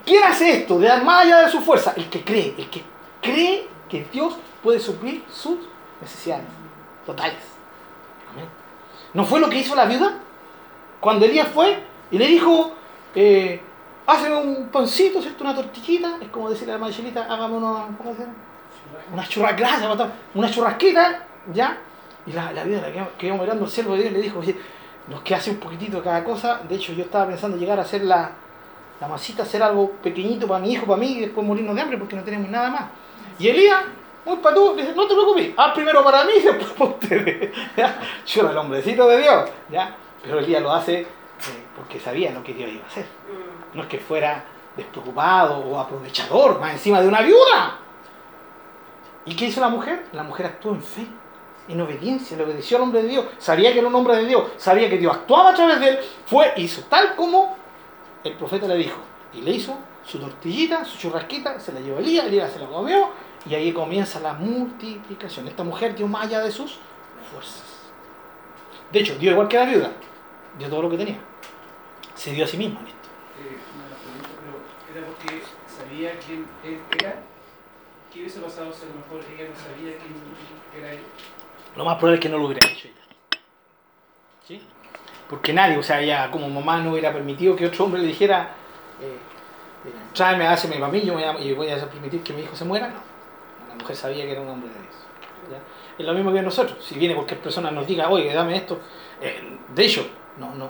¿Quién 0.05 0.25
hace 0.25 0.61
esto? 0.61 0.79
De 0.79 0.89
más 1.03 1.27
allá 1.27 1.43
de 1.43 1.51
sus 1.51 1.63
fuerzas. 1.63 1.97
El 1.97 2.09
que 2.09 2.25
cree, 2.25 2.55
el 2.57 2.71
que 2.71 2.83
cree 3.21 3.69
que 3.89 4.07
Dios 4.11 4.37
puede 4.63 4.81
suplir 4.81 5.25
sus 5.31 5.59
necesidades 6.01 6.47
totales. 7.05 7.50
¿No 9.15 9.25
fue 9.25 9.41
lo 9.41 9.49
que 9.49 9.59
hizo 9.59 9.75
la 9.75 9.87
viuda? 9.87 10.19
Cuando 11.01 11.25
Elías 11.25 11.49
fue 11.49 11.79
y 12.11 12.19
le 12.19 12.27
dijo, 12.27 12.73
eh, 13.15 13.61
hazme 14.07 14.35
un 14.35 14.69
pancito, 14.69 15.21
¿cierto? 15.21 15.45
Una 15.45 15.55
tortillita, 15.55 16.19
es 16.21 16.29
como 16.29 16.51
decirle 16.51 16.73
a 16.73 16.77
la 16.77 16.81
madrecita, 16.81 17.25
hágame 17.25 17.57
una, 17.57 17.87
¿cómo 17.97 18.15
se 18.15 18.21
llama? 18.21 18.35
Una 19.13 19.27
churrasquita, 19.27 20.13
una 20.35 20.51
churrasquita, 20.51 21.27
¿ya? 21.53 21.79
Y 22.27 22.33
la, 22.33 22.53
la 22.53 22.65
viuda 22.65 22.83
la 22.83 22.93
quedó, 22.93 23.09
quedó 23.17 23.35
mirando 23.39 23.65
al 23.65 23.71
siervo 23.71 23.95
de 23.95 24.03
Dios 24.03 24.13
y 24.13 24.15
le 24.15 24.23
dijo, 24.23 24.41
oye, 24.41 24.57
nos 25.09 25.23
queda 25.23 25.39
hace 25.39 25.51
un 25.51 25.57
poquitito 25.57 25.99
de 25.99 26.03
cada 26.03 26.23
cosa, 26.23 26.61
de 26.69 26.75
hecho 26.77 26.93
yo 26.93 27.05
estaba 27.05 27.27
pensando 27.27 27.57
llegar 27.57 27.79
a 27.79 27.83
hacer 27.83 28.03
la, 28.03 28.31
la 29.01 29.09
masita, 29.09 29.43
hacer 29.43 29.63
algo 29.63 29.91
pequeñito 30.03 30.47
para 30.47 30.61
mi 30.61 30.73
hijo, 30.73 30.87
para 30.87 31.01
mí, 31.01 31.13
y 31.13 31.21
después 31.21 31.47
morirnos 31.47 31.75
de 31.75 31.81
hambre 31.81 31.99
porque 31.99 32.17
no 32.17 32.23
tenemos 32.23 32.49
nada 32.51 32.71
más. 32.71 32.83
Y 33.39 33.49
Elías, 33.49 33.81
muy 34.25 34.37
patú, 34.37 34.75
dice, 34.77 34.93
no 34.95 35.07
te 35.07 35.14
preocupes, 35.14 35.53
haz 35.57 35.73
primero 35.73 36.05
para 36.05 36.25
mí 36.25 36.33
y 36.39 36.43
después 36.45 36.71
para 36.73 36.91
ustedes. 36.91 37.53
¿Ya? 37.77 38.01
Yo 38.27 38.43
era 38.43 38.51
el 38.51 38.59
hombrecito 38.59 39.09
de 39.09 39.18
Dios, 39.18 39.51
¿ya? 39.71 39.97
Pero 40.23 40.39
Elías 40.39 40.62
lo 40.62 40.73
hace 40.73 41.01
eh, 41.01 41.07
porque 41.77 41.99
sabía 41.99 42.31
lo 42.33 42.43
que 42.43 42.55
Dios 42.55 42.71
iba 42.71 42.85
a 42.85 42.87
hacer. 42.87 43.07
No 43.75 43.83
es 43.83 43.89
que 43.89 43.99
fuera 43.99 44.45
despreocupado 44.77 45.59
o 45.59 45.79
aprovechador, 45.79 46.61
más 46.61 46.73
encima 46.73 47.01
de 47.01 47.09
una 47.09 47.23
viuda. 47.23 47.79
¿Y 49.25 49.35
qué 49.35 49.47
hizo 49.47 49.61
la 49.61 49.68
mujer? 49.68 50.07
La 50.12 50.23
mujer 50.23 50.47
actuó 50.47 50.73
en 50.73 50.83
fe, 50.83 51.07
en 51.68 51.81
obediencia, 51.81 52.37
le 52.37 52.45
obedeció 52.45 52.77
al 52.77 52.85
hombre 52.85 53.03
de 53.03 53.09
Dios. 53.09 53.27
Sabía 53.39 53.73
que 53.73 53.79
era 53.79 53.89
un 53.89 53.95
hombre 53.95 54.16
de 54.16 54.27
Dios, 54.27 54.45
sabía 54.57 54.89
que 54.89 54.99
Dios 54.99 55.14
actuaba 55.14 55.51
a 55.51 55.55
través 55.55 55.81
de 55.81 55.89
él. 55.89 55.99
Fue, 56.27 56.53
hizo 56.57 56.83
tal 56.85 57.14
como 57.14 57.57
el 58.25 58.35
profeta 58.35 58.66
le 58.66 58.77
dijo. 58.77 58.99
Y 59.33 59.43
le 59.43 59.53
hizo 59.53 59.77
su 60.05 60.18
tortillita, 60.18 60.85
su 60.85 60.99
churrasquita, 60.99 61.61
se 61.61 61.73
la 61.73 61.81
llevó 61.81 61.99
Elías, 61.99 62.27
Elías 62.27 62.53
se 62.53 62.59
la 62.59 62.66
comió. 62.66 63.09
Y 63.47 63.55
ahí 63.55 63.72
comienza 63.72 64.20
la 64.20 64.34
multiplicación. 64.34 65.49
Esta 65.49 65.64
mujer 65.64 65.95
dio 65.95 66.07
más 66.07 66.26
allá 66.26 66.41
de 66.41 66.51
sus 66.51 66.78
fuerzas. 67.32 67.62
De 68.93 69.01
hecho, 69.01 69.16
dio 69.18 69.32
igual 69.32 69.49
que 69.49 69.57
la 69.57 69.64
viuda. 69.64 69.93
Dio 70.59 70.68
todo 70.68 70.82
lo 70.82 70.91
que 70.91 70.99
tenía. 70.99 71.18
Se 72.14 72.32
dio 72.32 72.45
a 72.45 72.49
sí 72.49 72.57
misma 72.59 72.80
en 72.80 72.86
esto. 72.88 72.99
Eh, 73.41 73.57
pero 74.91 74.99
era 74.99 75.07
porque 75.07 75.43
sabía 75.66 76.18
quién 76.18 76.47
él 76.64 76.80
era. 76.99 77.14
¿Qué 78.12 78.20
hubiese 78.20 78.41
pasado 78.41 78.72
si 78.72 78.82
a 78.82 78.86
lo 78.88 78.95
mejor 78.97 79.20
ella 79.32 79.49
no 79.49 79.57
sabía 79.57 79.97
quién 79.99 80.82
era 80.82 80.93
él? 80.93 81.01
Lo 81.76 81.84
más 81.84 81.97
probable 81.97 82.16
es 82.16 82.20
que 82.20 82.28
no 82.28 82.38
lo 82.38 82.47
hubiera 82.47 82.66
hecho 82.68 82.88
ella. 82.88 83.41
¿Sí? 84.47 84.61
Porque 85.28 85.53
nadie, 85.53 85.78
o 85.78 85.82
sea, 85.82 86.01
ella 86.01 86.28
como 86.30 86.51
mamá 86.51 86.80
no 86.80 86.91
hubiera 86.91 87.12
permitido 87.12 87.55
que 87.55 87.66
otro 87.66 87.84
hombre 87.84 88.03
le 88.03 88.09
dijera, 88.09 88.51
eh, 89.01 89.16
tráeme, 90.12 90.47
háceme 90.49 90.76
para 90.76 90.91
mí, 90.91 91.01
yo 91.03 91.14
me 91.14 91.24
voy 91.32 91.41
a- 91.41 91.41
y 91.41 91.55
voy 91.55 91.70
a 91.70 91.88
permitir 91.88 92.22
que 92.24 92.32
mi 92.32 92.43
hijo 92.43 92.57
se 92.57 92.64
muera. 92.64 92.88
No. 92.88 93.10
Mujer 93.81 93.97
sabía 93.97 94.24
que 94.24 94.33
era 94.33 94.41
un 94.41 94.49
hombre 94.49 94.68
de 94.70 94.81
Dios. 94.81 94.95
¿ya? 95.51 95.59
Es 95.99 96.07
lo 96.07 96.14
mismo 96.14 96.33
que 96.33 96.43
nosotros. 96.43 96.85
Si 96.85 96.95
viene 96.99 97.14
cualquier 97.14 97.41
persona 97.41 97.70
nos 97.70 97.87
diga, 97.87 98.09
oye, 98.09 98.33
dame 98.33 98.57
esto. 98.57 98.81
eh, 99.20 99.59
de 99.74 99.85
hecho, 99.85 100.07
no, 100.39 100.55
no, 100.55 100.68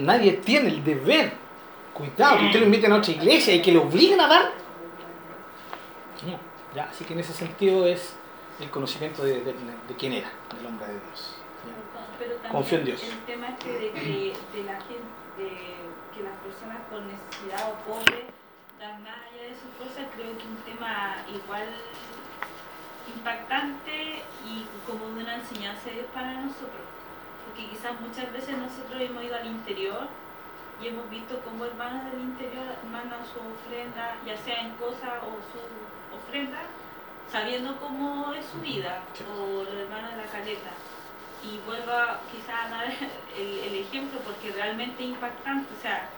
nadie 0.00 0.32
tiene 0.34 0.68
el 0.68 0.84
deber. 0.84 1.32
Cuidado, 1.92 2.38
que 2.38 2.46
usted 2.46 2.58
lo 2.60 2.66
invite 2.66 2.86
a 2.88 2.94
otra 2.96 3.12
iglesia 3.12 3.54
y 3.54 3.62
que 3.62 3.70
le 3.72 3.78
obliguen 3.78 4.20
a 4.20 4.26
dar. 4.28 4.42
No, 6.26 6.38
ya, 6.74 6.84
así 6.90 7.04
que 7.04 7.12
en 7.12 7.20
ese 7.20 7.32
sentido 7.32 7.86
es 7.86 8.16
el 8.60 8.70
conocimiento 8.70 9.22
de, 9.24 9.40
de- 9.40 9.52
de 9.54 9.94
quién 9.98 10.12
era, 10.12 10.28
del 10.56 10.66
hombre 10.66 10.86
de 10.86 10.92
Dios. 10.94 11.36
Pero 12.18 12.32
también 12.34 12.52
Confío 12.52 12.78
en 12.78 12.84
Dios. 12.84 13.02
El 13.02 13.18
tema 13.26 13.48
este 13.50 13.68
de 13.72 13.90
que 13.92 14.32
de 14.54 14.64
la 14.64 14.74
gente, 14.80 15.12
de 15.38 15.48
que 16.14 16.22
las 16.22 16.36
personas 16.42 16.78
con 16.90 17.06
necesidad 17.06 17.72
o 17.72 17.74
pobres 17.90 18.24
dan 18.78 19.02
más 19.02 19.16
allá 19.30 19.42
de 19.42 19.54
sus 19.54 19.70
fuerzas, 19.78 20.06
creo 20.14 20.32
que 20.36 20.38
es 20.38 20.48
un 20.48 20.56
tema 20.64 21.16
igual 21.32 21.66
impactante 23.08 24.22
y 24.46 24.66
como 24.86 25.06
de 25.14 25.22
una 25.22 25.36
enseñanza 25.36 25.86
de 25.86 25.96
Dios 25.96 26.06
para 26.14 26.32
nosotros. 26.32 26.84
Porque 27.44 27.68
quizás 27.68 28.00
muchas 28.00 28.32
veces 28.32 28.56
nosotros 28.58 29.00
hemos 29.00 29.22
ido 29.22 29.36
al 29.36 29.46
interior 29.46 30.08
y 30.80 30.88
hemos 30.88 31.08
visto 31.10 31.40
cómo 31.44 31.64
hermanos 31.64 32.10
del 32.10 32.20
interior 32.20 32.66
mandan 32.90 33.20
su 33.26 33.38
ofrenda, 33.38 34.16
ya 34.26 34.36
sea 34.36 34.60
en 34.60 34.70
cosa 34.72 35.20
o 35.22 35.38
su 35.52 36.16
ofrenda, 36.16 36.62
sabiendo 37.30 37.76
cómo 37.76 38.32
es 38.34 38.44
su 38.46 38.60
vida, 38.60 39.02
o 39.36 39.62
los 39.62 39.74
hermanos 39.74 40.12
de 40.12 40.16
la 40.18 40.30
caleta. 40.30 40.70
Y 41.44 41.58
vuelvo 41.66 41.92
a 41.92 42.20
quizás 42.32 42.66
a 42.66 42.68
dar 42.70 42.86
el, 43.38 43.58
el 43.58 43.74
ejemplo 43.74 44.18
porque 44.20 44.50
realmente 44.52 45.04
es 45.04 45.10
impactante. 45.10 45.68
O 45.78 45.82
sea, 45.82 46.08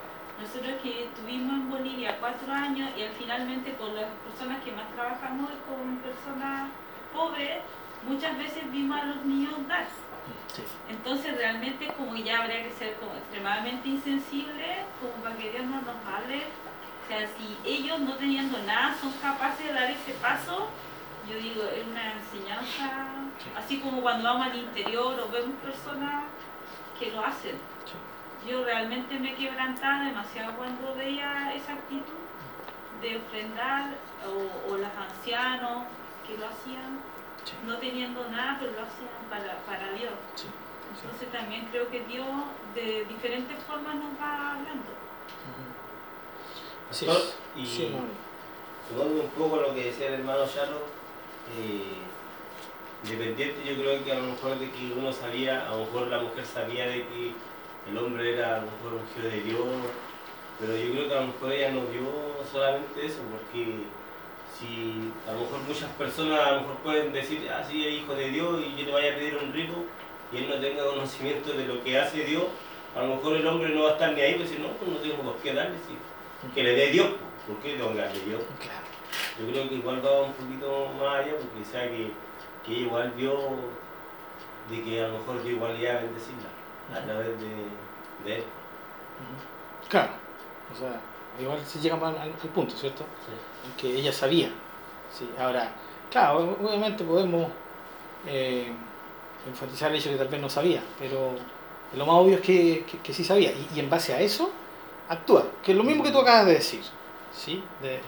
nosotros 0.40 0.74
que 0.82 1.04
estuvimos 1.04 1.54
en 1.54 1.70
Bolivia 1.70 2.18
cuatro 2.20 2.52
años 2.52 2.90
y 2.96 3.02
al 3.02 3.12
finalmente 3.12 3.74
con 3.74 3.94
las 3.94 4.06
personas 4.24 4.62
que 4.62 4.72
más 4.72 4.88
trabajamos 4.94 5.50
y 5.50 5.58
con 5.68 5.96
personas 5.98 6.70
pobres, 7.12 7.62
muchas 8.06 8.36
veces 8.36 8.70
vimos 8.70 9.00
a 9.00 9.04
los 9.04 9.24
niños 9.24 9.54
dar. 9.66 9.86
Sí. 10.54 10.62
Entonces 10.88 11.36
realmente 11.36 11.86
como 11.96 12.14
que 12.14 12.22
ya 12.22 12.42
habría 12.42 12.64
que 12.64 12.72
ser 12.72 12.94
como 12.94 13.14
extremadamente 13.14 13.88
insensible 13.88 14.84
como 15.00 15.12
para 15.22 15.36
que 15.36 15.50
Dios 15.50 15.64
no 15.64 15.80
nos 15.80 15.96
hable. 16.06 16.44
O 17.04 17.08
sea, 17.08 17.26
si 17.26 17.56
ellos 17.64 18.00
no 18.00 18.14
teniendo 18.16 18.58
nada 18.64 18.94
son 19.00 19.12
capaces 19.22 19.66
de 19.66 19.72
dar 19.72 19.90
ese 19.90 20.12
paso, 20.20 20.68
yo 21.28 21.36
digo, 21.38 21.62
es 21.64 21.86
una 21.86 22.12
enseñanza, 22.12 23.08
así 23.56 23.78
como 23.78 24.00
cuando 24.00 24.24
vamos 24.24 24.46
al 24.46 24.56
interior 24.56 25.18
o 25.20 25.28
vemos 25.28 25.56
personas 25.62 26.24
que 26.98 27.10
lo 27.10 27.24
hacen. 27.24 27.56
Yo 28.46 28.64
realmente 28.64 29.18
me 29.18 29.34
quebrantaba 29.34 30.04
demasiado 30.04 30.56
cuando 30.56 30.94
veía 30.94 31.52
esa 31.54 31.72
actitud 31.74 32.22
de 33.02 33.16
ofrendar 33.16 33.94
o, 34.24 34.72
o 34.72 34.76
los 34.76 34.90
ancianos 34.96 35.84
que 36.26 36.38
lo 36.38 36.46
hacían 36.46 37.00
no 37.66 37.76
teniendo 37.78 38.28
nada, 38.28 38.56
pero 38.58 38.72
lo 38.72 38.82
hacían 38.82 39.08
para, 39.30 39.58
para 39.64 39.92
Dios. 39.92 40.12
Sí. 40.34 40.46
Entonces 41.02 41.30
también 41.30 41.66
creo 41.70 41.88
que 41.90 42.00
Dios 42.04 42.26
de 42.74 43.04
diferentes 43.04 43.62
formas 43.64 43.94
nos 43.96 44.18
va 44.20 44.52
hablando. 44.52 44.90
Así 46.90 47.06
Pastor, 47.06 47.24
es. 47.56 47.78
y. 47.78 47.96
Tomando 48.88 49.22
un 49.22 49.30
poco 49.30 49.56
lo 49.56 49.74
que 49.74 49.86
decía 49.86 50.08
el 50.08 50.14
hermano 50.14 50.46
Charlo, 50.46 50.78
eh, 51.58 51.98
independiente 53.02 53.64
yo 53.64 53.82
creo 53.82 54.04
que 54.04 54.12
a 54.12 54.14
lo 54.14 54.28
mejor 54.28 54.58
de 54.60 54.70
que 54.70 54.92
uno 54.96 55.12
sabía, 55.12 55.66
a 55.66 55.70
lo 55.70 55.86
mejor 55.86 56.06
la 56.06 56.20
mujer 56.20 56.46
sabía 56.46 56.86
de 56.86 57.04
que 57.08 57.32
el 57.88 57.98
hombre 57.98 58.34
era 58.34 58.56
a 58.56 58.58
lo 58.58 58.66
mejor 58.66 59.00
ungido 59.00 59.30
de 59.30 59.42
Dios, 59.42 59.66
pero 60.58 60.76
yo 60.76 60.92
creo 60.92 61.08
que 61.08 61.14
a 61.14 61.20
lo 61.20 61.26
mejor 61.28 61.52
ella 61.52 61.70
no 61.70 61.80
vio 61.82 62.10
solamente 62.50 63.06
eso, 63.06 63.20
porque 63.30 63.84
si 64.58 65.12
a 65.28 65.32
lo 65.32 65.40
mejor 65.40 65.60
muchas 65.68 65.90
personas 65.92 66.40
a 66.40 66.52
lo 66.52 66.60
mejor 66.62 66.76
pueden 66.78 67.12
decir, 67.12 67.48
ah, 67.50 67.62
sí, 67.68 67.86
es 67.86 67.94
hijo 67.94 68.14
de 68.14 68.30
Dios 68.30 68.60
y 68.66 68.76
yo 68.76 68.86
le 68.86 68.92
vaya 68.92 69.12
a 69.12 69.16
pedir 69.16 69.36
un 69.36 69.52
rito 69.52 69.84
y 70.32 70.38
él 70.38 70.48
no 70.48 70.56
tenga 70.56 70.84
conocimiento 70.84 71.52
de 71.52 71.66
lo 71.66 71.84
que 71.84 71.98
hace 71.98 72.24
Dios, 72.24 72.44
a 72.96 73.02
lo 73.02 73.16
mejor 73.16 73.36
el 73.36 73.46
hombre 73.46 73.68
no 73.68 73.84
va 73.84 73.90
a 73.90 73.92
estar 73.92 74.12
ni 74.12 74.20
ahí, 74.20 74.34
pues 74.34 74.48
si 74.48 74.58
no, 74.58 74.68
pues 74.68 74.90
no 74.90 74.96
tengo 74.96 75.22
por 75.22 75.36
qué 75.36 75.52
darle, 75.52 75.76
si, 75.86 76.54
que 76.54 76.62
le 76.62 76.74
dé 76.74 76.88
Dios, 76.88 77.08
¿por 77.46 77.56
qué 77.58 77.74
tengo 77.74 77.92
que 77.92 77.98
darle 77.98 78.20
Dios? 78.20 78.42
Claro. 78.58 78.86
Yo 79.38 79.52
creo 79.52 79.68
que 79.68 79.74
igual 79.76 80.04
va 80.04 80.22
un 80.22 80.32
poquito 80.32 80.88
más 80.98 81.16
allá 81.16 81.32
porque 81.36 81.64
sea 81.70 81.88
que, 81.88 82.10
que 82.64 82.72
igual 82.80 83.12
vio 83.16 83.36
de 84.70 84.82
que 84.82 85.04
a 85.04 85.08
lo 85.08 85.18
mejor 85.18 85.44
yo 85.44 85.50
igual 85.50 85.80
iba 85.80 85.92
a 85.92 85.96
bendecirla 85.96 86.55
a 86.94 87.00
través 87.04 87.28
de, 87.40 87.48
de 88.24 88.36
él. 88.38 88.44
Claro. 89.88 90.10
O 90.74 90.78
sea, 90.78 91.00
igual 91.40 91.64
se 91.64 91.78
llega 91.80 91.96
al, 91.96 92.18
al- 92.18 92.30
punto, 92.54 92.74
¿cierto? 92.76 93.04
En 93.64 93.72
que 93.76 93.96
ella 93.98 94.12
sabía. 94.12 94.50
Sí, 95.16 95.28
ahora, 95.38 95.70
claro, 96.10 96.56
obviamente 96.62 97.04
podemos 97.04 97.48
eh, 98.26 98.72
enfatizar 99.46 99.90
el 99.90 99.98
hecho 99.98 100.10
que 100.10 100.16
tal 100.16 100.28
vez 100.28 100.40
no 100.40 100.48
sabía, 100.50 100.82
pero 100.98 101.32
lo 101.96 102.06
más 102.06 102.16
obvio 102.16 102.36
es 102.36 102.40
que, 102.40 102.84
que- 102.90 102.98
que 102.98 103.12
sí 103.14 103.24
sabía. 103.24 103.52
Y, 103.52 103.68
y 103.76 103.80
en 103.80 103.88
base 103.88 104.12
a 104.14 104.20
eso, 104.20 104.50
actúa. 105.08 105.46
Que 105.62 105.72
es 105.72 105.78
lo 105.78 105.84
mismo 105.84 106.02
que 106.02 106.10
tú 106.10 106.18
acabas 106.20 106.46
de 106.46 106.54
decir. 106.54 106.82
¿Sí? 107.34 107.62
De, 107.82 108.00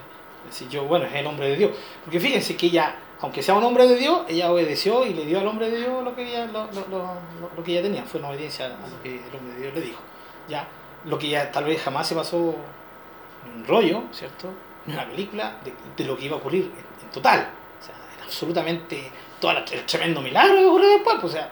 decir 0.47 0.69
yo, 0.69 0.85
bueno, 0.85 1.05
es 1.05 1.15
el 1.15 1.27
hombre 1.27 1.49
de 1.51 1.57
Dios. 1.57 1.71
Porque 2.05 2.19
fíjense 2.21 2.57
que 2.57 2.67
ella, 2.67 2.95
aunque 3.21 3.43
sea 3.43 3.55
un 3.55 3.65
hombre 3.65 3.87
de 3.87 3.97
Dios, 3.97 4.23
ella 4.29 4.51
obedeció 4.53 5.05
y 5.05 5.13
le 5.15 5.25
dio 5.25 5.41
al 5.41 5.47
hombre 5.47 5.71
de 5.71 5.79
Dios 5.79 6.05
lo 6.05 6.15
que 6.15 6.29
ella, 6.29 6.47
lo, 6.47 6.67
lo- 6.73 6.87
lo- 6.89 7.15
lo- 7.57 7.65
que 7.65 7.73
ella 7.73 7.83
tenía. 7.83 8.05
Fue 8.05 8.21
una 8.21 8.29
obediencia 8.31 8.67
a 8.67 8.69
lo 8.69 9.03
que 9.03 9.17
el 9.17 9.35
hombre 9.37 9.55
de 9.55 9.61
Dios 9.63 9.75
le 9.75 9.81
dijo. 9.81 10.01
Ya, 10.49 10.67
lo 11.05 11.19
que 11.19 11.27
ella 11.27 11.51
tal 11.51 11.65
vez 11.65 11.83
jamás 11.83 12.07
se 12.07 12.15
pasó 12.15 12.37
un 12.39 13.65
rollo, 13.67 14.03
¿cierto? 14.13 14.49
Una 14.87 15.07
película 15.09 15.57
de, 15.97 16.05
lo 16.05 16.17
que 16.17 16.25
iba 16.27 16.37
a 16.37 16.39
ocurrir 16.39 16.73
en, 17.03 17.11
total. 17.11 17.51
O 17.81 17.85
sea, 17.85 17.95
era 18.17 18.25
absolutamente 18.25 19.11
todo 19.41 19.51
el 19.53 19.65
tremendo 19.87 20.21
milagro 20.21 20.57
que 20.57 20.65
ocurrió 20.67 20.89
después. 20.91 21.17
pues, 21.21 21.33
o 21.33 21.37
sea, 21.37 21.51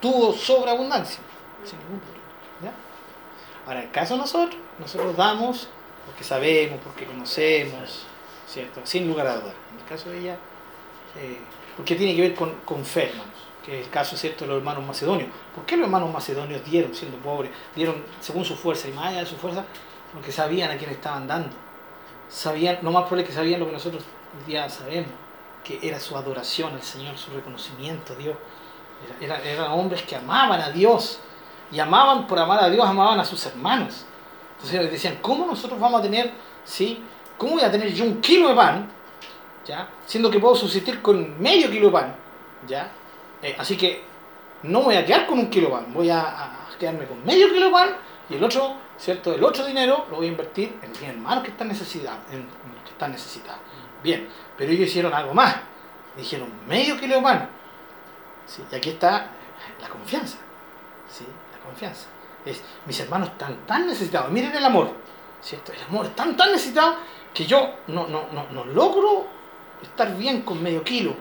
tuvo 0.00 0.32
sobreabundancia, 0.32 1.20
sin 1.64 1.78
ningún 1.80 1.98
problema. 2.00 2.24
¿ya? 2.62 2.72
Ahora, 3.66 3.82
el 3.82 3.90
caso 3.90 4.14
de 4.14 4.20
nosotros, 4.20 4.60
nosotros 4.78 5.16
damos 5.16 5.68
porque 6.06 6.22
sabemos, 6.24 6.78
porque 6.84 7.04
conocemos, 7.06 8.06
¿cierto? 8.46 8.80
Sin 8.84 9.08
lugar 9.08 9.26
a 9.26 9.36
dudas. 9.36 9.54
En 9.72 9.78
el 9.80 9.84
caso 9.86 10.10
de 10.10 10.18
ella, 10.20 10.36
eh, 11.16 11.38
porque 11.76 11.94
tiene 11.96 12.14
que 12.14 12.20
ver 12.22 12.34
con, 12.34 12.52
con 12.64 12.84
fe, 12.84 13.08
hermanos, 13.10 13.34
que 13.64 13.80
es 13.80 13.86
el 13.86 13.90
caso, 13.92 14.16
¿cierto?, 14.16 14.44
de 14.44 14.48
los 14.48 14.58
hermanos 14.58 14.84
macedonios. 14.84 15.28
¿Por 15.54 15.64
qué 15.64 15.76
los 15.76 15.84
hermanos 15.86 16.12
macedonios 16.12 16.64
dieron, 16.64 16.94
siendo 16.94 17.16
pobres, 17.18 17.50
dieron 17.74 18.04
según 18.20 18.44
su 18.44 18.56
fuerza 18.56 18.88
y 18.88 18.92
más 18.92 19.06
allá 19.08 19.20
de 19.20 19.26
su 19.26 19.36
fuerza? 19.36 19.64
Porque 20.12 20.30
sabían 20.32 20.70
a 20.70 20.76
quién 20.76 20.90
estaban 20.90 21.26
dando. 21.26 21.50
Sabían, 22.28 22.78
no 22.82 22.90
más 22.90 23.02
probable 23.02 23.22
es 23.22 23.28
que 23.30 23.34
sabían 23.34 23.60
lo 23.60 23.66
que 23.66 23.72
nosotros 23.72 24.02
hoy 24.38 24.52
día 24.52 24.68
sabemos, 24.68 25.10
que 25.62 25.78
era 25.82 25.98
su 26.00 26.16
adoración 26.16 26.72
al 26.74 26.82
Señor, 26.82 27.16
su 27.16 27.30
reconocimiento 27.32 28.12
a 28.12 28.16
Dios. 28.16 28.36
Era- 29.20 29.36
era- 29.38 29.50
eran 29.50 29.72
hombres 29.72 30.02
que 30.02 30.16
amaban 30.16 30.60
a 30.60 30.70
Dios 30.70 31.20
y 31.72 31.78
amaban 31.80 32.26
por 32.26 32.38
amar 32.38 32.62
a 32.62 32.68
Dios, 32.70 32.86
amaban 32.86 33.18
a 33.20 33.24
sus 33.24 33.44
hermanos. 33.46 34.04
Entonces 34.56 34.78
ellos 34.78 34.90
decían, 34.92 35.18
¿cómo 35.20 35.46
nosotros 35.46 35.78
vamos 35.80 36.00
a 36.00 36.02
tener, 36.02 36.32
sí? 36.64 37.02
¿Cómo 37.36 37.54
voy 37.54 37.62
a 37.62 37.70
tener 37.70 37.92
yo 37.92 38.04
un 38.04 38.20
kilo 38.20 38.48
de 38.48 38.54
pan, 38.54 38.88
ya? 39.66 39.88
Siendo 40.06 40.30
que 40.30 40.38
puedo 40.38 40.54
subsistir 40.54 41.00
con 41.00 41.40
medio 41.40 41.70
kilo 41.70 41.86
de 41.86 41.92
pan, 41.92 42.16
ya? 42.66 42.90
Eh, 43.42 43.54
así 43.58 43.76
que 43.76 44.02
no 44.62 44.82
voy 44.82 44.96
a 44.96 45.04
quedar 45.04 45.26
con 45.26 45.38
un 45.38 45.50
kilo 45.50 45.68
de 45.68 45.74
pan, 45.74 45.92
voy 45.92 46.10
a, 46.10 46.66
quedarme 46.78 47.06
con 47.06 47.24
medio 47.24 47.48
kilo 47.48 47.66
de 47.66 47.72
pan 47.72 47.96
y 48.28 48.34
el 48.34 48.44
otro, 48.44 48.74
¿cierto? 48.98 49.34
El 49.34 49.44
otro 49.44 49.64
dinero 49.66 50.06
lo 50.10 50.16
voy 50.16 50.26
a 50.26 50.30
invertir 50.30 50.78
en 50.82 50.92
mi 51.00 51.06
hermano 51.06 51.42
que 51.42 51.50
está 51.50 51.64
necesitado, 51.64 52.18
en, 52.30 52.46
que 52.84 52.90
están 52.90 53.12
necesitados. 53.12 53.60
Bien, 54.02 54.28
pero 54.56 54.72
ellos 54.72 54.88
hicieron 54.88 55.14
algo 55.14 55.34
más. 55.34 55.56
Dijeron 56.16 56.48
medio 56.66 56.98
kilo 56.98 57.16
de 57.16 57.22
pan. 57.22 57.48
¿sí? 58.46 58.62
Y 58.70 58.74
aquí 58.74 58.90
está 58.90 59.30
la 59.80 59.88
confianza. 59.88 60.38
¿sí? 61.08 61.24
La 61.52 61.58
confianza. 61.64 62.06
Es, 62.44 62.62
mis 62.86 63.00
hermanos 63.00 63.30
están 63.30 63.66
tan 63.66 63.86
necesitados. 63.86 64.30
Miren 64.30 64.54
el 64.54 64.64
amor. 64.64 64.90
¿cierto? 65.44 65.72
El 65.72 65.82
amor 65.82 66.08
tan, 66.08 66.36
tan 66.36 66.52
necesitado 66.52 66.96
que 67.32 67.44
yo 67.44 67.74
no, 67.88 68.06
no, 68.08 68.26
no, 68.32 68.46
no 68.50 68.64
logro 68.64 69.26
estar 69.84 70.16
bien 70.16 70.42
con 70.42 70.62
medio 70.62 70.82
kilo, 70.82 71.14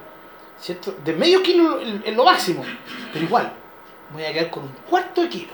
¿cierto? 0.60 0.95
De 1.03 1.14
medio 1.14 1.41
kilo 1.41 1.80
es 1.80 2.15
lo 2.15 2.23
máximo, 2.23 2.64
pero 3.11 3.26
igual, 3.26 3.52
me 4.10 4.22
voy 4.22 4.26
a 4.26 4.34
quedar 4.34 4.49
con 4.49 4.64
un 4.64 4.73
cuarto 4.90 5.22
de 5.22 5.30
kilo, 5.30 5.53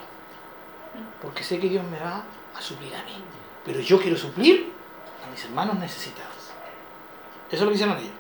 porque 1.22 1.44
sé 1.44 1.60
que 1.60 1.70
Dios 1.70 1.84
me 1.86 2.00
va 2.00 2.24
a 2.56 2.62
suplir 2.62 2.94
a 2.96 3.04
mí, 3.04 3.14
pero 3.66 3.80
yo 3.80 4.00
quiero 4.00 4.18
suplir 4.18 4.72
a 5.26 5.30
mis 5.32 5.44
hermanos 5.46 5.78
necesitados. 5.78 6.30
Eso 7.48 7.56
es 7.56 7.62
lo 7.62 7.70
que 7.70 7.76
hicieron 7.76 7.98
ellos. 7.98 8.12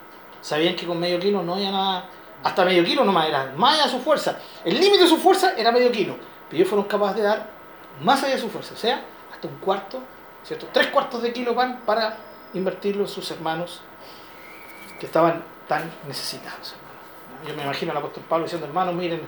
Sabían 0.42 0.76
que 0.76 0.88
con 0.88 1.00
medio 1.00 1.20
kilo 1.20 1.44
no 1.44 1.56
había 1.56 1.72
nada, 1.72 2.10
hasta 2.44 2.66
medio 2.66 2.84
kilo 2.84 3.04
nomás 3.04 3.28
era 3.28 3.54
más 3.56 3.76
allá 3.76 3.84
de 3.86 3.92
su 3.92 4.00
fuerza. 4.00 4.40
El 4.64 4.80
límite 4.80 5.04
de 5.04 5.10
su 5.10 5.18
fuerza 5.18 5.54
era 5.58 5.72
medio 5.72 5.92
kilo, 5.92 6.16
pero 6.48 6.58
ellos 6.58 6.70
fueron 6.70 6.88
capaces 6.88 7.18
de 7.18 7.24
dar 7.24 7.50
más 8.02 8.24
allá 8.24 8.36
de 8.36 8.42
su 8.42 8.50
fuerza, 8.50 8.74
o 8.74 8.78
sea, 8.78 9.04
hasta 9.32 9.48
un 9.48 9.56
cuarto, 9.56 10.02
¿cierto? 10.44 10.68
Tres 10.72 10.88
cuartos 10.88 11.22
de 11.22 11.34
kilo 11.34 11.54
pan 11.54 11.82
para 11.86 12.18
invertirlo 12.54 13.04
en 13.04 13.10
sus 13.10 13.30
hermanos 13.32 13.82
que 15.00 15.06
estaban 15.06 15.42
tan 15.68 15.90
necesitados. 16.08 16.74
hermano. 16.74 17.48
Yo 17.48 17.56
me 17.56 17.64
imagino 17.64 17.92
al 17.92 17.98
apóstol 18.00 18.24
Pablo 18.28 18.46
diciendo, 18.46 18.68
hermanos, 18.68 18.94
miren, 18.96 19.22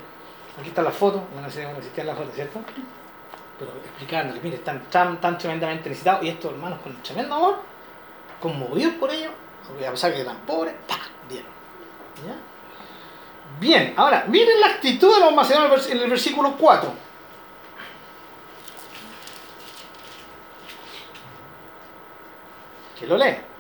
aquí 0.60 0.69
está 0.69 0.81
la 0.81 0.91
foto, 0.91 1.23
no 1.34 1.48
existían 1.48 2.07
las 2.07 2.18
fotos, 2.18 2.35
¿cierto? 2.35 2.60
Pero 3.57 3.72
explicándoles, 3.85 4.43
miren, 4.43 4.60
están 4.60 4.84
tan, 4.89 5.38
tremendamente 5.38 5.89
necesitados 5.89 6.23
y 6.23 6.30
estos 6.30 6.52
hermanos 6.52 6.80
con 6.81 7.02
tremendo 7.02 7.35
amor, 7.35 7.60
conmovidos 8.41 8.95
por 8.95 9.11
ello, 9.11 9.30
aunque 9.69 9.88
a 9.88 9.91
pesar 9.91 10.11
de 10.11 10.18
que 10.18 10.22
eran 10.23 10.38
pobres, 10.45 10.76
¡pah! 10.88 10.98
dieron. 11.30 11.52
¿Ya? 12.27 12.35
Bien, 13.60 13.93
ahora, 13.95 14.26
miren 14.27 14.60
la 14.60 14.68
actitud 14.68 15.14
de 15.14 15.19
los 15.22 15.34
macedonios 15.34 15.89
en 15.89 15.99
el 15.99 16.10
versículo 16.10 16.56
4. 16.57 16.93
Que 22.99 23.07
lo 23.07 23.18
lee. 23.18 23.51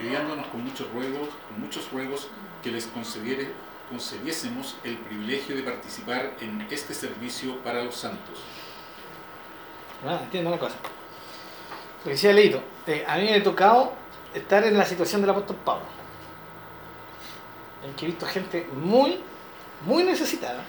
Pidiéndonos 0.00 0.46
con 0.46 0.64
muchos 0.64 0.90
ruegos, 0.92 1.28
con 1.48 1.60
muchos 1.60 1.90
ruegos 1.92 2.28
que 2.62 2.70
les 2.70 2.86
concediere, 2.86 3.52
concediésemos 3.90 4.76
el 4.82 4.96
privilegio 4.96 5.54
de 5.54 5.62
participar 5.62 6.32
en 6.40 6.66
este 6.70 6.94
servicio 6.94 7.58
para 7.58 7.84
los 7.84 7.94
santos. 7.94 8.38
Ah, 10.06 10.20
entiendo 10.22 10.50
una 10.50 10.58
cosa. 10.58 10.76
Lo 11.98 12.04
que 12.04 12.10
decía 12.10 12.32
Leito, 12.32 12.62
eh, 12.86 13.04
a 13.06 13.16
mí 13.16 13.24
me 13.24 13.34
ha 13.34 13.42
tocado 13.42 13.92
estar 14.32 14.64
en 14.64 14.78
la 14.78 14.86
situación 14.86 15.20
del 15.20 15.30
apóstol 15.30 15.56
Pablo, 15.64 15.84
en 17.84 17.94
que 17.94 18.06
he 18.06 18.08
visto 18.08 18.26
gente 18.26 18.66
muy, 18.72 19.20
muy 19.84 20.04
necesitada 20.04 20.64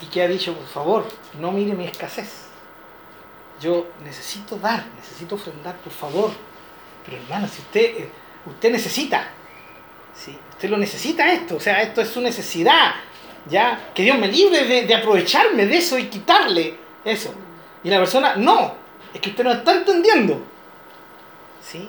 y 0.00 0.06
que 0.06 0.22
ha 0.22 0.28
dicho, 0.28 0.54
por 0.54 0.66
favor, 0.66 1.04
no 1.38 1.52
mire 1.52 1.74
mi 1.74 1.84
escasez. 1.84 2.48
Yo 3.60 3.86
necesito 4.02 4.56
dar, 4.56 4.86
necesito 4.96 5.34
ofrendar, 5.34 5.76
por 5.76 5.92
favor. 5.92 6.30
Pero 7.04 7.18
hermano, 7.18 7.48
si 7.48 7.60
usted, 7.60 7.80
eh, 7.80 8.08
usted 8.46 8.70
necesita, 8.70 9.28
¿sí? 10.14 10.36
usted 10.50 10.70
lo 10.70 10.76
necesita 10.76 11.30
esto, 11.32 11.56
o 11.56 11.60
sea, 11.60 11.82
esto 11.82 12.00
es 12.00 12.08
su 12.08 12.20
necesidad, 12.20 12.94
¿ya? 13.48 13.90
Que 13.94 14.02
Dios 14.02 14.18
me 14.18 14.28
libre 14.28 14.84
de, 14.84 14.94
aprovecharme 14.94 15.66
de 15.66 15.76
eso 15.76 15.98
y 15.98 16.06
quitarle 16.06 16.76
eso. 17.04 17.34
Y 17.82 17.90
la 17.90 17.98
persona, 17.98 18.36
no, 18.36 18.74
es 19.12 19.20
que 19.20 19.30
usted 19.30 19.44
no 19.44 19.52
está 19.52 19.72
entendiendo. 19.72 20.42
¿Sí? 21.60 21.88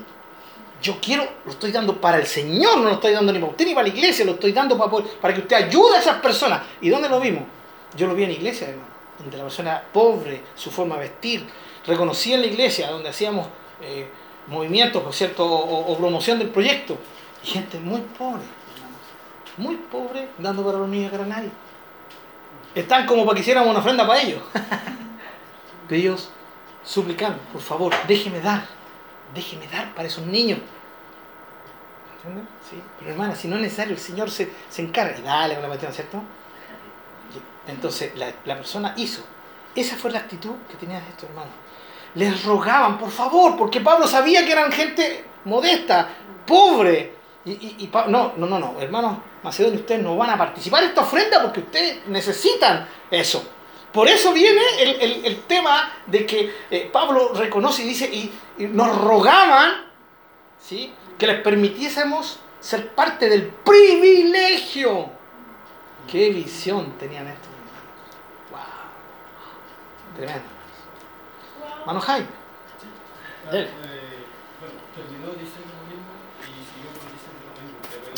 Yo 0.81 0.99
quiero, 1.01 1.27
lo 1.45 1.51
estoy 1.51 1.71
dando 1.71 1.99
para 1.99 2.17
el 2.17 2.27
Señor, 2.27 2.77
no 2.77 2.83
lo 2.83 2.93
estoy 2.93 3.13
dando 3.13 3.31
ni 3.31 3.39
para 3.39 3.51
usted 3.51 3.65
ni 3.65 3.73
para 3.73 3.87
la 3.87 3.93
iglesia, 3.93 4.25
lo 4.25 4.33
estoy 4.33 4.51
dando 4.51 4.77
para, 4.77 4.91
para 5.21 5.33
que 5.33 5.41
usted 5.41 5.55
ayude 5.55 5.95
a 5.95 5.99
esas 5.99 6.21
personas. 6.21 6.61
¿Y 6.81 6.89
dónde 6.89 7.07
lo 7.07 7.19
vimos? 7.19 7.43
Yo 7.95 8.07
lo 8.07 8.13
vi 8.13 8.23
en 8.23 8.29
la 8.29 8.35
iglesia, 8.35 8.67
hermano, 8.67 8.89
donde 9.17 9.37
la 9.37 9.43
persona 9.43 9.81
pobre, 9.93 10.41
su 10.55 10.69
forma 10.69 10.95
de 10.95 11.01
vestir, 11.01 11.47
reconocía 11.85 12.35
en 12.35 12.41
la 12.41 12.47
iglesia, 12.47 12.91
donde 12.91 13.09
hacíamos 13.09 13.47
eh, 13.81 14.07
movimientos, 14.47 15.03
¿no 15.03 15.09
es 15.09 15.15
cierto?, 15.15 15.45
o, 15.45 15.97
promoción 15.97 16.39
del 16.39 16.49
proyecto. 16.49 16.97
Y 17.43 17.47
gente 17.47 17.79
muy 17.79 18.01
pobre, 18.01 18.43
muy 19.57 19.75
pobre, 19.75 20.29
dando 20.37 20.63
para 20.63 20.79
los 20.79 20.89
niños 20.89 21.11
nadie. 21.27 21.51
Están 22.73 23.05
como 23.05 23.25
para 23.25 23.35
que 23.35 23.41
hiciéramos 23.41 23.69
una 23.69 23.79
ofrenda 23.79 24.05
para 24.05 24.21
ellos. 24.21 24.41
de 25.89 25.97
ellos 25.97 26.29
suplicando, 26.83 27.39
por 27.51 27.61
favor, 27.61 27.93
déjeme 28.07 28.39
dar, 28.41 28.65
déjeme 29.33 29.67
dar 29.67 29.93
para 29.93 30.07
esos 30.07 30.25
niños. 30.25 30.59
¿Entienden? 32.17 32.47
Sí. 32.69 32.81
Pero 32.99 33.11
hermana, 33.11 33.35
si 33.35 33.47
no 33.47 33.55
es 33.55 33.61
necesario, 33.61 33.93
el 33.93 33.99
Señor 33.99 34.29
se, 34.29 34.51
se 34.69 34.81
encarga 34.81 35.17
y 35.17 35.21
dale 35.21 35.53
con 35.55 35.63
la 35.63 35.69
cuestión, 35.69 35.93
¿cierto? 35.93 36.21
Entonces 37.67 38.15
la, 38.15 38.31
la 38.45 38.55
persona 38.55 38.93
hizo. 38.97 39.23
Esa 39.75 39.95
fue 39.95 40.11
la 40.11 40.19
actitud 40.19 40.55
que 40.69 40.77
tenían 40.77 41.03
estos 41.03 41.29
hermanos. 41.29 41.53
Les 42.15 42.43
rogaban, 42.45 42.97
por 42.97 43.11
favor, 43.11 43.57
porque 43.57 43.81
Pablo 43.81 44.07
sabía 44.07 44.45
que 44.45 44.51
eran 44.53 44.71
gente 44.71 45.25
modesta, 45.45 46.07
pobre. 46.47 47.13
Y, 47.45 47.51
y, 47.51 47.75
y 47.79 47.91
no, 48.09 48.33
no, 48.37 48.45
no, 48.47 48.57
no, 48.59 48.75
hermanos 48.79 49.17
macedonios, 49.43 49.81
ustedes 49.81 50.01
no 50.01 50.15
van 50.17 50.31
a 50.31 50.37
participar 50.37 50.81
en 50.83 50.89
esta 50.89 51.01
ofrenda 51.01 51.41
porque 51.43 51.59
ustedes 51.59 52.07
necesitan 52.07 52.87
eso. 53.11 53.47
Por 53.91 54.07
eso 54.07 54.33
viene 54.33 54.61
el, 54.79 54.89
el- 55.01 55.25
el 55.25 55.41
tema 55.43 55.91
de 56.07 56.25
que 56.25 56.53
eh, 56.71 56.89
Pablo 56.91 57.31
reconoce 57.33 57.83
y 57.83 57.87
dice, 57.87 58.05
y, 58.11 58.33
y 58.57 58.65
nos 58.67 58.97
rogaban 58.97 59.85
¿sí? 60.59 60.91
que 61.19 61.27
les 61.27 61.41
permitiésemos 61.41 62.39
ser 62.59 62.89
parte 62.95 63.29
del 63.29 63.43
privilegio. 63.47 65.09
Qué 66.11 66.29
visión 66.29 66.93
tenían 66.97 67.27
estos. 67.27 67.49
Wow. 68.51 68.59
Tremendo. 70.17 70.54
Mano 71.85 71.99
Jaime. 72.01 72.27
Dele. 73.51 73.69
Eh, 73.69 74.25
bueno, 74.59 74.73
terminó 74.97 75.29
diciendo 75.37 75.69
lo 75.77 75.85
mismo 75.85 76.09
y 76.41 76.57
siguió 76.65 76.89
diciendo 76.97 77.45
lo 77.45 77.53
mismo. 77.61 77.77
Pero 77.85 78.09
en 78.09 78.17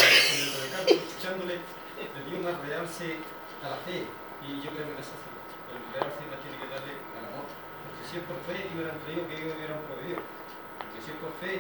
el- 0.88 1.03
escuchándole, 1.03 1.56
le 1.60 2.19
dio 2.23 2.38
más 2.39 2.56
realce 2.64 3.19
a 3.64 3.69
la 3.76 3.80
fe. 3.84 4.07
Y 4.48 4.61
yo 4.64 4.72
creo 4.72 4.88
que 4.95 5.02
es 5.03 5.11
así. 5.11 5.27
El 5.68 5.84
realce 5.91 6.23
la 6.31 6.38
tiene 6.39 6.56
que 6.64 6.68
darle 6.72 6.94
al 7.19 7.26
amor. 7.27 7.44
Porque 7.52 8.02
si 8.07 8.14
es 8.18 8.23
por 8.23 8.39
fe, 8.48 8.72
hubieran 8.72 8.95
creído 9.03 9.27
que 9.27 9.35
ellos 9.35 9.52
hubieran 9.60 9.84
proveído. 9.84 10.22
Porque 10.23 10.99
si 11.03 11.11
es 11.11 11.18
por 11.19 11.34
fe, 11.44 11.53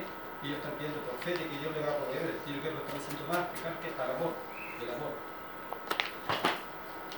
ellos 0.47 0.57
están 0.63 0.75
viendo 0.79 0.99
por 1.03 1.19
fe 1.19 1.31
de 1.35 1.43
que 1.43 1.57
Dios 1.59 1.71
le 1.75 1.83
va 1.83 1.91
a 1.91 1.99
proveer. 1.99 2.39
Yo 2.47 2.55
creo 2.63 2.71
que 2.71 2.71
lo 2.71 2.79
están 2.87 3.03
haciendo 3.03 3.23
más 3.27 3.51
pecar 3.51 3.75
que 3.83 3.91
al 3.99 4.11
amor. 4.15 4.31
El 4.79 4.89
amor. 4.95 5.11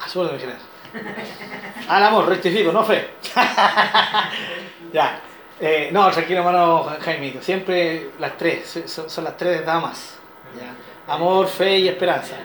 A 0.02 0.06
su 0.10 0.18
orden. 0.26 0.57
Al 1.88 2.03
amor, 2.03 2.26
rectifico, 2.26 2.72
no 2.72 2.82
fe. 2.84 3.14
ya. 4.94 5.22
Eh, 5.60 5.90
no, 5.91 6.10
tranquilo, 6.10 6.40
hermano 6.40 6.86
Jaimito. 7.02 7.41
Siempre 7.41 8.11
las 8.20 8.38
tres, 8.38 8.82
son, 8.86 9.10
son 9.10 9.24
las 9.24 9.36
tres 9.36 9.66
damas. 9.66 10.18
¿ya? 10.57 11.14
Amor, 11.14 11.48
fe 11.48 11.80
y 11.80 11.88
esperanza. 11.88 12.36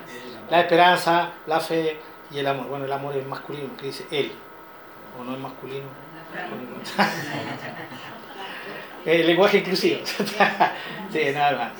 La 0.51 0.61
esperanza, 0.61 1.31
la 1.47 1.61
fe 1.61 1.99
y 2.31 2.39
el 2.39 2.47
amor. 2.47 2.67
Bueno, 2.67 2.85
el 2.85 2.93
amor 2.93 3.17
es 3.17 3.27
masculino, 3.27 3.77
que 3.77 3.87
dice 3.87 4.07
él. 4.11 4.33
O 5.19 5.25
no 5.25 5.35
es 5.35 5.41
masculino. 5.41 5.87
El 9.05 9.27
lenguaje 9.27 9.59
inclusivo. 9.59 10.01
sí, 10.07 11.21
no, 11.35 11.41
hermano. 11.41 11.73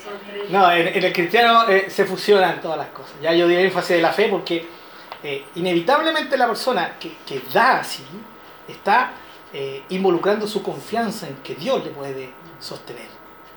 No, 0.51 0.71
en, 0.71 0.89
en 0.89 1.05
el 1.05 1.13
cristiano 1.13 1.67
eh, 1.69 1.87
se 1.89 2.05
fusionan 2.05 2.61
todas 2.61 2.77
las 2.77 2.89
cosas. 2.89 3.15
Ya 3.23 3.33
yo 3.33 3.49
di 3.49 3.57
énfasis 3.57 3.97
de 3.97 4.03
la 4.03 4.13
fe 4.13 4.29
porque 4.29 4.67
eh, 5.23 5.47
inevitablemente 5.55 6.37
la 6.37 6.47
persona 6.47 6.97
que, 7.01 7.17
que 7.27 7.41
da 7.51 7.79
así 7.81 8.05
está 8.69 9.13
eh, 9.57 9.85
involucrando 9.91 10.49
su 10.49 10.65
confianza 10.65 11.29
en 11.29 11.37
que 11.37 11.55
Dios 11.55 11.85
le 11.85 11.91
puede 11.91 12.33
sostener. 12.59 13.07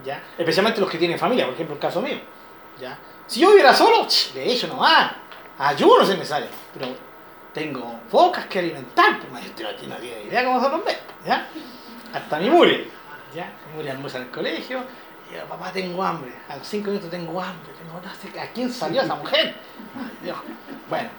¿ya? 0.06 0.22
Especialmente 0.38 0.80
los 0.80 0.88
que 0.92 1.00
tienen 1.00 1.18
familia, 1.18 1.46
por 1.46 1.56
ejemplo, 1.56 1.74
el 1.74 1.82
caso 1.82 2.04
mío. 2.04 2.20
¿ya? 2.80 3.00
Si 3.26 3.40
yo 3.40 3.50
viviera 3.50 3.74
solo, 3.74 4.06
ch, 4.06 4.36
le 4.36 4.54
echo 4.54 4.68
nomás. 4.68 5.14
Ayuno 5.58 6.06
si 6.06 6.12
es 6.12 6.18
necesario. 6.20 6.50
Pero 6.72 6.96
tengo 7.52 8.00
bocas 8.12 8.46
que 8.46 8.60
alimentar. 8.60 9.20
Pues 9.20 9.32
maestro, 9.32 9.72
no 9.72 9.76
tiene 9.76 10.24
idea 10.28 10.46
cómo 10.46 10.62
son 10.62 10.74
los 10.74 10.86
meses. 10.86 11.02
¿ya? 11.26 11.48
Hasta 12.14 12.38
mi 12.38 12.52
mure. 12.52 12.88
¿ya? 13.34 13.52
Mi 13.68 13.78
mure 13.78 13.90
almuerza 13.90 14.20
en 14.20 14.26
el 14.26 14.30
colegio. 14.30 14.84
Y 15.32 15.34
yo, 15.34 15.46
papá, 15.46 15.72
tengo 15.72 16.04
hambre. 16.04 16.32
A 16.48 16.58
los 16.58 16.68
cinco 16.68 16.90
minutos 16.90 17.10
tengo 17.10 17.42
hambre. 17.42 17.72
No 17.88 18.40
¿A 18.40 18.46
quién 18.54 18.72
salió 18.72 19.02
esa 19.02 19.16
mujer? 19.16 19.56
Ay, 19.96 20.18
Dios. 20.22 20.38
Bueno, 20.88 21.10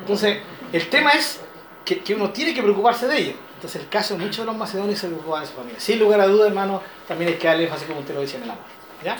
entonces, 0.00 0.42
el 0.70 0.90
tema 0.90 1.12
es 1.12 1.40
que, 1.82 2.00
que 2.00 2.14
uno 2.14 2.28
tiene 2.28 2.52
que 2.52 2.62
preocuparse 2.62 3.08
de 3.08 3.18
ello. 3.18 3.47
Entonces, 3.58 3.82
el 3.82 3.88
caso 3.88 4.14
de 4.14 4.20
muchos 4.20 4.38
de 4.38 4.44
los 4.44 4.56
macedonios 4.56 5.00
se 5.00 5.08
preocupaban 5.08 5.42
de 5.42 5.48
su 5.48 5.54
familia. 5.54 5.80
Sin 5.80 5.98
lugar 5.98 6.20
a 6.20 6.28
duda, 6.28 6.46
hermano, 6.46 6.80
también 7.08 7.32
hay 7.32 7.38
que 7.38 7.48
darle 7.48 7.64
énfasis 7.64 7.88
como 7.88 7.98
usted 7.98 8.14
lo 8.14 8.20
dice 8.20 8.36
en 8.36 8.44
el 8.44 8.50
amor. 8.50 8.62
¿Ya? 9.02 9.16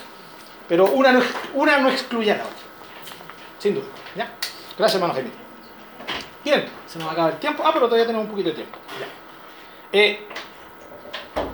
Pero 0.68 0.86
una 0.92 1.10
no, 1.10 1.20
una 1.54 1.78
no 1.78 1.88
excluye 1.88 2.30
a 2.30 2.36
la 2.36 2.44
otra. 2.44 2.56
Sin 3.58 3.74
duda. 3.74 3.86
¿Ya? 4.14 4.32
Gracias, 4.78 4.94
hermano 4.94 5.14
Jaime. 5.14 5.30
Bien, 6.44 6.66
se 6.86 7.00
nos 7.00 7.10
acaba 7.10 7.30
el 7.30 7.38
tiempo. 7.38 7.64
Ah, 7.66 7.72
pero 7.74 7.86
todavía 7.86 8.06
tenemos 8.06 8.26
un 8.26 8.30
poquito 8.30 8.50
de 8.50 8.54
tiempo. 8.54 8.78
Eh, 9.90 10.28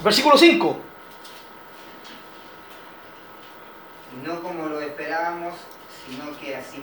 versículo 0.03 0.37
5. 0.37 0.81
no 4.23 4.43
como 4.43 4.69
lo 4.69 4.81
esperábamos, 4.81 5.55
sino 6.07 6.39
que 6.39 6.55
a 6.55 6.63
sí 6.63 6.79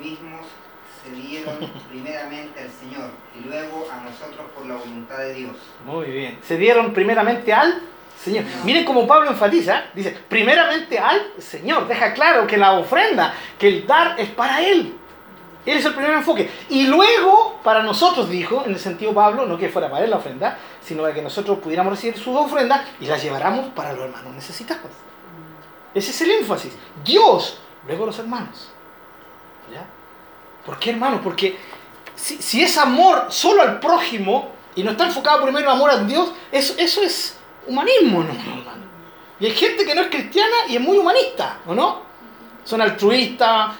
mismos 1.10 1.11
se 1.11 1.11
dieron 1.11 1.57
primeramente 1.90 2.61
al 2.61 2.69
Señor 2.69 3.10
y 3.40 3.48
luego 3.48 3.88
a 3.91 4.03
nosotros 4.03 4.52
por 4.56 4.65
la 4.65 4.76
voluntad 4.76 5.18
de 5.18 5.34
Dios. 5.34 5.56
Muy 5.86 6.06
bien. 6.06 6.40
Se 6.44 6.57
dieron 6.57 6.94
primeramente 6.94 7.53
al 7.53 7.82
Señor. 8.23 8.44
Miren 8.64 8.86
cómo 8.86 9.07
Pablo 9.07 9.30
enfatiza, 9.30 9.86
dice, 9.94 10.15
primeramente 10.30 10.99
al 10.99 11.22
Señor. 11.40 11.88
Deja 11.88 12.14
claro 12.14 12.45
que 12.45 12.57
la 12.57 12.73
ofrenda, 12.73 13.34
que 13.57 13.68
el 13.68 13.88
dar 13.88 14.19
es 14.19 14.30
para 14.30 14.61
Él. 14.61 14.95
Él 15.65 15.78
es 15.78 15.86
el 15.86 15.94
primer 15.94 16.11
enfoque. 16.11 16.49
Y 16.69 16.88
luego, 16.88 17.60
para 17.64 17.84
nosotros, 17.84 18.30
dijo, 18.30 18.64
en 18.65 18.72
el 18.72 18.80
sentido 18.80 19.14
Pablo, 19.14 19.45
no 19.45 19.57
que 19.57 19.69
fuera 19.69 19.90
para 19.90 20.03
Él 20.03 20.10
la 20.10 20.18
ofrenda, 20.18 20.57
sino 20.84 21.03
para 21.03 21.14
que 21.14 21.22
nosotros 21.22 21.60
pudiéramos 21.60 21.94
recibir 21.94 22.18
sus 22.18 22.36
ofrendas 22.36 22.82
y 22.99 23.06
las 23.06 23.22
lleváramos 23.23 23.68
para 23.69 23.94
los 23.94 24.06
hermanos 24.06 24.34
necesitados. 24.34 24.91
Ese 25.94 26.11
es 26.11 26.22
el 26.22 26.32
énfasis. 26.32 26.73
Dios, 27.03 27.60
luego 27.88 28.07
los 28.07 28.18
hermanos. 28.18 28.72
¿Ya? 29.72 29.86
¿Por 30.66 30.78
qué 30.80 30.92
hermanos? 30.92 31.22
Porque 31.24 31.58
si, 32.16 32.38
si 32.38 32.62
es 32.62 32.78
amor 32.78 33.28
solo 33.30 33.62
al 33.62 33.80
prójimo 33.80 34.52
y 34.76 34.84
no 34.84 34.92
está 34.92 35.06
enfocado 35.06 35.44
primero 35.44 35.66
en 35.66 35.72
amor 35.72 35.92
a 35.92 35.98
Dios, 35.98 36.32
eso, 36.52 36.76
eso 36.78 37.02
es 37.02 37.38
humanismo, 37.68 38.24
¿no, 38.24 38.32
hermano? 38.32 38.82
Y 39.40 39.46
hay 39.48 39.52
gente 39.52 39.86
que 39.86 39.96
no 39.96 40.02
es 40.02 40.08
cristiana 40.10 40.56
y 40.70 40.76
es 40.76 40.82
muy 40.82 40.98
humanista, 40.98 41.60
¿o 41.66 41.74
no? 41.74 42.02
Son 42.64 42.80
altruistas, 42.80 43.72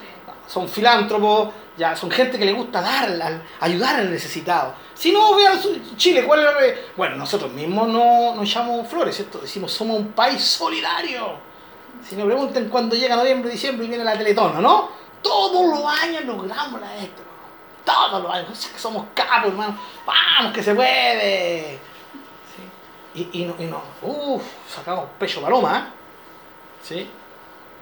son 0.46 0.68
filántropos, 0.68 1.50
ya 1.76 1.96
son 1.96 2.10
gente 2.10 2.38
que 2.38 2.44
le 2.44 2.52
gusta 2.52 2.80
dar, 2.80 3.42
ayudar 3.60 4.00
al 4.00 4.10
necesitado. 4.10 4.74
Si 4.94 5.12
no, 5.12 5.34
vean 5.34 5.58
Chile, 5.96 6.24
¿cuál 6.24 6.40
es 6.40 6.46
la 6.46 6.52
Bueno, 6.96 7.16
nosotros 7.16 7.52
mismos 7.52 7.88
no 7.88 8.34
nos 8.34 8.48
echamos 8.48 8.86
flores, 8.88 9.16
¿cierto? 9.16 9.38
Decimos, 9.38 9.72
somos 9.72 9.98
un 9.98 10.12
país 10.12 10.42
solidario. 10.42 11.38
Si 12.06 12.16
nos 12.16 12.26
preguntan 12.26 12.68
cuándo 12.68 12.96
llega 12.96 13.16
noviembre, 13.16 13.50
diciembre 13.50 13.86
y 13.86 13.88
viene 13.88 14.04
la 14.04 14.18
Teletón, 14.18 14.60
¿no? 14.60 14.90
Todos 15.22 15.66
los 15.78 15.84
años 16.02 16.24
logramos 16.24 16.80
la 16.80 16.96
esto. 16.96 17.22
Todos 17.84 18.22
los 18.22 18.32
años. 18.32 18.48
O 18.50 18.72
que 18.72 18.78
somos 18.78 19.06
capos, 19.14 19.50
hermano. 19.50 19.78
Vamos, 20.06 20.52
que 20.52 20.62
se 20.62 20.74
puede. 20.74 21.78
Sí. 23.14 23.28
Y, 23.32 23.42
y, 23.42 23.44
no, 23.46 23.54
y 23.58 23.64
no, 23.66 23.82
uff, 24.02 24.42
sacamos 24.68 25.06
pecho 25.18 25.40
paloma, 25.42 25.78
¿eh? 25.78 25.92
¿Sí? 26.82 27.10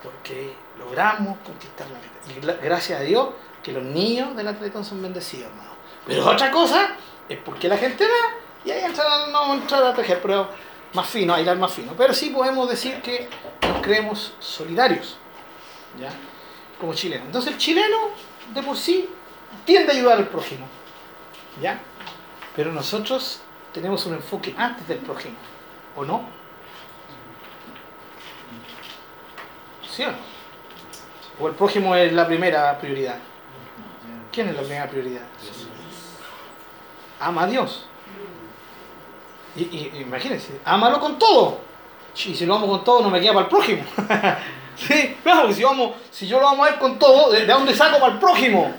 Porque 0.03 0.55
logramos 0.79 1.39
conquistar 1.45 1.87
la 1.89 1.99
meta. 1.99 2.31
Y 2.41 2.45
gra- 2.45 2.59
gracias 2.63 3.01
a 3.01 3.03
Dios 3.03 3.29
que 3.63 3.73
los 3.73 3.83
niños 3.83 4.35
de 4.37 4.43
la 4.43 4.55
Teletón 4.55 4.85
son 4.85 5.03
bendecidos, 5.03 5.51
hermano. 5.51 5.71
Pero 6.07 6.27
otra 6.29 6.51
cosa 6.51 6.91
es 7.29 7.39
porque 7.39 7.69
la 7.69 7.77
gente 7.77 8.05
da, 8.05 8.35
y 8.65 8.71
ahí 8.71 8.83
entra, 8.85 9.05
no 9.31 9.55
entrar 9.55 9.85
a 9.85 9.95
tejer, 9.95 10.21
pero 10.23 10.49
más 10.95 11.07
fino, 11.07 11.35
a 11.35 11.41
hilar 11.41 11.59
más 11.59 11.73
fino. 11.73 11.93
Pero 11.97 12.13
sí 12.15 12.31
podemos 12.31 12.69
decir 12.69 13.01
que 13.03 13.29
nos 13.63 13.81
creemos 13.83 14.33
solidarios, 14.41 15.19
¿ya? 15.99 16.09
Como 16.81 16.95
chilenos. 16.95 17.27
Entonces 17.27 17.53
el 17.53 17.59
chileno, 17.59 17.97
de 18.55 18.63
por 18.63 18.77
sí, 18.77 19.09
tiende 19.65 19.93
a 19.93 19.95
ayudar 19.97 20.19
al 20.19 20.29
prójimo, 20.29 20.67
¿ya? 21.61 21.79
Pero 22.57 22.73
nosotros 22.73 23.41
tenemos 23.73 24.07
un 24.07 24.15
enfoque 24.15 24.55
antes 24.57 24.87
del 24.89 24.99
prójimo, 24.99 25.35
¿o 25.97 26.05
no? 26.05 26.23
¿Sí 29.95 30.05
o 30.05 30.11
no? 30.13 30.17
¿O 31.41 31.49
el 31.49 31.55
prójimo 31.55 31.95
es 31.97 32.13
la 32.13 32.27
primera 32.27 32.79
prioridad? 32.79 33.17
¿Quién 34.33 34.49
es 34.49 34.55
la 34.55 34.63
primera 34.63 34.89
prioridad? 34.89 35.23
Ama 37.21 37.43
a 37.43 37.47
Dios. 37.47 37.87
Y, 39.57 39.63
y- 39.63 39.93
imagínense, 40.01 40.61
ámalo 40.65 41.01
con 41.01 41.19
todo. 41.19 41.61
Y 42.25 42.35
si 42.35 42.47
lo 42.47 42.55
amo 42.57 42.67
con 42.69 42.85
todo, 42.85 43.03
no 43.03 43.11
me 43.11 43.21
queda 43.21 43.33
para 43.35 43.45
el 43.47 43.51
prójimo. 43.51 43.85
sí, 44.87 45.17
claro, 45.23 45.53
si, 45.53 45.63
vamos, 45.63 45.93
si 46.11 46.27
yo 46.27 46.41
lo 46.41 46.49
amo 46.49 46.65
a 46.65 46.71
él 46.71 46.79
con 46.79 46.99
todo, 46.99 47.31
¿de, 47.31 47.41
de 47.41 47.53
dónde 47.53 47.75
saco 47.75 48.01
para 48.01 48.15
el 48.15 48.19
prójimo? 48.19 48.75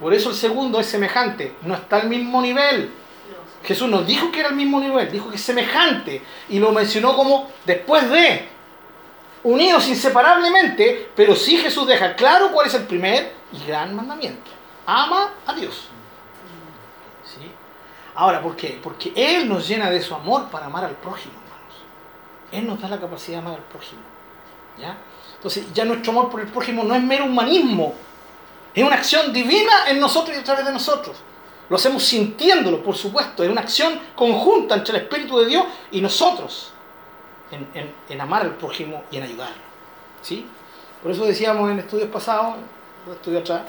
Por 0.00 0.12
eso 0.12 0.30
el 0.30 0.36
segundo 0.36 0.78
es 0.78 0.86
semejante, 0.86 1.56
no 1.62 1.74
está 1.74 1.96
al 1.96 2.08
mismo 2.08 2.40
nivel. 2.40 2.90
Jesús 3.64 3.88
nos 3.88 4.06
dijo 4.06 4.30
que 4.30 4.40
era 4.40 4.50
al 4.50 4.54
mismo 4.54 4.78
nivel, 4.80 5.10
dijo 5.10 5.28
que 5.28 5.36
es 5.36 5.42
semejante 5.42 6.22
y 6.48 6.58
lo 6.58 6.70
mencionó 6.70 7.16
como 7.16 7.50
después 7.64 8.08
de, 8.10 8.48
unidos 9.42 9.88
inseparablemente, 9.88 11.10
pero 11.14 11.34
sí 11.34 11.56
Jesús 11.56 11.86
deja 11.86 12.14
claro 12.14 12.52
cuál 12.52 12.66
es 12.66 12.74
el 12.74 12.84
primer 12.84 13.32
y 13.52 13.66
gran 13.66 13.94
mandamiento. 13.94 14.50
Ama 14.86 15.34
a 15.46 15.54
Dios. 15.54 15.88
¿Sí? 17.24 17.50
Ahora, 18.14 18.40
¿por 18.42 18.56
qué? 18.56 18.78
Porque 18.82 19.12
Él 19.14 19.48
nos 19.48 19.66
llena 19.66 19.90
de 19.90 20.00
su 20.00 20.14
amor 20.14 20.48
para 20.48 20.66
amar 20.66 20.84
al 20.84 20.96
prójimo, 20.96 21.34
hermanos. 21.34 21.74
Él 22.52 22.66
nos 22.66 22.80
da 22.80 22.88
la 22.88 23.00
capacidad 23.00 23.38
de 23.40 23.46
amar 23.46 23.58
al 23.58 23.64
prójimo. 23.66 24.02
¿Ya? 24.78 24.96
Entonces, 25.46 25.72
ya 25.72 25.84
nuestro 25.84 26.10
amor 26.10 26.28
por 26.28 26.40
el 26.40 26.48
prójimo 26.48 26.82
no 26.82 26.92
es 26.92 27.02
mero 27.04 27.26
humanismo, 27.26 27.94
es 28.74 28.82
una 28.82 28.96
acción 28.96 29.32
divina 29.32 29.88
en 29.88 30.00
nosotros 30.00 30.36
y 30.36 30.40
a 30.40 30.42
través 30.42 30.66
de 30.66 30.72
nosotros. 30.72 31.18
Lo 31.70 31.76
hacemos 31.76 32.02
sintiéndolo, 32.02 32.82
por 32.82 32.96
supuesto. 32.96 33.44
Es 33.44 33.48
una 33.48 33.60
acción 33.60 33.96
conjunta 34.16 34.74
entre 34.74 34.96
el 34.96 35.02
Espíritu 35.04 35.38
de 35.38 35.46
Dios 35.46 35.64
y 35.92 36.00
nosotros 36.00 36.72
en, 37.52 38.20
amar 38.20 38.42
al 38.42 38.56
prójimo 38.56 39.04
y 39.08 39.18
en 39.18 39.22
ayudarlo. 39.22 39.62
¿Sí? 40.20 40.44
Por 41.00 41.12
eso 41.12 41.24
decíamos 41.24 41.70
en 41.70 41.78
estudios 41.78 42.10
pasados, 42.10 42.56
estudios 43.12 43.42
atrás, 43.42 43.62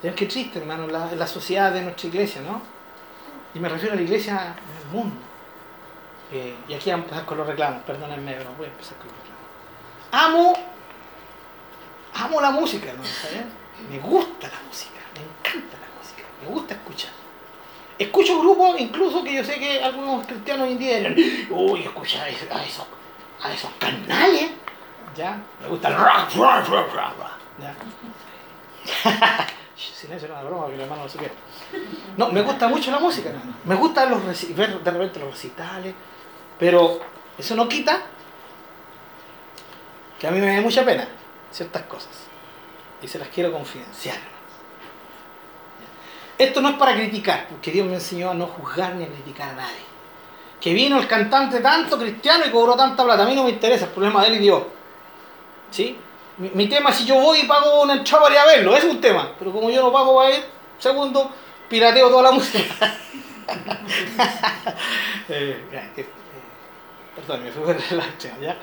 vean 0.00 0.14
qué 0.14 0.26
triste, 0.26 0.60
hermano, 0.60 0.86
la, 0.86 1.26
sociedad 1.26 1.72
de 1.72 1.82
nuestra 1.82 2.06
iglesia, 2.06 2.42
¿no? 2.42 2.62
Y 3.56 3.58
me 3.58 3.68
refiero 3.68 3.94
a 3.94 3.96
la 3.96 4.02
iglesia 4.02 4.54
en 4.54 4.86
el 4.86 4.94
mundo. 4.94 5.16
Y 6.68 6.74
aquí 6.74 6.90
vamos 6.90 7.06
a 7.06 7.08
empezar 7.08 7.24
con 7.24 7.38
los 7.38 7.46
reclamos, 7.48 7.82
perdónenme, 7.82 8.34
pero 8.34 8.50
voy 8.56 8.66
a 8.66 8.70
empezar 8.70 8.96
con 8.98 9.08
los 9.08 9.16
reclamos. 9.16 9.38
Amo, 10.12 10.77
amo 12.14 12.40
la 12.40 12.50
música, 12.50 12.90
hermano, 12.90 13.08
¿sabes? 13.08 13.44
Me 13.90 13.98
gusta 13.98 14.48
la 14.48 14.60
música, 14.66 15.00
me 15.14 15.20
encanta 15.20 15.76
la 15.78 15.98
música, 15.98 16.22
me 16.42 16.48
gusta 16.48 16.74
escuchar. 16.74 17.10
Escucho 17.98 18.40
grupos, 18.40 18.80
incluso 18.80 19.24
que 19.24 19.34
yo 19.34 19.44
sé 19.44 19.58
que 19.58 19.82
algunos 19.82 20.26
cristianos 20.26 20.66
hoy 20.66 20.72
en 20.72 20.78
día 20.78 21.14
uy, 21.50 21.82
escucha 21.82 22.22
a 22.22 22.28
esos, 22.28 22.86
a 23.42 23.78
canales, 23.78 24.50
¿ya? 25.16 25.40
Me 25.60 25.68
gusta 25.68 25.88
el 25.88 25.96
rock, 25.96 26.34
rock, 26.36 26.68
rock, 26.68 26.94
rock, 26.94 27.30
¿ya? 27.60 27.74
Silencio, 29.76 30.28
una 30.30 30.42
broma, 30.42 30.68
que 30.68 30.74
el 30.74 30.80
hermano 30.80 31.02
no 31.02 31.08
se. 31.08 31.18
No, 32.16 32.30
me 32.30 32.42
gusta 32.42 32.68
mucho 32.68 32.90
la 32.90 32.98
música, 32.98 33.30
me 33.64 33.74
gusta 33.74 34.06
los 34.06 34.24
ver 34.54 34.80
de 34.80 34.90
repente 34.90 35.20
los 35.20 35.30
recitales, 35.32 35.94
pero 36.58 37.00
eso 37.36 37.54
no 37.54 37.68
quita 37.68 38.02
que 40.18 40.26
a 40.26 40.30
mí 40.30 40.40
me 40.40 40.54
da 40.54 40.60
mucha 40.60 40.84
pena 40.84 41.06
ciertas 41.50 41.82
cosas 41.84 42.28
y 43.02 43.08
se 43.08 43.18
las 43.18 43.28
quiero 43.28 43.52
confidenciar. 43.52 44.16
Esto 46.36 46.60
no 46.60 46.70
es 46.70 46.76
para 46.76 46.94
criticar, 46.94 47.48
porque 47.48 47.72
Dios 47.72 47.86
me 47.86 47.94
enseñó 47.94 48.30
a 48.30 48.34
no 48.34 48.46
juzgar 48.46 48.94
ni 48.94 49.04
a 49.04 49.08
criticar 49.08 49.50
a 49.50 49.54
nadie. 49.54 49.88
Que 50.60 50.72
vino 50.72 50.98
el 50.98 51.06
cantante 51.06 51.60
tanto 51.60 51.98
cristiano 51.98 52.44
y 52.46 52.50
cobró 52.50 52.76
tanta 52.76 53.04
plata, 53.04 53.24
a 53.24 53.26
mí 53.26 53.34
no 53.34 53.44
me 53.44 53.50
interesa, 53.50 53.86
el 53.86 53.90
problema 53.90 54.22
de 54.22 54.28
él 54.28 54.34
y 54.34 54.38
Dios. 54.38 54.62
¿Sí? 55.70 55.98
Mi, 56.38 56.68
tema 56.68 56.90
es 56.90 56.96
si 56.96 57.04
yo 57.04 57.16
voy 57.16 57.40
y 57.40 57.44
pago 57.44 57.82
una 57.82 57.94
entrada 57.94 58.24
para 58.24 58.42
a 58.42 58.46
verlo, 58.46 58.76
es 58.76 58.84
un 58.84 59.00
tema. 59.00 59.32
Pero 59.38 59.52
como 59.52 59.70
yo 59.70 59.82
no 59.82 59.92
pago 59.92 60.16
para 60.16 60.36
ir, 60.36 60.44
segundo, 60.78 61.30
pirateo 61.68 62.08
toda 62.08 62.22
la 62.24 62.32
música. 62.32 62.64
Eh, 65.30 65.62
eh, 65.72 66.06
perdón, 67.14 67.44
me 67.44 67.52
fui 67.52 67.62
por 67.62 67.76
el 67.76 68.02
¿ya? 68.40 68.56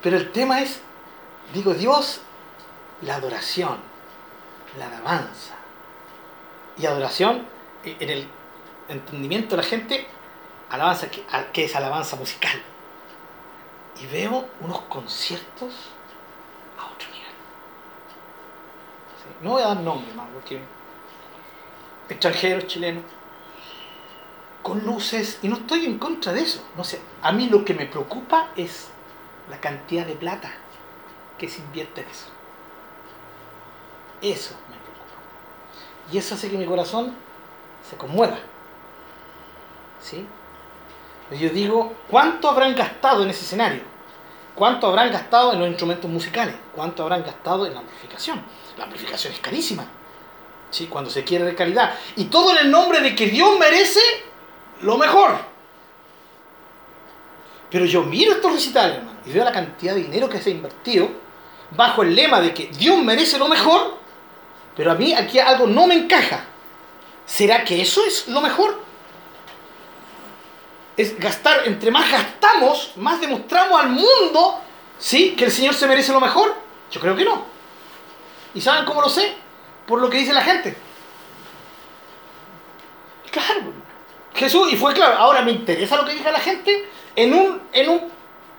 Pero 0.00 0.16
el 0.16 0.30
tema 0.30 0.60
es, 0.60 0.80
digo, 1.52 1.74
Dios, 1.74 2.20
la 3.02 3.16
adoración, 3.16 3.78
la 4.78 4.86
alabanza. 4.86 5.54
Y 6.76 6.86
adoración, 6.86 7.46
eh, 7.84 7.96
en 8.00 8.10
el 8.10 8.28
entendimiento 8.88 9.56
de 9.56 9.62
la 9.62 9.68
gente, 9.68 10.06
alabanza 10.70 11.08
que, 11.10 11.64
es 11.64 11.76
alabanza 11.76 12.16
musical. 12.16 12.60
Y 14.00 14.06
veo 14.06 14.48
unos 14.60 14.80
conciertos 14.82 15.74
a 16.78 16.86
otro 16.86 17.08
nivel. 17.08 17.32
No 19.42 19.50
voy 19.50 19.62
a 19.62 19.68
dar 19.68 19.80
nombre 19.80 20.12
más, 20.14 20.28
porque 20.32 20.60
extranjeros, 22.08 22.66
chilenos, 22.66 23.04
con 24.62 24.84
luces, 24.84 25.38
y 25.42 25.48
no 25.48 25.56
estoy 25.56 25.86
en 25.86 25.98
contra 25.98 26.32
de 26.32 26.42
eso. 26.42 26.62
No 26.76 26.84
sé, 26.84 27.00
a 27.22 27.32
mí 27.32 27.48
lo 27.48 27.64
que 27.64 27.74
me 27.74 27.86
preocupa 27.86 28.50
es 28.54 28.88
la 29.50 29.58
cantidad 29.60 30.06
de 30.06 30.14
plata 30.14 30.52
que 31.38 31.48
se 31.48 31.60
invierte 31.60 32.02
en 32.02 32.08
eso. 32.08 32.26
Eso 34.20 34.54
me 34.68 34.76
preocupa. 34.76 36.12
Y 36.12 36.18
eso 36.18 36.34
hace 36.34 36.50
que 36.50 36.58
mi 36.58 36.66
corazón 36.66 37.14
se 37.88 37.96
conmueva. 37.96 38.38
¿Sí? 40.00 40.26
Yo 41.30 41.50
digo, 41.50 41.94
¿cuánto 42.08 42.48
habrán 42.48 42.74
gastado 42.74 43.22
en 43.22 43.30
ese 43.30 43.44
escenario? 43.44 43.82
¿Cuánto 44.54 44.88
habrán 44.88 45.12
gastado 45.12 45.52
en 45.52 45.60
los 45.60 45.68
instrumentos 45.68 46.10
musicales? 46.10 46.54
¿Cuánto 46.74 47.02
habrán 47.02 47.22
gastado 47.22 47.66
en 47.66 47.74
la 47.74 47.80
amplificación? 47.80 48.42
La 48.76 48.84
amplificación 48.84 49.32
es 49.32 49.38
carísima. 49.38 49.84
¿Sí? 50.70 50.86
Cuando 50.86 51.10
se 51.10 51.22
quiere 51.22 51.44
de 51.44 51.54
calidad. 51.54 51.94
Y 52.16 52.24
todo 52.24 52.50
en 52.52 52.58
el 52.66 52.70
nombre 52.70 53.00
de 53.00 53.14
que 53.14 53.26
Dios 53.26 53.58
merece 53.58 54.00
lo 54.80 54.96
mejor. 54.96 55.38
Pero 57.70 57.84
yo 57.84 58.02
miro 58.02 58.32
estos 58.32 58.52
recitales, 58.52 58.96
hermano, 58.96 59.18
y 59.26 59.32
veo 59.32 59.44
la 59.44 59.52
cantidad 59.52 59.94
de 59.94 60.02
dinero 60.02 60.28
que 60.28 60.40
se 60.40 60.50
ha 60.50 60.52
invertido 60.52 61.08
bajo 61.70 62.02
el 62.02 62.14
lema 62.14 62.40
de 62.40 62.54
que 62.54 62.66
Dios 62.66 62.98
merece 63.02 63.38
lo 63.38 63.48
mejor, 63.48 63.98
pero 64.76 64.92
a 64.92 64.94
mí 64.94 65.14
aquí 65.14 65.38
algo 65.38 65.66
no 65.66 65.86
me 65.86 65.94
encaja. 65.94 66.44
¿Será 67.26 67.64
que 67.64 67.80
eso 67.82 68.04
es 68.04 68.28
lo 68.28 68.40
mejor? 68.40 68.88
es 70.98 71.16
gastar, 71.18 71.62
entre 71.66 71.92
más 71.92 72.10
gastamos, 72.10 72.92
más 72.96 73.20
demostramos 73.20 73.80
al 73.80 73.90
mundo, 73.90 74.60
¿sí? 74.98 75.36
Que 75.36 75.44
el 75.44 75.52
Señor 75.52 75.72
se 75.72 75.86
merece 75.86 76.12
lo 76.12 76.20
mejor. 76.20 76.56
Yo 76.90 77.00
creo 77.00 77.14
que 77.14 77.24
no. 77.24 77.44
¿Y 78.52 78.60
saben 78.60 78.84
cómo 78.84 79.00
lo 79.00 79.08
sé? 79.08 79.32
Por 79.86 80.00
lo 80.00 80.10
que 80.10 80.18
dice 80.18 80.34
la 80.34 80.42
gente. 80.42 80.76
Claro, 83.30 83.72
Jesús, 84.34 84.72
y 84.72 84.76
fue 84.76 84.92
claro, 84.92 85.16
ahora 85.18 85.42
me 85.42 85.52
interesa 85.52 85.96
lo 85.96 86.04
que 86.04 86.14
diga 86.14 86.32
la 86.32 86.40
gente, 86.40 86.88
en 87.14 87.32
un, 87.32 87.62
en 87.72 87.88
un, 87.90 88.12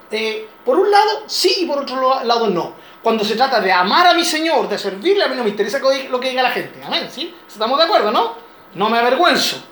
eh, 0.10 0.48
por 0.64 0.80
un 0.80 0.90
lado 0.90 1.24
sí 1.28 1.54
y 1.60 1.66
por 1.66 1.80
otro 1.80 2.24
lado 2.24 2.50
no. 2.50 2.74
Cuando 3.02 3.24
se 3.24 3.36
trata 3.36 3.62
de 3.62 3.72
amar 3.72 4.08
a 4.08 4.14
mi 4.14 4.26
Señor, 4.26 4.68
de 4.68 4.78
servirle, 4.78 5.24
a 5.24 5.28
mí 5.28 5.36
no 5.36 5.44
me 5.44 5.50
interesa 5.50 5.80
lo 5.80 6.20
que 6.20 6.30
diga 6.30 6.44
la 6.44 6.52
gente. 6.52 6.84
Amén, 6.84 7.10
¿sí? 7.10 7.34
¿Estamos 7.48 7.78
de 7.78 7.86
acuerdo, 7.86 8.12
no? 8.12 8.36
No 8.76 8.90
me 8.90 8.98
avergüenzo. 9.00 9.64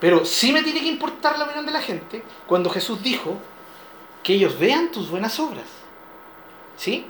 Pero 0.00 0.24
sí 0.24 0.52
me 0.52 0.62
tiene 0.62 0.80
que 0.80 0.88
importar 0.88 1.38
la 1.38 1.44
opinión 1.44 1.64
de 1.64 1.72
la 1.72 1.80
gente 1.80 2.22
cuando 2.46 2.68
Jesús 2.68 3.02
dijo 3.02 3.38
que 4.22 4.34
ellos 4.34 4.58
vean 4.58 4.90
tus 4.90 5.08
buenas 5.08 5.40
obras. 5.40 5.64
¿Sí? 6.76 7.06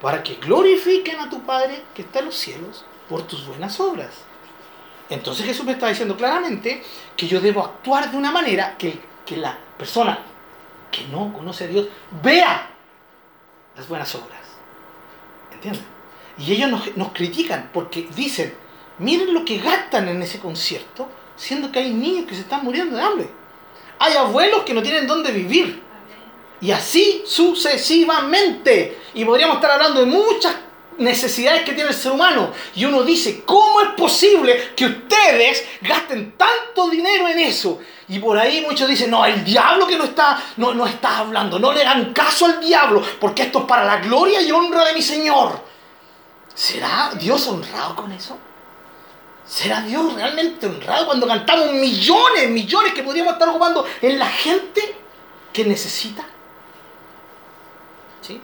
Para 0.00 0.22
que 0.22 0.36
glorifiquen 0.36 1.20
a 1.20 1.28
tu 1.28 1.42
Padre 1.42 1.82
que 1.94 2.02
está 2.02 2.20
en 2.20 2.26
los 2.26 2.36
cielos 2.36 2.84
por 3.10 3.22
tus 3.26 3.46
buenas 3.46 3.78
obras. 3.78 4.24
Entonces 5.10 5.44
Jesús 5.44 5.66
me 5.66 5.72
está 5.72 5.88
diciendo 5.88 6.16
claramente 6.16 6.82
que 7.16 7.26
yo 7.26 7.40
debo 7.40 7.62
actuar 7.62 8.10
de 8.10 8.16
una 8.16 8.30
manera 8.30 8.78
que, 8.78 9.00
que 9.26 9.36
la 9.36 9.58
persona 9.76 10.20
que 10.90 11.04
no 11.08 11.32
conoce 11.32 11.64
a 11.64 11.66
Dios 11.66 11.88
vea 12.22 12.70
las 13.80 13.88
buenas 13.88 14.14
obras. 14.14 14.40
¿Entienden? 15.52 15.84
Y 16.38 16.52
ellos 16.52 16.70
nos, 16.70 16.96
nos 16.96 17.12
critican 17.12 17.70
porque 17.72 18.08
dicen, 18.14 18.54
miren 18.98 19.32
lo 19.32 19.44
que 19.44 19.58
gastan 19.58 20.08
en 20.08 20.22
ese 20.22 20.38
concierto 20.38 21.08
siendo 21.34 21.72
que 21.72 21.78
hay 21.78 21.94
niños 21.94 22.26
que 22.26 22.34
se 22.34 22.42
están 22.42 22.62
muriendo 22.62 22.96
de 22.96 23.02
hambre. 23.02 23.30
Hay 23.98 24.14
abuelos 24.16 24.64
que 24.64 24.74
no 24.74 24.82
tienen 24.82 25.06
dónde 25.06 25.32
vivir. 25.32 25.82
Y 26.60 26.70
así 26.70 27.22
sucesivamente. 27.26 28.98
Y 29.14 29.24
podríamos 29.24 29.56
estar 29.56 29.70
hablando 29.70 30.00
de 30.00 30.06
muchas 30.06 30.54
necesidades 31.00 31.64
que 31.64 31.72
tiene 31.72 31.90
el 31.90 31.96
ser 31.96 32.12
humano. 32.12 32.52
Y 32.74 32.84
uno 32.84 33.02
dice, 33.02 33.42
¿cómo 33.44 33.80
es 33.80 33.88
posible 33.96 34.72
que 34.76 34.86
ustedes 34.86 35.64
gasten 35.80 36.32
tanto 36.36 36.88
dinero 36.88 37.26
en 37.28 37.38
eso? 37.40 37.80
Y 38.08 38.18
por 38.18 38.38
ahí 38.38 38.60
muchos 38.60 38.88
dicen, 38.88 39.10
no, 39.10 39.24
el 39.24 39.44
diablo 39.44 39.86
que 39.86 39.96
no 39.96 40.04
está, 40.04 40.40
no, 40.56 40.74
no 40.74 40.86
está 40.86 41.18
hablando, 41.18 41.58
no 41.58 41.72
le 41.72 41.84
dan 41.84 42.12
caso 42.12 42.46
al 42.46 42.60
diablo, 42.60 43.02
porque 43.20 43.42
esto 43.42 43.60
es 43.60 43.64
para 43.64 43.84
la 43.84 43.98
gloria 43.98 44.40
y 44.40 44.52
honra 44.52 44.84
de 44.84 44.94
mi 44.94 45.02
Señor. 45.02 45.60
¿Será 46.54 47.12
Dios 47.18 47.46
honrado 47.48 47.96
con 47.96 48.12
eso? 48.12 48.36
¿Será 49.46 49.80
Dios 49.80 50.12
realmente 50.14 50.66
honrado 50.66 51.06
cuando 51.06 51.26
cantamos 51.26 51.72
millones, 51.72 52.48
millones 52.50 52.92
que 52.92 53.02
podríamos 53.02 53.32
estar 53.32 53.48
ocupando 53.48 53.86
en 54.02 54.18
la 54.18 54.26
gente 54.26 54.96
que 55.52 55.64
necesita? 55.64 56.24
¿Sí? 58.20 58.40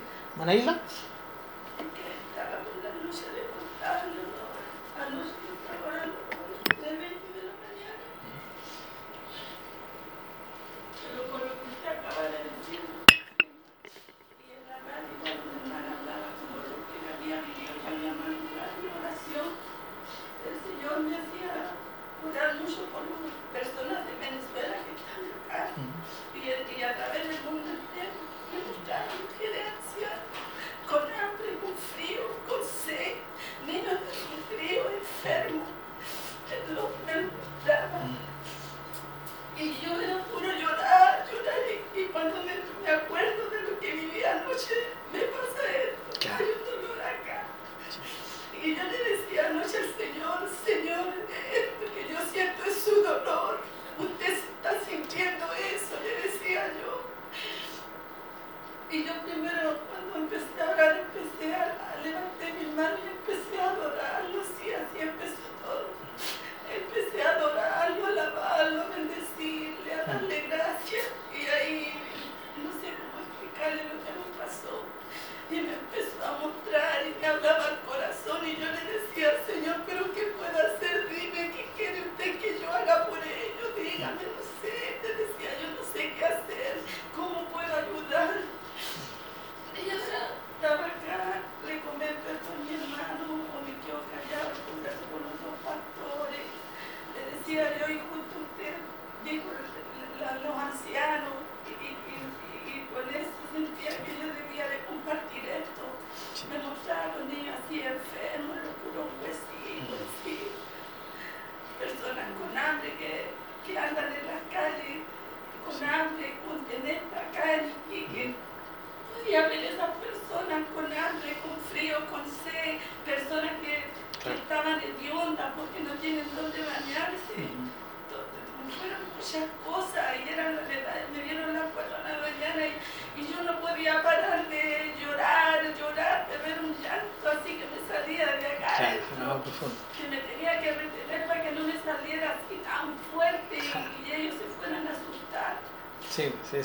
Thank 99.26 99.42
you. 99.44 99.75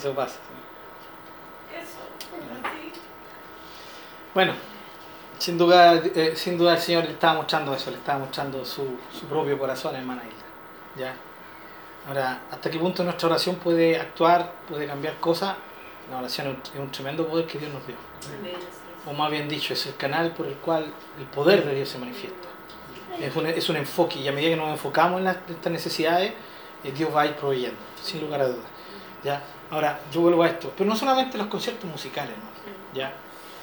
Eso 0.02 0.14
pasa. 0.14 0.38
Bueno, 4.34 4.54
sin 5.38 5.58
duda, 5.58 5.94
eh, 5.94 6.32
sin 6.36 6.56
duda 6.56 6.74
el 6.74 6.80
Señor 6.80 7.04
le 7.04 7.12
estaba 7.12 7.34
mostrando 7.34 7.74
eso, 7.74 7.90
le 7.90 7.98
estaba 7.98 8.18
mostrando 8.18 8.64
su, 8.64 8.96
su 9.12 9.26
propio 9.26 9.58
corazón, 9.58 9.94
hermana 9.94 10.22
Isla. 10.22 11.06
¿Ya? 11.06 11.14
Ahora, 12.08 12.40
¿hasta 12.50 12.70
qué 12.70 12.78
punto 12.78 13.04
nuestra 13.04 13.28
oración 13.28 13.56
puede 13.56 13.98
actuar, 14.00 14.52
puede 14.68 14.86
cambiar 14.86 15.16
cosas? 15.20 15.56
La 16.10 16.18
oración 16.18 16.60
es 16.74 16.80
un 16.80 16.90
tremendo 16.90 17.28
poder 17.28 17.46
que 17.46 17.58
Dios 17.58 17.72
nos 17.72 17.86
dio. 17.86 17.96
O 19.06 19.12
más 19.12 19.30
bien 19.30 19.48
dicho, 19.48 19.74
es 19.74 19.86
el 19.86 19.96
canal 19.96 20.32
por 20.32 20.46
el 20.46 20.54
cual 20.54 20.92
el 21.18 21.26
poder 21.26 21.64
de 21.64 21.74
Dios 21.74 21.88
se 21.90 21.98
manifiesta. 21.98 22.48
Es 23.20 23.36
un, 23.36 23.46
es 23.46 23.68
un 23.68 23.76
enfoque 23.76 24.18
y 24.18 24.26
a 24.26 24.32
medida 24.32 24.50
que 24.50 24.56
nos 24.56 24.70
enfocamos 24.70 25.20
en, 25.20 25.28
estas 25.28 25.70
necesidades, 25.70 26.32
eh, 26.82 26.92
Dios 26.92 27.14
va 27.14 27.22
a 27.22 27.26
ir 27.26 27.34
proveyendo, 27.34 27.78
sin 28.02 28.20
lugar 28.20 28.40
a 28.40 28.48
dudas. 28.48 28.66
¿Ya? 29.22 29.42
Ahora, 29.72 29.98
yo 30.12 30.20
vuelvo 30.20 30.42
a 30.42 30.48
esto, 30.48 30.70
pero 30.76 30.90
no 30.90 30.94
solamente 30.94 31.38
los 31.38 31.46
conciertos 31.46 31.90
musicales, 31.90 32.36
¿no? 32.36 32.94
¿ya? 32.94 33.10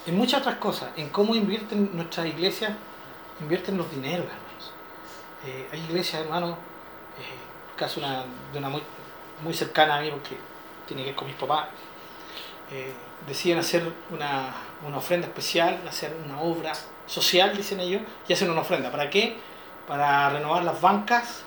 En 0.08 0.18
muchas 0.18 0.42
otras 0.42 0.56
cosas, 0.56 0.90
en 0.96 1.10
cómo 1.10 1.36
invierten 1.36 1.96
nuestras 1.96 2.26
iglesias, 2.26 2.72
invierten 3.40 3.78
los 3.78 3.92
dineros, 3.92 4.26
hermanos. 4.26 4.74
Eh, 5.46 5.70
hay 5.72 5.80
iglesias, 5.82 6.24
hermanos, 6.24 6.54
eh, 7.20 7.78
caso 7.78 8.02
de 8.02 8.58
una 8.58 8.70
muy, 8.70 8.82
muy 9.44 9.54
cercana 9.54 9.98
a 9.98 10.02
mí, 10.02 10.10
porque 10.10 10.36
tiene 10.88 11.04
que 11.04 11.10
ver 11.10 11.16
con 11.16 11.28
mis 11.28 11.38
papás, 11.38 11.68
eh, 12.72 12.92
deciden 13.28 13.60
hacer 13.60 13.84
una, 14.10 14.52
una 14.88 14.98
ofrenda 14.98 15.28
especial, 15.28 15.80
hacer 15.88 16.18
una 16.26 16.42
obra 16.42 16.74
social, 17.06 17.56
dicen 17.56 17.82
ellos, 17.82 18.02
y 18.28 18.34
hacen 18.34 18.50
una 18.50 18.62
ofrenda. 18.62 18.90
¿Para 18.90 19.12
qué? 19.12 19.38
Para 19.88 20.32
renovar 20.32 20.64
las 20.64 20.82
bancas 20.82 21.44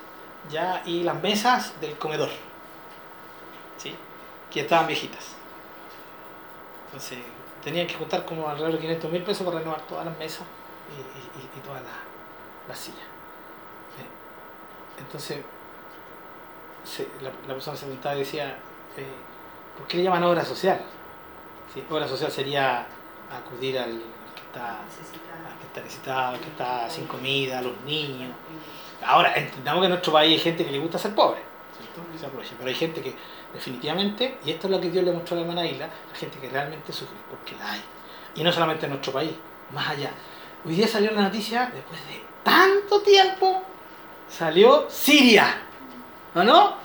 ya 0.48 0.84
y 0.86 1.02
las 1.02 1.20
mesas 1.20 1.80
del 1.80 1.98
comedor 1.98 2.30
¿sí? 3.76 3.94
Que 4.52 4.60
estaban 4.60 4.86
viejitas. 4.86 5.34
Entonces 6.86 7.18
tenían 7.64 7.86
que 7.86 7.94
juntar 7.94 8.24
como 8.24 8.48
alrededor 8.48 8.72
de 8.74 8.78
500 8.80 9.10
mil 9.10 9.22
pesos 9.22 9.46
para 9.46 9.58
renovar 9.60 9.80
todas 9.82 10.04
las 10.04 10.16
mesas 10.18 10.44
y, 10.96 11.38
y- 11.38 11.58
y 11.58 11.60
todas 11.60 11.82
las, 11.82 11.92
las 12.68 12.78
sillas. 12.78 13.06
Entonces 14.98 15.38
se- 16.84 17.08
la, 17.22 17.30
la 17.48 17.54
persona 17.54 17.76
se 17.76 17.84
preguntaba 17.86 18.14
y 18.16 18.20
decía, 18.20 18.58
eh, 18.96 19.06
¿por 19.78 19.86
qué 19.86 19.96
le 19.98 20.02
llaman 20.04 20.22
obra 20.24 20.44
social? 20.44 20.80
¿Sí? 21.72 21.82
Obra 21.90 22.06
social 22.06 22.30
sería 22.30 22.86
acudir 23.32 23.78
al 23.78 23.90
que 24.34 24.42
está, 24.42 24.80
al 24.80 25.58
que 25.60 25.66
está 25.66 25.80
necesitado, 25.82 26.34
al 26.34 26.40
que 26.40 26.48
está 26.48 26.90
sin 26.90 27.06
comida, 27.06 27.58
a 27.58 27.62
los 27.62 27.80
niños. 27.82 28.32
Ahora, 29.04 29.34
entendamos 29.34 29.80
que 29.80 29.86
en 29.86 29.90
nuestro 29.92 30.12
país 30.12 30.32
hay 30.32 30.38
gente 30.38 30.64
que 30.64 30.70
le 30.72 30.78
gusta 30.78 30.98
ser 30.98 31.14
pobre, 31.14 31.40
¿cierto? 31.76 32.02
Y 32.14 32.18
se 32.18 32.26
aprovecha. 32.26 32.54
pero 32.58 32.68
hay 32.68 32.74
gente 32.74 33.00
que 33.02 33.14
definitivamente, 33.52 34.38
y 34.44 34.50
esto 34.50 34.66
es 34.66 34.70
lo 34.70 34.80
que 34.80 34.90
Dios 34.90 35.04
le 35.04 35.12
mostró 35.12 35.36
a 35.36 35.40
la 35.40 35.46
hermana 35.46 35.66
Isla, 35.66 35.84
hay 35.84 36.18
gente 36.18 36.38
que 36.38 36.48
realmente 36.48 36.92
sufre, 36.92 37.16
porque 37.28 37.54
la 37.56 37.72
hay. 37.72 37.82
Y 38.34 38.42
no 38.42 38.52
solamente 38.52 38.86
en 38.86 38.92
nuestro 38.92 39.12
país, 39.12 39.32
más 39.72 39.90
allá. 39.90 40.10
Hoy 40.64 40.74
día 40.74 40.88
salió 40.88 41.10
la 41.12 41.22
noticia, 41.22 41.70
después 41.72 42.00
de 42.08 42.22
tanto 42.42 43.00
tiempo, 43.02 43.62
salió 44.28 44.86
Siria, 44.88 45.62
¿o 46.34 46.42
no? 46.42 46.76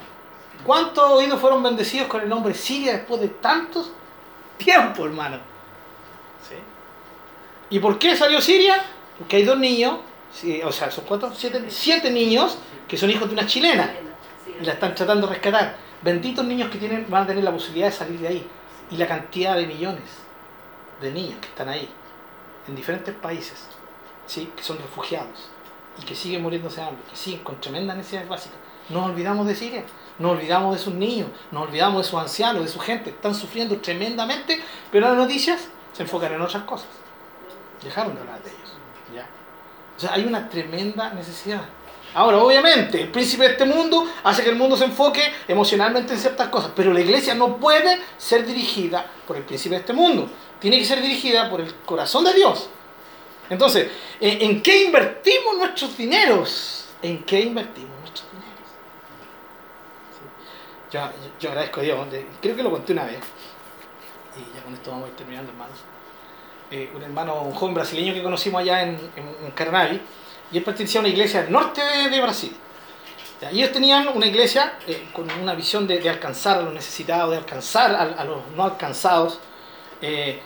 ¿Cuántos 0.65 1.09
oídos 1.09 1.39
fueron 1.39 1.63
bendecidos 1.63 2.07
con 2.07 2.21
el 2.21 2.29
nombre 2.29 2.53
Siria 2.53 2.93
después 2.93 3.21
de 3.21 3.29
tantos 3.29 3.91
tiempos, 4.57 5.05
hermano? 5.05 5.37
¿Sí? 6.47 6.55
¿Y 7.69 7.79
por 7.79 7.97
qué 7.99 8.15
salió 8.15 8.41
Siria? 8.41 8.83
Porque 9.17 9.37
hay 9.37 9.43
dos 9.43 9.57
niños, 9.57 9.99
sí, 10.33 10.61
o 10.63 10.71
sea, 10.71 10.91
son 10.91 11.05
cuántos? 11.05 11.37
Siete, 11.37 11.65
siete 11.69 12.11
niños 12.11 12.57
que 12.87 12.97
son 12.97 13.09
hijos 13.09 13.27
de 13.27 13.33
una 13.33 13.45
chilena 13.45 13.93
y 14.59 14.65
la 14.65 14.73
están 14.73 14.95
tratando 14.95 15.27
de 15.27 15.33
rescatar. 15.33 15.86
Benditos 16.01 16.45
niños 16.45 16.69
que 16.69 16.77
tienen, 16.77 17.05
van 17.09 17.23
a 17.23 17.27
tener 17.27 17.43
la 17.43 17.51
posibilidad 17.51 17.87
de 17.87 17.93
salir 17.93 18.19
de 18.19 18.27
ahí. 18.27 18.47
Y 18.91 18.97
la 18.97 19.07
cantidad 19.07 19.55
de 19.55 19.67
millones 19.67 20.03
de 21.01 21.11
niños 21.11 21.39
que 21.41 21.47
están 21.47 21.69
ahí, 21.69 21.89
en 22.67 22.75
diferentes 22.75 23.13
países, 23.15 23.67
¿sí? 24.25 24.51
que 24.55 24.63
son 24.63 24.77
refugiados 24.77 25.49
y 26.01 26.05
que 26.05 26.15
siguen 26.15 26.41
muriéndose 26.43 26.81
de 26.81 26.87
hambre, 26.87 27.03
que 27.09 27.15
siguen 27.15 27.43
con 27.43 27.59
tremendas 27.59 27.97
necesidades 27.97 28.29
básicas. 28.29 28.57
Nos 28.89 29.05
olvidamos 29.05 29.47
de 29.47 29.55
Siria, 29.55 29.83
nos 30.19 30.31
olvidamos 30.31 30.75
de 30.75 30.81
sus 30.81 30.93
niños, 30.93 31.27
nos 31.51 31.67
olvidamos 31.67 32.03
de 32.03 32.09
sus 32.09 32.19
ancianos, 32.19 32.63
de 32.63 32.67
su 32.69 32.79
gente. 32.79 33.09
Están 33.09 33.35
sufriendo 33.35 33.77
tremendamente, 33.77 34.61
pero 34.91 35.09
las 35.09 35.17
noticias 35.17 35.67
se 35.93 36.03
enfocan 36.03 36.33
en 36.33 36.41
otras 36.41 36.63
cosas. 36.63 36.87
Dejaron 37.83 38.15
de 38.15 38.21
hablar 38.21 38.41
de 38.43 38.49
ellos. 38.49 38.73
¿ya? 39.13 39.27
O 39.97 39.99
sea, 39.99 40.13
hay 40.13 40.25
una 40.25 40.47
tremenda 40.47 41.13
necesidad. 41.13 41.63
Ahora, 42.13 42.37
obviamente, 42.37 43.01
el 43.01 43.09
príncipe 43.09 43.43
de 43.43 43.51
este 43.51 43.65
mundo 43.65 44.07
hace 44.23 44.43
que 44.43 44.49
el 44.49 44.55
mundo 44.55 44.75
se 44.75 44.85
enfoque 44.85 45.21
emocionalmente 45.47 46.13
en 46.13 46.19
ciertas 46.19 46.47
cosas, 46.49 46.71
pero 46.75 46.91
la 46.93 47.01
iglesia 47.01 47.35
no 47.35 47.57
puede 47.57 47.99
ser 48.17 48.45
dirigida 48.45 49.05
por 49.27 49.37
el 49.37 49.43
príncipe 49.43 49.75
de 49.75 49.81
este 49.81 49.93
mundo. 49.93 50.29
Tiene 50.59 50.79
que 50.79 50.85
ser 50.85 51.01
dirigida 51.01 51.49
por 51.49 51.61
el 51.61 51.75
corazón 51.85 52.23
de 52.23 52.33
Dios. 52.33 52.69
Entonces, 53.49 53.89
¿en, 54.19 54.41
en 54.41 54.61
qué 54.61 54.85
invertimos 54.85 55.57
nuestros 55.57 55.95
dineros? 55.95 56.89
¿En 57.01 57.23
qué 57.23 57.41
invertimos 57.41 57.99
nuestros 57.99 58.27
dineros? 58.31 58.47
Yo, 60.91 61.01
yo 61.39 61.49
agradezco 61.49 61.79
a 61.81 61.83
Dios, 61.83 62.07
creo 62.41 62.55
que 62.55 62.63
lo 62.63 62.71
conté 62.71 62.93
una 62.93 63.03
vez, 63.03 63.19
y 64.35 64.55
ya 64.55 64.63
con 64.63 64.73
esto 64.73 64.91
vamos 64.91 65.05
a 65.05 65.09
ir 65.09 65.15
terminando, 65.15 65.51
hermanos. 65.51 65.77
Eh, 66.71 66.91
un 66.93 67.01
hermano, 67.01 67.43
un 67.43 67.53
joven 67.53 67.75
brasileño 67.75 68.13
que 68.13 68.23
conocimos 68.23 68.61
allá 68.61 68.81
en, 68.81 68.89
en, 69.15 69.35
en 69.45 69.51
y 70.51 70.57
él 70.57 70.63
pertenecía 70.63 70.99
a 70.99 71.03
una 71.03 71.09
iglesia 71.09 71.43
del 71.43 71.51
norte 71.51 71.81
de, 71.81 72.09
de 72.09 72.21
Brasil. 72.21 72.55
Ellos 73.41 73.71
tenían 73.71 74.07
una 74.07 74.25
iglesia 74.25 74.79
eh, 74.87 75.09
con 75.13 75.29
una 75.31 75.53
visión 75.53 75.85
de, 75.85 76.09
alcanzar 76.09 76.57
a 76.57 76.61
los 76.63 76.73
necesitados, 76.73 77.31
de 77.31 77.37
alcanzar 77.37 77.93
a, 77.95 78.23
los 78.23 78.47
no 78.55 78.63
alcanzados. 78.63 79.39
Eh, 80.01 80.41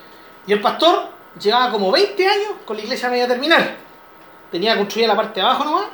y 0.46 0.52
el 0.52 0.60
pastor 0.60 1.10
llevaba 1.40 1.72
como 1.72 1.90
20 1.92 2.28
años 2.28 2.50
con 2.66 2.76
la 2.76 2.84
iglesia 2.84 3.10
media 3.10 3.28
terminar. 3.28 3.76
Tenía 4.52 4.76
construida 4.76 5.08
la 5.08 5.16
parte 5.16 5.40
de 5.40 5.46
abajo 5.46 5.64
nomás 5.64 5.86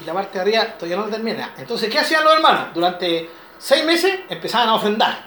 y 0.00 0.04
la 0.04 0.12
parte 0.12 0.34
de 0.34 0.40
arriba 0.40 0.64
todavía 0.74 0.96
no 0.96 1.06
la 1.06 1.10
termina. 1.10 1.54
Entonces, 1.56 1.88
¿qué 1.88 1.98
hacían 1.98 2.22
los 2.22 2.34
hermanos? 2.34 2.74
Durante 2.74 3.30
seis 3.58 3.84
meses 3.84 4.20
empezaban 4.28 4.68
a 4.68 4.74
ofrendar 4.74 5.22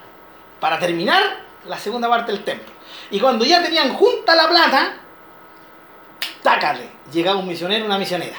para 0.60 0.78
terminar 0.78 1.22
la 1.68 1.78
segunda 1.80 2.08
parte 2.08 2.32
del 2.32 2.44
templo. 2.44 2.72
Y 3.10 3.20
cuando 3.20 3.46
ya 3.46 3.64
tenían 3.64 3.94
junta 3.96 4.36
la 4.36 4.48
plata, 4.48 4.98
tácale, 6.44 6.90
llegaba 7.12 7.40
un 7.40 7.48
misionero, 7.48 7.86
una 7.86 7.98
misionera. 7.98 8.38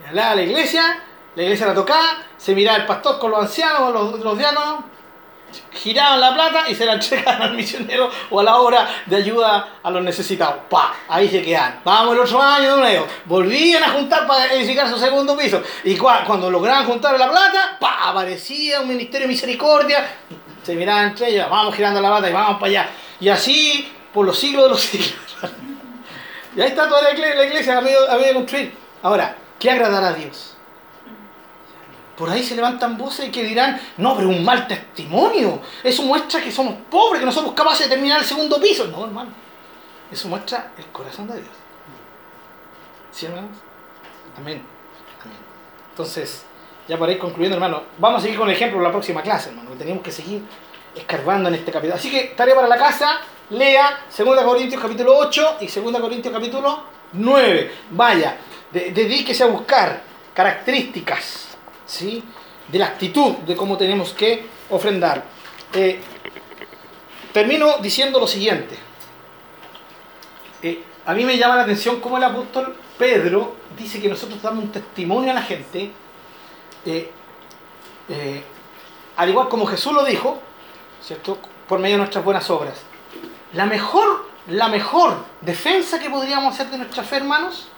Le 0.00 0.08
hablaba 0.08 0.30
a 0.32 0.34
la 0.36 0.42
iglesia, 0.42 0.98
la 1.34 1.42
iglesia 1.42 1.66
la 1.66 1.74
tocaba, 1.74 2.18
se 2.36 2.54
miraba 2.54 2.78
el 2.78 2.86
pastor 2.86 3.18
con 3.18 3.30
los 3.30 3.40
ancianos, 3.40 3.92
los, 3.92 4.20
los 4.20 4.38
diáconos, 4.38 4.84
giraban 5.72 6.20
la 6.20 6.34
plata 6.34 6.68
y 6.68 6.74
se 6.74 6.84
la 6.84 6.92
entregaban 6.94 7.42
al 7.42 7.54
misionero 7.54 8.10
o 8.30 8.40
a 8.40 8.42
la 8.44 8.56
obra 8.56 8.88
de 9.06 9.16
ayuda 9.16 9.68
a 9.82 9.90
los 9.90 10.02
necesitados. 10.02 10.56
¡Pa! 10.68 10.94
Ahí 11.08 11.28
se 11.28 11.42
quedan. 11.42 11.80
Vamos 11.84 12.14
el 12.14 12.20
otro 12.20 12.40
año 12.42 12.74
de 12.76 12.80
nuevo. 12.80 13.06
Volvían 13.24 13.82
a 13.84 13.90
juntar 13.90 14.26
para 14.26 14.52
edificar 14.52 14.88
su 14.88 14.98
segundo 14.98 15.36
piso. 15.36 15.62
Y 15.84 15.96
cua- 15.96 16.24
cuando 16.24 16.50
lograban 16.50 16.84
juntar 16.84 17.18
la 17.18 17.30
plata, 17.30 17.76
¡pa! 17.80 18.10
Aparecía 18.10 18.80
un 18.80 18.88
ministerio 18.88 19.26
de 19.26 19.32
misericordia. 19.32 20.06
Se 20.62 20.74
miraban 20.74 21.08
entre 21.08 21.28
ellos, 21.30 21.48
vamos 21.48 21.74
girando 21.74 22.00
la 22.00 22.08
plata 22.08 22.28
y 22.28 22.32
vamos 22.32 22.54
para 22.54 22.66
allá. 22.66 22.90
Y 23.20 23.28
así 23.28 23.92
por 24.12 24.26
los 24.26 24.38
siglos 24.38 24.64
de 24.64 24.68
los 24.70 24.80
siglos. 24.80 25.14
y 26.56 26.60
ahí 26.60 26.68
está 26.68 26.88
toda 26.88 27.02
la 27.02 27.12
iglesia, 27.12 27.34
la 27.34 27.44
iglesia 27.44 27.78
a 27.78 28.14
a 28.14 28.34
construir. 28.34 28.74
Ahora, 29.02 29.36
¿qué 29.58 29.70
agradará 29.70 30.08
a 30.08 30.12
Dios? 30.14 30.56
Por 32.16 32.30
ahí 32.30 32.42
se 32.42 32.56
levantan 32.56 32.96
voces 32.96 33.30
que 33.30 33.44
dirán, 33.44 33.78
no, 33.98 34.16
pero 34.16 34.30
un 34.30 34.42
mal 34.42 34.66
testimonio. 34.66 35.60
Eso 35.84 36.02
muestra 36.04 36.40
que 36.40 36.50
somos 36.50 36.74
pobres, 36.90 37.20
que 37.20 37.26
no 37.26 37.32
somos 37.32 37.52
capaces 37.52 37.88
de 37.88 37.94
terminar 37.94 38.20
el 38.20 38.24
segundo 38.24 38.58
piso. 38.58 38.86
No, 38.86 39.04
hermano. 39.04 39.30
Eso 40.10 40.28
muestra 40.28 40.72
el 40.78 40.86
corazón 40.86 41.28
de 41.28 41.34
Dios. 41.34 41.54
¿Sí, 43.12 43.26
hermanos? 43.26 43.50
Amén. 44.38 44.62
Amén. 45.22 45.36
Entonces, 45.90 46.46
ya 46.88 46.98
para 46.98 47.12
ir 47.12 47.18
concluyendo, 47.18 47.56
hermano, 47.56 47.82
vamos 47.98 48.20
a 48.20 48.22
seguir 48.22 48.38
con 48.38 48.48
el 48.48 48.54
ejemplo 48.54 48.78
en 48.78 48.84
la 48.84 48.90
próxima 48.92 49.20
clase, 49.20 49.50
hermano. 49.50 49.72
que 49.72 49.76
Tenemos 49.76 50.02
que 50.02 50.10
seguir 50.10 50.42
escarbando 50.94 51.50
en 51.50 51.56
este 51.56 51.70
capítulo. 51.70 51.96
Así 51.96 52.10
que, 52.10 52.32
tarea 52.34 52.54
para 52.54 52.68
la 52.68 52.78
casa, 52.78 53.20
lea 53.50 54.04
2 54.16 54.40
Corintios 54.42 54.82
capítulo 54.82 55.16
8 55.18 55.56
y 55.60 55.66
2 55.66 56.00
Corintios 56.00 56.32
capítulo 56.34 56.82
9. 57.12 57.72
Vaya, 57.90 58.36
de- 58.72 58.90
dedíquese 58.92 59.44
a 59.44 59.46
buscar 59.46 60.02
características 60.34 61.56
¿sí? 61.86 62.22
de 62.68 62.78
la 62.78 62.86
actitud 62.86 63.32
de 63.38 63.54
cómo 63.56 63.76
tenemos 63.76 64.12
que 64.12 64.46
ofrendar. 64.70 65.24
Eh, 65.72 66.00
termino 67.32 67.78
diciendo 67.78 68.18
lo 68.18 68.26
siguiente. 68.26 68.76
Eh, 70.62 70.82
a 71.04 71.14
mí 71.14 71.24
me 71.24 71.36
llama 71.38 71.56
la 71.56 71.62
atención 71.62 72.00
cómo 72.00 72.16
el 72.16 72.24
apóstol 72.24 72.74
Pedro 72.98 73.54
dice 73.78 74.00
que 74.00 74.08
nosotros 74.08 74.40
damos 74.42 74.64
un 74.64 74.72
testimonio 74.72 75.30
a 75.30 75.34
la 75.34 75.42
gente, 75.42 75.92
eh, 76.84 77.10
al 79.16 79.28
igual 79.28 79.48
como 79.48 79.66
Jesús 79.66 79.92
lo 79.92 80.04
dijo, 80.04 80.38
¿cierto? 81.02 81.38
Por 81.68 81.78
medio 81.78 81.94
de 81.94 81.98
nuestras 81.98 82.24
buenas 82.24 82.48
obras. 82.50 82.74
La 83.56 83.66
mejor, 83.66 84.28
la 84.48 84.68
mejor 84.68 85.16
defensa 85.40 85.98
que 85.98 86.10
podríamos 86.10 86.54
hacer 86.54 86.68
de 86.70 86.78
nuestra 86.78 87.02
fe, 87.02 87.16
hermanos, 87.16 87.68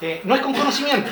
eh, 0.00 0.20
no 0.24 0.34
es 0.34 0.42
con 0.42 0.52
conocimiento. 0.54 1.10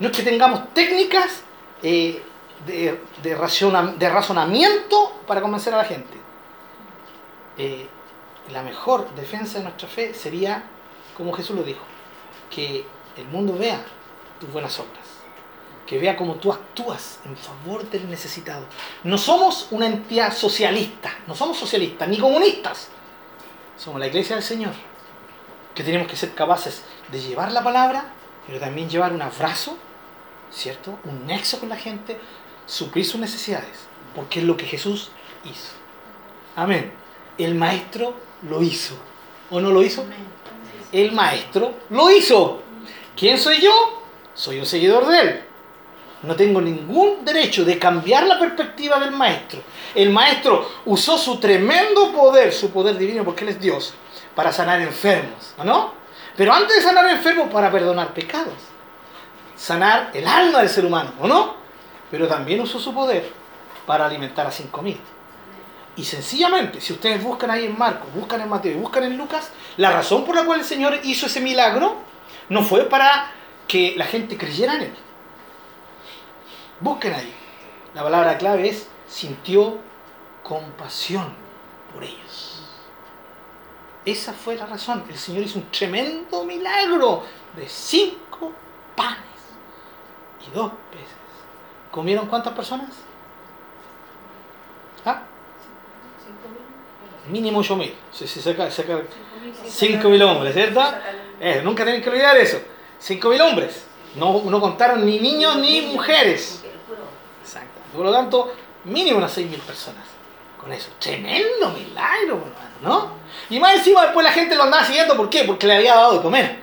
No 0.00 0.08
es 0.08 0.16
que 0.16 0.22
tengamos 0.22 0.72
técnicas 0.74 1.42
eh, 1.82 2.22
de, 2.66 3.36
raciona- 3.36 3.92
de 3.96 4.08
razonamiento 4.08 5.20
para 5.26 5.40
convencer 5.40 5.74
a 5.74 5.78
la 5.78 5.84
gente. 5.84 6.16
Eh, 7.56 7.86
la 8.52 8.62
mejor 8.62 9.12
defensa 9.14 9.58
de 9.58 9.64
nuestra 9.64 9.88
fe 9.88 10.14
sería, 10.14 10.62
como 11.16 11.32
Jesús 11.32 11.56
lo 11.56 11.62
dijo, 11.62 11.82
que 12.50 12.86
el 13.16 13.26
mundo 13.26 13.56
vea 13.58 13.80
tus 14.40 14.50
buenas 14.52 14.78
obras, 14.78 15.07
que 15.88 15.98
vea 15.98 16.16
cómo 16.16 16.34
tú 16.34 16.52
actúas 16.52 17.18
en 17.24 17.34
favor 17.34 17.88
del 17.88 18.10
necesitado. 18.10 18.66
No 19.04 19.16
somos 19.16 19.68
una 19.70 19.86
entidad 19.86 20.34
socialista, 20.34 21.10
no 21.26 21.34
somos 21.34 21.56
socialistas 21.56 22.06
ni 22.08 22.18
comunistas, 22.18 22.88
somos 23.78 23.98
la 23.98 24.06
iglesia 24.06 24.36
del 24.36 24.44
Señor, 24.44 24.74
que 25.74 25.82
tenemos 25.82 26.06
que 26.06 26.16
ser 26.16 26.34
capaces 26.34 26.82
de 27.10 27.20
llevar 27.20 27.52
la 27.52 27.64
palabra, 27.64 28.12
pero 28.46 28.60
también 28.60 28.90
llevar 28.90 29.14
un 29.14 29.22
abrazo, 29.22 29.78
¿cierto? 30.50 30.98
Un 31.04 31.26
nexo 31.26 31.58
con 31.58 31.70
la 31.70 31.76
gente, 31.76 32.20
suplir 32.66 33.06
sus 33.06 33.18
necesidades, 33.18 33.86
porque 34.14 34.40
es 34.40 34.44
lo 34.44 34.58
que 34.58 34.66
Jesús 34.66 35.10
hizo. 35.44 35.72
Amén. 36.54 36.92
El 37.38 37.54
maestro 37.54 38.14
lo 38.42 38.62
hizo. 38.62 38.94
¿O 39.50 39.58
no 39.58 39.70
lo 39.70 39.82
hizo? 39.82 40.04
El 40.92 41.12
maestro 41.12 41.72
lo 41.88 42.10
hizo. 42.10 42.62
¿Quién 43.16 43.38
soy 43.38 43.62
yo? 43.62 44.02
Soy 44.34 44.58
un 44.58 44.66
seguidor 44.66 45.06
de 45.06 45.20
él. 45.20 45.47
No 46.22 46.34
tengo 46.34 46.60
ningún 46.60 47.24
derecho 47.24 47.64
de 47.64 47.78
cambiar 47.78 48.26
la 48.26 48.38
perspectiva 48.38 48.98
del 48.98 49.12
maestro. 49.12 49.60
El 49.94 50.10
maestro 50.10 50.68
usó 50.86 51.16
su 51.16 51.38
tremendo 51.38 52.12
poder, 52.12 52.52
su 52.52 52.70
poder 52.70 52.98
divino, 52.98 53.24
porque 53.24 53.44
él 53.44 53.50
es 53.50 53.60
Dios, 53.60 53.94
para 54.34 54.52
sanar 54.52 54.80
enfermos, 54.80 55.54
¿o 55.56 55.64
no? 55.64 55.92
Pero 56.36 56.52
antes 56.52 56.76
de 56.76 56.82
sanar 56.82 57.08
enfermos, 57.08 57.48
para 57.52 57.70
perdonar 57.70 58.12
pecados. 58.12 58.54
Sanar 59.56 60.10
el 60.14 60.26
alma 60.26 60.60
del 60.60 60.68
ser 60.68 60.84
humano, 60.84 61.12
¿o 61.20 61.26
no? 61.26 61.58
pero 62.10 62.26
también 62.26 62.60
usó 62.60 62.78
su 62.78 62.94
poder 62.94 63.30
para 63.86 64.06
alimentar 64.06 64.46
a 64.46 64.50
5.000. 64.50 64.96
Y 65.96 66.04
sencillamente, 66.04 66.80
si 66.80 66.92
ustedes 66.92 67.22
buscan 67.22 67.50
ahí 67.50 67.64
en 67.64 67.76
Marcos, 67.76 68.08
buscan 68.14 68.40
en 68.40 68.48
Mateo 68.48 68.72
y 68.72 68.80
buscan 68.80 69.04
en 69.04 69.16
Lucas, 69.16 69.50
la 69.76 69.90
razón 69.90 70.24
por 70.24 70.36
la 70.36 70.44
cual 70.44 70.60
el 70.60 70.64
Señor 70.66 71.00
hizo 71.02 71.26
ese 71.26 71.40
milagro 71.40 71.96
no 72.48 72.62
fue 72.62 72.84
para 72.84 73.32
que 73.66 73.94
la 73.96 74.06
gente 74.06 74.36
creyera 74.36 74.74
en 74.76 74.82
Él. 74.82 74.92
Busquen 76.80 77.14
ahí. 77.14 77.34
La 77.94 78.02
palabra 78.02 78.38
clave 78.38 78.68
es 78.68 78.88
sintió 79.08 79.78
compasión 80.42 81.32
por 81.92 82.04
ellos. 82.04 82.62
Esa 84.04 84.32
fue 84.32 84.56
la 84.56 84.66
razón. 84.66 85.04
El 85.08 85.18
Señor 85.18 85.44
hizo 85.44 85.58
un 85.58 85.70
tremendo 85.70 86.44
milagro 86.44 87.24
de 87.56 87.68
cinco 87.68 88.52
panes 88.96 89.18
y 90.46 90.54
dos 90.54 90.72
peces. 90.90 91.08
¿Comieron 91.90 92.26
cuántas 92.26 92.52
personas? 92.54 92.90
¿Ah? 95.04 95.22
Mínimo 97.28 97.60
8.000. 97.60 97.92
Si 98.12 98.26
se 98.26 98.40
saca, 98.40 98.70
saca 98.70 99.02
5.000 99.66 100.22
hombres, 100.22 100.54
¿cierto? 100.54 100.82
Eh, 101.40 101.60
nunca 101.62 101.84
tienen 101.84 102.02
que 102.02 102.08
olvidar 102.08 102.36
eso. 102.36 102.58
5.000 103.02 103.40
hombres. 103.40 103.86
No, 104.16 104.42
no 104.44 104.60
contaron 104.60 105.04
ni 105.04 105.18
niños 105.20 105.56
ni 105.56 105.82
mujeres. 105.82 106.64
Por 107.98 108.06
lo 108.06 108.12
tanto, 108.12 108.54
mínimo 108.84 109.18
unas 109.18 109.36
6.000 109.36 109.58
personas. 109.62 110.04
Con 110.56 110.72
eso. 110.72 110.90
Tremendo 111.00 111.70
milagro, 111.70 112.36
hermano, 112.36 112.76
¿no? 112.80 113.10
Y 113.50 113.58
más 113.58 113.74
encima 113.74 114.02
después 114.02 114.22
la 114.24 114.30
gente 114.30 114.54
lo 114.54 114.62
andaba 114.62 114.84
siguiendo. 114.84 115.16
¿Por 115.16 115.28
qué? 115.28 115.42
Porque 115.42 115.66
le 115.66 115.76
había 115.76 115.96
dado 115.96 116.14
de 116.14 116.22
comer. 116.22 116.60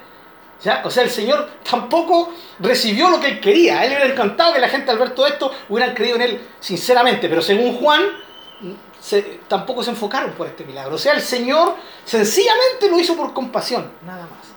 ¿Ya? 0.64 0.82
O 0.86 0.90
sea, 0.90 1.03
el 1.03 1.10
Señor 1.10 1.49
tampoco 1.70 2.34
recibió 2.60 3.10
lo 3.10 3.20
que 3.20 3.28
él 3.28 3.40
quería. 3.41 3.84
Él 3.84 3.90
le 3.90 3.98
hubiera 3.98 4.14
encantado 4.14 4.53
que 4.53 4.60
la 4.60 4.70
gente 4.70 4.91
al 4.91 4.98
ver 4.98 5.14
todo 5.14 5.28
esto 5.28 5.52
hubieran 5.68 5.94
creído 5.94 6.16
en 6.16 6.22
él 6.22 6.48
sinceramente. 6.62 7.28
Pero 7.28 7.41
según 7.41 7.76
Juan, 7.76 8.02
tampoco 9.49 9.84
se 9.84 9.90
enfocaron 9.91 10.32
por 10.32 10.48
este 10.48 10.64
milagro. 10.64 10.95
O 10.95 10.98
sea, 10.98 11.14
el 11.14 11.22
Señor 11.22 11.76
sencillamente 12.06 12.90
lo 12.90 12.98
hizo 12.98 13.18
por 13.18 13.34
compasión, 13.34 13.91
nada 14.06 14.22
más. 14.24 14.53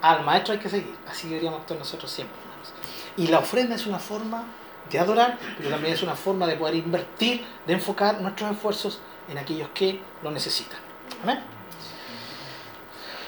Al 0.00 0.24
maestro 0.24 0.54
hay 0.54 0.60
que 0.60 0.70
seguir, 0.70 0.96
así 1.08 1.28
deberíamos 1.28 1.60
actuar 1.60 1.78
nosotros 1.78 2.10
siempre. 2.10 2.36
hermanos. 2.40 2.72
Y 3.16 3.26
la 3.28 3.38
ofrenda 3.38 3.76
es 3.76 3.86
una 3.86 3.98
forma 3.98 4.44
de 4.92 4.98
adorar, 4.98 5.38
pero 5.56 5.70
también 5.70 5.94
es 5.94 6.02
una 6.02 6.14
forma 6.14 6.46
de 6.46 6.56
poder 6.56 6.74
invertir, 6.76 7.44
de 7.66 7.72
enfocar 7.72 8.20
nuestros 8.20 8.52
esfuerzos 8.52 9.00
en 9.28 9.38
aquellos 9.38 9.70
que 9.70 9.98
lo 10.22 10.30
necesitan. 10.30 10.78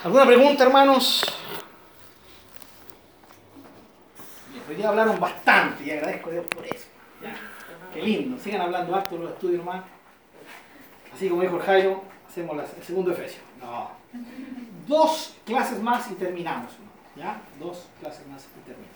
¿Alguna 0.05 0.27
pregunta, 0.27 0.65
hermanos? 0.65 1.25
Hoy 4.69 4.77
día 4.77 4.89
hablaron 4.89 5.19
bastante 5.19 5.85
y 5.85 5.91
agradezco 5.91 6.31
a 6.31 6.33
Dios 6.33 6.47
por 6.55 6.67
eso. 6.67 6.87
Ya. 7.23 7.35
Qué 7.93 8.03
lindo, 8.03 8.39
sigan 8.43 8.63
hablando 8.63 8.95
harto 8.95 9.17
los 9.17 9.31
estudios 9.31 9.65
nomás. 9.65 9.85
Así 11.13 11.29
como 11.29 11.43
dijo 11.43 11.59
Jairo, 11.61 12.03
hacemos 12.29 12.57
el 12.77 12.83
segundo 12.83 13.13
Efesio. 13.13 13.41
No. 13.61 13.91
Dos 14.87 15.37
clases 15.47 15.81
más 15.81 16.11
y 16.11 16.15
terminamos. 16.15 16.73
¿Ya? 17.17 17.41
Dos 17.59 17.87
clases 18.01 18.27
más 18.27 18.45
y 18.45 18.67
terminamos. 18.67 18.94